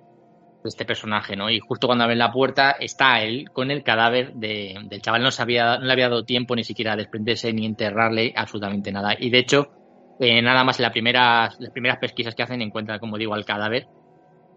este 0.64 0.86
personaje, 0.86 1.36
¿no? 1.36 1.50
Y 1.50 1.58
justo 1.58 1.86
cuando 1.86 2.04
abren 2.04 2.18
la 2.18 2.32
puerta 2.32 2.72
está 2.72 3.22
él 3.22 3.50
con 3.52 3.70
el 3.70 3.82
cadáver 3.82 4.32
de, 4.34 4.78
del 4.84 5.02
chaval. 5.02 5.22
No, 5.22 5.30
se 5.30 5.42
había, 5.42 5.78
no 5.78 5.84
le 5.84 5.92
había 5.92 6.08
dado 6.08 6.24
tiempo 6.24 6.56
ni 6.56 6.64
siquiera 6.64 6.94
a 6.94 6.96
desprenderse 6.96 7.52
ni 7.52 7.66
enterrarle 7.66 8.32
absolutamente 8.34 8.90
nada. 8.90 9.14
Y 9.18 9.28
de 9.28 9.38
hecho, 9.38 9.68
eh, 10.20 10.40
nada 10.40 10.64
más 10.64 10.78
en 10.78 10.84
la 10.84 10.92
primeras, 10.92 11.60
las 11.60 11.70
primeras 11.70 11.98
pesquisas 11.98 12.34
que 12.34 12.42
hacen 12.42 12.62
encuentran, 12.62 12.98
como 12.98 13.18
digo, 13.18 13.34
al 13.34 13.44
cadáver 13.44 13.86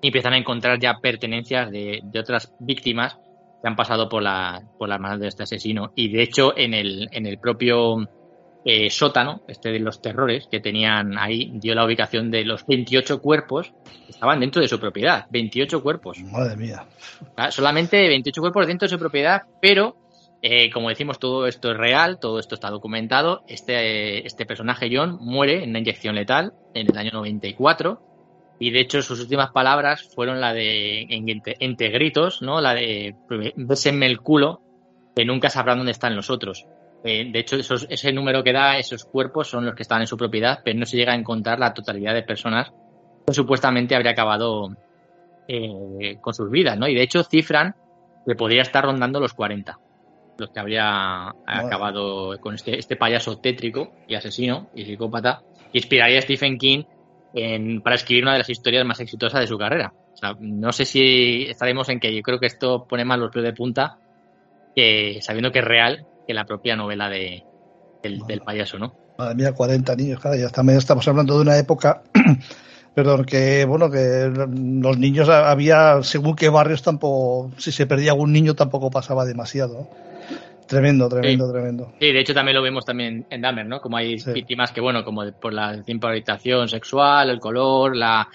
y 0.01 0.07
empiezan 0.07 0.33
a 0.33 0.37
encontrar 0.37 0.79
ya 0.79 0.99
pertenencias 1.01 1.71
de, 1.71 1.99
de 2.03 2.19
otras 2.19 2.53
víctimas 2.59 3.17
que 3.61 3.67
han 3.67 3.75
pasado 3.75 4.07
por, 4.09 4.21
la, 4.21 4.63
por 4.77 4.89
las 4.89 4.99
manos 4.99 5.19
de 5.19 5.27
este 5.27 5.43
asesino. 5.43 5.91
Y 5.95 6.09
de 6.09 6.23
hecho, 6.23 6.57
en 6.57 6.73
el, 6.73 7.09
en 7.11 7.25
el 7.25 7.39
propio 7.39 8.07
eh, 8.65 8.89
sótano, 8.89 9.41
este 9.47 9.71
de 9.71 9.79
los 9.79 10.01
terrores, 10.01 10.47
que 10.51 10.59
tenían 10.59 11.17
ahí, 11.17 11.51
dio 11.55 11.73
la 11.73 11.85
ubicación 11.85 12.29
de 12.29 12.43
los 12.43 12.65
28 12.65 13.21
cuerpos 13.21 13.73
que 14.05 14.11
estaban 14.11 14.39
dentro 14.39 14.61
de 14.61 14.67
su 14.67 14.79
propiedad. 14.79 15.25
28 15.29 15.81
cuerpos. 15.81 16.19
Madre 16.19 16.57
mía. 16.57 16.85
Ah, 17.35 17.49
solamente 17.49 18.07
28 18.07 18.41
cuerpos 18.41 18.67
dentro 18.67 18.85
de 18.85 18.89
su 18.89 18.99
propiedad, 18.99 19.43
pero 19.61 19.95
eh, 20.41 20.69
como 20.71 20.89
decimos, 20.89 21.17
todo 21.17 21.47
esto 21.47 21.71
es 21.71 21.77
real, 21.77 22.19
todo 22.19 22.39
esto 22.39 22.55
está 22.55 22.69
documentado. 22.69 23.43
Este, 23.47 24.25
este 24.27 24.45
personaje, 24.45 24.89
John, 24.91 25.17
muere 25.19 25.63
en 25.63 25.71
una 25.71 25.79
inyección 25.79 26.15
letal 26.15 26.53
en 26.73 26.87
el 26.91 26.97
año 26.97 27.11
94. 27.13 28.01
Y 28.59 28.71
de 28.71 28.79
hecho, 28.79 29.01
sus 29.01 29.19
últimas 29.19 29.51
palabras 29.51 30.09
fueron 30.15 30.41
la 30.41 30.53
de, 30.53 31.05
entre, 31.09 31.89
gritos, 31.89 32.41
¿no? 32.41 32.59
La 32.59 32.73
de, 32.73 33.15
bésenme 33.55 34.07
el 34.07 34.19
culo, 34.19 34.61
que 35.15 35.25
nunca 35.25 35.49
sabrán 35.49 35.77
dónde 35.77 35.91
están 35.91 36.15
los 36.15 36.29
otros. 36.29 36.65
Eh, 37.03 37.29
de 37.31 37.39
hecho, 37.39 37.57
ese 37.57 38.11
número 38.11 38.43
que 38.43 38.53
da, 38.53 38.77
esos 38.77 39.05
cuerpos 39.05 39.47
son 39.47 39.65
los 39.65 39.75
que 39.75 39.83
están 39.83 40.01
en 40.01 40.07
su 40.07 40.17
propiedad, 40.17 40.59
pero 40.63 40.79
no 40.79 40.85
se 40.85 40.97
llega 40.97 41.13
a 41.13 41.15
encontrar 41.15 41.59
la 41.59 41.73
totalidad 41.73 42.13
de 42.13 42.23
personas 42.23 42.71
que 43.25 43.33
supuestamente 43.33 43.95
habría 43.95 44.11
acabado 44.11 44.75
eh, 45.47 46.17
con 46.19 46.33
sus 46.33 46.49
vidas, 46.49 46.77
¿no? 46.77 46.87
Y 46.87 46.95
de 46.95 47.03
hecho 47.03 47.23
cifran 47.23 47.75
que 48.25 48.35
podría 48.35 48.63
estar 48.63 48.83
rondando 48.83 49.19
los 49.19 49.33
40, 49.33 49.79
los 50.37 50.49
que 50.49 50.59
habría 50.59 51.29
acabado 51.45 52.39
con 52.41 52.55
este, 52.55 52.77
este 52.77 52.95
payaso 52.95 53.37
tétrico 53.37 53.93
y 54.07 54.15
asesino 54.15 54.69
y 54.75 54.85
psicópata, 54.85 55.43
que 55.71 55.77
inspiraría 55.77 56.19
a 56.19 56.23
Stephen 56.23 56.57
King 56.57 56.83
para 57.83 57.95
escribir 57.95 58.23
una 58.23 58.33
de 58.33 58.39
las 58.39 58.49
historias 58.49 58.85
más 58.85 58.99
exitosas 58.99 59.41
de 59.41 59.47
su 59.47 59.57
carrera. 59.57 59.93
no 60.39 60.71
sé 60.71 60.85
si 60.85 61.43
estaremos 61.43 61.89
en 61.89 61.99
que 61.99 62.15
yo 62.15 62.21
creo 62.21 62.39
que 62.39 62.47
esto 62.47 62.85
pone 62.87 63.05
más 63.05 63.19
los 63.19 63.31
pies 63.31 63.45
de 63.45 63.53
punta, 63.53 63.97
que 64.75 65.19
sabiendo 65.21 65.51
que 65.51 65.59
es 65.59 65.65
real 65.65 66.05
que 66.25 66.33
la 66.33 66.45
propia 66.45 66.75
novela 66.75 67.09
de, 67.09 67.43
del, 68.01 68.41
payaso, 68.41 68.77
¿no? 68.77 68.93
Madre 69.17 69.35
mía, 69.35 69.53
40 69.53 69.95
niños, 69.95 70.19
claro, 70.19 70.37
ya 70.37 70.49
también 70.49 70.77
estamos 70.77 71.07
hablando 71.07 71.35
de 71.35 71.41
una 71.41 71.57
época, 71.57 72.03
perdón, 72.95 73.25
que 73.25 73.65
bueno, 73.65 73.89
que 73.89 74.31
los 74.31 74.97
niños 74.97 75.29
había, 75.29 76.03
según 76.03 76.35
qué 76.35 76.49
barrios 76.49 76.83
tampoco, 76.83 77.51
si 77.57 77.71
se 77.71 77.87
perdía 77.87 78.11
algún 78.11 78.31
niño 78.31 78.55
tampoco 78.55 78.91
pasaba 78.91 79.25
demasiado. 79.25 79.87
Tremendo, 80.67 81.07
tremendo, 81.07 81.51
tremendo. 81.51 81.93
Sí, 81.99 82.11
de 82.11 82.19
hecho 82.19 82.33
también 82.33 82.55
lo 82.55 82.61
vemos 82.61 82.85
también 82.85 83.25
en 83.29 83.41
Dahmer, 83.41 83.65
¿no? 83.65 83.79
Como 83.79 83.97
hay 83.97 84.17
víctimas 84.33 84.71
que, 84.71 84.81
bueno, 84.81 85.03
como 85.03 85.23
por 85.31 85.53
la 85.53 85.81
orientación 86.01 86.67
sexual, 86.67 87.29
el 87.29 87.39
color, 87.39 87.95
la, 87.95 88.27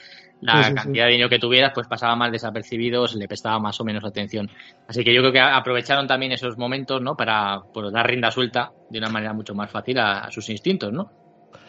la 0.42 0.74
cantidad 0.74 1.04
de 1.04 1.12
dinero 1.12 1.28
que 1.28 1.38
tuvieras, 1.38 1.72
pues 1.72 1.86
pasaba 1.86 2.16
más 2.16 2.32
desapercibido, 2.32 3.06
se 3.06 3.16
le 3.16 3.28
prestaba 3.28 3.60
más 3.60 3.80
o 3.80 3.84
menos 3.84 4.04
atención. 4.04 4.50
Así 4.88 5.04
que 5.04 5.14
yo 5.14 5.20
creo 5.20 5.32
que 5.32 5.40
aprovecharon 5.40 6.06
también 6.08 6.32
esos 6.32 6.58
momentos, 6.58 7.00
¿no? 7.00 7.16
Para 7.16 7.60
pues, 7.72 7.92
dar 7.92 8.06
rienda 8.06 8.30
suelta 8.30 8.72
de 8.90 8.98
una 8.98 9.08
manera 9.08 9.32
mucho 9.32 9.54
más 9.54 9.70
fácil 9.70 9.98
a, 10.00 10.30
sus 10.30 10.48
instintos, 10.50 10.92
¿no? 10.92 11.10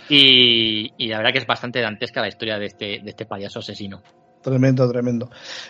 Y, 0.10 0.91
la 1.07 1.18
verdad 1.18 1.31
que 1.31 1.38
es 1.38 1.45
bastante 1.45 1.81
dantesca 1.81 2.22
la 2.22 2.30
historia 2.30 2.57
de 2.57 2.65
este, 2.65 2.85
de 3.03 3.10
este 3.10 3.26
payaso 3.26 3.60
asesino. 3.60 4.02
Tremendo, 4.44 4.90
tremendo. 4.91 5.30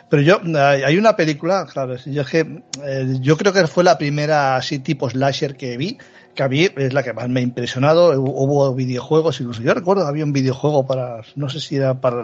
Pero 0.09 0.21
yo, 0.23 0.41
hay 0.59 0.97
una 0.97 1.15
película, 1.15 1.67
claro, 1.71 1.95
yo, 1.95 2.25
que, 2.25 2.63
eh, 2.83 3.17
yo 3.21 3.37
creo 3.37 3.53
que 3.53 3.67
fue 3.67 3.83
la 3.83 3.99
primera 3.99 4.55
así 4.55 4.79
tipo 4.79 5.09
slasher 5.09 5.55
que 5.55 5.77
vi, 5.77 5.99
que 6.33 6.41
a 6.41 6.49
mí 6.49 6.67
es 6.75 6.91
la 6.91 7.03
que 7.03 7.13
más 7.13 7.29
me 7.29 7.39
ha 7.39 7.43
impresionado. 7.43 8.19
Hubo 8.19 8.73
videojuegos, 8.73 9.39
incluso 9.39 9.61
yo 9.61 9.75
recuerdo 9.75 10.07
había 10.07 10.25
un 10.25 10.33
videojuego 10.33 10.87
para, 10.87 11.21
no 11.35 11.49
sé 11.49 11.59
si 11.59 11.75
era 11.75 12.01
para 12.01 12.23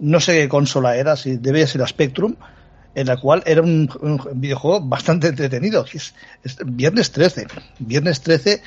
no 0.00 0.20
sé 0.20 0.32
qué 0.32 0.48
consola 0.48 0.96
era, 0.96 1.14
si 1.16 1.36
debía 1.36 1.66
ser 1.66 1.82
la 1.82 1.86
Spectrum, 1.86 2.36
en 2.94 3.06
la 3.06 3.16
cual 3.18 3.42
era 3.44 3.60
un, 3.60 3.90
videojuego 4.34 4.80
bastante 4.80 5.28
entretenido. 5.28 5.84
Es, 5.92 6.14
Viernes 6.64 7.12
13. 7.12 7.46
Viernes 7.80 8.22
13 8.22 8.62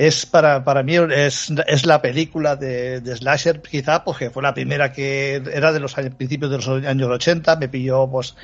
es 0.00 0.24
para, 0.24 0.64
para 0.64 0.82
mí 0.82 0.96
es, 0.96 1.52
es 1.66 1.84
la 1.84 2.00
película 2.00 2.56
de, 2.56 3.02
Slasher, 3.04 3.60
quizá, 3.60 4.02
porque 4.02 4.30
fue 4.30 4.42
la 4.42 4.54
primera 4.54 4.94
que 4.94 5.42
era 5.52 5.72
de 5.72 5.80
los 5.80 5.98
años, 5.98 6.14
principios 6.14 6.50
de 6.50 6.56
los 6.56 6.68
años 6.68 7.06
80, 7.10 7.56
me 7.56 7.68
pilló 7.68 8.08
pues 8.08 8.34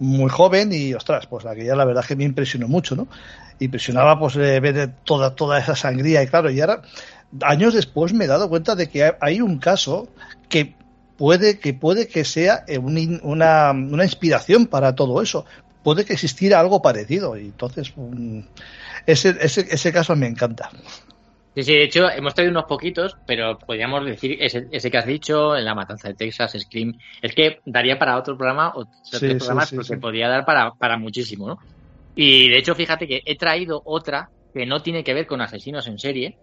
muy 0.00 0.28
joven 0.28 0.72
y, 0.72 0.94
ostras, 0.94 1.28
pues 1.28 1.46
aquella 1.46 1.76
la 1.76 1.84
verdad 1.84 2.04
que 2.04 2.16
me 2.16 2.24
impresionó 2.24 2.66
mucho, 2.66 2.96
¿no? 2.96 3.06
Impresionaba 3.60 4.18
pues 4.18 4.34
eh, 4.34 4.58
ver 4.58 4.90
toda, 5.04 5.36
toda 5.36 5.60
esa 5.60 5.76
sangría 5.76 6.20
y 6.20 6.26
claro, 6.26 6.50
y 6.50 6.60
ahora, 6.60 6.82
años 7.42 7.74
después 7.74 8.12
me 8.12 8.24
he 8.24 8.28
dado 8.28 8.48
cuenta 8.48 8.74
de 8.74 8.88
que 8.88 9.14
hay 9.20 9.40
un 9.40 9.58
caso 9.58 10.08
que 10.48 10.74
puede 11.16 11.60
que 11.60 11.74
puede 11.74 12.08
que 12.08 12.24
sea 12.24 12.64
eh, 12.66 12.78
una, 12.78 13.70
una 13.70 14.02
inspiración 14.02 14.66
para 14.66 14.96
todo 14.96 15.22
eso. 15.22 15.46
Puede 15.82 16.04
que 16.04 16.14
existiera 16.14 16.60
algo 16.60 16.82
parecido 16.82 17.36
y 17.36 17.46
entonces 17.46 17.92
mm, 17.96 18.40
ese, 19.06 19.36
ese, 19.40 19.66
ese 19.70 19.92
caso 19.92 20.16
me 20.16 20.26
encanta. 20.26 20.70
Sí, 21.54 21.64
sí, 21.64 21.72
de 21.72 21.84
hecho 21.84 22.08
hemos 22.10 22.34
traído 22.34 22.52
unos 22.52 22.66
poquitos, 22.66 23.16
pero 23.26 23.58
podríamos 23.58 24.04
decir 24.04 24.36
ese, 24.40 24.68
ese 24.70 24.90
que 24.90 24.98
has 24.98 25.06
dicho, 25.06 25.56
en 25.56 25.64
La 25.64 25.74
Matanza 25.74 26.08
de 26.08 26.14
Texas, 26.14 26.56
Scream, 26.56 26.96
es 27.20 27.34
que 27.34 27.60
daría 27.64 27.98
para 27.98 28.16
otro 28.16 28.36
programa 28.36 28.72
o 28.76 28.84
tres 29.10 29.36
programas 29.38 29.72
porque 29.72 29.96
podría 29.96 30.28
dar 30.28 30.44
para, 30.44 30.72
para 30.74 30.96
muchísimo, 30.98 31.48
¿no? 31.48 31.58
Y 32.14 32.48
de 32.48 32.58
hecho, 32.58 32.74
fíjate 32.74 33.08
que 33.08 33.22
he 33.24 33.36
traído 33.36 33.82
otra 33.84 34.30
que 34.54 34.66
no 34.66 34.82
tiene 34.82 35.04
que 35.04 35.14
ver 35.14 35.26
con 35.26 35.40
asesinos 35.40 35.86
en 35.86 35.98
serie, 35.98 36.38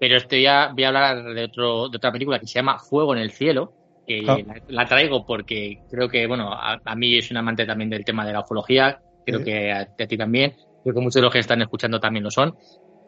pero 0.00 0.16
estoy 0.16 0.42
ya 0.42 0.72
voy 0.72 0.84
a 0.84 0.88
hablar 0.88 1.34
de, 1.34 1.44
otro, 1.44 1.88
de 1.88 1.96
otra 1.96 2.12
película 2.12 2.38
que 2.38 2.46
se 2.46 2.54
llama 2.54 2.78
Fuego 2.78 3.14
en 3.14 3.20
el 3.20 3.30
Cielo, 3.30 3.72
que 4.06 4.24
ah. 4.26 4.38
la, 4.68 4.86
traigo 4.86 5.24
porque 5.26 5.80
creo 5.90 6.08
que, 6.08 6.26
bueno, 6.26 6.50
a, 6.52 6.94
mí 6.94 7.16
es 7.16 7.30
un 7.30 7.38
amante 7.38 7.66
también 7.66 7.90
del 7.90 8.04
tema 8.04 8.26
de 8.26 8.32
la 8.32 8.40
ufología, 8.40 9.00
creo 9.24 9.42
que 9.42 9.72
a, 9.72 9.80
a, 9.80 10.06
ti 10.06 10.16
también, 10.16 10.54
creo 10.82 10.94
que 10.94 11.00
muchos 11.00 11.16
de 11.16 11.22
los 11.22 11.32
que 11.32 11.40
están 11.40 11.62
escuchando 11.62 11.98
también 11.98 12.24
lo 12.24 12.30
son. 12.30 12.54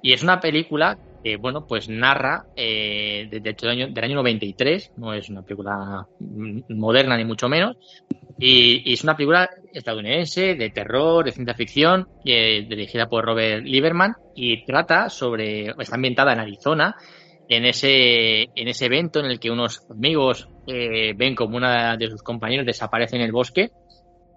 Y 0.03 0.13
es 0.13 0.23
una 0.23 0.41
película 0.41 0.97
que, 1.23 1.37
bueno, 1.37 1.67
pues 1.67 1.89
narra, 1.89 2.47
eh, 2.55 3.29
de, 3.31 3.51
hecho, 3.51 3.67
del 3.67 3.83
año, 3.83 3.93
del 3.93 4.05
año 4.05 4.17
93, 4.17 4.93
no 4.97 5.13
es 5.13 5.29
una 5.29 5.43
película 5.43 6.07
moderna 6.69 7.17
ni 7.17 7.25
mucho 7.25 7.49
menos, 7.49 7.77
y, 8.39 8.93
es 8.93 9.03
una 9.03 9.17
película 9.17 9.51
estadounidense 9.73 10.55
de 10.55 10.71
terror, 10.71 11.25
de 11.25 11.33
ciencia 11.33 11.55
ficción, 11.55 12.09
eh, 12.25 12.65
dirigida 12.69 13.09
por 13.09 13.25
Robert 13.25 13.65
Lieberman, 13.65 14.15
y 14.35 14.65
trata 14.65 15.11
sobre, 15.11 15.71
está 15.79 15.97
ambientada 15.97 16.33
en 16.33 16.41
Arizona, 16.41 16.95
en 17.49 17.65
ese, 17.65 18.43
en 18.55 18.69
ese 18.69 18.87
evento 18.87 19.21
en 19.21 19.27
el 19.27 19.41
que 19.41 19.51
unos 19.51 19.87
amigos 19.91 20.49
eh, 20.67 21.15
ven 21.17 21.35
como 21.35 21.57
una 21.57 21.97
de 21.97 22.11
sus 22.11 22.23
compañeros 22.23 22.67
desaparece 22.67 23.17
en 23.17 23.23
el 23.23 23.33
bosque 23.33 23.71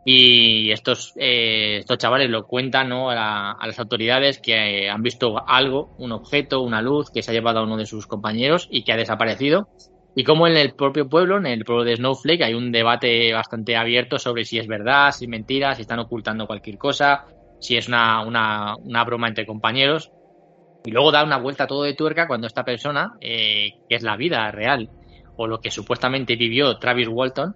y 0.04 0.72
estos, 0.72 1.14
eh, 1.18 1.78
estos 1.80 1.98
chavales 1.98 2.30
lo 2.30 2.48
cuentan 2.48 2.90
¿no? 2.90 3.12
a, 3.12 3.58
las 3.64 3.80
autoridades 3.80 4.40
que 4.40 4.90
han 4.90 5.04
visto 5.04 5.36
algo, 5.48 5.96
un 6.00 6.12
objeto, 6.12 6.62
una 6.62 6.82
luz 6.82 7.12
que 7.12 7.22
se 7.22 7.32
ha 7.32 7.34
llevado 7.34 7.60
a 7.60 7.64
uno 7.64 7.78
de 7.78 7.86
sus 7.86 8.08
compañeros 8.08 8.68
y 8.72 8.84
que 8.84 8.94
ha 8.94 8.98
desaparecido. 8.98 9.70
Y 10.16 10.24
como 10.24 10.48
en 10.48 10.58
el 10.58 10.74
propio 10.74 11.08
pueblo, 11.08 11.38
en 11.38 11.46
el 11.46 11.64
pueblo 11.64 11.84
de 11.84 11.96
Snowflake, 11.96 12.42
hay 12.42 12.54
un 12.54 12.72
debate 12.72 13.32
bastante 13.32 13.78
abierto 13.78 14.18
sobre 14.18 14.44
si 14.44 14.58
es 14.58 14.68
verdad, 14.68 15.12
si 15.12 15.26
es 15.26 15.30
mentira, 15.30 15.76
si 15.76 15.84
están 15.84 16.00
ocultando 16.00 16.48
cualquier 16.48 16.78
cosa, 16.78 17.26
si 17.60 17.78
es 17.78 17.88
una, 17.88 18.26
una, 18.26 18.76
una 18.78 19.04
broma 19.06 19.28
entre 19.28 19.46
compañeros. 19.46 20.12
Y 20.86 20.92
luego 20.92 21.12
da 21.12 21.24
una 21.24 21.38
vuelta 21.38 21.68
todo 21.68 21.84
de 21.84 21.94
tuerca 21.94 22.28
cuando 22.28 22.48
esta 22.48 22.64
persona, 22.64 23.14
eh, 23.22 23.74
que 23.88 23.96
es 23.96 24.04
la 24.04 24.18
vida 24.18 24.50
real, 24.52 24.90
o 25.38 25.48
lo 25.48 25.60
que 25.60 25.72
supuestamente 25.72 26.36
vivió 26.36 26.78
Travis 26.78 27.08
Walton, 27.08 27.56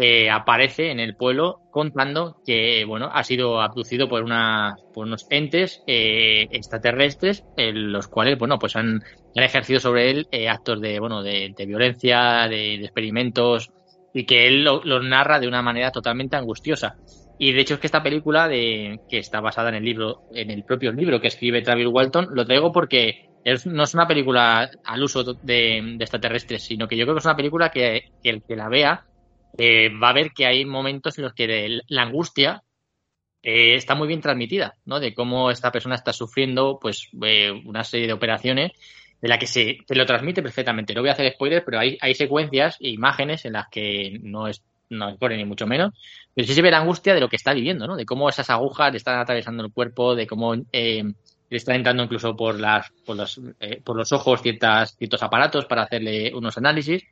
eh, 0.00 0.30
aparece 0.30 0.92
en 0.92 1.00
el 1.00 1.16
pueblo 1.16 1.60
contando 1.72 2.36
que 2.46 2.84
bueno 2.84 3.10
ha 3.12 3.24
sido 3.24 3.60
abducido 3.60 4.08
por, 4.08 4.22
una, 4.22 4.76
por 4.94 5.06
unos 5.06 5.26
entes 5.28 5.82
eh, 5.88 6.46
extraterrestres 6.52 7.44
los 7.56 8.06
cuales 8.06 8.38
bueno 8.38 8.60
pues 8.60 8.76
han, 8.76 9.02
ejercido 9.34 9.80
sobre 9.80 10.10
él 10.10 10.28
eh, 10.30 10.48
actos 10.48 10.80
de 10.80 11.00
bueno 11.00 11.24
de, 11.24 11.52
violencia 11.66 12.46
de, 12.48 12.76
experimentos 12.76 13.72
y 14.14 14.24
que 14.24 14.46
él 14.46 14.62
los 14.62 14.84
lo 14.84 15.02
narra 15.02 15.40
de 15.40 15.48
una 15.48 15.62
manera 15.62 15.90
totalmente 15.90 16.36
angustiosa 16.36 16.96
y 17.38 17.52
de 17.52 17.60
hecho 17.60 17.74
es 17.74 17.80
que 17.80 17.86
esta 17.86 18.02
película 18.02 18.48
de 18.48 19.00
que 19.08 19.18
está 19.18 19.40
basada 19.40 19.68
en 19.70 19.76
el 19.76 19.84
libro 19.84 20.22
en 20.34 20.50
el 20.50 20.64
propio 20.64 20.92
libro 20.92 21.20
que 21.20 21.28
escribe 21.28 21.62
Travis 21.62 21.86
Walton 21.86 22.28
lo 22.32 22.44
traigo 22.44 22.72
porque 22.72 23.28
no 23.64 23.84
es 23.84 23.94
una 23.94 24.06
película 24.06 24.68
al 24.84 25.02
uso 25.02 25.22
de, 25.22 25.96
extraterrestres 26.00 26.64
sino 26.64 26.88
que 26.88 26.96
yo 26.96 27.04
creo 27.04 27.14
que 27.14 27.20
es 27.20 27.24
una 27.24 27.36
película 27.36 27.70
que, 27.70 28.10
que 28.22 28.30
el 28.30 28.42
que 28.42 28.56
la 28.56 28.68
vea 28.68 29.06
eh, 29.56 29.90
va 29.90 30.10
a 30.10 30.12
ver 30.12 30.32
que 30.32 30.46
hay 30.46 30.64
momentos 30.64 31.18
en 31.18 31.24
los 31.24 31.34
que 31.34 31.80
la 31.88 32.02
angustia 32.02 32.62
eh, 33.42 33.74
está 33.74 33.94
muy 33.94 34.08
bien 34.08 34.20
transmitida, 34.20 34.74
¿no? 34.84 35.00
De 35.00 35.14
cómo 35.14 35.50
esta 35.50 35.70
persona 35.72 35.94
está 35.94 36.12
sufriendo, 36.12 36.78
pues, 36.80 37.08
eh, 37.22 37.50
una 37.64 37.84
serie 37.84 38.06
de 38.06 38.12
operaciones 38.12 38.72
de 39.20 39.28
la 39.28 39.38
que 39.38 39.46
se 39.46 39.78
te 39.86 39.94
lo 39.94 40.06
transmite 40.06 40.42
perfectamente. 40.42 40.94
No 40.94 41.00
voy 41.00 41.10
a 41.10 41.12
hacer 41.12 41.32
spoilers, 41.32 41.64
pero 41.64 41.78
hay, 41.78 41.98
hay 42.00 42.14
secuencias 42.14 42.76
e 42.80 42.90
imágenes 42.90 43.44
en 43.44 43.54
las 43.54 43.68
que 43.68 44.18
no 44.22 44.48
es 44.48 44.62
no 44.90 45.10
es 45.10 45.18
ni 45.20 45.44
mucho 45.44 45.66
menos, 45.66 45.94
pero 46.34 46.46
sí 46.46 46.54
se 46.54 46.62
ve 46.62 46.70
la 46.70 46.78
angustia 46.78 47.14
de 47.14 47.20
lo 47.20 47.28
que 47.28 47.36
está 47.36 47.52
viviendo, 47.52 47.86
¿no? 47.86 47.96
De 47.96 48.06
cómo 48.06 48.28
esas 48.28 48.50
agujas 48.50 48.92
le 48.92 48.98
están 48.98 49.18
atravesando 49.18 49.64
el 49.64 49.72
cuerpo, 49.72 50.14
de 50.14 50.26
cómo 50.26 50.54
le 50.54 51.14
están 51.50 51.76
entrando 51.76 52.02
incluso 52.02 52.36
por 52.36 52.58
las 52.58 52.90
por 53.04 53.16
los, 53.16 53.40
por 53.84 53.96
los 53.96 54.12
ojos 54.12 54.42
ciertas, 54.42 54.96
ciertos 54.96 55.22
aparatos 55.22 55.66
para 55.66 55.82
hacerle 55.82 56.32
unos 56.34 56.56
análisis 56.58 57.04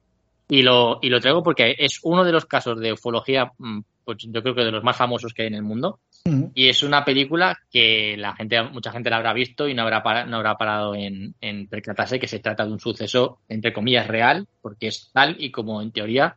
y 0.49 0.63
lo, 0.63 0.99
y 1.03 1.09
lo 1.09 1.21
traigo 1.21 1.43
porque 1.43 1.75
es 1.79 2.01
uno 2.03 2.25
de 2.25 2.33
los 2.33 2.47
casos 2.47 2.79
de 2.79 2.93
ufología, 2.93 3.53
mm, 3.59 3.81
pues 4.05 4.19
yo 4.21 4.43
creo 4.43 4.55
que 4.55 4.65
de 4.65 4.71
los 4.71 4.85
más 4.85 4.97
famosos 4.97 5.35
que 5.35 5.43
hay 5.43 5.49
en 5.49 5.55
el 5.55 5.63
mundo. 5.63 5.99
Y 6.55 6.69
es 6.69 6.83
una 6.83 7.05
película 7.05 7.57
que 7.71 8.17
la 8.17 8.35
gente, 8.35 8.61
mucha 8.61 8.91
gente 8.91 9.11
la 9.11 9.19
habrá 9.19 9.33
visto 9.33 9.69
y 9.69 9.75
no 9.75 9.83
habrá, 9.83 10.27
no 10.27 10.39
habrá 10.39 10.57
parado 10.57 10.93
en, 10.93 11.37
en 11.41 11.69
percatarse 11.69 12.19
que 12.19 12.27
se 12.27 12.41
trata 12.41 12.67
de 12.67 12.73
un 12.73 12.81
suceso, 12.81 13.39
entre 13.49 13.73
comillas, 13.73 14.09
real, 14.09 14.49
porque 14.61 14.89
es 14.89 15.11
tal 15.13 15.37
y 15.39 15.53
como 15.53 15.81
en 15.83 15.93
teoría 15.93 16.37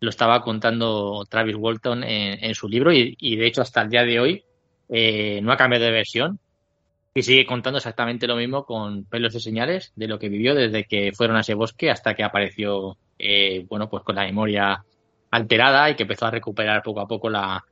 lo 0.00 0.10
estaba 0.10 0.42
contando 0.42 1.24
Travis 1.28 1.56
Walton 1.56 2.04
en, 2.04 2.54
su 2.54 2.68
libro 2.68 2.92
y, 2.92 3.16
y, 3.18 3.36
de 3.36 3.46
hecho 3.46 3.62
hasta 3.62 3.82
el 3.82 3.88
día 3.88 4.04
de 4.04 4.20
hoy 4.20 4.44
eh, 4.88 5.40
no 5.42 5.52
ha 5.52 5.56
cambiado 5.56 5.84
de 5.84 5.90
versión 5.90 6.38
y 7.14 7.22
sigue 7.22 7.46
contando 7.46 7.78
exactamente 7.78 8.26
lo 8.26 8.36
mismo 8.36 8.64
con 8.64 9.04
pelos 9.04 9.32
de 9.32 9.40
señales 9.40 9.92
de 9.96 10.06
lo 10.06 10.18
que 10.18 10.28
vivió 10.28 10.54
desde 10.54 10.84
que 10.84 11.12
fueron 11.12 11.36
a 11.36 11.40
ese 11.40 11.54
bosque 11.54 11.90
hasta 11.90 12.14
que 12.14 12.22
apareció 12.22 12.98
eh, 13.18 13.64
bueno, 13.68 13.88
pues 13.88 14.02
con 14.02 14.16
la 14.16 14.24
memoria 14.24 14.84
alterada 15.30 15.90
y 15.90 15.96
que 15.96 16.02
empezó 16.02 16.26
a 16.26 16.30
recuperar 16.30 16.82
poco 16.82 17.00
a 17.00 17.08
poco 17.08 17.30
la, 17.30 17.64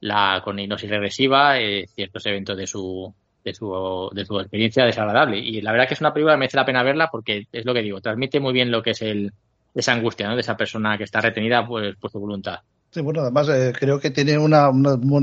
la 0.00 0.40
con 0.44 0.58
hipnosis 0.58 0.88
regresiva 0.88 1.58
eh, 1.58 1.86
ciertos 1.88 2.24
eventos 2.26 2.56
de 2.56 2.66
su, 2.66 3.12
de 3.44 3.54
su, 3.54 4.10
de 4.12 4.24
su 4.24 4.38
experiencia 4.38 4.84
desagradable. 4.84 5.38
Y 5.38 5.60
la 5.60 5.72
verdad 5.72 5.88
que 5.88 5.94
es 5.94 6.00
una 6.00 6.12
película 6.12 6.34
que 6.34 6.38
merece 6.38 6.56
la 6.56 6.64
pena 6.64 6.82
verla 6.82 7.08
porque 7.10 7.46
es 7.50 7.64
lo 7.64 7.74
que 7.74 7.82
digo, 7.82 8.00
transmite 8.00 8.40
muy 8.40 8.52
bien 8.52 8.70
lo 8.70 8.82
que 8.82 8.90
es 8.90 9.02
el, 9.02 9.32
esa 9.74 9.92
angustia 9.92 10.28
¿no? 10.28 10.34
de 10.34 10.42
esa 10.42 10.56
persona 10.56 10.96
que 10.98 11.04
está 11.04 11.20
retenida 11.20 11.66
pues, 11.66 11.96
por 11.96 12.10
su 12.10 12.20
voluntad. 12.20 12.60
Sí, 12.90 13.00
bueno, 13.00 13.22
además 13.22 13.48
eh, 13.48 13.72
creo 13.78 13.98
que 13.98 14.10
tiene 14.10 14.36
una, 14.36 14.70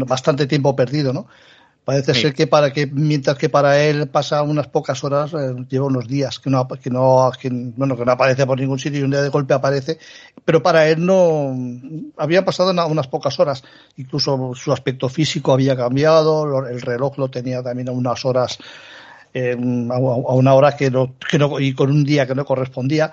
bastante 0.07 0.47
tiempo 0.47 0.75
perdido, 0.75 1.13
¿no? 1.13 1.27
Parece 1.85 2.13
ser 2.13 2.35
que 2.35 2.45
para 2.45 2.71
que 2.71 2.85
mientras 2.85 3.35
que 3.35 3.49
para 3.49 3.79
él 3.79 4.09
pasa 4.09 4.43
unas 4.43 4.67
pocas 4.67 5.03
horas, 5.03 5.33
eh, 5.33 5.55
lleva 5.67 5.87
unos 5.87 6.07
días 6.07 6.37
que 6.37 6.51
no 6.51 6.67
que 6.67 6.91
no 6.91 7.31
que, 7.39 7.49
bueno 7.51 7.97
que 7.97 8.05
no 8.05 8.11
aparece 8.11 8.45
por 8.45 8.59
ningún 8.59 8.77
sitio 8.77 8.99
y 8.99 9.03
un 9.03 9.09
día 9.09 9.23
de 9.23 9.29
golpe 9.29 9.55
aparece, 9.55 9.97
pero 10.45 10.61
para 10.61 10.87
él 10.87 11.03
no 11.03 11.55
había 12.15 12.45
pasado 12.45 12.71
unas 12.87 13.07
pocas 13.07 13.39
horas, 13.39 13.63
incluso 13.97 14.53
su 14.53 14.71
aspecto 14.71 15.09
físico 15.09 15.51
había 15.51 15.75
cambiado, 15.75 16.67
el 16.67 16.79
reloj 16.79 17.17
lo 17.17 17.29
tenía 17.29 17.63
también 17.63 17.89
a 17.89 17.91
unas 17.91 18.23
horas 18.23 18.59
eh, 19.33 19.53
a, 19.53 19.97
una 19.97 20.53
hora 20.53 20.75
que 20.75 20.91
no, 20.91 21.15
que 21.17 21.39
no 21.39 21.59
y 21.59 21.73
con 21.73 21.89
un 21.89 22.03
día 22.03 22.27
que 22.27 22.35
no 22.35 22.45
correspondía 22.45 23.11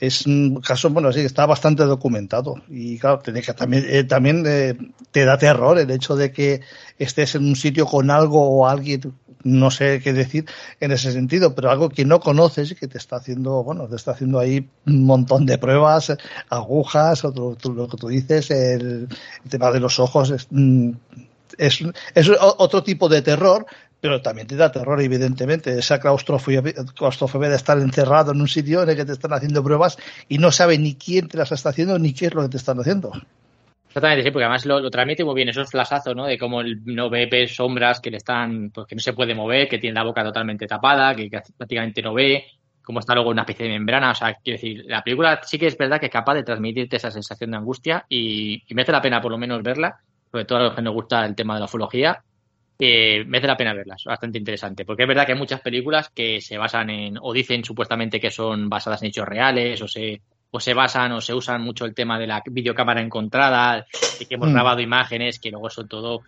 es 0.00 0.26
un 0.26 0.60
caso, 0.60 0.90
bueno, 0.90 1.12
sí, 1.12 1.20
está 1.20 1.46
bastante 1.46 1.82
documentado. 1.84 2.56
Y 2.68 2.98
claro, 2.98 3.18
tiene 3.18 3.42
que 3.42 3.52
también, 3.52 3.84
eh, 3.88 4.04
también 4.04 4.44
eh, 4.46 4.76
te 5.10 5.24
da 5.24 5.38
terror 5.38 5.78
el 5.78 5.90
hecho 5.90 6.14
de 6.16 6.32
que 6.32 6.60
estés 6.98 7.34
en 7.34 7.44
un 7.44 7.56
sitio 7.56 7.86
con 7.86 8.10
algo 8.10 8.48
o 8.48 8.66
alguien, 8.66 9.12
no 9.44 9.70
sé 9.70 10.00
qué 10.02 10.12
decir 10.12 10.46
en 10.80 10.92
ese 10.92 11.12
sentido, 11.12 11.54
pero 11.54 11.70
algo 11.70 11.88
que 11.88 12.04
no 12.04 12.20
conoces 12.20 12.70
y 12.70 12.74
que 12.74 12.88
te 12.88 12.98
está 12.98 13.16
haciendo, 13.16 13.62
bueno, 13.64 13.88
te 13.88 13.96
está 13.96 14.12
haciendo 14.12 14.38
ahí 14.38 14.68
un 14.86 15.04
montón 15.04 15.46
de 15.46 15.58
pruebas, 15.58 16.16
agujas, 16.48 17.24
otro, 17.24 17.56
lo 17.74 17.88
que 17.88 17.96
tú 17.96 18.08
dices, 18.08 18.50
el, 18.50 19.08
tema 19.48 19.70
de 19.70 19.80
los 19.80 19.98
ojos, 19.98 20.30
es, 20.30 20.46
mm, 20.50 20.90
es, 21.56 21.82
es 22.14 22.30
otro 22.38 22.82
tipo 22.82 23.08
de 23.08 23.22
terror, 23.22 23.66
pero 24.00 24.22
también 24.22 24.46
te 24.46 24.56
da 24.56 24.70
terror, 24.70 25.00
evidentemente, 25.00 25.76
esa 25.76 25.98
claustrofobia, 25.98 26.62
claustrofobia 26.96 27.48
de 27.48 27.56
estar 27.56 27.78
encerrado 27.78 28.32
en 28.32 28.40
un 28.40 28.48
sitio 28.48 28.82
en 28.82 28.90
el 28.90 28.96
que 28.96 29.04
te 29.04 29.12
están 29.12 29.32
haciendo 29.32 29.62
pruebas 29.62 29.98
y 30.28 30.38
no 30.38 30.52
sabe 30.52 30.78
ni 30.78 30.94
quién 30.94 31.28
te 31.28 31.36
las 31.36 31.50
está 31.50 31.70
haciendo 31.70 31.98
ni 31.98 32.12
qué 32.12 32.26
es 32.26 32.34
lo 32.34 32.42
que 32.42 32.48
te 32.48 32.56
están 32.56 32.78
haciendo. 32.78 33.12
Exactamente, 33.88 34.22
sí, 34.22 34.30
porque 34.30 34.44
además 34.44 34.66
lo, 34.66 34.90
transmite 34.90 35.24
muy 35.24 35.34
bien 35.34 35.48
esos 35.48 35.70
flasazos, 35.70 36.14
¿no? 36.14 36.26
De 36.26 36.38
cómo 36.38 36.62
no 36.62 37.10
ve 37.10 37.48
sombras 37.48 38.00
que 38.00 38.10
le 38.10 38.18
están, 38.18 38.70
pues 38.70 38.86
que 38.86 38.94
no 38.94 39.00
se 39.00 39.14
puede 39.14 39.34
mover, 39.34 39.68
que 39.68 39.78
tiene 39.78 39.94
la 39.94 40.04
boca 40.04 40.22
totalmente 40.22 40.66
tapada, 40.66 41.16
que, 41.16 41.28
prácticamente 41.56 42.02
no 42.02 42.14
ve, 42.14 42.44
cómo 42.82 43.00
está 43.00 43.14
luego 43.14 43.30
una 43.30 43.42
especie 43.42 43.66
de 43.66 43.72
membrana. 43.72 44.12
O 44.12 44.14
sea, 44.14 44.34
quiero 44.34 44.60
decir, 44.60 44.84
la 44.86 45.02
película 45.02 45.40
sí 45.42 45.58
que 45.58 45.66
es 45.66 45.76
verdad 45.76 45.98
que 45.98 46.06
es 46.06 46.12
capaz 46.12 46.34
de 46.34 46.44
transmitirte 46.44 46.96
esa 46.96 47.10
sensación 47.10 47.50
de 47.50 47.56
angustia 47.56 48.04
y, 48.08 48.62
y 48.68 48.74
merece 48.74 48.92
la 48.92 49.02
pena 49.02 49.20
por 49.20 49.32
lo 49.32 49.38
menos 49.38 49.62
verla, 49.62 49.96
sobre 50.30 50.44
todo 50.44 50.58
a 50.58 50.62
los 50.64 50.74
que 50.74 50.82
nos 50.82 50.94
gusta 50.94 51.24
el 51.24 51.34
tema 51.34 51.54
de 51.54 51.60
la 51.60 51.66
ufología 51.66 52.22
eh, 52.78 53.24
merece 53.26 53.46
la 53.46 53.56
pena 53.56 53.74
verlas, 53.74 54.04
bastante 54.04 54.38
interesante, 54.38 54.84
porque 54.84 55.02
es 55.02 55.08
verdad 55.08 55.26
que 55.26 55.32
hay 55.32 55.38
muchas 55.38 55.60
películas 55.60 56.10
que 56.10 56.40
se 56.40 56.58
basan 56.58 56.90
en, 56.90 57.18
o 57.20 57.32
dicen 57.32 57.64
supuestamente 57.64 58.20
que 58.20 58.30
son 58.30 58.68
basadas 58.68 59.02
en 59.02 59.08
hechos 59.08 59.26
reales, 59.26 59.80
o 59.82 59.88
se, 59.88 60.20
o 60.50 60.60
se 60.60 60.74
basan 60.74 61.12
o 61.12 61.20
se 61.20 61.34
usan 61.34 61.62
mucho 61.62 61.84
el 61.84 61.94
tema 61.94 62.18
de 62.18 62.26
la 62.26 62.42
videocámara 62.44 63.00
encontrada, 63.00 63.86
y 64.20 64.26
que 64.26 64.34
hemos 64.34 64.50
mm. 64.50 64.52
grabado 64.52 64.80
imágenes 64.80 65.38
que 65.38 65.50
luego 65.50 65.70
son 65.70 65.88
todo 65.88 66.22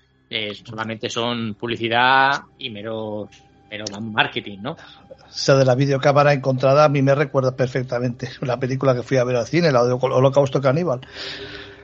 solamente 0.65 1.11
son 1.11 1.55
publicidad 1.55 2.43
y 2.59 2.71
mero, 2.71 3.29
mero 3.69 3.85
marketing, 4.01 4.59
¿no? 4.63 4.73
O 4.73 5.33
sea, 5.33 5.55
de 5.57 5.65
la 5.65 5.75
videocámara 5.75 6.33
encontrada 6.33 6.85
a 6.85 6.89
mí 6.89 7.03
me 7.03 7.15
recuerda 7.15 7.55
perfectamente 7.55 8.29
la 8.41 8.59
película 8.59 8.95
que 8.95 9.03
fui 9.03 9.17
a 9.17 9.25
ver 9.25 9.37
al 9.37 9.47
cine, 9.47 9.73
la 9.73 9.85
de 9.85 9.93
Holocausto 9.93 10.61
Caníbal. 10.61 11.01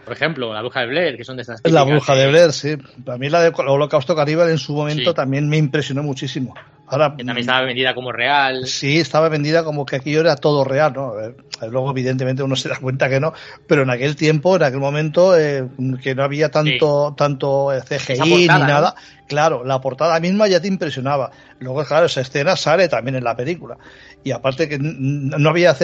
Por 0.06 0.12
ejemplo, 0.12 0.54
la 0.54 0.60
bruja 0.60 0.82
de 0.82 0.86
Blair, 0.86 1.16
que 1.16 1.24
son 1.24 1.34
de 1.34 1.42
esas. 1.42 1.60
La 1.64 1.82
bruja 1.82 2.14
de 2.14 2.28
Blair, 2.28 2.52
sí. 2.52 2.76
Para 3.04 3.18
mí 3.18 3.28
la 3.28 3.40
de 3.40 3.52
Holocausto 3.52 4.14
Caníbal 4.14 4.50
en 4.50 4.58
su 4.58 4.72
momento 4.72 5.12
también 5.12 5.48
me 5.48 5.56
impresionó 5.56 6.04
muchísimo. 6.04 6.54
Ahora, 6.88 7.14
que 7.16 7.24
también 7.24 7.38
estaba 7.38 7.62
vendida 7.62 7.94
como 7.94 8.12
real. 8.12 8.66
Sí, 8.66 8.98
estaba 8.98 9.28
vendida 9.28 9.64
como 9.64 9.84
que 9.84 9.96
aquello 9.96 10.20
era 10.20 10.36
todo 10.36 10.62
real, 10.64 10.92
¿no? 10.94 11.14
luego, 11.70 11.90
evidentemente, 11.90 12.42
uno 12.42 12.54
se 12.54 12.68
da 12.68 12.76
cuenta 12.76 13.08
que 13.08 13.18
no, 13.18 13.32
pero 13.66 13.82
en 13.82 13.90
aquel 13.90 14.14
tiempo, 14.14 14.56
en 14.56 14.62
aquel 14.62 14.78
momento, 14.78 15.36
eh, 15.38 15.66
que 16.02 16.14
no 16.14 16.22
había 16.22 16.50
tanto, 16.50 17.14
tanto 17.16 17.70
CGI 17.88 18.20
ni 18.20 18.46
nada, 18.46 18.94
claro, 19.26 19.64
la 19.64 19.80
portada 19.80 20.20
misma 20.20 20.46
ya 20.48 20.60
te 20.60 20.68
impresionaba. 20.68 21.30
Luego, 21.58 21.84
claro, 21.84 22.06
esa 22.06 22.20
escena 22.20 22.56
sale 22.56 22.88
también 22.88 23.16
en 23.16 23.24
la 23.24 23.34
película. 23.34 23.78
Y 24.22 24.32
aparte 24.32 24.68
que 24.68 24.78
no 24.80 25.48
había 25.48 25.76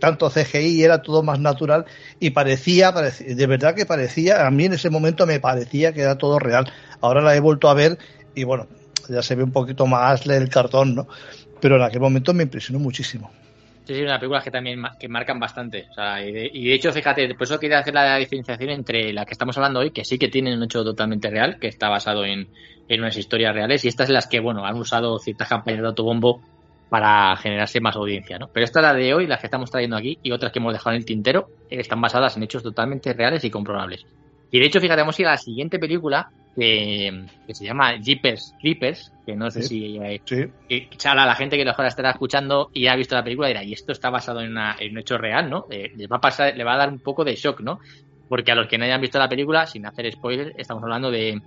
tanto 0.00 0.30
CGI 0.30 0.58
y 0.58 0.82
era 0.82 1.02
todo 1.02 1.22
más 1.22 1.38
natural 1.38 1.84
y 2.18 2.30
parecía, 2.30 2.92
parecía, 2.92 3.34
de 3.34 3.46
verdad 3.46 3.74
que 3.74 3.86
parecía, 3.86 4.46
a 4.46 4.50
mí 4.50 4.64
en 4.64 4.72
ese 4.72 4.90
momento 4.90 5.26
me 5.26 5.38
parecía 5.38 5.92
que 5.92 6.00
era 6.00 6.16
todo 6.18 6.38
real. 6.38 6.70
Ahora 7.00 7.20
la 7.20 7.36
he 7.36 7.40
vuelto 7.40 7.68
a 7.68 7.74
ver 7.74 7.98
y 8.34 8.44
bueno, 8.44 8.68
ya 9.08 9.22
se 9.22 9.34
ve 9.34 9.42
un 9.42 9.52
poquito 9.52 9.86
más 9.86 10.26
el 10.26 10.48
cartón, 10.48 10.94
¿no? 10.94 11.08
Pero 11.60 11.76
en 11.76 11.82
aquel 11.82 12.00
momento 12.00 12.32
me 12.34 12.44
impresionó 12.44 12.78
muchísimo. 12.78 13.30
Sí, 13.84 13.94
sí, 13.94 14.02
una 14.02 14.18
película 14.18 14.42
que 14.42 14.50
también 14.50 14.82
que 15.00 15.08
marcan 15.08 15.40
bastante. 15.40 15.86
O 15.90 15.94
sea, 15.94 16.22
y, 16.22 16.30
de, 16.30 16.74
hecho, 16.74 16.92
fíjate, 16.92 17.34
por 17.34 17.44
eso 17.44 17.58
quería 17.58 17.78
hacer 17.78 17.94
la 17.94 18.16
diferenciación 18.18 18.68
entre 18.68 19.14
la 19.14 19.24
que 19.24 19.32
estamos 19.32 19.56
hablando 19.56 19.80
hoy, 19.80 19.92
que 19.92 20.04
sí 20.04 20.18
que 20.18 20.28
tienen 20.28 20.58
un 20.58 20.64
hecho 20.64 20.84
totalmente 20.84 21.30
real, 21.30 21.58
que 21.58 21.68
está 21.68 21.88
basado 21.88 22.24
en, 22.26 22.48
en 22.86 23.00
unas 23.00 23.16
historias 23.16 23.54
reales, 23.54 23.84
y 23.86 23.88
estas 23.88 24.10
las 24.10 24.26
que, 24.26 24.40
bueno, 24.40 24.66
han 24.66 24.76
usado 24.76 25.18
ciertas 25.18 25.48
campañas 25.48 25.80
de 25.80 25.86
autobombo 25.86 26.42
para 26.90 27.34
generarse 27.36 27.80
más 27.80 27.96
audiencia, 27.96 28.38
¿no? 28.38 28.48
Pero 28.52 28.64
esta 28.64 28.80
es 28.80 28.82
la 28.82 28.92
de 28.92 29.14
hoy, 29.14 29.26
la 29.26 29.38
que 29.38 29.46
estamos 29.46 29.70
trayendo 29.70 29.96
aquí, 29.96 30.18
y 30.22 30.32
otras 30.32 30.52
que 30.52 30.58
hemos 30.58 30.74
dejado 30.74 30.90
en 30.90 30.98
el 30.98 31.06
tintero, 31.06 31.48
están 31.70 32.02
basadas 32.02 32.36
en 32.36 32.42
hechos 32.42 32.62
totalmente 32.62 33.14
reales 33.14 33.42
y 33.44 33.50
comprobables. 33.50 34.04
Y 34.50 34.58
de 34.58 34.66
hecho, 34.66 34.80
fíjate, 34.80 35.00
vamos 35.00 35.18
a 35.20 35.22
a 35.22 35.32
la 35.32 35.36
siguiente 35.36 35.78
película, 35.78 36.30
que, 36.54 37.26
se 37.50 37.64
llama 37.64 37.96
Jeepers 37.98 38.54
Creepers, 38.60 39.12
que 39.24 39.36
no 39.36 39.50
sé 39.50 39.62
si 39.62 39.98
que, 40.26 40.50
la 41.04 41.34
gente 41.34 41.56
que 41.56 41.64
lo 41.64 41.70
estará 41.70 42.10
escuchando 42.10 42.70
y 42.72 42.86
ha 42.86 42.96
visto 42.96 43.14
la 43.14 43.24
película 43.24 43.48
dirá, 43.48 43.62
y 43.62 43.72
esto 43.72 43.92
está 43.92 44.10
basado 44.10 44.40
en, 44.40 44.56
un 44.56 44.98
hecho 44.98 45.18
real, 45.18 45.48
¿no? 45.48 45.66
Eh, 45.70 46.06
va 46.06 46.16
a 46.16 46.20
pasar, 46.20 46.56
le 46.56 46.64
va 46.64 46.74
a 46.74 46.78
dar 46.78 46.88
un 46.88 46.98
poco 46.98 47.24
de 47.24 47.36
shock, 47.36 47.60
¿no? 47.60 47.80
Porque 48.28 48.52
a 48.52 48.54
los 48.54 48.66
que 48.66 48.78
no 48.78 48.84
hayan 48.84 49.00
visto 49.00 49.18
la 49.18 49.28
película, 49.28 49.66
sin 49.66 49.86
hacer 49.86 50.10
spoilers, 50.12 50.54
estamos 50.56 50.82
hablando 50.82 51.10
de, 51.10 51.40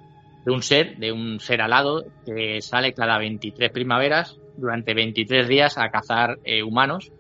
un 0.45 0.63
ser, 0.63 0.97
de 0.97 1.11
un 1.11 1.39
ser 1.39 1.61
alado 1.61 2.05
que 2.25 2.61
sale 2.61 2.93
cada 2.93 3.17
23 3.17 3.71
primaveras 3.71 4.37
durante 4.57 4.93
23 4.93 5.47
días 5.47 5.77
a 5.77 5.89
cazar 5.89 6.39
eh, 6.43 6.63
humanos 6.63 7.11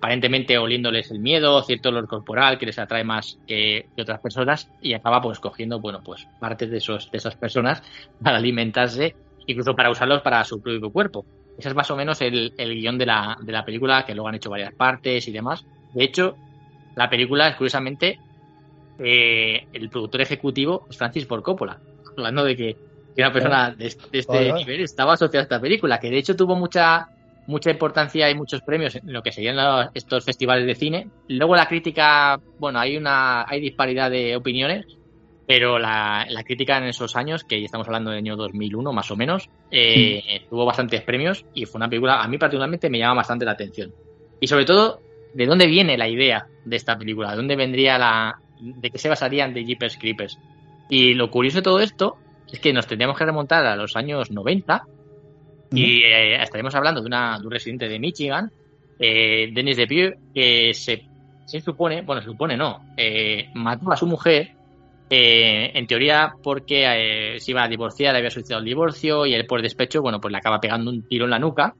aparentemente 0.00 0.56
oliéndoles 0.56 1.10
el 1.10 1.18
miedo, 1.18 1.62
cierto 1.62 1.90
olor 1.90 2.08
corporal 2.08 2.58
que 2.58 2.64
les 2.64 2.78
atrae 2.78 3.04
más 3.04 3.38
que, 3.46 3.86
otras 4.00 4.18
personas 4.20 4.66
y 4.80 4.94
acaba 4.94 5.20
pues 5.20 5.38
cogiendo, 5.38 5.78
bueno, 5.78 6.00
pues 6.02 6.26
partes 6.38 6.70
de, 6.70 6.78
esos, 6.78 7.10
de 7.10 7.18
esas 7.18 7.36
personas 7.36 7.82
para 8.22 8.38
alimentarse, 8.38 9.14
incluso 9.46 9.76
para 9.76 9.90
usarlos 9.90 10.22
para 10.22 10.42
su 10.44 10.62
propio 10.62 10.90
cuerpo. 10.90 11.26
Ese 11.58 11.68
es 11.68 11.74
más 11.74 11.90
o 11.90 11.96
menos 11.96 12.22
el, 12.22 12.54
el 12.56 12.74
guion 12.74 12.96
de 12.96 13.04
la, 13.04 13.36
de 13.42 13.52
la 13.52 13.62
película, 13.62 14.06
que 14.06 14.14
luego 14.14 14.28
han 14.28 14.36
hecho 14.36 14.48
varias 14.48 14.72
partes 14.72 15.28
y 15.28 15.32
demás. 15.32 15.66
De 15.92 16.04
hecho, 16.04 16.34
la 16.96 17.10
película 17.10 17.54
curiosamente 17.54 18.18
eh, 18.98 19.66
el 19.70 19.90
productor 19.90 20.22
ejecutivo 20.22 20.86
es 20.88 20.96
Francis 20.96 21.26
Ford 21.26 21.42
Coppola, 21.42 21.78
hablando 22.16 22.42
de 22.44 22.56
que, 22.56 22.76
una 23.18 23.32
persona 23.34 23.70
de, 23.72 23.94
de 24.10 24.18
este 24.18 24.52
nivel 24.54 24.80
estaba 24.80 25.12
asociada 25.12 25.42
a 25.42 25.42
esta 25.42 25.60
película, 25.60 26.00
que 26.00 26.08
de 26.08 26.16
hecho 26.16 26.34
tuvo 26.34 26.56
mucha 26.56 27.06
mucha 27.50 27.70
importancia 27.70 28.30
y 28.30 28.34
muchos 28.34 28.62
premios 28.62 28.94
en 28.96 29.12
lo 29.12 29.22
que 29.22 29.32
serían 29.32 29.90
estos 29.92 30.24
festivales 30.24 30.66
de 30.66 30.74
cine. 30.74 31.08
Luego 31.28 31.56
la 31.56 31.66
crítica, 31.66 32.40
bueno, 32.58 32.78
hay 32.78 32.96
una 32.96 33.44
hay 33.46 33.60
disparidad 33.60 34.10
de 34.10 34.36
opiniones, 34.36 34.86
pero 35.46 35.78
la, 35.78 36.26
crítica 36.44 36.78
en 36.78 36.84
esos 36.84 37.16
años, 37.16 37.42
que 37.42 37.58
ya 37.58 37.66
estamos 37.66 37.86
hablando 37.88 38.10
del 38.10 38.18
año 38.18 38.36
2001 38.36 38.92
más 38.92 39.10
o 39.10 39.16
menos, 39.16 39.50
eh, 39.70 40.46
tuvo 40.48 40.64
bastantes 40.64 41.02
premios 41.02 41.44
y 41.52 41.66
fue 41.66 41.80
una 41.80 41.88
película, 41.88 42.22
a 42.22 42.28
mí 42.28 42.38
particularmente 42.38 42.88
me 42.88 42.98
llama 42.98 43.16
bastante 43.16 43.44
la 43.44 43.52
atención. 43.52 43.92
Y 44.40 44.46
sobre 44.46 44.64
todo, 44.64 45.00
¿de 45.34 45.46
dónde 45.46 45.66
viene 45.66 45.98
la 45.98 46.08
idea 46.08 46.46
de 46.64 46.76
esta 46.76 46.96
película? 46.96 47.30
¿De 47.32 47.36
dónde 47.36 47.56
vendría 47.56 47.98
la... 47.98 48.38
de 48.60 48.90
qué 48.90 48.98
se 48.98 49.08
basarían 49.08 49.52
de 49.52 49.64
Jeepers 49.64 49.96
Creepers? 49.98 50.38
Y 50.88 51.14
lo 51.14 51.30
curioso 51.30 51.58
de 51.58 51.62
todo 51.62 51.80
esto 51.80 52.16
es 52.50 52.60
que 52.60 52.72
nos 52.72 52.86
tendríamos 52.86 53.18
que 53.18 53.24
remontar 53.24 53.66
a 53.66 53.76
los 53.76 53.96
años 53.96 54.30
90 54.30 54.84
y 55.72 56.02
eh, 56.02 56.42
estaremos 56.42 56.74
hablando 56.74 57.00
de, 57.00 57.06
una, 57.06 57.38
de 57.38 57.46
un 57.46 57.52
residente 57.52 57.88
de 57.88 57.98
Michigan, 57.98 58.50
eh, 58.98 59.50
Denis 59.52 59.78
Depieux, 59.78 60.14
que 60.34 60.74
se, 60.74 61.04
se 61.46 61.60
supone, 61.60 62.02
bueno, 62.02 62.20
se 62.20 62.28
supone 62.28 62.56
no, 62.56 62.92
eh, 62.96 63.48
mató 63.54 63.90
a 63.90 63.96
su 63.96 64.06
mujer, 64.06 64.50
eh, 65.08 65.70
en 65.74 65.86
teoría 65.86 66.34
porque 66.42 67.36
se 67.40 67.50
iba 67.50 67.64
a 67.64 67.68
divorciar, 67.68 68.14
había 68.14 68.30
solicitado 68.30 68.60
el 68.60 68.66
divorcio 68.66 69.26
y 69.26 69.34
él 69.34 69.46
por 69.46 69.62
despecho, 69.62 70.02
bueno, 70.02 70.20
pues 70.20 70.32
le 70.32 70.38
acaba 70.38 70.60
pegando 70.60 70.90
un 70.90 71.02
tiro 71.08 71.24
en 71.24 71.30
la 71.30 71.38
nuca 71.38 71.74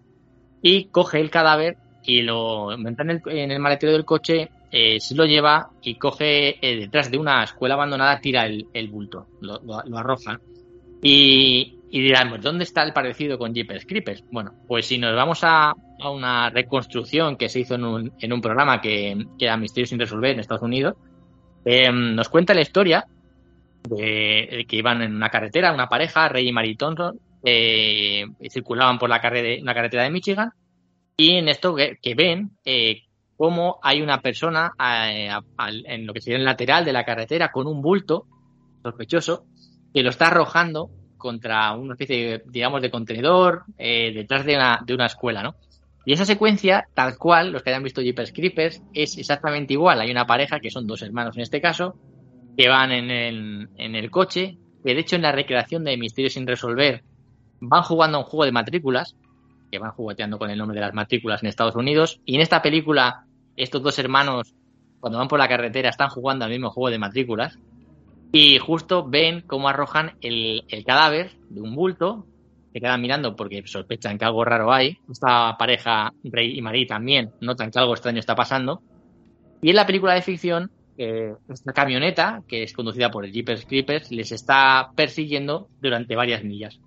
y 0.62 0.86
coge 0.86 1.20
el 1.20 1.30
cadáver 1.30 1.76
y 2.02 2.22
lo 2.22 2.76
mete 2.78 3.02
en 3.02 3.10
el, 3.10 3.22
en 3.26 3.50
el 3.50 3.60
maletero 3.60 3.92
del 3.92 4.04
coche, 4.04 4.50
se 4.70 5.14
lo 5.14 5.26
lleva 5.26 5.70
y 5.82 5.96
coge 5.96 6.58
detrás 6.60 7.10
de 7.10 7.18
una 7.18 7.44
escuela 7.44 7.74
abandonada, 7.74 8.20
tira 8.20 8.46
el, 8.46 8.66
el 8.72 8.88
bulto, 8.88 9.26
lo, 9.40 9.60
lo, 9.62 9.82
lo 9.84 9.98
arroja. 9.98 10.40
Y, 11.02 11.79
y 11.92 12.00
dirán, 12.00 12.28
pues, 12.28 12.42
¿dónde 12.42 12.64
está 12.64 12.84
el 12.84 12.92
parecido 12.92 13.36
con 13.36 13.52
Jeepers 13.52 13.84
Creepers? 13.84 14.24
Bueno, 14.30 14.52
pues 14.68 14.86
si 14.86 14.96
nos 14.96 15.14
vamos 15.16 15.40
a, 15.42 15.74
una 16.04 16.48
reconstrucción 16.48 17.36
que 17.36 17.48
se 17.48 17.60
hizo 17.60 17.74
en 17.74 17.84
un, 17.84 18.12
en 18.18 18.32
un 18.32 18.40
programa 18.40 18.80
que, 18.80 19.26
que 19.38 19.44
era 19.44 19.56
Misterio 19.56 19.86
sin 19.86 19.98
resolver 19.98 20.30
en 20.30 20.40
Estados 20.40 20.62
Unidos, 20.62 20.94
em, 21.64 22.14
nos 22.14 22.28
cuenta 22.28 22.54
la 22.54 22.62
historia 22.62 23.04
de, 23.88 24.64
que 24.68 24.76
iban 24.76 25.02
en 25.02 25.16
una 25.16 25.28
carretera, 25.28 25.74
una 25.74 25.88
pareja, 25.88 26.28
Rey 26.28 26.48
y 26.48 26.52
Mary 26.52 26.76
Thompson, 26.76 27.18
eh, 27.44 28.24
circulaban 28.48 28.98
por 28.98 29.10
la 29.10 29.20
una 29.60 29.74
carretera 29.74 30.04
de 30.04 30.10
Michigan, 30.10 30.52
y 31.16 31.32
en 31.32 31.48
esto 31.48 31.74
que, 31.74 32.14
ven 32.14 32.52
eh, 32.64 33.02
cómo 33.36 33.78
hay 33.82 34.00
una 34.00 34.22
persona 34.22 34.72
eh, 34.78 35.30
en 35.86 36.06
lo 36.06 36.14
que 36.14 36.20
sería 36.20 36.38
el 36.38 36.44
lateral 36.44 36.84
de 36.84 36.92
la 36.92 37.04
carretera 37.04 37.50
con 37.50 37.66
un 37.66 37.82
bulto 37.82 38.26
sospechoso 38.82 39.44
que 39.92 40.02
lo 40.02 40.10
está 40.10 40.28
arrojando 40.28 40.90
contra 41.20 41.72
una 41.74 41.94
especie, 41.94 42.42
digamos, 42.46 42.82
de 42.82 42.90
contenedor 42.90 43.62
eh, 43.78 44.12
detrás 44.12 44.44
de 44.44 44.56
una, 44.56 44.80
de 44.84 44.94
una 44.94 45.06
escuela, 45.06 45.44
¿no? 45.44 45.54
Y 46.04 46.14
esa 46.14 46.24
secuencia, 46.24 46.88
tal 46.94 47.16
cual, 47.18 47.52
los 47.52 47.62
que 47.62 47.70
hayan 47.70 47.84
visto 47.84 48.00
Jeepers 48.00 48.32
Creepers, 48.32 48.82
es 48.94 49.16
exactamente 49.18 49.74
igual. 49.74 50.00
Hay 50.00 50.10
una 50.10 50.26
pareja, 50.26 50.58
que 50.58 50.70
son 50.70 50.86
dos 50.86 51.02
hermanos 51.02 51.36
en 51.36 51.42
este 51.42 51.60
caso, 51.60 51.94
que 52.56 52.68
van 52.68 52.90
en 52.90 53.10
el, 53.10 53.68
en 53.76 53.94
el 53.94 54.10
coche, 54.10 54.58
que 54.84 54.94
de 54.94 55.00
hecho 55.00 55.16
en 55.16 55.22
la 55.22 55.32
recreación 55.32 55.84
de 55.84 55.96
Misterios 55.96 56.32
sin 56.32 56.46
resolver 56.46 57.04
van 57.60 57.82
jugando 57.82 58.16
a 58.16 58.20
un 58.22 58.26
juego 58.26 58.46
de 58.46 58.52
matrículas, 58.52 59.14
que 59.70 59.78
van 59.78 59.92
jugueteando 59.92 60.38
con 60.38 60.50
el 60.50 60.58
nombre 60.58 60.80
de 60.80 60.86
las 60.86 60.94
matrículas 60.94 61.42
en 61.42 61.48
Estados 61.48 61.76
Unidos, 61.76 62.20
y 62.24 62.36
en 62.36 62.40
esta 62.40 62.62
película 62.62 63.26
estos 63.56 63.82
dos 63.82 63.98
hermanos, 63.98 64.54
cuando 64.98 65.18
van 65.18 65.28
por 65.28 65.38
la 65.38 65.48
carretera, 65.48 65.90
están 65.90 66.08
jugando 66.08 66.46
al 66.46 66.50
mismo 66.50 66.70
juego 66.70 66.90
de 66.90 66.98
matrículas, 66.98 67.58
y 68.32 68.58
justo 68.58 69.08
ven 69.08 69.42
cómo 69.42 69.68
arrojan 69.68 70.12
el, 70.20 70.64
cadáver 70.86 71.32
de 71.48 71.60
un 71.60 71.74
bulto, 71.74 72.26
se 72.72 72.80
quedan 72.80 73.00
mirando 73.00 73.34
porque 73.34 73.62
sospechan 73.66 74.18
que 74.18 74.24
algo 74.24 74.44
raro 74.44 74.72
hay. 74.72 74.98
Esta 75.10 75.56
pareja, 75.58 76.12
Rey 76.22 76.56
y 76.56 76.62
Marie, 76.62 76.86
también 76.86 77.32
notan 77.40 77.70
que 77.70 77.78
algo 77.78 77.94
extraño 77.94 78.20
está 78.20 78.36
pasando. 78.36 78.82
Y 79.60 79.70
en 79.70 79.76
la 79.76 79.86
película 79.86 80.14
de 80.14 80.22
ficción, 80.22 80.70
eh, 80.96 81.34
esta 81.48 81.72
camioneta, 81.72 82.42
que 82.46 82.62
es 82.62 82.72
conducida 82.72 83.10
por 83.10 83.24
el 83.24 83.32
Jeepers 83.32 83.66
Creepers, 83.66 84.12
les 84.12 84.30
está 84.30 84.90
persiguiendo 84.94 85.68
durante 85.80 86.14
varias 86.14 86.44
millas. 86.44 86.78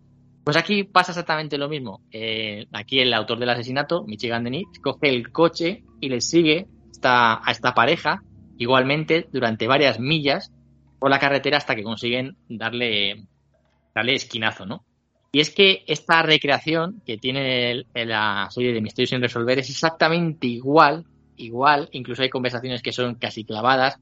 Pues 0.45 0.55
aquí 0.55 0.83
pasa 0.83 1.11
exactamente 1.11 1.57
lo 1.57 1.67
mismo. 1.67 2.01
Eh, 2.11 2.67
aquí 2.71 2.99
el 2.99 3.13
autor 3.13 3.39
del 3.39 3.49
asesinato, 3.49 4.03
Michigan 4.05 4.45
Denis, 4.45 4.67
coge 4.81 5.09
el 5.09 5.31
coche 5.31 5.83
y 5.99 6.09
les 6.09 6.29
sigue 6.29 6.67
a 7.01 7.41
esta 7.49 7.73
pareja, 7.73 8.23
igualmente 8.57 9.27
durante 9.33 9.67
varias 9.67 9.99
millas, 9.99 10.52
por 11.03 11.09
la 11.09 11.19
carretera 11.19 11.57
hasta 11.57 11.75
que 11.75 11.83
consiguen 11.83 12.37
darle, 12.47 13.25
darle 13.93 14.15
esquinazo, 14.15 14.65
¿no? 14.65 14.85
Y 15.33 15.41
es 15.41 15.49
que 15.49 15.83
esta 15.85 16.21
recreación 16.21 17.01
que 17.05 17.17
tiene 17.17 17.83
la 17.93 18.47
serie 18.49 18.71
de 18.71 18.79
Misterios 18.79 19.09
sin 19.09 19.19
resolver 19.19 19.59
es 19.59 19.69
exactamente 19.69 20.47
igual, 20.47 21.03
igual, 21.35 21.89
incluso 21.91 22.21
hay 22.21 22.29
conversaciones 22.29 22.81
que 22.81 22.93
son 22.93 23.15
casi 23.15 23.43
clavadas, 23.43 23.99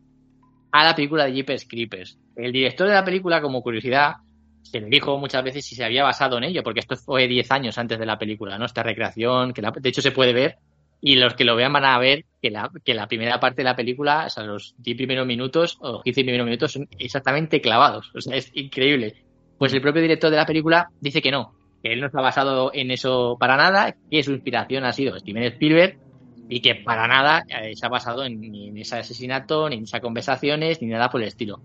a 0.72 0.86
la 0.86 0.94
película 0.94 1.26
de 1.26 1.34
Jeepers 1.34 1.66
Creepers. 1.68 2.20
El 2.36 2.52
director 2.52 2.88
de 2.88 2.94
la 2.94 3.04
película, 3.04 3.42
como 3.42 3.64
curiosidad, 3.64 4.18
se 4.62 4.80
le 4.80 4.86
dijo 4.86 5.18
muchas 5.18 5.44
veces 5.44 5.66
si 5.66 5.74
se 5.74 5.84
había 5.84 6.04
basado 6.04 6.38
en 6.38 6.44
ello, 6.44 6.62
porque 6.62 6.82
esto 6.82 6.96
fue 6.96 7.28
10 7.28 7.50
años 7.50 7.80
antes 7.80 7.98
de 7.98 8.06
la 8.06 8.20
película, 8.20 8.60
¿no? 8.60 8.66
Esta 8.66 8.84
recreación, 8.84 9.54
que 9.54 9.64
de 9.64 9.90
hecho 9.90 10.04
se 10.04 10.12
puede 10.12 10.34
ver 10.34 10.60
y 11.02 11.16
los 11.16 11.34
que 11.34 11.44
lo 11.44 11.56
vean 11.56 11.74
van 11.74 11.86
a 11.86 11.98
ver 11.98 12.26
que 12.42 12.52
la, 12.52 12.70
que 12.86 12.94
la 12.94 13.08
primera 13.08 13.40
parte 13.40 13.62
de 13.62 13.66
la 13.66 13.76
película, 13.76 14.26
o 14.28 14.30
sea, 14.30 14.44
los 14.44 14.76
10 14.78 14.98
primeros 14.98 15.26
minutos 15.26 15.78
o 15.82 16.02
15 16.02 16.24
primeros 16.24 16.46
minutos 16.46 16.72
son 16.74 16.88
exactamente 17.00 17.60
clavados. 17.60 18.12
O 18.16 18.22
sea, 18.22 18.36
es 18.36 18.52
increíble. 18.54 19.16
Pues 19.58 19.74
el 19.74 19.82
propio 19.82 20.02
director 20.02 20.30
de 20.30 20.38
la 20.38 20.46
película 20.46 20.90
dice 21.00 21.22
que 21.22 21.32
no, 21.32 21.54
que 21.84 21.94
él 21.94 22.00
no 22.00 22.08
está 22.08 22.22
basado 22.22 22.72
en 22.74 22.92
eso 22.92 23.36
para 23.40 23.58
nada, 23.58 23.96
que 24.10 24.24
su 24.24 24.32
inspiración 24.32 24.86
ha 24.86 24.94
sido 24.94 25.18
Steven 25.18 25.44
Spielberg 25.44 25.98
y 26.50 26.62
que 26.62 26.76
para 26.76 27.08
nada 27.08 27.46
eh, 27.48 27.76
se 27.76 27.86
ha 27.86 27.90
basado 27.90 28.24
en, 28.24 28.40
ni 28.40 28.70
en 28.70 28.78
ese 28.78 28.98
asesinato, 28.98 29.70
ni 29.70 29.78
en 29.78 29.84
esas 29.84 30.02
conversaciones, 30.02 30.82
ni 30.82 30.88
nada 30.88 31.10
por 31.10 31.22
el 31.22 31.28
estilo. 31.28 31.62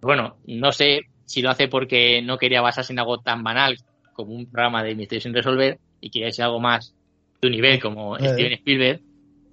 Bueno, 0.00 0.36
no 0.46 0.72
sé 0.72 1.02
si 1.26 1.42
lo 1.42 1.50
hace 1.50 1.68
porque 1.68 2.22
no 2.22 2.38
quería 2.38 2.62
basarse 2.62 2.92
en 2.92 2.98
algo 2.98 3.18
tan 3.18 3.42
banal 3.42 3.76
como 4.14 4.34
un 4.34 4.46
programa 4.46 4.82
de 4.82 4.94
misterios 4.94 5.24
sin 5.24 5.34
resolver 5.34 5.78
y 6.00 6.10
quería 6.10 6.30
ser 6.30 6.46
algo 6.46 6.60
más 6.60 6.94
un 7.42 7.52
nivel 7.52 7.80
como. 7.80 8.16
Steven 8.16 8.52
Spielberg. 8.52 9.00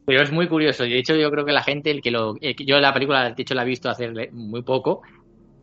Pero 0.06 0.24
es 0.24 0.32
muy 0.32 0.48
curioso. 0.48 0.84
De 0.84 0.98
hecho, 0.98 1.16
yo 1.16 1.30
creo 1.30 1.46
que 1.46 1.52
la 1.52 1.64
gente, 1.64 1.92
el 1.92 2.02
que 2.02 2.12
lo. 2.12 2.36
yo 2.40 2.80
la 2.80 2.94
película, 2.94 3.30
de 3.30 3.42
hecho, 3.42 3.56
la 3.56 3.64
he 3.64 3.66
visto 3.66 3.90
hace 3.90 4.10
muy 4.32 4.62
poco 4.62 5.02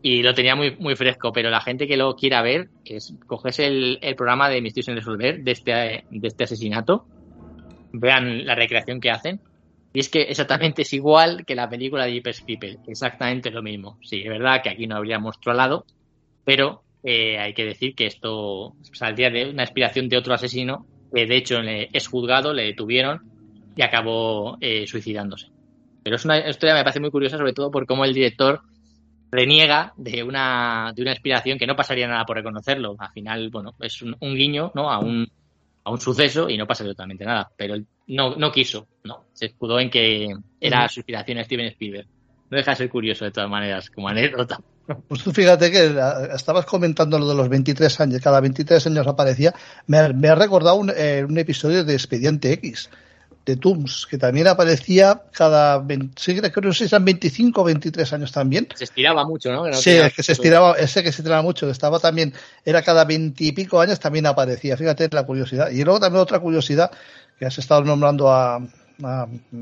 y 0.01 0.21
lo 0.21 0.35
tenía 0.35 0.55
muy, 0.55 0.75
muy 0.77 0.95
fresco. 0.95 1.31
Pero 1.31 1.49
la 1.49 1.61
gente 1.61 1.87
que 1.87 1.97
lo 1.97 2.15
quiera 2.15 2.43
ver, 2.43 2.69
es 2.85 3.15
cogerse 3.25 3.65
el, 3.65 3.99
programa 4.15 4.49
de 4.49 4.61
Misterios 4.61 4.85
sin 4.85 4.95
resolver 4.95 5.43
de 5.43 5.51
este, 5.51 5.71
de 6.09 6.27
este 6.27 6.43
asesinato. 6.43 7.07
Vean 7.91 8.45
la 8.45 8.53
recreación 8.53 8.99
que 8.99 9.09
hacen. 9.09 9.41
Y 9.93 9.99
es 9.99 10.09
que 10.09 10.23
exactamente 10.23 10.83
es 10.83 10.93
igual 10.93 11.45
que 11.45 11.55
la 11.55 11.69
película 11.69 12.05
de 12.05 12.11
Jeepers 12.11 12.41
People. 12.41 12.77
Exactamente 12.87 13.49
lo 13.49 13.63
mismo. 13.63 13.97
Sí, 14.03 14.21
es 14.21 14.29
verdad 14.29 14.61
que 14.61 14.69
aquí 14.69 14.85
no 14.85 14.97
habría 14.97 15.17
monstruo 15.19 15.51
al 15.51 15.57
lado, 15.57 15.85
pero 16.43 16.83
eh, 17.01 17.39
hay 17.39 17.53
que 17.53 17.63
decir 17.63 17.95
que 17.95 18.05
esto 18.05 18.75
saldría 18.91 19.29
de 19.29 19.49
una 19.49 19.63
inspiración 19.63 20.09
de 20.09 20.17
otro 20.17 20.33
asesino 20.33 20.85
que 21.15 21.25
de 21.25 21.37
hecho 21.37 21.61
es 21.61 22.07
juzgado, 22.07 22.53
le 22.53 22.63
detuvieron 22.63 23.21
y 23.73 23.81
acabó 23.81 24.57
eh, 24.59 24.85
suicidándose. 24.85 25.47
Pero 26.03 26.17
es 26.17 26.25
una 26.25 26.37
historia 26.49 26.73
que 26.73 26.79
me 26.79 26.83
parece 26.83 26.99
muy 26.99 27.09
curiosa, 27.09 27.37
sobre 27.37 27.53
todo 27.53 27.71
por 27.71 27.85
cómo 27.87 28.03
el 28.03 28.13
director 28.13 28.61
reniega 29.31 29.93
de 29.95 30.23
una, 30.23 30.91
de 30.93 31.01
una 31.01 31.11
inspiración 31.11 31.57
que 31.57 31.65
no 31.65 31.75
pasaría 31.75 32.07
nada 32.07 32.25
por 32.25 32.35
reconocerlo. 32.35 32.97
Al 32.99 33.11
final, 33.13 33.49
bueno, 33.49 33.73
es 33.79 34.01
un, 34.01 34.17
guiño 34.19 34.73
¿no? 34.75 34.91
a, 34.91 34.99
un, 34.99 35.25
a 35.85 35.89
un 35.89 36.01
suceso 36.01 36.49
y 36.49 36.57
no 36.57 36.67
pasa 36.67 36.83
totalmente 36.83 37.23
nada. 37.23 37.49
Pero 37.55 37.75
no, 38.07 38.35
no 38.35 38.51
quiso, 38.51 38.85
no. 39.05 39.23
Se 39.31 39.45
escudó 39.45 39.79
en 39.79 39.89
que 39.89 40.27
era 40.59 40.87
su 40.89 40.99
inspiración 40.99 41.43
Steven 41.45 41.67
Spielberg. 41.67 42.07
No 42.49 42.57
deja 42.57 42.71
de 42.71 42.77
ser 42.77 42.89
curioso 42.89 43.23
de 43.23 43.31
todas 43.31 43.49
maneras, 43.49 43.89
como 43.89 44.09
anécdota. 44.09 44.59
Pues 45.07 45.23
tú 45.23 45.31
fíjate 45.31 45.71
que 45.71 45.99
estabas 46.33 46.65
comentando 46.65 47.17
lo 47.19 47.27
de 47.27 47.35
los 47.35 47.49
23 47.49 47.99
años, 48.01 48.21
cada 48.21 48.39
23 48.39 48.87
años 48.87 49.07
aparecía. 49.07 49.53
Me, 49.87 49.97
ha 49.99 50.35
recordado 50.35 50.75
un, 50.75 50.91
eh, 50.95 51.25
un, 51.27 51.37
episodio 51.37 51.83
de 51.83 51.93
Expediente 51.93 52.51
X, 52.53 52.89
de 53.45 53.55
Tooms, 53.57 54.07
que 54.09 54.17
también 54.17 54.47
aparecía 54.47 55.23
cada. 55.31 55.83
Sí, 56.15 56.39
creo 56.39 56.51
que 56.51 56.61
no 56.61 56.73
sé 56.73 56.87
si 56.87 56.95
eran 56.95 57.05
25 57.05 57.61
o 57.61 57.63
23 57.63 58.13
años 58.13 58.31
también. 58.31 58.67
Se 58.75 58.85
estiraba 58.85 59.25
mucho, 59.25 59.51
¿no? 59.51 59.71
sí, 59.73 59.91
es 59.91 60.13
que 60.13 60.23
se 60.23 60.31
estiraba, 60.31 60.73
ese 60.73 61.03
que 61.03 61.11
se 61.11 61.21
estiraba 61.21 61.41
mucho, 61.41 61.65
que 61.67 61.71
estaba 61.71 61.99
también, 61.99 62.33
era 62.63 62.81
cada 62.81 63.05
20 63.05 63.43
y 63.43 63.51
pico 63.51 63.79
años 63.79 63.99
también 63.99 64.25
aparecía. 64.25 64.77
Fíjate 64.77 65.09
la 65.11 65.25
curiosidad. 65.25 65.69
Y 65.69 65.83
luego 65.83 65.99
también 65.99 66.21
otra 66.21 66.39
curiosidad, 66.39 66.91
que 67.37 67.45
has 67.45 67.57
estado 67.57 67.83
nombrando 67.83 68.31
a. 68.31 68.59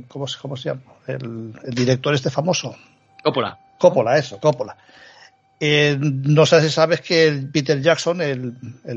¿cómo, 0.07 0.25
¿Cómo 0.41 0.57
se 0.57 0.69
llama? 0.69 0.81
El, 1.07 1.53
el 1.63 1.73
director 1.73 2.13
este 2.13 2.29
famoso. 2.29 2.75
Coppola. 3.23 3.57
Coppola, 3.77 4.17
eso, 4.17 4.39
Coppola. 4.39 4.77
Eh, 5.59 5.97
no 5.99 6.45
sé 6.45 6.61
si 6.61 6.69
sabes 6.69 7.01
que 7.01 7.47
Peter 7.51 7.81
Jackson, 7.81 8.21
el, 8.21 8.53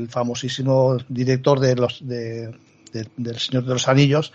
famosísimo 0.09 0.97
director 1.07 1.59
de 1.59 1.75
los 1.75 2.05
de, 2.05 2.53
del 3.15 3.39
Señor 3.39 3.63
de 3.63 3.73
los 3.73 3.87
Anillos, 3.87 4.33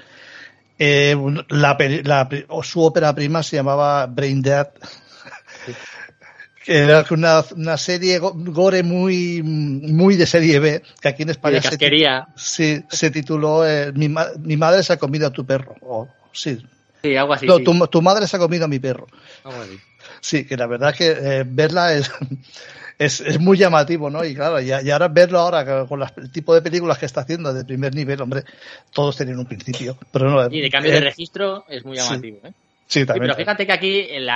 eh, 0.78 1.16
su 2.62 2.82
ópera 2.82 3.14
prima 3.14 3.42
se 3.42 3.56
llamaba 3.56 4.06
Brain 4.06 4.40
Dead, 4.40 4.68
que 6.64 6.78
era 6.82 7.04
una, 7.10 7.76
serie 7.76 8.18
gore 8.18 8.82
muy 8.82 9.42
muy 9.42 10.16
de 10.16 10.26
serie 10.26 10.58
B, 10.58 10.82
que 11.00 11.08
aquí 11.08 11.24
en 11.24 11.30
España 11.30 11.60
se, 12.34 12.84
se 12.88 13.10
tituló 13.10 13.66
eh, 13.68 13.92
mi, 13.92 14.08
mi, 14.08 14.56
madre 14.56 14.82
se 14.82 14.94
ha 14.94 14.96
comido 14.96 15.26
a 15.26 15.30
tu 15.30 15.44
perro. 15.44 16.08
sí. 16.32 16.58
Sí, 17.02 17.16
algo 17.16 17.32
así. 17.32 17.46
Tu, 17.46 17.86
tu, 17.88 18.00
madre 18.00 18.28
se 18.28 18.36
ha 18.36 18.38
comido 18.38 18.64
a 18.64 18.68
mi 18.68 18.78
perro. 18.78 19.08
Sí, 20.22 20.46
que 20.46 20.56
la 20.56 20.68
verdad 20.68 20.94
que 20.94 21.10
eh, 21.10 21.44
verla 21.44 21.92
es, 21.94 22.10
es, 22.98 23.20
es, 23.20 23.40
muy 23.40 23.58
llamativo, 23.58 24.08
¿no? 24.08 24.24
Y 24.24 24.36
claro, 24.36 24.60
y, 24.60 24.70
ahora 24.70 25.08
verlo 25.08 25.40
ahora 25.40 25.84
con 25.86 26.00
el 26.00 26.30
tipo 26.30 26.54
de 26.54 26.62
películas 26.62 26.96
que 26.96 27.06
está 27.06 27.22
haciendo 27.22 27.52
de 27.52 27.64
primer 27.64 27.92
nivel, 27.92 28.22
hombre, 28.22 28.44
todos 28.92 29.16
tienen 29.16 29.36
un 29.36 29.46
principio. 29.46 29.98
Pero 30.12 30.30
no, 30.30 30.48
y 30.48 30.60
de 30.60 30.70
cambio 30.70 30.92
de 30.92 30.98
eh, 30.98 31.00
registro 31.00 31.64
es 31.68 31.84
muy 31.84 31.96
llamativo, 31.96 32.38
¿eh? 32.44 32.52
Sí, 32.86 33.04
también. 33.04 33.22
pero 33.22 33.36
fíjate 33.36 33.66
que 33.66 33.72
aquí 33.72 34.06
el, 34.10 34.28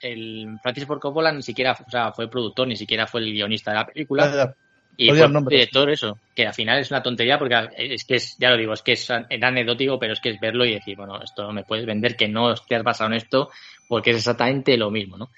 el, 0.00 0.58
Francis 0.60 0.86
Ford 0.86 0.98
Coppola 0.98 1.30
ni 1.30 1.42
siquiera 1.42 1.72
o 1.72 1.90
sea, 1.90 2.10
fue 2.12 2.28
productor, 2.28 2.66
ni 2.66 2.76
siquiera 2.76 3.06
fue 3.06 3.20
el 3.20 3.32
guionista 3.32 3.70
de 3.70 3.76
la 3.76 3.86
película. 3.86 4.54
Y 4.96 5.08
fue 5.08 5.24
el 5.24 5.44
director 5.46 5.90
eso, 5.90 6.18
que 6.34 6.46
al 6.46 6.54
final 6.54 6.78
es 6.78 6.90
una 6.90 7.02
tontería 7.02 7.38
porque 7.38 7.56
es 7.76 8.04
que 8.04 8.16
es, 8.16 8.36
ya 8.38 8.50
lo 8.50 8.56
digo, 8.56 8.74
es 8.74 8.82
que 8.82 8.92
es, 8.92 9.10
anecdótico, 9.10 9.98
pero 9.98 10.12
es 10.12 10.20
que 10.20 10.30
es 10.30 10.40
verlo 10.40 10.64
y 10.64 10.74
decir, 10.74 10.96
bueno, 10.96 11.20
esto 11.22 11.44
no 11.44 11.52
me 11.52 11.64
puedes 11.64 11.86
vender 11.86 12.14
que 12.14 12.28
no 12.28 12.48
has 12.48 12.62
basado 12.84 13.10
en 13.10 13.16
esto 13.16 13.50
porque 13.88 14.10
es 14.10 14.18
exactamente 14.18 14.76
lo 14.76 14.90
mismo, 14.90 15.16
¿no? 15.16 15.30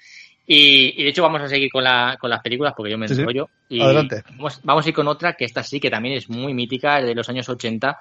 Y, 0.47 1.03
de 1.03 1.09
hecho 1.09 1.23
vamos 1.23 1.41
a 1.41 1.47
seguir 1.47 1.71
con, 1.71 1.83
la, 1.83 2.17
con 2.19 2.29
las 2.29 2.41
películas 2.41 2.73
porque 2.75 2.91
yo 2.91 2.97
me 2.97 3.07
enrollo. 3.07 3.49
Y 3.67 3.81
Adelante. 3.81 4.23
Vamos, 4.37 4.85
a 4.85 4.89
ir 4.89 4.93
con 4.93 5.07
otra 5.07 5.33
que 5.33 5.45
esta 5.45 5.63
sí 5.63 5.79
que 5.79 5.89
también 5.89 6.15
es 6.15 6.29
muy 6.29 6.53
mítica, 6.53 7.01
de 7.01 7.15
los 7.15 7.27
años 7.29 7.49
80 7.49 7.97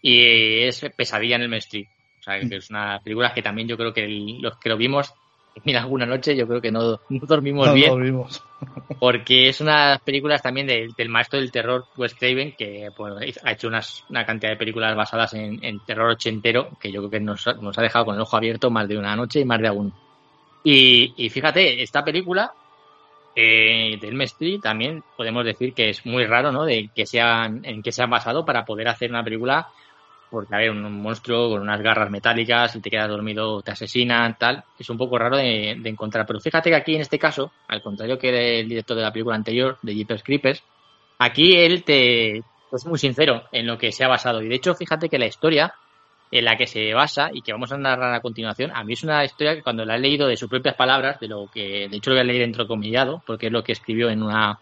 y 0.00 0.62
es 0.62 0.86
Pesadilla 0.96 1.36
en 1.36 1.42
el 1.42 1.54
Street. 1.54 1.86
O 2.20 2.22
sea, 2.22 2.40
que 2.40 2.56
es 2.56 2.70
una 2.70 3.00
película 3.02 3.34
que 3.34 3.42
también 3.42 3.68
yo 3.68 3.76
creo 3.76 3.92
que 3.92 4.06
los 4.40 4.56
que 4.58 4.68
lo 4.68 4.76
vimos 4.76 5.12
mira, 5.64 5.80
alguna 5.82 6.06
noche 6.06 6.36
yo 6.36 6.46
creo 6.46 6.60
que 6.60 6.70
no, 6.70 7.00
dormimos 7.08 7.72
bien. 7.74 7.90
Dormimos. 7.90 8.42
porque 9.00 9.48
es 9.48 9.60
una 9.60 10.00
películas 10.04 10.42
también 10.42 10.66
del 10.66 11.08
maestro 11.08 11.38
del 11.38 11.50
terror 11.50 11.86
Wes 11.96 12.14
Craven, 12.14 12.54
que 12.56 12.90
pues, 12.96 13.38
ha 13.42 13.52
hecho 13.52 13.68
unas, 13.68 14.04
una 14.08 14.24
cantidad 14.24 14.52
de 14.52 14.56
películas 14.56 14.94
basadas 14.96 15.34
en, 15.34 15.80
terror 15.84 16.10
ochentero, 16.10 16.70
que 16.80 16.92
yo 16.92 17.00
creo 17.00 17.10
que 17.10 17.20
nos, 17.20 17.46
nos, 17.60 17.78
ha 17.78 17.82
dejado 17.82 18.06
con 18.06 18.14
el 18.14 18.20
ojo 18.20 18.36
abierto 18.36 18.70
más 18.70 18.88
de 18.88 18.98
una 18.98 19.16
noche 19.16 19.40
y 19.40 19.44
más 19.44 19.60
de 19.60 19.68
aún. 19.68 19.92
Y, 20.64 21.12
y 21.16 21.28
fíjate, 21.28 21.82
esta 21.82 22.04
película 22.04 22.52
eh, 23.34 23.98
del 24.00 24.20
Street 24.22 24.60
también 24.60 25.02
podemos 25.16 25.44
decir 25.44 25.72
que 25.72 25.90
es 25.90 26.04
muy 26.04 26.26
raro, 26.26 26.52
¿no? 26.52 26.64
De 26.64 26.90
que 26.94 27.06
sean, 27.06 27.64
en 27.64 27.82
que 27.82 27.92
se 27.92 28.02
han 28.02 28.10
basado 28.10 28.44
para 28.44 28.64
poder 28.64 28.88
hacer 28.88 29.10
una 29.10 29.24
película 29.24 29.68
porque 30.32 30.54
a 30.54 30.58
ver, 30.58 30.70
un 30.70 31.02
monstruo 31.02 31.50
con 31.50 31.60
unas 31.60 31.82
garras 31.82 32.10
metálicas, 32.10 32.74
y 32.74 32.80
te 32.80 32.90
quedas 32.90 33.08
dormido, 33.08 33.60
te 33.60 33.70
asesinan, 33.70 34.38
tal, 34.38 34.64
es 34.78 34.88
un 34.88 34.96
poco 34.96 35.18
raro 35.18 35.36
de, 35.36 35.72
encontrar. 35.84 36.26
Pero 36.26 36.40
fíjate 36.40 36.70
que 36.70 36.76
aquí 36.76 36.94
en 36.94 37.02
este 37.02 37.18
caso, 37.18 37.52
al 37.68 37.82
contrario 37.82 38.18
que 38.18 38.60
el 38.60 38.68
director 38.68 38.96
de 38.96 39.02
la 39.02 39.12
película 39.12 39.36
anterior, 39.36 39.78
de 39.82 39.94
Jeepers 39.94 40.22
Creepers, 40.22 40.62
aquí 41.18 41.54
él 41.54 41.84
te 41.84 42.38
es 42.38 42.86
muy 42.86 42.98
sincero 42.98 43.42
en 43.52 43.66
lo 43.66 43.76
que 43.76 43.92
se 43.92 44.04
ha 44.04 44.08
basado. 44.08 44.42
Y 44.42 44.48
de 44.48 44.54
hecho, 44.54 44.74
fíjate 44.74 45.10
que 45.10 45.18
la 45.18 45.26
historia 45.26 45.74
en 46.30 46.46
la 46.46 46.56
que 46.56 46.66
se 46.66 46.94
basa 46.94 47.28
y 47.30 47.42
que 47.42 47.52
vamos 47.52 47.70
a 47.70 47.76
narrar 47.76 48.14
a 48.14 48.20
continuación, 48.20 48.70
a 48.74 48.82
mí 48.82 48.94
es 48.94 49.04
una 49.04 49.22
historia 49.22 49.54
que 49.54 49.62
cuando 49.62 49.84
la 49.84 49.96
he 49.96 50.00
leído 50.00 50.26
de 50.26 50.38
sus 50.38 50.48
propias 50.48 50.74
palabras, 50.74 51.20
de 51.20 51.28
lo 51.28 51.48
que 51.52 51.88
de 51.90 51.96
hecho 51.98 52.08
lo 52.08 52.16
voy 52.16 52.22
a 52.22 52.24
leer 52.24 52.40
entrecomillado, 52.40 53.22
porque 53.26 53.48
es 53.48 53.52
lo 53.52 53.62
que 53.62 53.72
escribió 53.72 54.08
en 54.08 54.22
una 54.22 54.58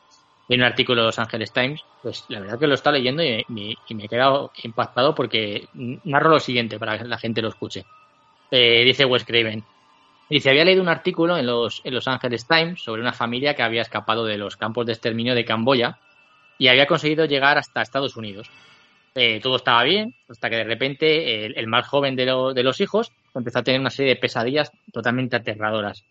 en 0.51 0.60
un 0.60 0.66
artículo 0.66 1.02
de 1.02 1.06
Los 1.06 1.18
Angeles 1.20 1.52
Times, 1.52 1.81
pues 2.02 2.24
la 2.28 2.40
verdad 2.40 2.59
que 2.59 2.66
lo 2.66 2.74
está 2.74 2.90
leyendo 2.90 3.22
y, 3.22 3.44
me 3.48 4.05
he 4.05 4.09
quedado 4.09 4.51
impactado 4.64 5.14
porque 5.14 5.68
narro 5.72 6.31
lo 6.31 6.40
siguiente 6.40 6.77
para 6.77 6.98
que 6.98 7.05
la 7.05 7.18
gente 7.18 7.40
lo 7.40 7.48
escuche. 7.48 7.85
Eh, 8.51 8.82
dice 8.85 9.05
Wes 9.05 9.24
Craven. 9.24 9.62
Dice, 10.28 10.51
había 10.51 10.64
leído 10.64 10.82
un 10.82 10.89
artículo 10.89 11.36
en 11.39 11.47
los, 11.47 11.81
en 11.85 11.94
los 11.94 12.06
Angeles 12.09 12.48
Times 12.48 12.82
sobre 12.82 13.01
una 13.01 13.12
familia 13.12 13.55
que 13.55 13.62
había 13.62 13.82
escapado 13.82 14.24
de 14.24 14.39
los 14.39 14.56
campos 14.56 14.86
de 14.86 14.93
exterminio 14.93 15.36
de 15.36 15.44
Camboya 15.44 15.98
y 16.59 16.66
había 16.66 16.86
conseguido 16.86 17.27
llegar 17.27 17.56
hasta 17.56 17.82
Estados 17.82 18.16
Unidos. 18.16 18.51
Eh, 19.14 19.39
todo 19.40 19.56
estaba 19.56 19.85
bien, 19.85 20.16
hasta 20.28 20.51
que 20.51 20.56
de 20.56 20.64
repente 20.64 21.47
el, 21.47 21.66
más 21.68 21.86
joven 21.86 22.16
de, 22.16 22.27
de, 22.27 22.62
los 22.62 22.81
hijos 22.81 23.12
empezó 23.36 23.60
a 23.60 23.62
tener 23.62 23.81
una 23.81 23.90
serie 23.90 24.14
de 24.14 24.20
pesadillas 24.20 24.72
totalmente 24.93 25.36
aterradoras. 25.36 26.05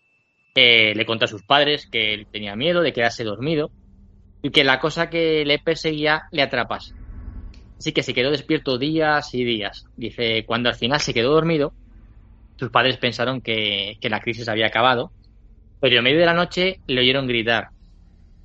Eh, 0.54 0.94
le 0.94 1.06
contó 1.06 1.26
a 1.26 1.28
sus 1.28 1.42
padres 1.42 1.86
que 1.86 2.14
él 2.14 2.26
tenía 2.30 2.56
miedo 2.56 2.80
de 2.80 2.92
quedarse 2.92 3.22
dormido 3.22 3.70
y 4.42 4.50
que 4.50 4.64
la 4.64 4.80
cosa 4.80 5.10
que 5.10 5.44
le 5.44 5.58
perseguía 5.58 6.22
le 6.30 6.42
atrapas. 6.42 6.94
Así 7.78 7.92
que 7.92 8.02
se 8.02 8.14
quedó 8.14 8.30
despierto 8.30 8.78
días 8.78 9.34
y 9.34 9.44
días. 9.44 9.86
Dice, 9.96 10.44
cuando 10.44 10.68
al 10.68 10.74
final 10.74 11.00
se 11.00 11.14
quedó 11.14 11.32
dormido, 11.32 11.72
sus 12.56 12.70
padres 12.70 12.98
pensaron 12.98 13.40
que, 13.40 13.96
la 14.02 14.20
crisis 14.20 14.48
había 14.48 14.66
acabado, 14.66 15.10
pero 15.80 15.96
en 15.96 16.04
medio 16.04 16.18
de 16.18 16.26
la 16.26 16.34
noche 16.34 16.80
le 16.86 17.00
oyeron 17.00 17.26
gritar. 17.26 17.68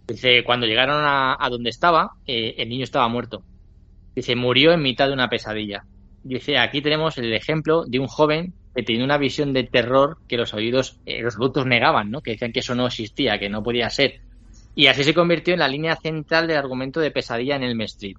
Dice, 0.07 0.43
cuando 0.45 0.67
llegaron 0.67 1.03
a, 1.03 1.47
donde 1.49 1.69
estaba, 1.69 2.11
eh, 2.25 2.55
el 2.57 2.69
niño 2.69 2.85
estaba 2.85 3.09
muerto. 3.09 3.43
Dice, 4.15 4.37
murió 4.37 4.71
en 4.71 4.81
mitad 4.81 5.07
de 5.07 5.13
una 5.13 5.29
pesadilla. 5.29 5.83
Dice, 6.23 6.57
aquí 6.57 6.81
tenemos 6.81 7.17
el 7.17 7.33
ejemplo 7.33 7.83
de 7.85 7.99
un 7.99 8.07
joven 8.07 8.53
que 8.73 8.83
tenía 8.83 9.03
una 9.03 9.17
visión 9.17 9.51
de 9.51 9.63
terror 9.63 10.17
que 10.27 10.37
los 10.37 10.53
oídos, 10.53 10.97
eh, 11.05 11.21
los 11.21 11.35
adultos 11.35 11.65
negaban, 11.65 12.09
¿no? 12.09 12.21
Que 12.21 12.31
decían 12.31 12.53
que 12.53 12.61
eso 12.61 12.73
no 12.73 12.87
existía, 12.87 13.37
que 13.37 13.49
no 13.49 13.63
podía 13.63 13.89
ser. 13.89 14.21
Y 14.75 14.87
así 14.87 15.03
se 15.03 15.13
convirtió 15.13 15.53
en 15.53 15.61
la 15.61 15.67
línea 15.67 15.95
central 15.95 16.47
del 16.47 16.57
argumento 16.57 16.99
de 16.99 17.11
pesadilla 17.11 17.55
en 17.55 17.63
el 17.63 17.81
Street. 17.81 18.17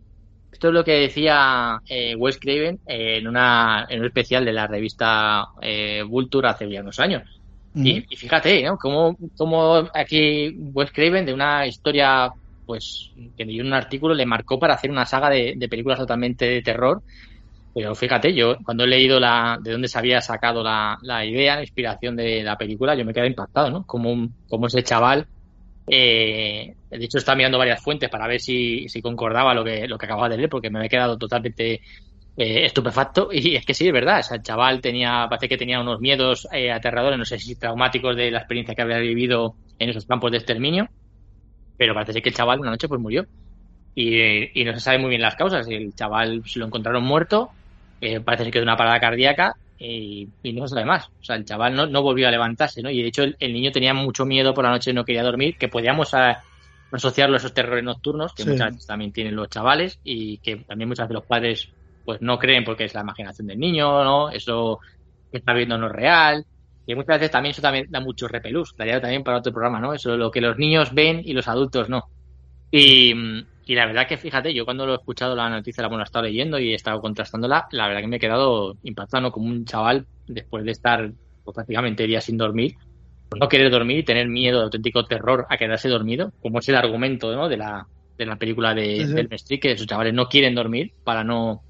Esto 0.51 0.69
es 0.69 0.75
lo 0.75 0.85
que 0.85 0.93
decía 0.93 1.83
eh, 1.87 2.15
Wes 2.17 2.39
Craven 2.39 2.81
en, 2.87 3.29
una, 3.29 3.87
en 3.91 4.01
un 4.01 4.07
especial 4.07 4.43
de 4.43 4.55
la 4.55 4.67
revista 4.67 5.49
eh, 5.61 6.03
Vulture 6.03 6.49
hace 6.49 6.71
ya 6.71 6.81
unos 6.81 6.99
años. 6.99 7.25
y, 7.75 8.01
fíjate, 8.17 8.63
¿no? 8.63 8.79
Como, 8.79 9.19
como 9.37 9.87
aquí 9.93 10.57
Wes 10.73 10.91
Craven, 10.93 11.27
de 11.27 11.35
una 11.35 11.67
historia 11.67 12.33
pues 12.65 13.11
que 13.37 13.45
leyó 13.45 13.63
un 13.63 13.73
artículo, 13.73 14.15
le 14.15 14.27
marcó 14.27 14.59
para 14.59 14.75
hacer 14.75 14.91
una 14.91 15.07
saga 15.07 15.31
de, 15.31 15.67
películas 15.71 15.99
totalmente 15.99 16.47
de 16.47 16.63
terror. 16.63 17.03
Pero 17.75 17.95
fíjate, 17.95 18.35
yo 18.35 18.57
cuando 18.65 18.85
he 18.85 18.89
leído 18.89 19.21
la, 19.21 19.59
de 19.63 19.73
dónde 19.73 19.89
se 19.89 19.99
había 19.99 20.23
sacado 20.23 20.63
la, 20.63 21.25
idea, 21.27 21.57
la 21.57 21.61
inspiración 21.63 22.17
de 22.17 22.43
la 22.43 22.57
película, 22.57 22.95
yo 22.95 23.05
me 23.05 23.13
quedé 23.13 23.27
impactado, 23.27 23.71
¿no? 23.71 23.87
Como, 23.87 24.31
como 24.49 24.67
ese 24.67 24.83
chaval, 24.83 25.27
eh, 25.89 26.75
de 26.91 27.05
hecho 27.05 27.19
estaba 27.19 27.37
mirando 27.37 27.59
varias 27.59 27.83
fuentes 27.83 28.09
para 28.11 28.27
ver 28.27 28.41
si, 28.41 28.89
si 28.89 29.01
concordaba 29.01 29.55
lo 29.55 29.65
que, 29.65 29.87
lo 29.87 29.99
que 29.99 30.07
acababa 30.07 30.29
de 30.29 30.37
leer, 30.37 30.49
porque 30.49 30.71
me 30.71 30.79
había 30.79 30.89
quedado 30.89 31.17
totalmente 31.17 31.81
eh, 32.37 32.65
estupefacto. 32.67 33.29
Y 33.33 33.57
es 33.57 33.65
que 33.65 33.75
sí, 33.75 33.87
es 33.87 33.93
verdad. 33.93 34.25
el 34.31 34.43
chaval 34.43 34.81
tenía, 34.81 35.27
parece 35.29 35.49
que 35.49 35.57
tenía 35.57 35.81
unos 35.81 36.01
miedos 36.01 36.49
eh, 36.53 36.71
aterradores, 36.73 37.19
no 37.19 37.25
sé 37.25 37.39
si 37.39 37.57
traumáticos 37.57 38.17
de 38.17 38.31
la 38.31 38.39
experiencia 38.39 38.75
que 38.75 38.83
había 38.83 38.99
vivido 38.99 39.55
en 39.79 39.91
esos 39.91 40.07
campos 40.07 40.31
de 40.33 40.39
exterminio. 40.39 40.89
Pero 41.77 41.95
parece 41.95 42.23
que 42.23 42.31
el 42.31 42.35
chaval 42.35 42.61
una 42.61 42.71
noche 42.71 42.89
pues 42.89 43.01
murió. 43.01 43.27
Y, 43.95 44.65
no 44.65 44.75
se 44.75 44.81
sabe 44.81 44.99
muy 44.99 45.11
bien 45.11 45.23
las 45.23 45.37
causas. 45.37 45.67
El 45.69 45.95
chaval 45.95 46.43
se 46.47 46.59
lo 46.59 46.67
encontraron 46.67 47.05
muerto, 47.05 47.51
eh, 48.01 48.21
parece 48.21 48.51
que 48.51 48.59
de 48.59 48.65
una 48.65 48.77
parada 48.77 49.01
cardíaca 49.01 49.57
y, 49.79 50.29
no 50.53 50.67
se 50.67 50.75
sabe 50.75 50.87
más. 50.87 51.09
O 51.21 51.25
sea, 51.25 51.37
el 51.37 51.45
chaval 51.45 51.75
no, 51.75 51.87
no 51.87 52.03
volvió 52.03 52.29
a 52.29 52.31
levantarse, 52.31 52.83
¿no? 52.83 52.91
Y 52.91 53.03
de 53.03 53.09
hecho 53.09 53.23
el, 53.23 53.53
niño 53.53 53.71
tenía 53.71 53.95
mucho 53.95 54.25
miedo 54.25 54.55
por 54.55 54.65
la 54.65 54.71
noche, 54.71 54.93
no 54.93 55.05
quería 55.05 55.23
dormir, 55.23 55.57
que 55.59 55.69
podíamos 55.69 56.13
asociarlo 56.93 57.35
a 57.35 57.39
esos 57.39 57.53
terrores 57.53 57.85
nocturnos 57.85 58.33
que 58.33 58.45
muchas 58.45 58.73
veces 58.73 58.87
también 58.87 59.13
tienen 59.13 59.37
los 59.37 59.49
chavales 59.49 59.99
y 60.05 60.39
que 60.39 60.57
también 60.57 60.89
muchas 60.89 61.09
veces 61.09 61.15
los 61.15 61.27
padres 61.27 61.69
pues 62.05 62.23
no 62.23 62.39
creen 62.39 62.65
porque 62.65 62.85
es 62.85 62.95
la 62.95 63.01
imaginación 63.01 63.49
del 63.49 63.59
niño, 63.59 64.05
¿no? 64.05 64.31
Eso 64.31 64.79
que 65.31 65.39
está 65.39 65.53
viendo 65.53 65.77
no 65.77 65.89
es 65.89 65.93
real. 65.93 66.47
Y 66.87 66.95
muchas 66.95 67.19
veces 67.19 67.33
también 67.33 67.51
eso 67.51 67.63
también 67.63 67.87
da 67.91 68.01
mucho 68.01 68.29
repelús, 68.29 68.75
daría 68.77 69.01
también 69.01 69.25
para 69.25 69.39
otro 69.39 69.53
programa, 69.53 69.81
¿no? 69.81 69.93
Eso 69.93 70.17
lo 70.17 70.31
que 70.31 70.41
los 70.41 70.57
niños 70.57 70.95
ven 70.95 71.21
y 71.25 71.33
los 71.33 71.49
adultos 71.49 71.89
no. 71.89 72.05
Y, 72.71 73.13
la 73.75 73.87
verdad 73.87 74.07
que 74.07 74.17
fíjate, 74.17 74.55
yo 74.55 74.65
cuando 74.65 74.87
lo 74.87 74.93
he 74.93 74.97
escuchado 74.97 75.35
la 75.35 75.51
noticia, 75.51 75.83
la 75.83 75.89
bueno, 75.89 76.03
he 76.03 76.05
estado 76.05 76.25
leyendo 76.25 76.59
y 76.59 76.71
he 76.71 76.75
estado 76.75 77.01
contrastándola, 77.01 77.67
la 77.73 77.89
verdad 77.89 78.01
que 78.01 78.07
me 78.07 78.17
he 78.17 78.21
quedado 78.21 78.77
impactado, 78.85 79.33
Como 79.33 79.47
un 79.47 79.65
chaval, 79.65 80.07
después 80.29 80.65
de 80.65 80.71
estar 80.71 81.11
pues, 81.45 81.55
prácticamente 81.55 82.07
días 82.07 82.25
sin 82.25 82.37
dormir, 82.37 82.77
pues 83.29 83.41
no 83.41 83.49
querer 83.49 83.71
dormir 83.71 83.99
y 83.99 84.05
tener 84.05 84.29
miedo, 84.29 84.63
auténtico 84.63 85.05
terror 85.05 85.47
a 85.51 85.57
quedarse 85.57 85.89
dormido, 85.89 86.33
como 86.41 86.61
es 86.61 86.69
el 86.69 86.77
argumento 86.77 87.35
¿no? 87.35 87.49
de, 87.49 87.57
la, 87.57 87.87
de 88.17 88.27
la 88.27 88.37
película 88.37 88.73
de, 88.73 89.05
del 89.05 89.29
Mestri, 89.29 89.59
que 89.59 89.77
sus 89.77 89.87
chavales 89.87 90.15
no 90.15 90.29
quieren 90.29 90.55
dormir 90.55 90.93
para 91.03 91.25
no 91.25 91.63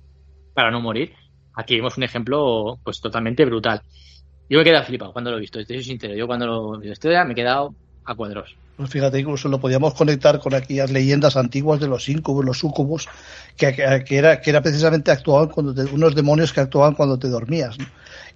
para 0.55 0.71
no 0.71 0.81
morir. 0.81 1.13
Aquí 1.55 1.77
vemos 1.77 1.97
un 1.97 2.03
ejemplo 2.03 2.79
pues 2.83 3.01
totalmente 3.01 3.45
brutal. 3.45 3.81
Yo 4.49 4.59
me 4.59 4.63
he 4.63 4.65
quedado 4.65 4.85
flipado 4.85 5.13
cuando 5.13 5.31
lo 5.31 5.39
he 5.39 5.41
visto, 5.41 5.59
estoy 5.59 5.83
sincero. 5.83 6.15
Yo 6.15 6.27
cuando 6.27 6.47
lo 6.47 6.83
he 6.83 6.89
visto 6.89 7.09
me 7.09 7.33
he 7.33 7.35
quedado 7.35 7.75
a 8.07 8.15
cuadros. 8.15 8.57
Pues 8.77 8.91
fíjate, 8.91 9.19
incluso 9.19 9.49
lo 9.49 9.61
podíamos 9.61 9.95
conectar 9.95 10.39
con 10.39 10.55
aquellas 10.55 10.91
leyendas 10.91 11.37
antiguas 11.37 11.81
de 11.81 11.89
los 11.89 12.09
incubos, 12.09 12.45
los 12.45 12.59
sucubos, 12.59 13.09
que, 13.57 13.75
que, 13.75 14.17
era, 14.17 14.41
que 14.41 14.51
era 14.51 14.63
precisamente 14.63 15.11
actuaban 15.11 15.49
cuando 15.49 15.75
unos 15.93 16.15
demonios 16.15 16.53
que 16.53 16.61
actuaban 16.61 16.95
cuando 16.95 17.19
te 17.19 17.29
dormías. 17.29 17.77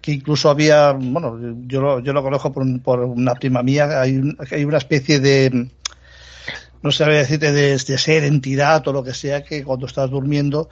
Que 0.01 0.13
incluso 0.13 0.49
había, 0.49 0.93
bueno, 0.93 1.39
yo 1.67 1.81
lo, 1.81 2.01
yo 2.01 2.13
lo 2.13 2.23
conozco 2.23 2.53
por, 2.53 2.83
por 2.83 3.01
una 3.01 3.35
prima 3.35 3.63
mía, 3.63 4.01
hay, 4.01 4.21
hay 4.51 4.65
una 4.65 4.79
especie 4.79 5.21
de, 5.21 5.69
no 6.83 6.91
sé 6.91 7.05
decirte, 7.05 7.53
de, 7.53 7.77
de 7.77 7.99
ser, 7.99 8.25
entidad 8.25 8.87
o 8.89 8.93
lo 8.93 9.05
que 9.05 9.15
sea, 9.15 9.45
que 9.45 9.63
cuando 9.63 9.87
estás 9.87 10.11
durmiendo 10.11 10.71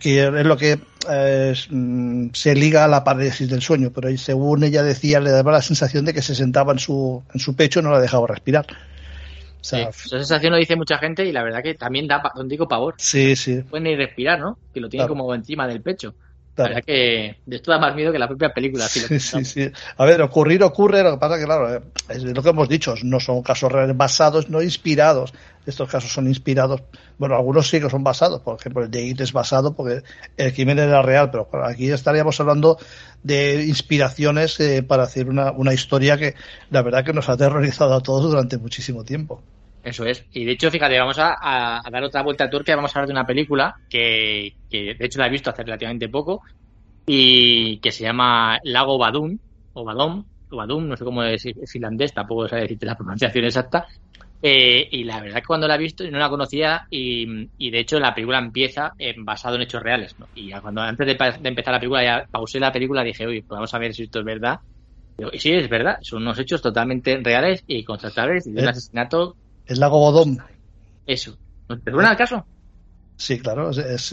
que 0.00 0.24
es 0.24 0.46
lo 0.46 0.56
que 0.56 0.78
eh, 1.10 1.54
mm, 1.70 2.28
se 2.32 2.54
liga 2.54 2.84
a 2.84 2.88
la 2.88 3.04
parálisis 3.04 3.48
del 3.48 3.62
sueño, 3.62 3.90
pero 3.94 4.16
según 4.16 4.64
ella 4.64 4.82
decía, 4.82 5.20
le 5.20 5.30
daba 5.30 5.52
la 5.52 5.62
sensación 5.62 6.04
de 6.04 6.14
que 6.14 6.22
se 6.22 6.34
sentaba 6.34 6.72
en 6.72 6.78
su, 6.78 7.22
en 7.32 7.40
su 7.40 7.56
pecho 7.56 7.80
y 7.80 7.82
no 7.82 7.90
la 7.90 8.00
dejaba 8.00 8.26
respirar. 8.28 8.66
esa 9.60 9.92
sensación 9.92 10.52
lo 10.52 10.58
dice 10.58 10.76
mucha 10.76 10.98
gente 10.98 11.24
y 11.24 11.32
la 11.32 11.42
verdad 11.42 11.62
que 11.62 11.74
también 11.74 12.06
da, 12.06 12.22
digo, 12.46 12.68
pavor. 12.68 12.94
Sí, 12.98 13.36
sí. 13.36 13.56
No 13.56 13.64
puede 13.64 13.84
ni 13.84 13.96
respirar, 13.96 14.38
¿no? 14.38 14.58
Que 14.72 14.80
lo 14.80 14.88
tiene 14.88 15.08
como 15.08 15.34
encima 15.34 15.66
del 15.66 15.82
pecho. 15.82 16.14
La 16.56 16.64
verdad 16.64 16.84
que 16.84 17.36
de 17.44 17.56
esto 17.56 17.72
da 17.72 17.78
más 17.78 17.94
miedo 17.96 18.12
que 18.12 18.18
la 18.18 18.28
propia 18.28 18.52
película. 18.54 18.86
sí, 18.88 19.18
sí, 19.18 19.44
sí. 19.44 19.72
A 19.96 20.04
ver, 20.04 20.22
ocurrir 20.22 20.62
ocurre, 20.62 21.02
lo 21.02 21.12
que 21.12 21.18
pasa 21.18 21.38
que, 21.38 21.44
claro, 21.44 21.82
es 22.08 22.22
lo 22.22 22.42
que 22.42 22.48
hemos 22.48 22.68
dicho, 22.68 22.94
no 23.02 23.18
son 23.18 23.42
casos 23.42 23.72
reales 23.72 23.96
basados, 23.96 24.48
no 24.48 24.62
inspirados. 24.62 25.32
Estos 25.66 25.88
casos 25.88 26.12
son 26.12 26.28
inspirados, 26.28 26.82
bueno, 27.18 27.36
algunos 27.36 27.68
sí 27.68 27.80
que 27.80 27.88
son 27.88 28.04
basados, 28.04 28.42
por 28.42 28.60
ejemplo, 28.60 28.82
el 28.84 28.90
de 28.90 29.02
It 29.02 29.20
es 29.22 29.32
basado 29.32 29.74
porque 29.74 30.02
el 30.36 30.52
crimen 30.52 30.78
era 30.78 31.00
real, 31.00 31.30
pero 31.30 31.48
aquí 31.64 31.90
estaríamos 31.90 32.38
hablando 32.38 32.78
de 33.22 33.64
inspiraciones 33.64 34.60
eh, 34.60 34.82
para 34.82 35.04
hacer 35.04 35.28
una, 35.30 35.52
una 35.52 35.72
historia 35.72 36.18
que 36.18 36.34
la 36.70 36.82
verdad 36.82 37.04
que 37.04 37.14
nos 37.14 37.30
ha 37.30 37.32
aterrorizado 37.32 37.94
a 37.94 38.02
todos 38.02 38.30
durante 38.30 38.58
muchísimo 38.58 39.04
tiempo. 39.04 39.42
Eso 39.84 40.06
es. 40.06 40.26
Y 40.32 40.46
de 40.46 40.52
hecho, 40.52 40.70
fíjate, 40.70 40.98
vamos 40.98 41.18
a, 41.18 41.82
dar 41.90 42.04
otra 42.04 42.22
vuelta 42.22 42.44
a 42.44 42.50
Turquía. 42.50 42.74
Vamos 42.74 42.94
a 42.96 42.98
hablar 42.98 43.08
de 43.08 43.12
una 43.12 43.26
película 43.26 43.76
que, 43.88 44.54
de 44.70 44.96
hecho 44.98 45.18
la 45.18 45.26
he 45.26 45.30
visto 45.30 45.50
hace 45.50 45.62
relativamente 45.62 46.08
poco 46.08 46.40
y 47.06 47.76
que 47.78 47.92
se 47.92 48.02
llama 48.02 48.58
Lago 48.64 48.96
Badum 48.96 49.38
o 49.74 49.84
Badum, 49.84 50.24
o 50.50 50.56
Badum, 50.56 50.88
no 50.88 50.96
sé 50.96 51.04
cómo 51.04 51.22
es, 51.22 51.46
finlandés, 51.66 52.14
tampoco 52.14 52.48
sé 52.48 52.56
decirte 52.56 52.86
la 52.86 52.96
pronunciación 52.96 53.44
exacta. 53.44 53.86
Eh, 54.40 54.88
y 54.90 55.04
la 55.04 55.20
verdad 55.20 55.40
que 55.40 55.46
cuando 55.46 55.68
la 55.68 55.74
he 55.74 55.78
visto 55.78 56.04
no 56.10 56.18
la 56.18 56.28
conocía 56.28 56.86
y, 56.90 57.70
de 57.70 57.78
hecho 57.78 57.98
la 57.98 58.14
película 58.14 58.38
empieza 58.38 58.92
basado 59.18 59.56
en 59.56 59.62
hechos 59.62 59.82
reales. 59.82 60.16
Y 60.34 60.50
cuando 60.52 60.80
antes 60.80 61.06
de, 61.06 61.48
empezar 61.48 61.74
la 61.74 61.80
película 61.80 62.02
ya 62.02 62.26
pausé 62.30 62.58
la 62.58 62.72
película 62.72 63.02
y 63.02 63.08
dije, 63.08 63.26
uy, 63.26 63.42
pues 63.42 63.56
vamos 63.56 63.74
a 63.74 63.78
ver 63.78 63.92
si 63.92 64.04
esto 64.04 64.20
es 64.20 64.24
verdad. 64.24 64.60
Y 65.30 65.38
sí, 65.38 65.52
es 65.52 65.68
verdad, 65.68 65.98
son 66.00 66.22
unos 66.22 66.38
hechos 66.38 66.62
totalmente 66.62 67.20
reales 67.22 67.62
y 67.66 67.84
constatables 67.84 68.44
de 68.44 68.62
un 68.62 68.68
asesinato 68.68 69.36
el 69.66 69.80
lago 69.80 69.98
Bodón. 69.98 70.42
Eso. 71.06 71.36
¿Te 71.84 71.90
suena 71.90 72.12
el 72.12 72.16
caso? 72.16 72.46
Sí, 73.16 73.38
claro, 73.38 73.70
es, 73.70 74.12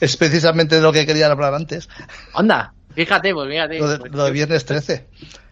es, 0.00 0.16
precisamente 0.16 0.76
de 0.76 0.82
lo 0.82 0.92
que 0.92 1.06
quería 1.06 1.30
hablar 1.30 1.54
antes. 1.54 1.88
Anda, 2.34 2.74
fíjate, 2.94 3.32
pues 3.32 3.48
fíjate. 3.48 3.78
Lo 3.78 3.88
de, 3.88 4.10
lo 4.10 4.24
de 4.24 4.30
viernes 4.32 4.64
13. 4.64 5.06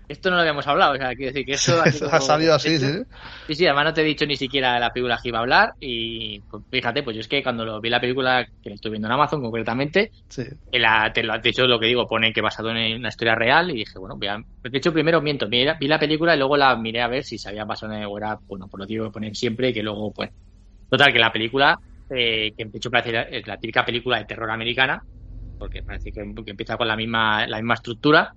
Esto 0.09 0.31
no 0.31 0.37
lo 0.37 0.41
habíamos 0.41 0.67
hablado, 0.67 0.95
o 0.95 0.97
sea, 0.97 1.15
quiero 1.15 1.33
decir 1.33 1.45
que 1.45 1.53
eso 1.55 1.81
ha, 1.83 2.21
salido 2.21 2.55
así, 2.55 2.79
sí. 2.79 3.03
Sí, 3.47 3.55
sí, 3.55 3.67
además 3.67 3.85
no 3.85 3.95
te 3.95 4.01
he 4.01 4.05
dicho 4.05 4.25
ni 4.25 4.37
siquiera 4.37 4.75
de 4.75 4.81
la 4.81 4.91
película 4.91 5.19
que 5.23 5.29
iba 5.29 5.39
a 5.39 5.43
hablar 5.43 5.75
y 5.79 6.41
pues, 6.41 6.63
fíjate, 6.71 7.03
pues 7.03 7.15
yo 7.15 7.21
es 7.21 7.29
que 7.29 7.43
cuando 7.43 7.65
lo 7.65 7.81
vi 7.81 7.91
la 7.91 8.01
película, 8.01 8.47
que 8.63 8.71
la 8.71 8.75
estoy 8.75 8.93
viendo 8.93 9.07
en 9.09 9.13
Amazon 9.13 9.43
concretamente, 9.43 10.11
sí. 10.29 10.45
la, 10.73 11.13
te 11.13 11.23
lo, 11.23 11.39
de 11.39 11.51
hecho 11.51 11.67
lo 11.67 11.79
que 11.79 11.87
digo 11.87 12.07
pone 12.07 12.33
que 12.33 12.41
basado 12.41 12.71
en 12.71 12.99
una 12.99 13.09
historia 13.09 13.35
real 13.35 13.71
y 13.71 13.75
dije, 13.75 13.99
bueno, 13.99 14.17
voy 14.17 14.29
a, 14.29 14.43
de 14.63 14.79
hecho 14.79 14.93
primero 14.93 15.21
miento, 15.21 15.47
vi 15.47 15.65
la 15.65 15.99
película 15.99 16.35
y 16.35 16.39
luego 16.39 16.57
la 16.57 16.75
miré 16.77 17.03
a 17.03 17.09
ver 17.09 17.25
si 17.25 17.37
se 17.37 17.51
había 17.51 17.65
basado 17.67 17.93
en 17.93 18.05
o 18.05 18.17
era, 18.17 18.39
bueno, 18.49 18.67
por 18.69 18.81
lo 18.81 18.87
digo 18.87 19.05
que 19.07 19.13
ponen 19.13 19.35
siempre 19.35 19.69
y 19.69 19.73
que 19.75 19.83
luego, 19.83 20.11
pues, 20.13 20.31
total, 20.89 21.13
que 21.13 21.19
la 21.19 21.33
película, 21.33 21.79
eh, 22.09 22.53
que 22.57 22.65
de 22.65 22.79
hecho 22.79 22.91
parece 22.91 23.13
la, 23.13 23.23
es 23.23 23.47
la 23.47 23.59
típica 23.59 23.85
película 23.85 24.19
de 24.19 24.25
terror 24.25 24.51
americana, 24.51 25.05
porque 25.59 25.83
parece 25.83 26.13
que, 26.13 26.23
que 26.45 26.51
empieza 26.51 26.79
con 26.79 26.89
la 26.89 26.97
misma, 26.97 27.47
la 27.47 27.59
misma 27.59 27.75
estructura, 27.75 28.35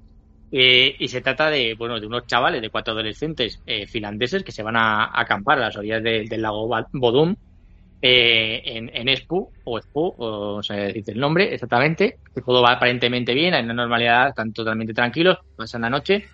eh, 0.52 0.96
y 1.00 1.08
se 1.08 1.22
trata 1.22 1.50
de, 1.50 1.76
bueno, 1.76 2.00
de 2.00 2.08
unos 2.08 2.28
chavales, 2.28 2.62
de 2.62 2.70
cuatro 2.70 2.94
adolescentes 2.94 3.62
eh, 3.66 3.88
finlandeses 3.88 4.44
que 4.44 4.52
se 4.52 4.64
van 4.64 4.76
a, 4.76 5.10
acampar 5.18 5.58
a 5.58 5.62
las 5.62 5.78
orillas 5.78 6.04
del 6.04 6.42
lago 6.42 6.68
Bodum 6.92 7.36
eh, 8.02 8.62
en, 8.66 8.92
en 8.94 9.08
Espu, 9.08 9.50
o 9.64 9.78
Espu, 9.78 10.14
o 10.18 10.62
sea, 10.62 10.88
dice 10.88 11.14
el 11.14 11.20
nombre 11.20 11.54
exactamente, 11.54 12.18
todo 12.46 12.62
va 12.62 12.74
aparentemente 12.74 13.34
bien, 13.34 13.54
en 13.54 13.68
la 13.68 13.74
normalidad, 13.74 14.30
están 14.30 14.52
totalmente 14.52 14.94
tranquilos, 14.94 15.38
pasan 15.56 15.84
la 15.84 15.90
noche, 15.90 16.26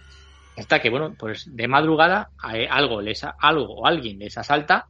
hasta 0.58 0.80
que, 0.80 0.90
bueno, 0.90 1.14
pues 1.20 1.56
de 1.56 1.68
madrugada 1.68 2.32
algo, 2.70 3.02
les, 3.02 3.24
algo 3.24 3.82
o 3.82 3.86
alguien 3.86 4.18
les 4.18 4.36
asalta 4.38 4.88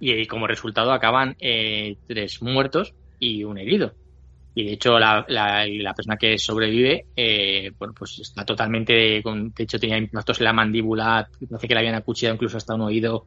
y 0.00 0.26
como 0.26 0.48
resultado 0.48 0.92
acaban 0.92 1.36
tres 1.36 2.42
muertos 2.42 2.94
y 3.20 3.44
un 3.44 3.58
herido 3.58 3.92
y 4.58 4.64
de 4.64 4.72
hecho 4.72 4.98
la, 4.98 5.24
la, 5.28 5.94
persona 5.94 6.16
que 6.16 6.36
sobrevive 6.36 7.06
eh, 7.14 7.70
bueno 7.78 7.94
pues 7.96 8.18
está 8.18 8.44
totalmente 8.44 9.22
con, 9.22 9.52
de 9.52 9.62
hecho 9.62 9.78
tenía 9.78 9.96
impactos 9.96 10.40
en 10.40 10.46
la 10.46 10.52
mandíbula 10.52 11.28
parece 11.48 11.68
que 11.68 11.74
le 11.74 11.80
habían 11.80 11.94
acuchillado 11.94 12.34
incluso 12.34 12.56
hasta 12.56 12.74
un 12.74 12.80
oído. 12.80 13.26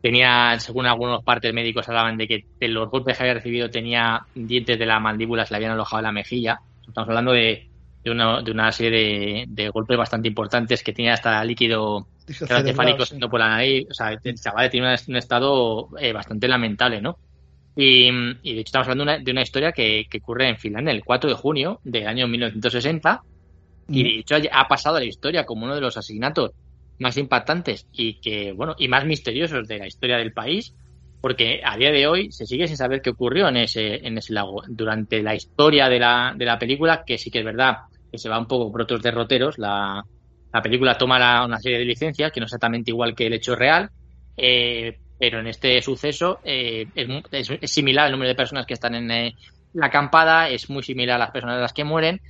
Tenía 0.00 0.58
según 0.58 0.86
algunos 0.86 1.22
partes 1.22 1.54
médicos 1.54 1.88
hablaban 1.88 2.18
de 2.18 2.26
que 2.26 2.44
de 2.58 2.66
los 2.66 2.90
golpes 2.90 3.16
que 3.16 3.22
había 3.22 3.34
recibido 3.34 3.70
tenía 3.70 4.26
dientes 4.34 4.76
de 4.76 4.84
la 4.84 4.98
mandíbula 4.98 5.46
se 5.46 5.54
le 5.54 5.58
habían 5.58 5.72
alojado 5.72 6.00
en 6.00 6.04
la 6.06 6.12
mejilla. 6.12 6.58
Estamos 6.84 7.08
hablando 7.08 7.30
de, 7.30 7.70
de, 8.02 8.10
una, 8.10 8.42
de 8.42 8.50
una 8.50 8.72
serie 8.72 9.46
de, 9.46 9.68
golpes 9.68 9.96
bastante 9.96 10.26
importantes 10.26 10.82
que 10.82 10.92
tenía 10.92 11.12
hasta 11.12 11.44
líquido 11.44 12.08
encefálico 12.26 13.06
siendo 13.06 13.30
por 13.30 13.38
la 13.38 13.50
nariz 13.50 13.86
o 13.88 13.94
sea 13.94 14.10
el 14.10 14.34
chaval 14.34 14.70
tiene 14.70 14.96
un, 15.06 15.16
estado 15.16 15.88
eh, 15.98 16.12
bastante 16.12 16.48
lamentable 16.48 17.00
no 17.00 17.18
y, 17.74 18.10
de 18.10 18.60
hecho 18.60 18.68
estamos 18.68 18.88
hablando 18.88 19.24
de 19.24 19.30
una, 19.30 19.42
historia 19.42 19.72
que, 19.72 20.06
ocurre 20.20 20.48
en 20.48 20.58
Finlandia 20.58 20.92
el 20.92 21.04
4 21.04 21.30
de 21.30 21.36
junio 21.36 21.80
del 21.84 22.06
año 22.06 22.28
1960 22.28 23.22
y 23.88 24.02
de 24.02 24.20
hecho 24.20 24.36
ha 24.50 24.68
pasado 24.68 24.96
a 24.96 25.00
la 25.00 25.06
historia 25.06 25.44
como 25.44 25.64
uno 25.64 25.74
de 25.74 25.80
los 25.80 25.96
asesinatos 25.96 26.52
más 26.98 27.16
impactantes 27.16 27.86
y 27.92 28.20
que 28.20 28.52
bueno 28.52 28.74
y 28.78 28.88
más 28.88 29.06
misteriosos 29.06 29.66
de 29.66 29.78
la 29.78 29.86
historia 29.86 30.18
del 30.18 30.32
país 30.32 30.74
porque 31.20 31.60
a 31.64 31.76
día 31.76 31.90
de 31.90 32.06
hoy 32.06 32.30
se 32.30 32.46
sigue 32.46 32.68
sin 32.68 32.76
saber 32.76 33.00
qué 33.00 33.10
ocurrió 33.10 33.48
en 33.48 33.56
ese 33.56 34.06
en 34.06 34.18
ese 34.18 34.32
lago. 34.32 34.62
Durante 34.68 35.22
la 35.22 35.34
historia 35.34 35.88
de 35.88 35.98
la, 35.98 36.34
de 36.36 36.44
la 36.44 36.58
película 36.58 37.04
que 37.06 37.16
sí 37.16 37.30
que 37.30 37.38
es 37.38 37.44
verdad 37.44 37.76
que 38.10 38.18
se 38.18 38.28
va 38.28 38.38
un 38.38 38.46
poco 38.46 38.70
por 38.70 38.82
otros 38.82 39.02
derroteros 39.02 39.58
la, 39.58 40.04
la 40.52 40.62
película 40.62 40.98
toma 40.98 41.44
una 41.44 41.58
serie 41.58 41.78
de 41.78 41.86
licencias 41.86 42.30
que 42.30 42.40
no 42.40 42.44
es 42.44 42.50
exactamente 42.50 42.90
igual 42.90 43.14
que 43.14 43.26
el 43.26 43.32
hecho 43.32 43.56
real 43.56 43.90
eh, 44.36 44.98
pero 45.22 45.38
en 45.38 45.46
este 45.46 45.80
suceso 45.82 46.40
eh, 46.42 46.88
es, 47.30 47.70
similar 47.70 48.06
el 48.06 48.10
número 48.10 48.30
de 48.30 48.34
personas 48.34 48.66
que 48.66 48.74
están 48.74 48.96
en 48.96 49.08
eh, 49.12 49.36
la 49.72 49.86
acampada, 49.86 50.48
es 50.48 50.68
muy 50.68 50.82
similar 50.82 51.14
a 51.14 51.18
las 51.26 51.30
personas 51.30 51.54
de 51.54 51.62
las 51.62 51.72
que 51.72 51.84
mueren, 51.84 52.20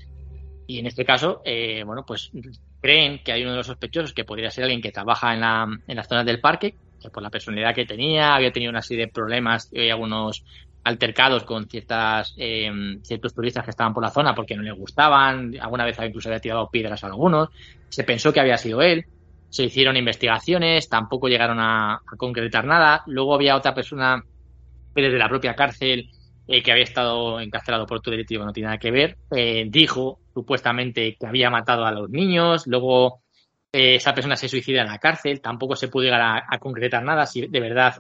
y 0.67 0.79
en 0.79 0.85
este 0.85 1.03
caso, 1.03 1.41
eh, 1.43 1.85
bueno, 1.87 2.05
pues 2.07 2.31
creen 2.83 3.23
que 3.25 3.33
hay 3.33 3.45
uno 3.45 3.53
de 3.53 3.57
los 3.57 3.67
sospechosos 3.67 4.13
que 4.13 4.27
podría 4.27 4.51
ser 4.51 4.65
alguien 4.65 4.83
que 4.83 4.93
trabaja 4.93 5.33
en, 5.33 5.41
la, 5.41 5.67
en 5.87 5.97
las 5.97 6.07
zonas 6.07 6.27
del 6.27 6.39
parque, 6.39 6.75
que 7.01 7.09
por 7.09 7.23
la 7.23 7.31
personalidad 7.31 7.75
que 7.75 7.87
tenía, 7.87 8.35
había 8.35 8.53
tenido 8.53 8.69
una 8.69 8.83
serie 8.83 9.07
de 9.07 9.11
problemas 9.11 9.71
y 9.73 9.89
algunos 9.89 10.45
altercados 10.85 11.45
con 11.45 11.71
ciertas 11.71 12.35
ciertos 12.35 13.33
turistas 13.33 13.65
que 13.65 13.71
estaban 13.71 13.95
por 13.95 14.03
la 14.03 14.11
zona 14.11 14.35
porque 14.35 14.55
no 14.55 14.63
le 14.63 14.73
gustaban, 14.73 15.55
alguna 15.59 15.87
vez 15.87 15.97
incluso 16.05 16.29
había 16.29 16.41
tirado 16.41 16.69
piedras 16.69 17.03
a 17.05 17.07
algunos, 17.07 17.49
se 17.89 18.05
pensó 18.05 18.35
que 18.35 18.41
había 18.41 18.59
sido 18.59 18.83
él, 18.83 19.07
se 19.53 19.65
hicieron 19.65 19.99
investigaciones, 19.99 20.89
tampoco 20.89 21.29
llegaron 21.29 21.61
a, 21.61 22.01
concretar 22.17 22.65
nada. 22.65 23.03
Luego 23.07 23.35
había 23.35 23.55
otra 23.55 23.75
persona 23.75 24.25
que 24.95 25.03
desde 25.03 25.19
la 25.19 25.29
propia 25.29 25.55
cárcel, 25.55 26.09
eh, 26.49 26.63
que 26.63 26.73
había 26.73 26.85
estado 26.85 27.39
encarcelado 27.39 27.85
por 27.87 28.01
todo 28.01 28.13
delito 28.13 28.43
no 28.43 28.53
tiene 28.53 28.69
nada 28.69 28.79
que 28.79 28.91
ver, 28.91 29.19
eh, 29.31 29.67
dijo 29.69 30.21
supuestamente 30.33 31.17
que 31.21 31.27
había 31.27 31.51
matado 31.51 31.85
a 31.85 31.93
los 31.93 32.09
niños. 32.09 32.67
Luego 32.67 33.21
eh, 33.71 33.97
esa 33.97 34.15
persona 34.15 34.37
se 34.37 34.49
suicida 34.49 34.81
en 34.81 34.89
la 34.89 34.99
cárcel, 34.99 35.43
tampoco 35.43 35.77
se 35.77 35.89
pudo 35.89 36.05
llegar 36.05 36.23
a, 36.23 36.47
a, 36.49 36.59
concretar 36.59 37.03
nada 37.03 37.27
si 37.27 37.47
de 37.47 37.61
verdad 37.61 37.97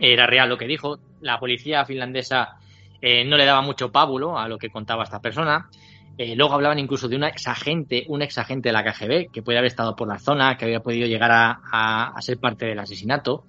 era 0.00 0.26
real 0.26 0.48
lo 0.48 0.58
que 0.58 0.66
dijo. 0.66 0.98
La 1.20 1.38
policía 1.38 1.84
finlandesa 1.84 2.56
no 3.00 3.36
le 3.36 3.44
daba 3.44 3.62
mucho 3.62 3.92
pábulo 3.92 4.36
a 4.36 4.48
lo 4.48 4.58
que 4.58 4.68
contaba 4.68 5.04
esta 5.04 5.20
persona. 5.20 5.70
Eh, 6.18 6.34
luego 6.34 6.54
hablaban 6.54 6.78
incluso 6.78 7.08
de 7.08 7.16
una 7.16 7.28
exagente, 7.28 8.04
un 8.08 8.22
exagente 8.22 8.70
de 8.70 8.72
la 8.72 8.84
KGB 8.84 9.30
que 9.30 9.42
puede 9.42 9.58
haber 9.58 9.68
estado 9.68 9.94
por 9.94 10.08
la 10.08 10.18
zona, 10.18 10.56
que 10.56 10.64
había 10.64 10.80
podido 10.80 11.06
llegar 11.06 11.30
a, 11.32 12.14
ser 12.20 12.38
parte 12.38 12.66
del 12.66 12.78
asesinato. 12.78 13.44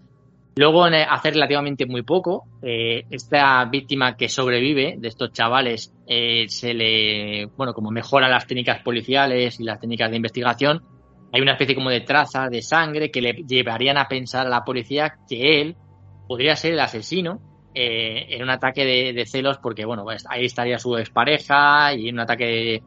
Luego, 0.57 0.85
hace 0.85 1.31
relativamente 1.31 1.85
muy 1.85 2.02
poco, 2.02 2.45
eh, 2.64 3.06
esta 3.11 3.64
víctima 3.65 4.18
que 4.18 4.27
sobrevive 4.27 4.95
de 4.98 5.07
estos 5.07 5.31
chavales 5.31 5.94
eh, 6.07 6.45
se 6.49 6.73
le, 6.73 7.45
bueno, 7.56 7.73
como 7.73 7.91
mejora 7.91 8.27
las 8.27 8.48
técnicas 8.48 8.81
policiales 8.81 9.60
y 9.60 9.64
las 9.64 9.80
técnicas 9.80 10.10
de 10.10 10.18
investigación, 10.18 10.81
hay 11.31 11.41
una 11.41 11.53
especie 11.53 11.76
como 11.76 11.89
de 11.89 12.02
traza 12.02 12.49
de 12.49 12.61
sangre 12.61 13.11
que 13.11 13.22
le 13.22 13.34
llevarían 13.34 13.98
a 13.98 14.07
pensar 14.07 14.48
a 14.48 14.49
la 14.49 14.64
policía 14.64 15.14
que 15.30 15.61
él 15.61 15.76
podría 16.27 16.56
ser 16.56 16.73
el 16.73 16.80
asesino 16.80 17.39
eh, 17.79 18.25
en 18.35 18.41
un 18.41 18.49
ataque 18.49 19.13
de, 19.13 19.25
celos 19.27 19.59
porque, 19.59 19.85
bueno, 19.85 20.03
pues 20.03 20.25
ahí 20.27 20.45
estaría 20.45 20.79
su 20.79 20.97
expareja 20.97 21.93
y 21.93 22.09
en 22.09 22.15
un 22.15 22.21
ataque 22.21 22.81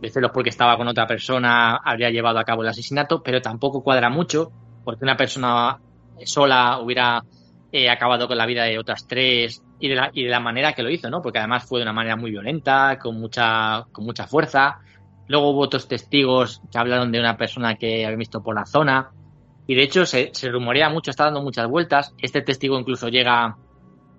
de, 0.00 0.10
celos 0.10 0.32
porque 0.34 0.50
estaba 0.50 0.76
con 0.76 0.88
otra 0.88 1.06
persona 1.06 1.76
habría 1.76 2.10
llevado 2.10 2.40
a 2.40 2.44
cabo 2.44 2.62
el 2.62 2.68
asesinato, 2.68 3.22
pero 3.22 3.40
tampoco 3.40 3.84
cuadra 3.84 4.10
mucho 4.10 4.50
porque 4.82 5.04
una 5.04 5.16
persona 5.16 5.78
sola 6.24 6.80
hubiera 6.80 7.22
eh, 7.70 7.88
acabado 7.88 8.26
con 8.26 8.36
la 8.36 8.46
vida 8.46 8.64
de 8.64 8.80
otras 8.80 9.06
tres 9.06 9.62
y 9.78 9.88
de, 9.88 9.94
la, 9.94 10.10
y 10.12 10.24
de 10.24 10.30
la 10.30 10.40
manera 10.40 10.72
que 10.72 10.82
lo 10.82 10.90
hizo, 10.90 11.08
¿no? 11.08 11.22
Porque 11.22 11.38
además 11.38 11.64
fue 11.64 11.78
de 11.78 11.84
una 11.84 11.92
manera 11.92 12.16
muy 12.16 12.32
violenta, 12.32 12.98
con 12.98 13.20
mucha, 13.20 13.84
con 13.92 14.04
mucha 14.04 14.26
fuerza. 14.26 14.80
Luego 15.28 15.50
hubo 15.50 15.60
otros 15.60 15.86
testigos 15.86 16.62
que 16.72 16.78
hablaron 16.78 17.12
de 17.12 17.20
una 17.20 17.36
persona 17.36 17.76
que 17.76 18.04
había 18.04 18.16
visto 18.16 18.42
por 18.42 18.56
la 18.56 18.66
zona. 18.66 19.12
Y 19.68 19.76
de 19.76 19.84
hecho 19.84 20.04
se, 20.04 20.30
se 20.34 20.48
rumorea 20.50 20.88
mucho, 20.88 21.12
está 21.12 21.26
dando 21.26 21.42
muchas 21.42 21.68
vueltas. 21.68 22.12
Este 22.18 22.42
testigo 22.42 22.76
incluso 22.76 23.06
llega 23.08 23.56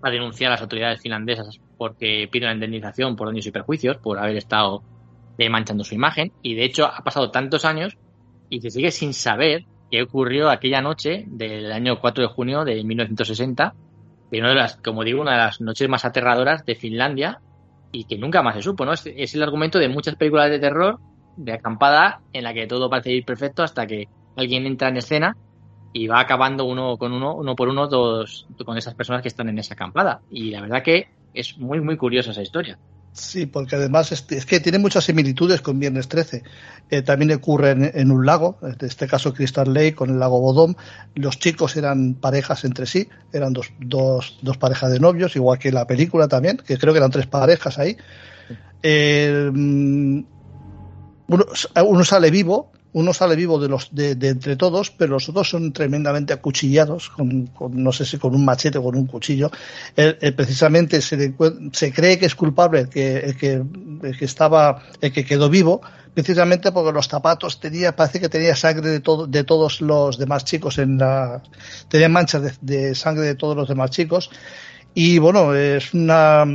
a 0.04 0.12
denunciar 0.12 0.50
a 0.50 0.56
las 0.56 0.62
autoridades 0.62 1.02
finlandesas 1.02 1.60
porque 1.78 2.28
pide 2.32 2.46
una 2.46 2.54
indemnización 2.54 3.16
por 3.16 3.28
daños 3.28 3.48
y 3.48 3.52
perjuicios 3.52 3.98
por 3.98 4.20
haber 4.20 4.38
estado 4.38 4.84
eh, 5.38 5.50
manchando 5.50 5.84
su 5.84 5.96
imagen. 5.96 6.32
Y 6.42 6.56
de 6.56 6.66
hecho 6.66 6.86
ha 6.86 7.04
pasado 7.04 7.32
tantos 7.32 7.66
años 7.66 7.98
y 8.50 8.62
se 8.62 8.70
sigue 8.70 8.92
sin 8.92 9.14
saber 9.14 9.66
qué 9.90 10.04
ocurrió 10.04 10.50
aquella 10.50 10.82
noche 10.82 11.24
del 11.28 11.72
año 11.72 12.00
4 12.00 12.24
de 12.24 12.30
junio 12.30 12.66
de 12.66 12.84
1960, 12.84 13.74
que 14.32 14.40
una 14.40 14.50
de 14.50 14.56
las, 14.56 14.76
como 14.78 15.04
digo, 15.04 15.22
una 15.22 15.32
de 15.32 15.38
las 15.38 15.62
noches 15.62 15.88
más 15.88 16.06
aterradoras 16.06 16.66
de 16.66 16.76
Finlandia 16.76 17.40
y 17.92 18.06
que 18.06 18.18
nunca 18.18 18.42
más 18.42 18.56
se 18.56 18.64
supo, 18.64 18.86
¿no? 18.86 18.94
Es, 18.94 19.06
es 19.06 19.36
el 19.36 19.44
argumento 19.44 19.80
de 19.80 19.90
muchas 19.90 20.16
películas 20.16 20.50
de 20.50 20.60
terror 20.60 21.00
de 21.38 21.54
acampada 21.54 22.22
en 22.34 22.44
la 22.44 22.54
que 22.54 22.68
todo 22.68 22.90
parece 22.90 23.12
ir 23.12 23.26
perfecto 23.26 23.64
hasta 23.64 23.88
que 23.88 24.08
alguien 24.36 24.66
entra 24.66 24.90
en 24.90 24.98
escena 24.98 25.38
y 25.94 26.08
va 26.08 26.20
acabando 26.20 26.66
uno 26.66 26.98
con 26.98 27.14
uno, 27.14 27.36
uno 27.36 27.56
por 27.56 27.70
uno, 27.70 27.88
todos 27.88 28.48
con 28.66 28.78
esas 28.78 28.96
personas 28.96 29.22
que 29.22 29.28
están 29.28 29.48
en 29.50 29.60
esa 29.60 29.76
acampada. 29.76 30.22
Y 30.32 30.50
la 30.50 30.62
verdad 30.62 30.84
que 30.84 31.08
es 31.34 31.58
muy, 31.58 31.80
muy 31.80 31.98
curiosa 31.98 32.32
esa 32.32 32.42
historia. 32.42 32.78
Sí, 33.14 33.46
porque 33.46 33.76
además 33.76 34.12
es, 34.12 34.24
que 34.24 34.60
tiene 34.60 34.80
muchas 34.80 35.04
similitudes 35.04 35.62
con 35.62 35.80
Viernes 35.80 36.08
13. 36.08 36.42
Eh, 36.90 37.02
también 37.04 37.32
ocurre 37.32 37.72
en, 37.72 38.12
un 38.12 38.26
lago, 38.26 38.58
en 38.64 38.76
este 38.82 39.06
caso 39.08 39.36
Crystal 39.36 39.72
Lake 39.72 39.94
con 39.94 40.10
el 40.10 40.20
lago 40.20 40.42
Bodom. 40.42 40.74
Los 41.14 41.38
chicos 41.38 41.78
eran 41.78 42.16
parejas 42.16 42.66
entre 42.66 42.88
sí, 42.88 43.08
eran 43.32 43.54
dos, 43.54 43.72
dos, 43.80 44.40
dos 44.42 44.58
parejas 44.58 44.92
de 44.92 45.00
novios, 45.00 45.36
igual 45.36 45.60
que 45.60 45.72
la 45.72 45.86
película 45.86 46.28
también, 46.28 46.58
que 46.58 46.80
creo 46.80 46.92
que 46.92 46.98
eran 46.98 47.12
tres 47.12 47.28
parejas 47.28 47.78
ahí. 47.78 47.98
Eh, 48.82 49.52
mm, 49.54 50.24
uno 51.28 52.04
sale 52.04 52.32
vivo, 52.32 52.72
uno 52.94 53.14
sale 53.14 53.36
vivo 53.36 53.60
de 53.60 53.68
los 53.68 53.90
de, 53.92 54.12
entre 54.12 54.56
todos, 54.56 54.92
pero 54.92 55.14
los 55.14 55.28
otros 55.30 55.50
son 55.50 55.74
tremendamente 55.74 56.34
acuchillados, 56.34 57.10
con, 57.10 57.50
no 57.72 57.92
sé 57.92 58.06
si 58.06 58.18
con 58.18 58.36
un 58.36 58.46
machete 58.46 58.78
o 58.78 58.84
con 58.84 58.96
un 58.96 59.08
cuchillo. 59.08 59.52
precisamente 60.36 61.02
se, 61.02 61.34
se, 61.72 61.94
cree 61.94 62.18
que 62.18 62.26
es 62.26 62.36
culpable 62.36 62.82
el 62.82 62.90
que, 62.90 63.18
el 63.18 63.38
que, 63.38 63.64
que 64.18 64.26
estaba, 64.26 64.84
el 65.02 65.12
que 65.12 65.26
quedó 65.26 65.50
vivo, 65.50 65.82
precisamente 66.14 66.72
porque 66.72 66.92
los 66.92 67.08
zapatos 67.08 67.60
tenía, 67.60 67.96
parece 67.96 68.20
que 68.20 68.30
tenía 68.30 68.56
sangre 68.56 68.90
de 68.90 69.00
todo, 69.00 69.26
de 69.28 69.44
todos 69.44 69.82
los 69.82 70.18
demás 70.18 70.46
chicos 70.46 70.78
en 70.78 70.98
la, 71.00 71.42
tenía 71.90 72.10
manchas 72.10 72.60
de 72.62 72.96
sangre 72.96 73.26
de 73.26 73.36
todos 73.36 73.56
los 73.56 73.68
demás 73.68 73.90
chicos 73.90 74.30
y 74.96 75.18
bueno, 75.18 75.56
es 75.56 75.92
una, 75.96 76.46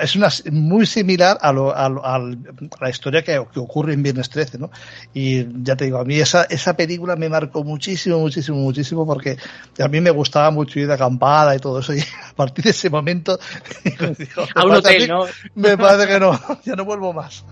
es 0.00 0.14
una, 0.14 0.28
muy 0.52 0.84
similar 0.84 1.38
a, 1.40 1.50
lo, 1.50 1.74
a, 1.74 1.88
la 1.88 2.90
historia 2.90 3.22
que, 3.22 3.38
ocurre 3.38 3.94
en 3.94 4.02
Viernes 4.02 4.28
13, 4.28 4.58
¿no? 4.58 4.70
Y 5.14 5.46
ya 5.62 5.76
te 5.76 5.86
digo, 5.86 5.98
a 5.98 6.04
mí 6.04 6.16
esa, 6.16 6.44
esa 6.44 6.76
película 6.76 7.16
me 7.16 7.30
marcó 7.30 7.64
muchísimo, 7.64 8.18
muchísimo, 8.18 8.58
muchísimo 8.58 9.06
porque 9.06 9.38
a 9.82 9.88
mí 9.88 10.00
me 10.02 10.10
gustaba 10.10 10.50
mucho 10.50 10.78
ir 10.78 10.88
de 10.88 10.94
acampada 10.94 11.56
y 11.56 11.58
todo 11.58 11.78
eso. 11.78 11.94
Y 11.94 12.00
a 12.00 12.34
partir 12.36 12.64
de 12.64 12.70
ese 12.70 12.90
momento, 12.90 13.38
a 14.54 14.64
un 14.64 14.72
hotel, 14.72 15.08
¿no? 15.08 15.24
Me 15.54 15.78
parece 15.78 16.06
que 16.06 16.20
no, 16.20 16.38
ya 16.64 16.76
no 16.76 16.84
vuelvo 16.84 17.14
más. 17.14 17.46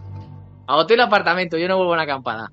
A 0.66 0.76
hotel 0.76 1.00
apartamento, 1.00 1.56
yo 1.56 1.68
no 1.68 1.76
vuelvo 1.78 1.92
a 1.92 1.94
una 1.94 2.02
acampada. 2.02 2.52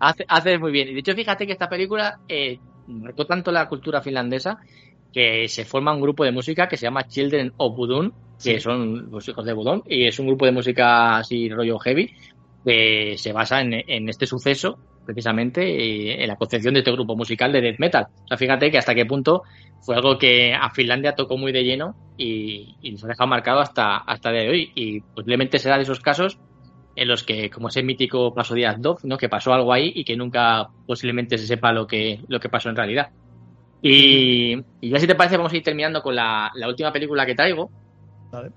hace, 0.00 0.24
hace 0.26 0.58
muy 0.58 0.72
bien. 0.72 0.88
Y 0.88 0.94
de 0.94 1.00
hecho, 1.00 1.14
fíjate 1.14 1.46
que 1.46 1.52
esta 1.52 1.68
película 1.68 2.20
eh, 2.26 2.58
marcó 2.86 3.26
tanto 3.26 3.52
la 3.52 3.68
cultura 3.68 4.00
finlandesa 4.00 4.58
que 5.12 5.48
se 5.48 5.64
forma 5.64 5.92
un 5.92 6.00
grupo 6.00 6.24
de 6.24 6.32
música 6.32 6.68
que 6.68 6.76
se 6.76 6.86
llama 6.86 7.06
Children 7.06 7.52
of 7.58 7.76
Budun, 7.76 8.12
que 8.42 8.60
son 8.60 9.10
los 9.10 9.28
hijos 9.28 9.44
de 9.44 9.52
Budun, 9.52 9.82
y 9.86 10.06
es 10.06 10.18
un 10.18 10.26
grupo 10.26 10.46
de 10.46 10.52
música 10.52 11.18
así 11.18 11.48
rollo 11.48 11.78
heavy, 11.78 12.14
que 12.64 13.14
se 13.16 13.32
basa 13.32 13.60
en, 13.60 14.08
este 14.08 14.26
suceso, 14.26 14.78
precisamente, 15.04 16.22
en 16.22 16.28
la 16.28 16.36
concepción 16.36 16.74
de 16.74 16.80
este 16.80 16.92
grupo 16.92 17.16
musical 17.16 17.52
de 17.52 17.60
death 17.60 17.78
metal. 17.78 18.06
O 18.24 18.28
sea, 18.28 18.36
fíjate 18.36 18.70
que 18.70 18.78
hasta 18.78 18.94
qué 18.94 19.04
punto 19.04 19.42
fue 19.80 19.96
algo 19.96 20.16
que 20.16 20.54
a 20.54 20.70
Finlandia 20.70 21.14
tocó 21.14 21.36
muy 21.36 21.52
de 21.52 21.64
lleno 21.64 21.94
y, 22.16 22.76
y 22.80 22.92
nos 22.92 23.04
ha 23.04 23.08
dejado 23.08 23.28
marcado 23.28 23.60
hasta, 23.60 23.96
hasta 23.96 24.30
el 24.30 24.36
día 24.36 24.44
de 24.44 24.50
hoy. 24.50 24.72
Y 24.74 25.00
posiblemente 25.00 25.58
será 25.58 25.76
de 25.76 25.82
esos 25.82 26.00
casos 26.00 26.38
en 26.94 27.08
los 27.08 27.22
que, 27.22 27.50
como 27.50 27.68
ese 27.68 27.82
mítico 27.82 28.34
Paso 28.34 28.54
Díaz 28.54 28.80
Dog, 28.80 29.00
¿no? 29.04 29.16
que 29.16 29.28
pasó 29.28 29.52
algo 29.52 29.72
ahí 29.72 29.92
y 29.94 30.04
que 30.04 30.16
nunca 30.16 30.68
posiblemente 30.86 31.38
se 31.38 31.46
sepa 31.46 31.72
lo 31.72 31.86
que, 31.86 32.20
lo 32.28 32.40
que 32.40 32.48
pasó 32.48 32.68
en 32.68 32.76
realidad. 32.76 33.10
Y, 33.82 34.56
ya 34.80 34.98
si 34.98 35.06
te 35.06 35.16
parece, 35.16 35.36
vamos 35.36 35.52
a 35.52 35.56
ir 35.56 35.62
terminando 35.62 36.00
con 36.00 36.14
la, 36.14 36.52
última 36.66 36.92
película 36.92 37.26
que 37.26 37.34
traigo. 37.34 37.70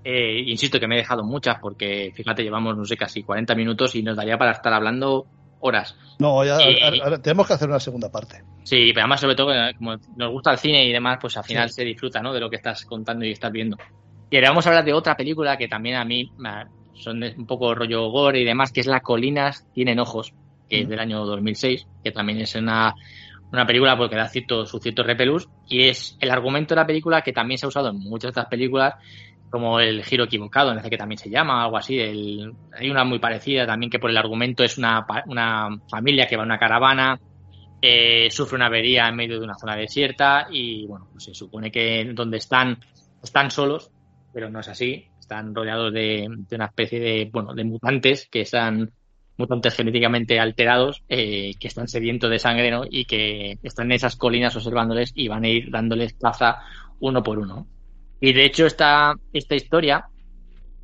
Eh, 0.04 0.42
insisto 0.46 0.80
que 0.80 0.86
me 0.86 0.94
he 0.94 0.98
dejado 0.98 1.22
muchas 1.22 1.58
porque, 1.60 2.12
fíjate, 2.14 2.42
llevamos, 2.42 2.76
no 2.76 2.84
sé, 2.84 2.96
casi 2.96 3.22
40 3.22 3.54
minutos 3.54 3.94
y 3.94 4.02
nos 4.02 4.16
daría 4.16 4.38
para 4.38 4.52
estar 4.52 4.72
hablando 4.72 5.26
horas. 5.60 5.96
No, 6.18 6.44
ya, 6.44 6.56
tenemos 7.20 7.46
que 7.46 7.52
hacer 7.52 7.68
una 7.68 7.80
segunda 7.80 8.10
parte. 8.10 8.42
Sí, 8.62 8.92
pero 8.94 9.02
además, 9.02 9.20
sobre 9.20 9.34
todo, 9.34 9.52
como 9.76 9.96
nos 10.16 10.32
gusta 10.32 10.52
el 10.52 10.58
cine 10.58 10.86
y 10.86 10.92
demás, 10.92 11.18
pues 11.20 11.36
al 11.36 11.44
final 11.44 11.68
se 11.70 11.84
disfruta 11.84 12.22
¿no? 12.22 12.32
de 12.32 12.40
lo 12.40 12.48
que 12.48 12.56
estás 12.56 12.84
contando 12.86 13.24
y 13.24 13.32
estás 13.32 13.52
viendo. 13.52 13.76
Y 14.30 14.36
ahora 14.36 14.50
vamos 14.50 14.66
a 14.66 14.70
hablar 14.70 14.84
de 14.84 14.92
otra 14.92 15.16
película 15.16 15.56
que 15.56 15.68
también 15.68 15.96
a 15.96 16.04
mí 16.04 16.32
son 16.94 17.22
un 17.22 17.46
poco 17.46 17.74
rollo 17.74 18.10
gore 18.10 18.40
y 18.40 18.44
demás, 18.44 18.72
que 18.72 18.80
es 18.80 18.86
La 18.86 19.00
Colinas 19.00 19.66
Tienen 19.72 20.00
Ojos, 20.00 20.32
que 20.68 20.80
es 20.80 20.88
del 20.88 20.98
año 20.98 21.24
2006, 21.24 21.86
que 22.02 22.12
también 22.12 22.40
es 22.40 22.54
una 22.54 22.94
una 23.52 23.66
película 23.66 23.96
porque 23.96 24.16
da 24.16 24.28
cierto, 24.28 24.66
su 24.66 24.78
cierto 24.78 25.02
repelús 25.02 25.48
y 25.68 25.84
es 25.84 26.16
el 26.20 26.30
argumento 26.30 26.74
de 26.74 26.80
la 26.80 26.86
película 26.86 27.22
que 27.22 27.32
también 27.32 27.58
se 27.58 27.66
ha 27.66 27.68
usado 27.68 27.90
en 27.90 27.98
muchas 27.98 28.28
de 28.28 28.40
estas 28.40 28.46
películas 28.46 28.94
como 29.50 29.78
el 29.78 30.04
giro 30.04 30.24
equivocado, 30.24 30.72
en 30.72 30.82
que 30.82 30.98
también 30.98 31.18
se 31.18 31.30
llama, 31.30 31.64
algo 31.64 31.76
así. 31.76 31.98
hay 32.00 32.90
una 32.90 33.04
muy 33.04 33.20
parecida 33.20 33.64
también 33.64 33.90
que 33.90 33.98
por 33.98 34.10
el 34.10 34.16
argumento 34.16 34.64
es 34.64 34.76
una, 34.76 35.06
una 35.26 35.68
familia 35.88 36.26
que 36.26 36.36
va 36.36 36.42
en 36.42 36.48
una 36.48 36.58
caravana, 36.58 37.18
eh, 37.80 38.28
sufre 38.30 38.56
una 38.56 38.66
avería 38.66 39.08
en 39.08 39.16
medio 39.16 39.38
de 39.38 39.44
una 39.44 39.54
zona 39.54 39.76
desierta 39.76 40.48
y 40.50 40.84
bueno, 40.86 41.08
pues 41.12 41.24
se 41.24 41.34
supone 41.34 41.70
que 41.70 42.10
donde 42.12 42.38
están 42.38 42.80
están 43.22 43.50
solos, 43.50 43.90
pero 44.32 44.50
no 44.50 44.60
es 44.60 44.68
así. 44.68 45.06
Están 45.18 45.54
rodeados 45.54 45.92
de, 45.92 46.28
de 46.48 46.56
una 46.56 46.66
especie 46.66 47.00
de, 47.00 47.28
bueno, 47.32 47.52
de 47.52 47.64
mutantes 47.64 48.28
que 48.30 48.42
están 48.42 48.92
mutantes 49.36 49.74
genéticamente 49.74 50.40
alterados 50.40 51.02
eh, 51.08 51.52
que 51.58 51.68
están 51.68 51.88
sedientos 51.88 52.30
de 52.30 52.38
sangre 52.38 52.70
¿no? 52.70 52.84
y 52.88 53.04
que 53.04 53.58
están 53.62 53.86
en 53.86 53.92
esas 53.92 54.16
colinas 54.16 54.56
observándoles 54.56 55.12
y 55.14 55.28
van 55.28 55.44
a 55.44 55.48
ir 55.48 55.70
dándoles 55.70 56.14
caza 56.14 56.62
uno 57.00 57.22
por 57.22 57.38
uno. 57.38 57.66
Y 58.20 58.32
de 58.32 58.44
hecho 58.44 58.66
esta, 58.66 59.14
esta 59.32 59.54
historia, 59.54 60.06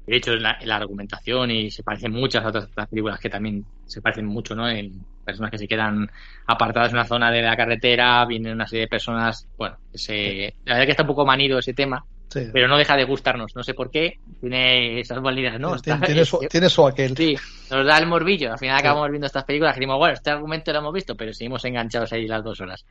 de 0.07 0.17
hecho 0.17 0.35
la, 0.35 0.59
argumentación 0.71 1.51
y 1.51 1.71
se 1.71 1.83
parecen 1.83 2.13
muchas 2.13 2.45
otras, 2.45 2.69
películas 2.91 3.19
que 3.19 3.31
también 3.31 3.65
se 3.87 4.03
parecen 4.03 4.27
mucho, 4.27 4.55
¿no? 4.55 4.69
En 4.69 5.05
personas 5.25 5.51
que 5.51 5.59
se 5.59 5.69
quedan 5.69 6.11
apartadas 6.47 6.91
en 6.91 6.97
una 6.97 7.07
zona 7.07 7.31
de 7.31 7.43
la 7.43 7.57
carretera, 7.57 8.27
vienen 8.27 8.55
una 8.55 8.67
serie 8.67 8.83
de 8.83 8.89
personas, 8.89 9.49
bueno, 9.57 9.77
se, 9.95 10.55
la 10.65 10.75
verdad 10.75 10.87
que 10.87 10.91
está 10.91 11.05
un 11.05 11.09
poco 11.09 11.25
manido 11.25 11.59
ese 11.59 11.73
tema, 11.73 12.05
pero 12.53 12.69
no 12.69 12.77
deja 12.77 12.97
de 12.97 13.05
gustarnos, 13.05 13.55
no 13.55 13.63
sé 13.63 13.75
por 13.75 13.91
qué, 13.91 14.19
tiene 14.41 15.01
esas 15.01 15.21
validades, 15.21 15.61
¿no? 15.61 15.77
tiene, 15.81 16.25
su, 16.25 16.87
aquel. 16.87 17.17
Sí, 17.17 17.37
nos 17.71 17.87
da 17.87 17.99
el 17.99 18.07
morbillo, 18.07 18.53
al 18.53 18.59
final 18.59 18.79
acabamos 18.79 19.11
viendo 19.11 19.27
estas 19.27 19.45
películas 19.45 19.77
y 19.77 19.81
decimos, 19.81 19.99
bueno, 19.99 20.15
este 20.15 20.31
argumento 20.31 20.73
lo 20.73 20.79
hemos 20.79 20.95
visto, 20.95 21.15
pero 21.17 21.33
seguimos 21.33 21.65
enganchados 21.65 22.13
ahí 22.13 22.27
las 22.27 22.45
dos 22.45 22.61
horas. 22.61 22.85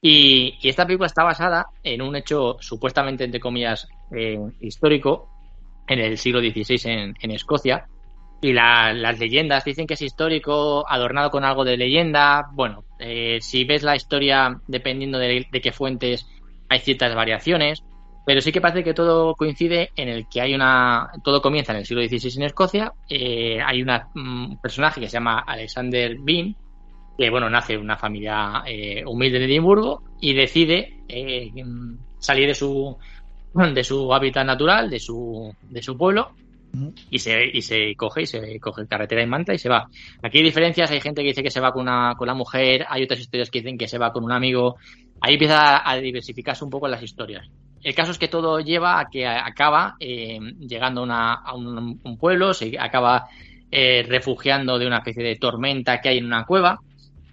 Y, 0.00 0.54
esta 0.62 0.86
película 0.86 1.06
está 1.06 1.24
basada 1.24 1.66
en 1.82 2.02
un 2.02 2.14
hecho 2.16 2.56
supuestamente, 2.60 3.24
entre 3.24 3.40
comillas, 3.40 3.88
eh, 4.14 4.38
histórico, 4.60 5.28
en 5.88 5.98
el 5.98 6.18
siglo 6.18 6.40
XVI 6.40 7.14
en, 7.20 7.30
Escocia. 7.30 7.86
Y 8.40 8.52
las 8.52 9.18
leyendas 9.18 9.64
dicen 9.64 9.86
que 9.86 9.94
es 9.94 10.02
histórico, 10.02 10.84
adornado 10.88 11.30
con 11.30 11.44
algo 11.44 11.64
de 11.64 11.76
leyenda. 11.76 12.46
Bueno, 12.52 12.84
eh, 13.00 13.38
si 13.40 13.64
ves 13.64 13.82
la 13.82 13.96
historia, 13.96 14.60
dependiendo 14.68 15.18
de, 15.18 15.46
de 15.50 15.60
qué 15.60 15.72
fuentes, 15.72 16.26
hay 16.68 16.78
ciertas 16.78 17.14
variaciones. 17.16 17.82
Pero 18.28 18.42
sí 18.42 18.52
que 18.52 18.60
parece 18.60 18.84
que 18.84 18.92
todo 18.92 19.34
coincide 19.34 19.88
en 19.96 20.10
el 20.10 20.28
que 20.28 20.42
hay 20.42 20.54
una. 20.54 21.10
Todo 21.24 21.40
comienza 21.40 21.72
en 21.72 21.78
el 21.78 21.86
siglo 21.86 22.06
XVI 22.06 22.36
en 22.36 22.42
Escocia. 22.42 22.92
Eh, 23.08 23.58
hay 23.64 23.80
un 23.80 24.58
personaje 24.60 25.00
que 25.00 25.06
se 25.06 25.14
llama 25.14 25.38
Alexander 25.46 26.14
Bean, 26.20 26.54
que 27.16 27.30
bueno, 27.30 27.48
nace 27.48 27.72
en 27.72 27.80
una 27.80 27.96
familia 27.96 28.64
eh, 28.66 29.02
humilde 29.06 29.38
de 29.38 29.46
Edimburgo 29.46 30.02
y 30.20 30.34
decide 30.34 31.04
eh, 31.08 31.50
salir 32.18 32.48
de 32.48 32.54
su 32.54 32.98
de 33.54 33.82
su 33.82 34.12
hábitat 34.12 34.44
natural, 34.44 34.90
de 34.90 35.00
su, 35.00 35.50
de 35.62 35.80
su 35.80 35.96
pueblo, 35.96 36.32
y 37.10 37.18
se, 37.20 37.46
y 37.50 37.62
se 37.62 37.94
coge 37.96 38.24
y 38.24 38.26
se 38.26 38.60
coge 38.60 38.86
carretera 38.86 39.22
y 39.22 39.26
manta 39.26 39.54
y 39.54 39.58
se 39.58 39.70
va. 39.70 39.88
Aquí 40.22 40.36
hay 40.36 40.44
diferencias, 40.44 40.90
hay 40.90 41.00
gente 41.00 41.22
que 41.22 41.28
dice 41.28 41.42
que 41.42 41.50
se 41.50 41.60
va 41.60 41.72
con 41.72 41.80
una, 41.80 42.14
con 42.14 42.26
la 42.26 42.34
mujer, 42.34 42.84
hay 42.90 43.04
otras 43.04 43.20
historias 43.20 43.50
que 43.50 43.60
dicen 43.60 43.78
que 43.78 43.88
se 43.88 43.96
va 43.96 44.12
con 44.12 44.22
un 44.22 44.32
amigo. 44.32 44.76
Ahí 45.18 45.32
empieza 45.32 45.88
a 45.90 45.96
diversificarse 45.96 46.62
un 46.62 46.70
poco 46.70 46.88
las 46.88 47.02
historias. 47.02 47.48
El 47.82 47.94
caso 47.94 48.10
es 48.10 48.18
que 48.18 48.28
todo 48.28 48.60
lleva 48.60 48.98
a 48.98 49.08
que 49.08 49.26
acaba 49.26 49.96
eh, 50.00 50.38
llegando 50.58 51.06
a 51.08 51.54
un, 51.54 52.18
pueblo, 52.18 52.52
se 52.52 52.76
acaba 52.78 53.28
eh, 53.70 54.04
refugiando 54.08 54.78
de 54.78 54.86
una 54.86 54.98
especie 54.98 55.22
de 55.22 55.36
tormenta 55.36 56.00
que 56.00 56.08
hay 56.08 56.18
en 56.18 56.26
una 56.26 56.44
cueva. 56.44 56.80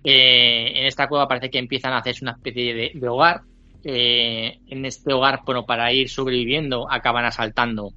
Eh, 0.04 0.72
en 0.76 0.86
esta 0.86 1.08
cueva 1.08 1.28
parece 1.28 1.50
que 1.50 1.58
empiezan 1.58 1.94
a 1.94 1.98
hacerse 1.98 2.24
una 2.24 2.34
especie 2.34 2.92
de, 2.94 3.08
hogar. 3.08 3.42
en 3.84 4.86
este 4.86 5.14
hogar, 5.14 5.42
bueno, 5.46 5.66
para 5.66 5.92
ir 5.92 6.10
sobreviviendo, 6.10 6.88
acaban 6.90 7.26
asaltando 7.26 7.92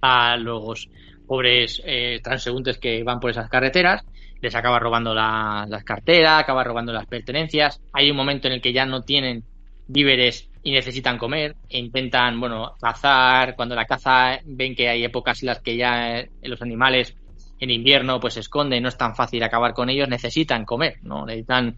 a 0.00 0.36
los 0.36 0.88
pobres 1.26 1.82
transeúntes 2.22 2.78
que 2.78 3.02
van 3.02 3.18
por 3.18 3.30
esas 3.30 3.48
carreteras. 3.48 4.04
Les 4.40 4.54
acaba 4.54 4.78
robando 4.78 5.14
las 5.14 5.82
carteras, 5.82 6.40
acaba 6.40 6.62
robando 6.62 6.92
las 6.92 7.06
pertenencias. 7.06 7.80
Hay 7.92 8.10
un 8.10 8.16
momento 8.16 8.46
en 8.46 8.54
el 8.54 8.60
que 8.60 8.72
ya 8.72 8.86
no 8.86 9.02
tienen 9.02 9.42
víveres 9.88 10.48
y 10.66 10.72
necesitan 10.72 11.16
comer 11.16 11.54
e 11.68 11.78
intentan, 11.78 12.40
bueno, 12.40 12.74
cazar. 12.80 13.54
Cuando 13.54 13.76
la 13.76 13.84
caza 13.84 14.40
ven 14.44 14.74
que 14.74 14.88
hay 14.88 15.04
épocas 15.04 15.40
en 15.40 15.46
las 15.46 15.60
que 15.60 15.76
ya 15.76 16.18
eh, 16.18 16.30
los 16.42 16.60
animales 16.60 17.14
en 17.60 17.70
invierno 17.70 18.18
pues 18.18 18.34
se 18.34 18.40
esconden, 18.40 18.82
no 18.82 18.88
es 18.88 18.98
tan 18.98 19.14
fácil 19.14 19.44
acabar 19.44 19.74
con 19.74 19.88
ellos, 19.90 20.08
necesitan 20.08 20.64
comer, 20.64 20.96
¿no? 21.02 21.24
Necesitan 21.24 21.76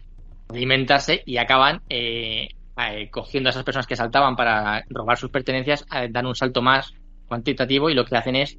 alimentarse 0.49 1.21
y 1.23 1.37
acaban 1.37 1.81
eh, 1.87 2.47
eh, 2.77 3.09
cogiendo 3.11 3.49
a 3.49 3.51
esas 3.51 3.63
personas 3.63 3.85
que 3.85 3.95
saltaban 3.95 4.35
para 4.35 4.83
robar 4.89 5.19
sus 5.19 5.29
pertenencias, 5.29 5.85
dan 6.09 6.25
un 6.25 6.33
salto 6.33 6.63
más 6.63 6.91
cuantitativo 7.27 7.91
y 7.91 7.93
lo 7.93 8.05
que 8.05 8.17
hacen 8.17 8.37
es 8.37 8.57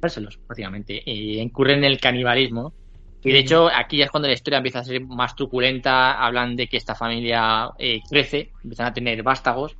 dárselos, 0.00 0.38
prácticamente. 0.46 1.02
Y 1.04 1.40
incurren 1.40 1.78
en 1.78 1.86
el 1.86 1.98
canibalismo 1.98 2.72
y 3.26 3.32
de 3.32 3.40
hecho, 3.40 3.68
aquí 3.74 4.00
es 4.00 4.08
cuando 4.08 4.28
la 4.28 4.34
historia 4.34 4.58
empieza 4.58 4.78
a 4.78 4.84
ser 4.84 5.04
más 5.04 5.34
truculenta. 5.34 6.12
Hablan 6.12 6.54
de 6.54 6.68
que 6.68 6.76
esta 6.76 6.94
familia 6.94 7.70
eh, 7.76 8.00
crece, 8.08 8.52
empiezan 8.62 8.86
a 8.86 8.94
tener 8.94 9.20
vástagos. 9.24 9.76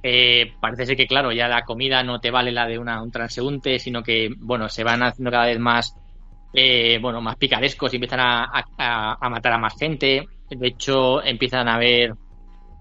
Eh, 0.00 0.52
parece 0.60 0.86
ser 0.86 0.96
que, 0.96 1.08
claro, 1.08 1.32
ya 1.32 1.48
la 1.48 1.64
comida 1.64 2.04
no 2.04 2.20
te 2.20 2.30
vale 2.30 2.52
la 2.52 2.68
de 2.68 2.78
una, 2.78 3.02
un 3.02 3.10
transeúnte, 3.10 3.80
sino 3.80 4.04
que, 4.04 4.32
bueno, 4.38 4.68
se 4.68 4.84
van 4.84 5.02
haciendo 5.02 5.32
cada 5.32 5.46
vez 5.46 5.58
más, 5.58 5.96
eh, 6.52 7.00
bueno, 7.02 7.20
más 7.20 7.34
picarescos 7.34 7.92
y 7.92 7.96
empiezan 7.96 8.20
a, 8.20 8.64
matar 9.28 9.54
a 9.54 9.58
más 9.58 9.74
gente. 9.76 10.28
De 10.48 10.68
hecho, 10.68 11.20
empiezan 11.20 11.66
a 11.66 11.78
ver. 11.78 12.14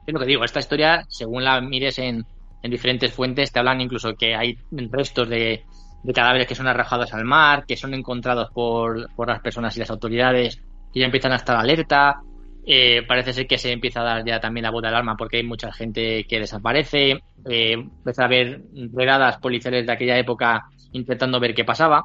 Es 0.05 0.13
lo 0.13 0.19
que 0.19 0.27
digo, 0.27 0.43
esta 0.43 0.59
historia, 0.59 1.05
según 1.09 1.43
la 1.43 1.59
mires 1.59 1.97
en, 1.97 2.23
en 2.61 2.69
diferentes 2.69 3.11
fuentes, 3.11 3.51
te 3.51 3.57
hablan 3.57 3.81
incluso 3.81 4.13
que 4.13 4.35
hay 4.35 4.59
restos 4.69 5.27
de, 5.27 5.65
de 6.03 6.13
cadáveres 6.13 6.47
que 6.47 6.55
son 6.55 6.67
arrojados 6.67 7.13
al 7.13 7.25
mar, 7.25 7.65
que 7.65 7.77
son 7.77 7.93
encontrados 7.93 8.49
por, 8.51 9.09
por 9.15 9.27
las 9.27 9.39
personas 9.41 9.75
y 9.75 9.79
las 9.79 9.89
autoridades 9.89 10.61
y 10.93 10.99
ya 10.99 11.05
empiezan 11.05 11.31
a 11.31 11.37
estar 11.37 11.55
alerta. 11.55 12.21
Eh, 12.65 13.03
parece 13.05 13.33
ser 13.33 13.45
que 13.45 13.57
se 13.57 13.71
empieza 13.71 14.01
a 14.01 14.03
dar 14.03 14.25
ya 14.25 14.39
también 14.39 14.63
la 14.63 14.71
voz 14.71 14.81
de 14.81 14.87
alarma 14.87 15.17
porque 15.17 15.37
hay 15.37 15.43
mucha 15.43 15.71
gente 15.73 16.25
que 16.25 16.39
desaparece. 16.39 17.19
Eh, 17.49 17.73
empieza 17.73 18.23
a 18.23 18.25
haber 18.25 18.61
redadas 18.93 19.37
policiales 19.37 19.85
de 19.85 19.91
aquella 19.91 20.17
época 20.17 20.65
intentando 20.93 21.39
ver 21.39 21.53
qué 21.53 21.65
pasaba. 21.65 22.03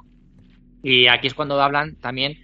Y 0.83 1.07
aquí 1.07 1.27
es 1.27 1.35
cuando 1.35 1.61
hablan 1.61 1.97
también 1.97 2.37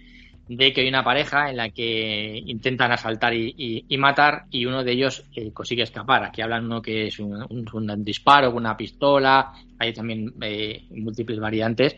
de 0.47 0.71
que 0.71 0.81
hay 0.81 0.87
una 0.87 1.03
pareja 1.03 1.49
en 1.49 1.57
la 1.57 1.69
que 1.69 2.39
intentan 2.45 2.91
asaltar 2.91 3.33
y, 3.33 3.83
matar 3.97 4.43
y 4.51 4.65
uno 4.65 4.83
de 4.83 4.91
ellos 4.91 5.23
eh, 5.35 5.51
consigue 5.51 5.83
escapar. 5.83 6.23
Aquí 6.23 6.41
hablan 6.41 6.65
uno 6.65 6.81
que 6.81 7.07
es 7.07 7.19
un, 7.19 8.03
disparo 8.03 8.51
con 8.51 8.63
una 8.63 8.77
pistola, 8.77 9.51
hay 9.79 9.93
también 9.93 10.33
eh, 10.41 10.83
múltiples 10.91 11.39
variantes. 11.39 11.95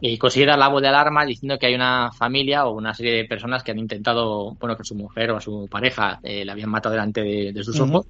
Y 0.00 0.16
consigue 0.16 0.46
dar 0.46 0.58
la 0.58 0.68
voz 0.68 0.80
de 0.80 0.88
alarma 0.88 1.24
diciendo 1.24 1.58
que 1.58 1.66
hay 1.66 1.74
una 1.74 2.12
familia 2.12 2.66
o 2.66 2.76
una 2.76 2.94
serie 2.94 3.14
de 3.14 3.24
personas 3.24 3.64
que 3.64 3.72
han 3.72 3.80
intentado, 3.80 4.54
bueno, 4.54 4.76
que 4.76 4.84
su 4.84 4.94
mujer 4.94 5.32
o 5.32 5.36
a 5.36 5.40
su 5.40 5.66
pareja 5.68 6.20
eh, 6.22 6.44
la 6.44 6.52
habían 6.52 6.70
matado 6.70 6.92
delante 6.92 7.22
de, 7.22 7.64
sus 7.64 7.80
ojos. 7.80 8.06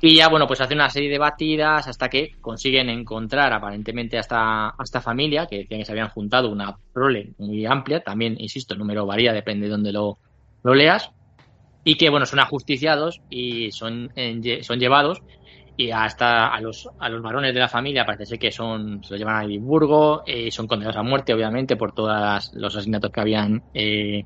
Y 0.00 0.16
ya, 0.16 0.28
bueno, 0.28 0.46
pues 0.46 0.60
hace 0.60 0.74
una 0.74 0.90
serie 0.90 1.08
de 1.08 1.18
batidas 1.18 1.88
hasta 1.88 2.08
que 2.08 2.32
consiguen 2.40 2.90
encontrar 2.90 3.52
aparentemente 3.52 4.18
a 4.18 4.20
esta, 4.20 5.00
familia, 5.00 5.46
que 5.46 5.58
decían 5.58 5.80
que 5.80 5.86
se 5.86 5.92
habían 5.92 6.10
juntado 6.10 6.50
una 6.50 6.76
prole 6.92 7.32
muy 7.38 7.64
amplia, 7.64 8.00
también, 8.00 8.36
insisto, 8.38 8.74
el 8.74 8.80
número 8.80 9.06
varía, 9.06 9.32
depende 9.32 9.66
de 9.66 9.72
dónde 9.72 9.92
lo, 9.92 10.18
lo 10.62 10.74
leas, 10.74 11.10
y 11.82 11.96
que, 11.96 12.10
bueno, 12.10 12.26
son 12.26 12.40
ajusticiados 12.40 13.20
y 13.30 13.72
son, 13.72 14.12
son 14.62 14.78
llevados 14.78 15.22
y 15.76 15.90
hasta 15.90 16.48
a 16.48 16.60
los, 16.60 16.88
a 16.98 17.08
los 17.08 17.22
varones 17.22 17.52
de 17.52 17.60
la 17.60 17.68
familia 17.68 18.04
parece 18.04 18.26
ser 18.26 18.38
que 18.38 18.50
son, 18.50 19.04
se 19.04 19.12
los 19.12 19.18
llevan 19.18 19.36
a 19.36 19.44
Edimburgo, 19.44 20.22
eh, 20.26 20.50
son 20.50 20.66
condenados 20.66 20.96
a 20.96 21.02
muerte, 21.02 21.34
obviamente, 21.34 21.76
por 21.76 21.92
todos 21.92 22.50
los 22.54 22.74
asesinatos 22.74 23.10
que 23.10 23.20
habían 23.20 23.62
eh, 23.74 24.24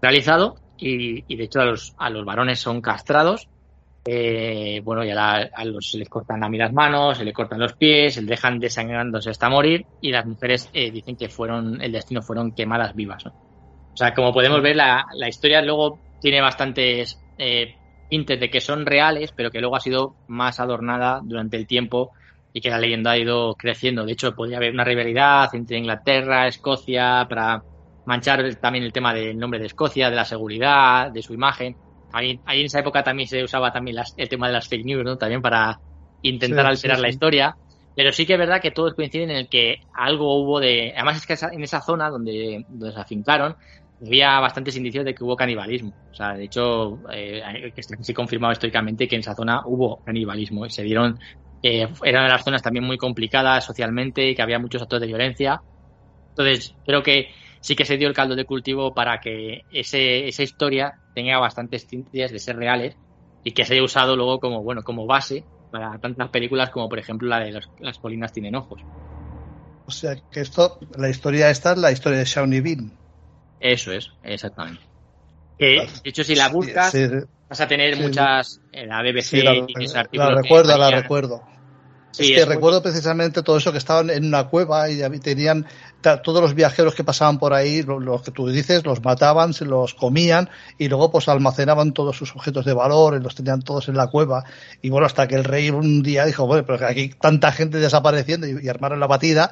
realizado, 0.00 0.56
y, 0.78 1.24
y, 1.32 1.36
de 1.36 1.44
hecho 1.44 1.60
a 1.60 1.66
los, 1.66 1.94
a 1.98 2.10
los 2.10 2.24
varones 2.24 2.58
son 2.58 2.80
castrados. 2.80 3.48
Eh, 4.08 4.80
bueno, 4.84 5.02
ya 5.04 5.50
a 5.52 5.64
los, 5.64 5.90
se 5.90 5.98
les 5.98 6.08
cortan 6.08 6.44
a 6.44 6.48
mí 6.48 6.56
las 6.56 6.72
manos, 6.72 7.18
se 7.18 7.24
les 7.24 7.34
cortan 7.34 7.58
los 7.58 7.72
pies, 7.72 8.14
se 8.14 8.20
les 8.20 8.30
dejan 8.30 8.60
desangrándose 8.60 9.30
hasta 9.30 9.48
morir. 9.48 9.84
Y 10.00 10.12
las 10.12 10.24
mujeres 10.24 10.70
eh, 10.72 10.90
dicen 10.92 11.16
que 11.16 11.28
fueron, 11.28 11.82
el 11.82 11.92
destino 11.92 12.22
fueron 12.22 12.52
quemadas 12.52 12.94
vivas. 12.94 13.26
O 13.26 13.96
sea, 13.96 14.14
como 14.14 14.32
podemos 14.32 14.62
ver, 14.62 14.76
la, 14.76 15.06
la 15.14 15.28
historia 15.28 15.60
luego 15.60 15.98
tiene 16.20 16.40
bastantes 16.40 17.18
hintes 18.10 18.38
de 18.40 18.50
que 18.50 18.60
son 18.60 18.86
reales, 18.86 19.32
pero 19.32 19.50
que 19.50 19.60
luego 19.60 19.76
ha 19.76 19.80
sido 19.80 20.16
más 20.28 20.60
adornada 20.60 21.20
durante 21.22 21.56
el 21.56 21.66
tiempo 21.66 22.12
y 22.52 22.60
que 22.60 22.70
la 22.70 22.78
leyenda 22.78 23.12
ha 23.12 23.18
ido 23.18 23.54
creciendo. 23.54 24.04
De 24.04 24.12
hecho, 24.12 24.34
podría 24.34 24.56
haber 24.56 24.72
una 24.72 24.84
rivalidad 24.84 25.54
entre 25.54 25.78
Inglaterra, 25.78 26.46
Escocia, 26.46 27.26
para 27.28 27.62
manchar 28.06 28.54
también 28.56 28.84
el 28.84 28.92
tema 28.92 29.12
del 29.12 29.36
nombre 29.36 29.58
de 29.58 29.66
Escocia, 29.66 30.08
de 30.08 30.16
la 30.16 30.24
seguridad, 30.24 31.10
de 31.10 31.22
su 31.22 31.34
imagen. 31.34 31.76
Ahí, 32.12 32.40
en 32.46 32.64
esa 32.64 32.80
época 32.80 33.02
también 33.02 33.28
se 33.28 33.44
usaba 33.44 33.72
también 33.72 33.98
el 34.16 34.28
tema 34.28 34.46
de 34.46 34.54
las 34.54 34.68
fake 34.68 34.86
news, 34.86 35.04
¿no? 35.04 35.18
También 35.18 35.42
para 35.42 35.78
intentar 36.22 36.64
alterar 36.64 36.98
la 36.98 37.08
historia. 37.08 37.56
Pero 37.94 38.12
sí 38.12 38.24
que 38.24 38.34
es 38.34 38.38
verdad 38.38 38.60
que 38.60 38.70
todos 38.70 38.94
coinciden 38.94 39.30
en 39.30 39.36
el 39.36 39.48
que 39.48 39.80
algo 39.94 40.36
hubo 40.40 40.60
de... 40.60 40.92
Además 40.94 41.16
es 41.16 41.26
que 41.26 41.46
en 41.54 41.62
esa 41.62 41.80
zona 41.80 42.08
donde, 42.10 42.64
donde 42.68 42.92
se 42.94 43.00
afincaron 43.00 43.56
había 44.00 44.40
bastantes 44.40 44.76
indicios 44.76 45.04
de 45.04 45.14
que 45.14 45.24
hubo 45.24 45.36
canibalismo. 45.36 45.92
O 46.10 46.14
sea, 46.14 46.34
de 46.34 46.44
hecho, 46.44 46.98
eh, 47.12 47.72
está 47.76 47.96
confirmado 48.14 48.52
históricamente 48.52 49.08
que 49.08 49.16
en 49.16 49.20
esa 49.20 49.34
zona 49.34 49.62
hubo 49.66 50.02
canibalismo 50.04 50.66
y 50.66 50.70
se 50.70 50.82
dieron... 50.82 51.18
Eh, 51.62 51.88
eran 52.04 52.28
las 52.28 52.44
zonas 52.44 52.62
también 52.62 52.84
muy 52.84 52.98
complicadas 52.98 53.64
socialmente 53.64 54.28
y 54.28 54.34
que 54.34 54.42
había 54.42 54.58
muchos 54.58 54.82
actos 54.82 55.00
de 55.00 55.06
violencia. 55.06 55.62
Entonces, 56.30 56.74
creo 56.84 57.02
que 57.02 57.28
sí 57.60 57.74
que 57.74 57.84
se 57.84 57.96
dio 57.96 58.08
el 58.08 58.14
caldo 58.14 58.36
de 58.36 58.44
cultivo 58.44 58.94
para 58.94 59.20
que 59.20 59.62
ese, 59.72 60.28
esa 60.28 60.42
historia 60.42 61.00
tenga 61.14 61.38
bastantes 61.38 61.86
tintes 61.86 62.30
de 62.30 62.38
ser 62.38 62.56
reales 62.56 62.96
y 63.42 63.52
que 63.52 63.64
se 63.64 63.74
haya 63.74 63.82
usado 63.82 64.16
luego 64.16 64.38
como, 64.38 64.62
bueno, 64.62 64.82
como 64.82 65.06
base 65.06 65.44
para 65.70 65.98
tantas 65.98 66.28
películas 66.30 66.70
como 66.70 66.88
por 66.88 66.98
ejemplo 66.98 67.28
la 67.28 67.40
de 67.40 67.60
Las 67.80 67.98
colinas 67.98 68.32
tienen 68.32 68.54
ojos. 68.54 68.82
O 69.86 69.90
sea 69.90 70.16
que 70.30 70.40
esto, 70.40 70.78
la 70.96 71.08
historia 71.08 71.50
esta 71.50 71.72
es 71.72 71.78
la 71.78 71.92
historia 71.92 72.18
de 72.18 72.24
Shawnee 72.24 72.60
Bean. 72.60 73.05
Eso 73.60 73.92
es, 73.92 74.10
exactamente. 74.22 74.82
de 75.58 75.88
hecho, 76.04 76.24
si 76.24 76.34
la 76.34 76.48
buscas, 76.48 76.94
vas 77.48 77.60
a 77.60 77.68
tener 77.68 77.96
muchas. 77.96 78.60
Eh, 78.72 78.86
la 78.86 79.02
BBC 79.02 79.42
la, 79.42 79.54
La 80.12 80.34
recuerdo, 80.34 80.76
la 80.76 80.90
recuerdo. 80.90 81.42
es 82.18 82.30
que 82.30 82.44
recuerdo 82.44 82.82
precisamente 82.82 83.42
todo 83.42 83.56
eso 83.56 83.72
que 83.72 83.78
estaban 83.78 84.10
en 84.10 84.26
una 84.26 84.48
cueva 84.48 84.90
y 84.90 85.00
tenían 85.20 85.66
todos 86.22 86.40
los 86.40 86.54
viajeros 86.54 86.94
que 86.94 87.04
pasaban 87.04 87.38
por 87.38 87.52
ahí, 87.52 87.82
los 87.82 88.22
que 88.22 88.30
tú 88.30 88.48
dices, 88.48 88.84
los 88.84 89.02
mataban, 89.02 89.52
se 89.52 89.64
los 89.64 89.94
comían 89.94 90.48
y 90.78 90.88
luego 90.88 91.10
pues 91.10 91.28
almacenaban 91.28 91.92
todos 91.92 92.16
sus 92.16 92.34
objetos 92.34 92.64
de 92.64 92.74
valor 92.74 93.16
y 93.16 93.22
los 93.22 93.34
tenían 93.34 93.62
todos 93.62 93.88
en 93.88 93.96
la 93.96 94.06
cueva. 94.06 94.44
Y 94.82 94.90
bueno, 94.90 95.06
hasta 95.06 95.26
que 95.26 95.34
el 95.34 95.44
rey 95.44 95.70
un 95.70 96.02
día 96.02 96.24
dijo, 96.24 96.46
bueno, 96.46 96.64
pero 96.64 96.86
aquí 96.86 97.10
tanta 97.20 97.52
gente 97.52 97.78
desapareciendo 97.78 98.46
y, 98.46 98.68
armaron 98.68 99.00
la 99.00 99.06
batida, 99.06 99.50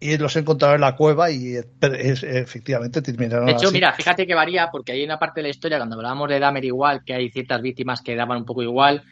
y 0.00 0.16
los 0.16 0.34
encontraron 0.36 0.76
en 0.76 0.80
la 0.80 0.96
cueva 0.96 1.30
y 1.30 1.56
efectivamente 1.56 3.02
terminaron. 3.02 3.46
De 3.46 3.52
hecho, 3.52 3.70
mira, 3.70 3.92
fíjate 3.92 4.26
que 4.26 4.34
varía 4.34 4.70
porque 4.72 4.92
hay 4.92 5.04
una 5.04 5.18
parte 5.18 5.40
de 5.40 5.44
la 5.44 5.50
historia, 5.50 5.76
cuando 5.76 5.96
hablábamos 5.96 6.30
de 6.30 6.40
Dahmer 6.40 6.64
igual, 6.64 7.04
que 7.04 7.12
hay 7.12 7.30
ciertas 7.30 7.60
víctimas 7.60 8.00
que 8.00 8.16
daban 8.16 8.38
un 8.38 8.44
poco 8.46 8.62
igual. 8.62 9.04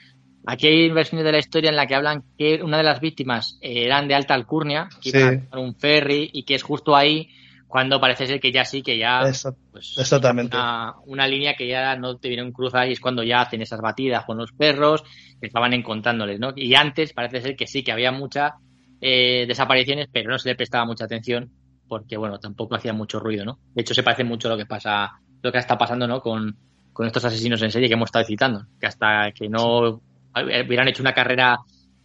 Aquí 0.47 0.67
hay 0.67 0.89
versiones 0.89 1.27
de 1.27 1.33
la 1.33 1.39
historia 1.39 1.69
en 1.69 1.77
la 1.77 1.87
que 1.87 1.95
hablan 1.95 2.25
que 2.39 2.63
una 2.63 2.79
de 2.79 2.85
las 2.85 3.01
víctimas 3.01 3.59
eran 3.61 4.09
de 4.09 4.15
alta 4.15 4.33
alcurnia, 4.33 4.89
que 5.03 5.11
iban 5.11 5.49
a 5.51 5.59
un 5.59 5.75
ferry 5.75 6.31
y 6.33 6.45
que 6.45 6.55
es 6.55 6.63
justo 6.63 6.97
ahí 6.97 7.29
cuando 7.67 8.01
parece 8.01 8.27
ser 8.27 8.41
que 8.41 8.51
ya 8.51 8.65
sí, 8.65 8.81
que 8.81 8.97
ya. 8.97 9.21
pues, 9.71 9.95
exactamente. 9.99 10.57
Una, 10.57 10.95
una, 11.05 11.29
línea 11.29 11.55
que 11.55 11.69
ya 11.69 11.97
no 11.97 12.17
te 12.17 12.29
vienen 12.29 12.51
cruzar 12.51 12.89
y 12.89 12.93
es 12.93 13.01
cuando 13.01 13.23
ya 13.23 13.43
hacen 13.43 13.61
esas 13.61 13.83
batidas 13.83 14.25
con 14.25 14.39
los 14.39 14.53
perros 14.53 15.05
que 15.39 15.49
estaban 15.49 15.75
encontrándoles, 15.75 16.41
¿no? 16.41 16.55
Y 16.57 16.75
antes 16.75 17.13
parece 17.13 17.43
ser 17.43 17.57
que 17.57 17.67
sí, 17.67 17.83
que 17.83 17.93
había 17.93 18.11
mucha 18.11 18.55
eh, 19.01 19.45
desapariciones, 19.47 20.09
pero 20.13 20.31
no 20.31 20.39
se 20.39 20.49
le 20.49 20.57
prestaba 20.57 20.85
mucha 20.85 21.05
atención 21.05 21.51
porque, 21.87 22.17
bueno, 22.17 22.39
tampoco 22.39 22.75
hacía 22.75 22.93
mucho 22.93 23.19
ruido, 23.19 23.45
¿no? 23.45 23.59
De 23.75 23.83
hecho, 23.83 23.95
se 23.95 24.03
parece 24.03 24.25
mucho 24.25 24.49
a 24.49 24.53
lo 24.53 24.59
que 24.59 24.67
pasa, 24.67 25.13
lo 25.43 25.51
que 25.51 25.59
está 25.59 25.79
pasando, 25.79 26.07
¿no? 26.07 26.21
Con, 26.21 26.57
estos 27.01 27.25
asesinos 27.25 27.63
en 27.63 27.71
serie 27.71 27.87
que 27.87 27.95
hemos 27.95 28.09
estado 28.09 28.25
citando, 28.25 28.67
que 28.81 28.89
hasta 28.89 29.31
que 29.31 29.49
no 29.49 30.01
hubieran 30.35 30.89
hecho 30.89 31.01
una 31.01 31.15
carrera 31.15 31.61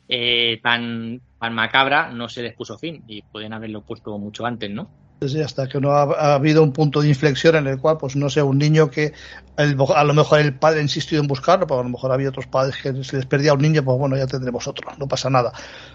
eh, 0.08 0.60
tan 0.62 1.20
macabra, 1.40 2.12
no 2.12 2.30
se 2.30 2.44
les 2.44 2.54
puso 2.54 2.78
fin 2.78 3.04
y 3.08 3.24
pueden 3.24 3.54
haberlo 3.54 3.82
puesto 3.82 4.16
mucho 4.20 4.46
antes, 4.46 4.70
¿no? 4.70 5.03
Hasta 5.24 5.68
que 5.68 5.80
no 5.80 5.92
ha, 5.92 6.36
habido 6.36 6.64
un 6.64 6.74
punto 6.74 7.02
de 7.02 7.08
inflexión 7.08 7.56
en 7.56 7.68
el 7.68 7.80
cual, 7.80 7.98
pues 7.98 8.16
no 8.16 8.30
sé, 8.30 8.42
un 8.42 8.58
niño 8.58 8.90
que 8.90 9.14
a 9.56 10.04
lo 10.04 10.14
mejor 10.14 10.40
el 10.40 10.54
padre 10.56 10.80
ha 10.80 10.82
insistido 10.82 11.22
en 11.22 11.28
buscarlo, 11.28 11.66
pero 11.68 11.80
a 11.80 11.84
lo 11.84 11.90
mejor 11.90 12.12
había 12.12 12.30
otros 12.30 12.48
padres 12.48 12.76
que 12.82 13.04
se 13.04 13.18
les 13.18 13.26
perdía 13.26 13.54
un 13.54 13.62
niño, 13.62 13.84
pues 13.84 13.98
bueno, 13.98 14.18
ya 14.18 14.28
tendremos 14.28 14.68
otro, 14.68 14.90
no 14.98 15.08
pasa 15.08 15.30
nada, 15.30 15.54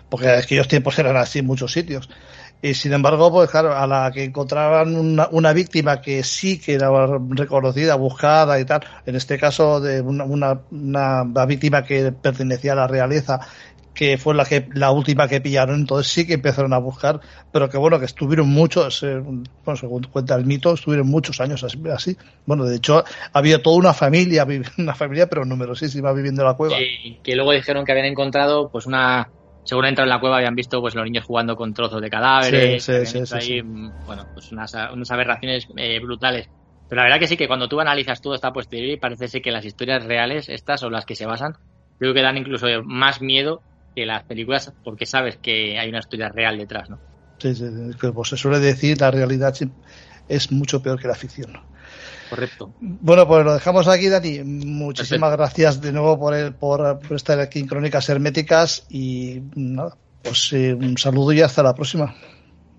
porque 0.08 0.28
aquellos 0.28 0.68
tiempos 0.68 0.98
eran 0.98 1.16
así 1.16 1.40
en 1.40 1.46
muchos 1.46 1.72
sitios. 1.72 2.08
Y 2.60 2.74
sin 2.74 2.92
embargo, 2.92 3.30
pues 3.30 3.50
claro, 3.50 3.76
a 3.76 3.86
la 3.86 4.10
que 4.12 4.24
encontraban 4.24 4.96
una, 4.96 5.28
una 5.30 5.52
víctima 5.52 6.00
que 6.00 6.24
sí 6.24 6.58
que 6.58 6.74
era 6.74 6.90
reconocida, 7.30 7.94
buscada 7.94 8.58
y 8.58 8.64
tal, 8.64 8.80
en 9.06 9.14
este 9.14 9.38
caso 9.38 9.80
de 9.80 10.00
una, 10.00 10.24
una, 10.24 10.60
una 10.70 11.46
víctima 11.46 11.84
que 11.84 12.10
pertenecía 12.10 12.72
a 12.72 12.76
la 12.76 12.86
realeza 12.88 13.40
que 13.98 14.16
fue 14.16 14.32
la 14.32 14.44
que 14.44 14.68
la 14.74 14.92
última 14.92 15.26
que 15.26 15.40
pillaron, 15.40 15.80
entonces 15.80 16.12
sí 16.12 16.24
que 16.24 16.34
empezaron 16.34 16.72
a 16.72 16.78
buscar, 16.78 17.18
pero 17.50 17.68
que 17.68 17.78
bueno, 17.78 17.98
que 17.98 18.04
estuvieron 18.04 18.48
muchos, 18.48 19.02
eh, 19.02 19.18
bueno, 19.18 19.76
según 19.76 20.04
cuenta 20.04 20.36
el 20.36 20.44
mito, 20.44 20.74
estuvieron 20.74 21.08
muchos 21.08 21.40
años 21.40 21.64
así. 21.64 22.16
Bueno, 22.46 22.64
de 22.64 22.76
hecho, 22.76 23.02
había 23.32 23.60
toda 23.60 23.76
una 23.76 23.92
familia, 23.92 24.46
una 24.78 24.94
familia, 24.94 25.26
pero 25.26 25.44
numerosísima 25.44 26.12
viviendo 26.12 26.42
en 26.42 26.46
la 26.46 26.54
cueva. 26.54 26.76
Y 26.80 27.18
que 27.24 27.34
luego 27.34 27.50
dijeron 27.50 27.84
que 27.84 27.90
habían 27.90 28.06
encontrado, 28.06 28.70
pues 28.70 28.86
una, 28.86 29.32
según 29.64 29.86
entrado 29.86 30.06
en 30.06 30.14
la 30.14 30.20
cueva 30.20 30.36
habían 30.36 30.54
visto 30.54 30.80
pues 30.80 30.94
los 30.94 31.04
niños 31.04 31.24
jugando 31.24 31.56
con 31.56 31.74
trozos 31.74 32.00
de 32.00 32.08
cadáveres, 32.08 32.84
sí, 32.84 33.04
sí, 33.04 33.26
sí, 33.26 33.34
ahí, 33.34 33.60
bueno, 33.62 34.28
pues 34.32 34.52
unas, 34.52 34.72
unas 34.92 35.10
aberraciones 35.10 35.66
eh, 35.76 35.98
brutales. 35.98 36.48
Pero 36.88 37.00
la 37.00 37.08
verdad 37.08 37.18
que 37.18 37.26
sí, 37.26 37.36
que 37.36 37.48
cuando 37.48 37.68
tú 37.68 37.80
analizas 37.80 38.20
todo 38.20 38.36
esta 38.36 38.52
posteriori, 38.52 38.96
parece 38.96 39.26
ser 39.26 39.42
que 39.42 39.50
las 39.50 39.64
historias 39.64 40.04
reales, 40.04 40.48
estas 40.48 40.78
son 40.78 40.92
las 40.92 41.04
que 41.04 41.16
se 41.16 41.26
basan, 41.26 41.54
creo 41.98 42.14
que 42.14 42.22
dan 42.22 42.36
incluso 42.36 42.68
más 42.84 43.20
miedo 43.20 43.60
que 43.98 44.06
las 44.06 44.22
películas 44.22 44.72
porque 44.84 45.06
sabes 45.06 45.38
que 45.38 45.76
hay 45.76 45.88
una 45.88 45.98
historia 45.98 46.28
real 46.28 46.56
detrás, 46.56 46.88
¿no? 46.88 47.00
Sí, 47.38 47.52
sí, 47.52 47.64
pues 48.14 48.28
se 48.28 48.36
suele 48.36 48.60
decir, 48.60 49.00
la 49.00 49.10
realidad 49.10 49.54
es 50.28 50.52
mucho 50.52 50.80
peor 50.80 51.00
que 51.00 51.08
la 51.08 51.16
ficción. 51.16 51.52
Correcto. 52.30 52.74
Bueno, 52.80 53.26
pues 53.26 53.44
lo 53.44 53.54
dejamos 53.54 53.88
aquí, 53.88 54.08
Dani. 54.08 54.44
Muchísimas 54.44 55.32
gracias 55.32 55.80
de 55.80 55.92
nuevo 55.92 56.16
por, 56.18 56.54
por, 56.56 57.00
estar 57.10 57.40
aquí 57.40 57.58
en 57.58 57.66
Crónicas 57.66 58.08
Herméticas 58.08 58.86
y 58.88 59.42
nada, 59.56 59.96
pues 60.22 60.52
eh, 60.52 60.74
un 60.74 60.96
saludo 60.96 61.32
y 61.32 61.40
hasta 61.40 61.62
la 61.64 61.74
próxima. 61.74 62.14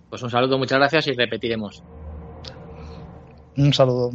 Pues 0.09 0.21
un 0.21 0.29
saludo, 0.29 0.57
muchas 0.57 0.77
gracias 0.77 1.07
y 1.07 1.13
repetiremos. 1.13 1.83
Un 3.57 3.73
saludo. 3.73 4.11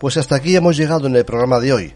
Pues 0.00 0.16
hasta 0.16 0.36
aquí 0.36 0.54
hemos 0.54 0.76
llegado 0.76 1.08
en 1.08 1.16
el 1.16 1.24
programa 1.24 1.58
de 1.58 1.72
hoy. 1.72 1.94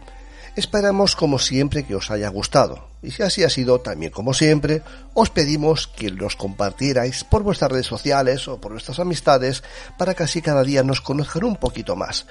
Esperamos 0.57 1.15
como 1.15 1.39
siempre 1.39 1.83
que 1.83 1.95
os 1.95 2.11
haya 2.11 2.27
gustado. 2.27 2.89
Y 3.01 3.11
si 3.11 3.23
así 3.23 3.43
ha 3.43 3.49
sido, 3.49 3.79
también 3.79 4.11
como 4.11 4.33
siempre, 4.33 4.81
os 5.13 5.29
pedimos 5.29 5.87
que 5.87 6.09
los 6.09 6.35
compartierais 6.35 7.23
por 7.23 7.43
vuestras 7.43 7.71
redes 7.71 7.87
sociales 7.87 8.47
o 8.49 8.59
por 8.59 8.73
vuestras 8.73 8.99
amistades 8.99 9.63
para 9.97 10.13
que 10.13 10.23
así 10.23 10.41
cada 10.41 10.63
día 10.63 10.83
nos 10.83 10.99
conozcan 10.99 11.45
un 11.45 11.55
poquito 11.55 11.95
más. 11.95 12.27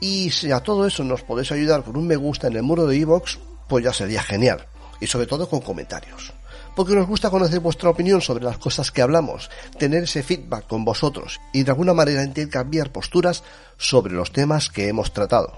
Y 0.00 0.30
si 0.30 0.52
a 0.52 0.60
todo 0.60 0.86
eso 0.86 1.02
nos 1.02 1.22
podéis 1.22 1.50
ayudar 1.50 1.82
con 1.82 1.96
un 1.96 2.06
me 2.06 2.16
gusta 2.16 2.46
en 2.46 2.56
el 2.56 2.62
muro 2.62 2.86
de 2.86 2.96
iVoox, 2.96 3.38
pues 3.68 3.84
ya 3.84 3.92
sería 3.92 4.22
genial. 4.22 4.66
Y 5.00 5.08
sobre 5.08 5.26
todo 5.26 5.48
con 5.48 5.60
comentarios 5.60 6.32
porque 6.74 6.94
nos 6.94 7.06
gusta 7.06 7.30
conocer 7.30 7.60
vuestra 7.60 7.90
opinión 7.90 8.20
sobre 8.20 8.44
las 8.44 8.58
cosas 8.58 8.90
que 8.90 9.02
hablamos, 9.02 9.50
tener 9.78 10.04
ese 10.04 10.22
feedback 10.22 10.66
con 10.66 10.84
vosotros 10.84 11.40
y 11.52 11.62
de 11.62 11.70
alguna 11.70 11.94
manera 11.94 12.22
intercambiar 12.22 12.90
posturas 12.90 13.42
sobre 13.76 14.14
los 14.14 14.32
temas 14.32 14.70
que 14.70 14.88
hemos 14.88 15.12
tratado. 15.12 15.52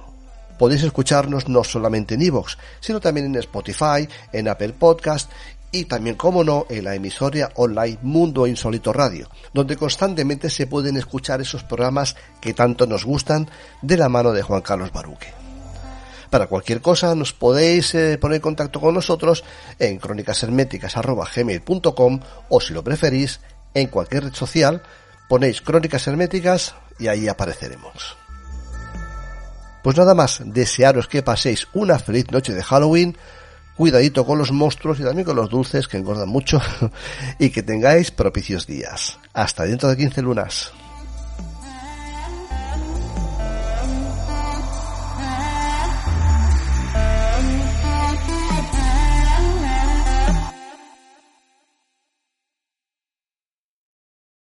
Podéis 0.59 0.85
escucharnos 0.85 1.49
no 1.49 1.65
solamente 1.65 2.15
en 2.15 2.23
iVoox, 2.23 2.57
sino 2.81 3.01
también 3.01 3.27
en 3.27 3.37
Spotify, 3.37 4.09
en 4.33 4.49
Apple 4.49 4.73
Podcast 4.73 5.31
y 5.73 5.87
también, 5.87 6.15
como 6.15 6.45
no, 6.45 6.67
en 6.69 6.85
la 6.85 6.95
emisora 6.95 7.51
online 7.57 7.99
Mundo 8.03 8.47
Insólito 8.47 8.93
Radio, 8.93 9.29
donde 9.53 9.77
constantemente 9.77 10.49
se 10.49 10.69
pueden 10.69 10.97
escuchar 10.97 11.41
esos 11.41 11.65
programas 11.65 12.15
que 12.41 12.55
tanto 12.55 12.87
nos 12.87 13.05
gustan 13.05 13.51
de 13.83 13.97
la 13.97 14.09
mano 14.09 14.31
de 14.31 14.43
Juan 14.43 14.63
Carlos 14.63 14.93
Baruque. 14.93 15.44
Para 16.35 16.49
cualquier 16.49 16.81
cosa 16.81 17.15
nos 17.15 17.33
podéis 17.33 17.95
eh, 17.95 18.19
poner 18.19 18.39
en 18.39 18.43
contacto 18.43 18.81
con 18.81 18.93
nosotros 18.93 19.45
en 19.79 20.01
crónicasherméticas.gmail.com 20.01 22.21
o 22.49 22.61
si 22.61 22.75
lo 22.75 22.83
preferís 22.83 23.39
en 23.73 23.87
cualquier 23.87 24.25
red 24.25 24.35
social 24.35 24.83
ponéis 25.29 25.61
Crónicas 25.61 26.09
Herméticas 26.09 26.75
y 26.99 27.07
ahí 27.07 27.29
apareceremos. 27.29 28.17
Pues 29.85 29.97
nada 29.97 30.17
más, 30.17 30.43
desearos 30.45 31.07
que 31.07 31.23
paséis 31.23 31.69
una 31.73 32.01
feliz 32.01 32.29
noche 32.33 32.53
de 32.53 32.65
Halloween, 32.65 33.17
cuidadito 33.77 34.27
con 34.27 34.37
los 34.37 34.51
monstruos 34.51 34.99
y 34.99 35.05
también 35.05 35.27
con 35.27 35.37
los 35.37 35.51
dulces 35.51 35.87
que 35.87 35.99
engordan 35.99 36.31
mucho 36.31 36.61
y 37.39 37.51
que 37.51 37.63
tengáis 37.63 38.11
propicios 38.11 38.67
días. 38.67 39.21
Hasta 39.35 39.67
dentro 39.67 39.89
de 39.89 39.97
15 39.97 40.23
lunas. 40.23 40.73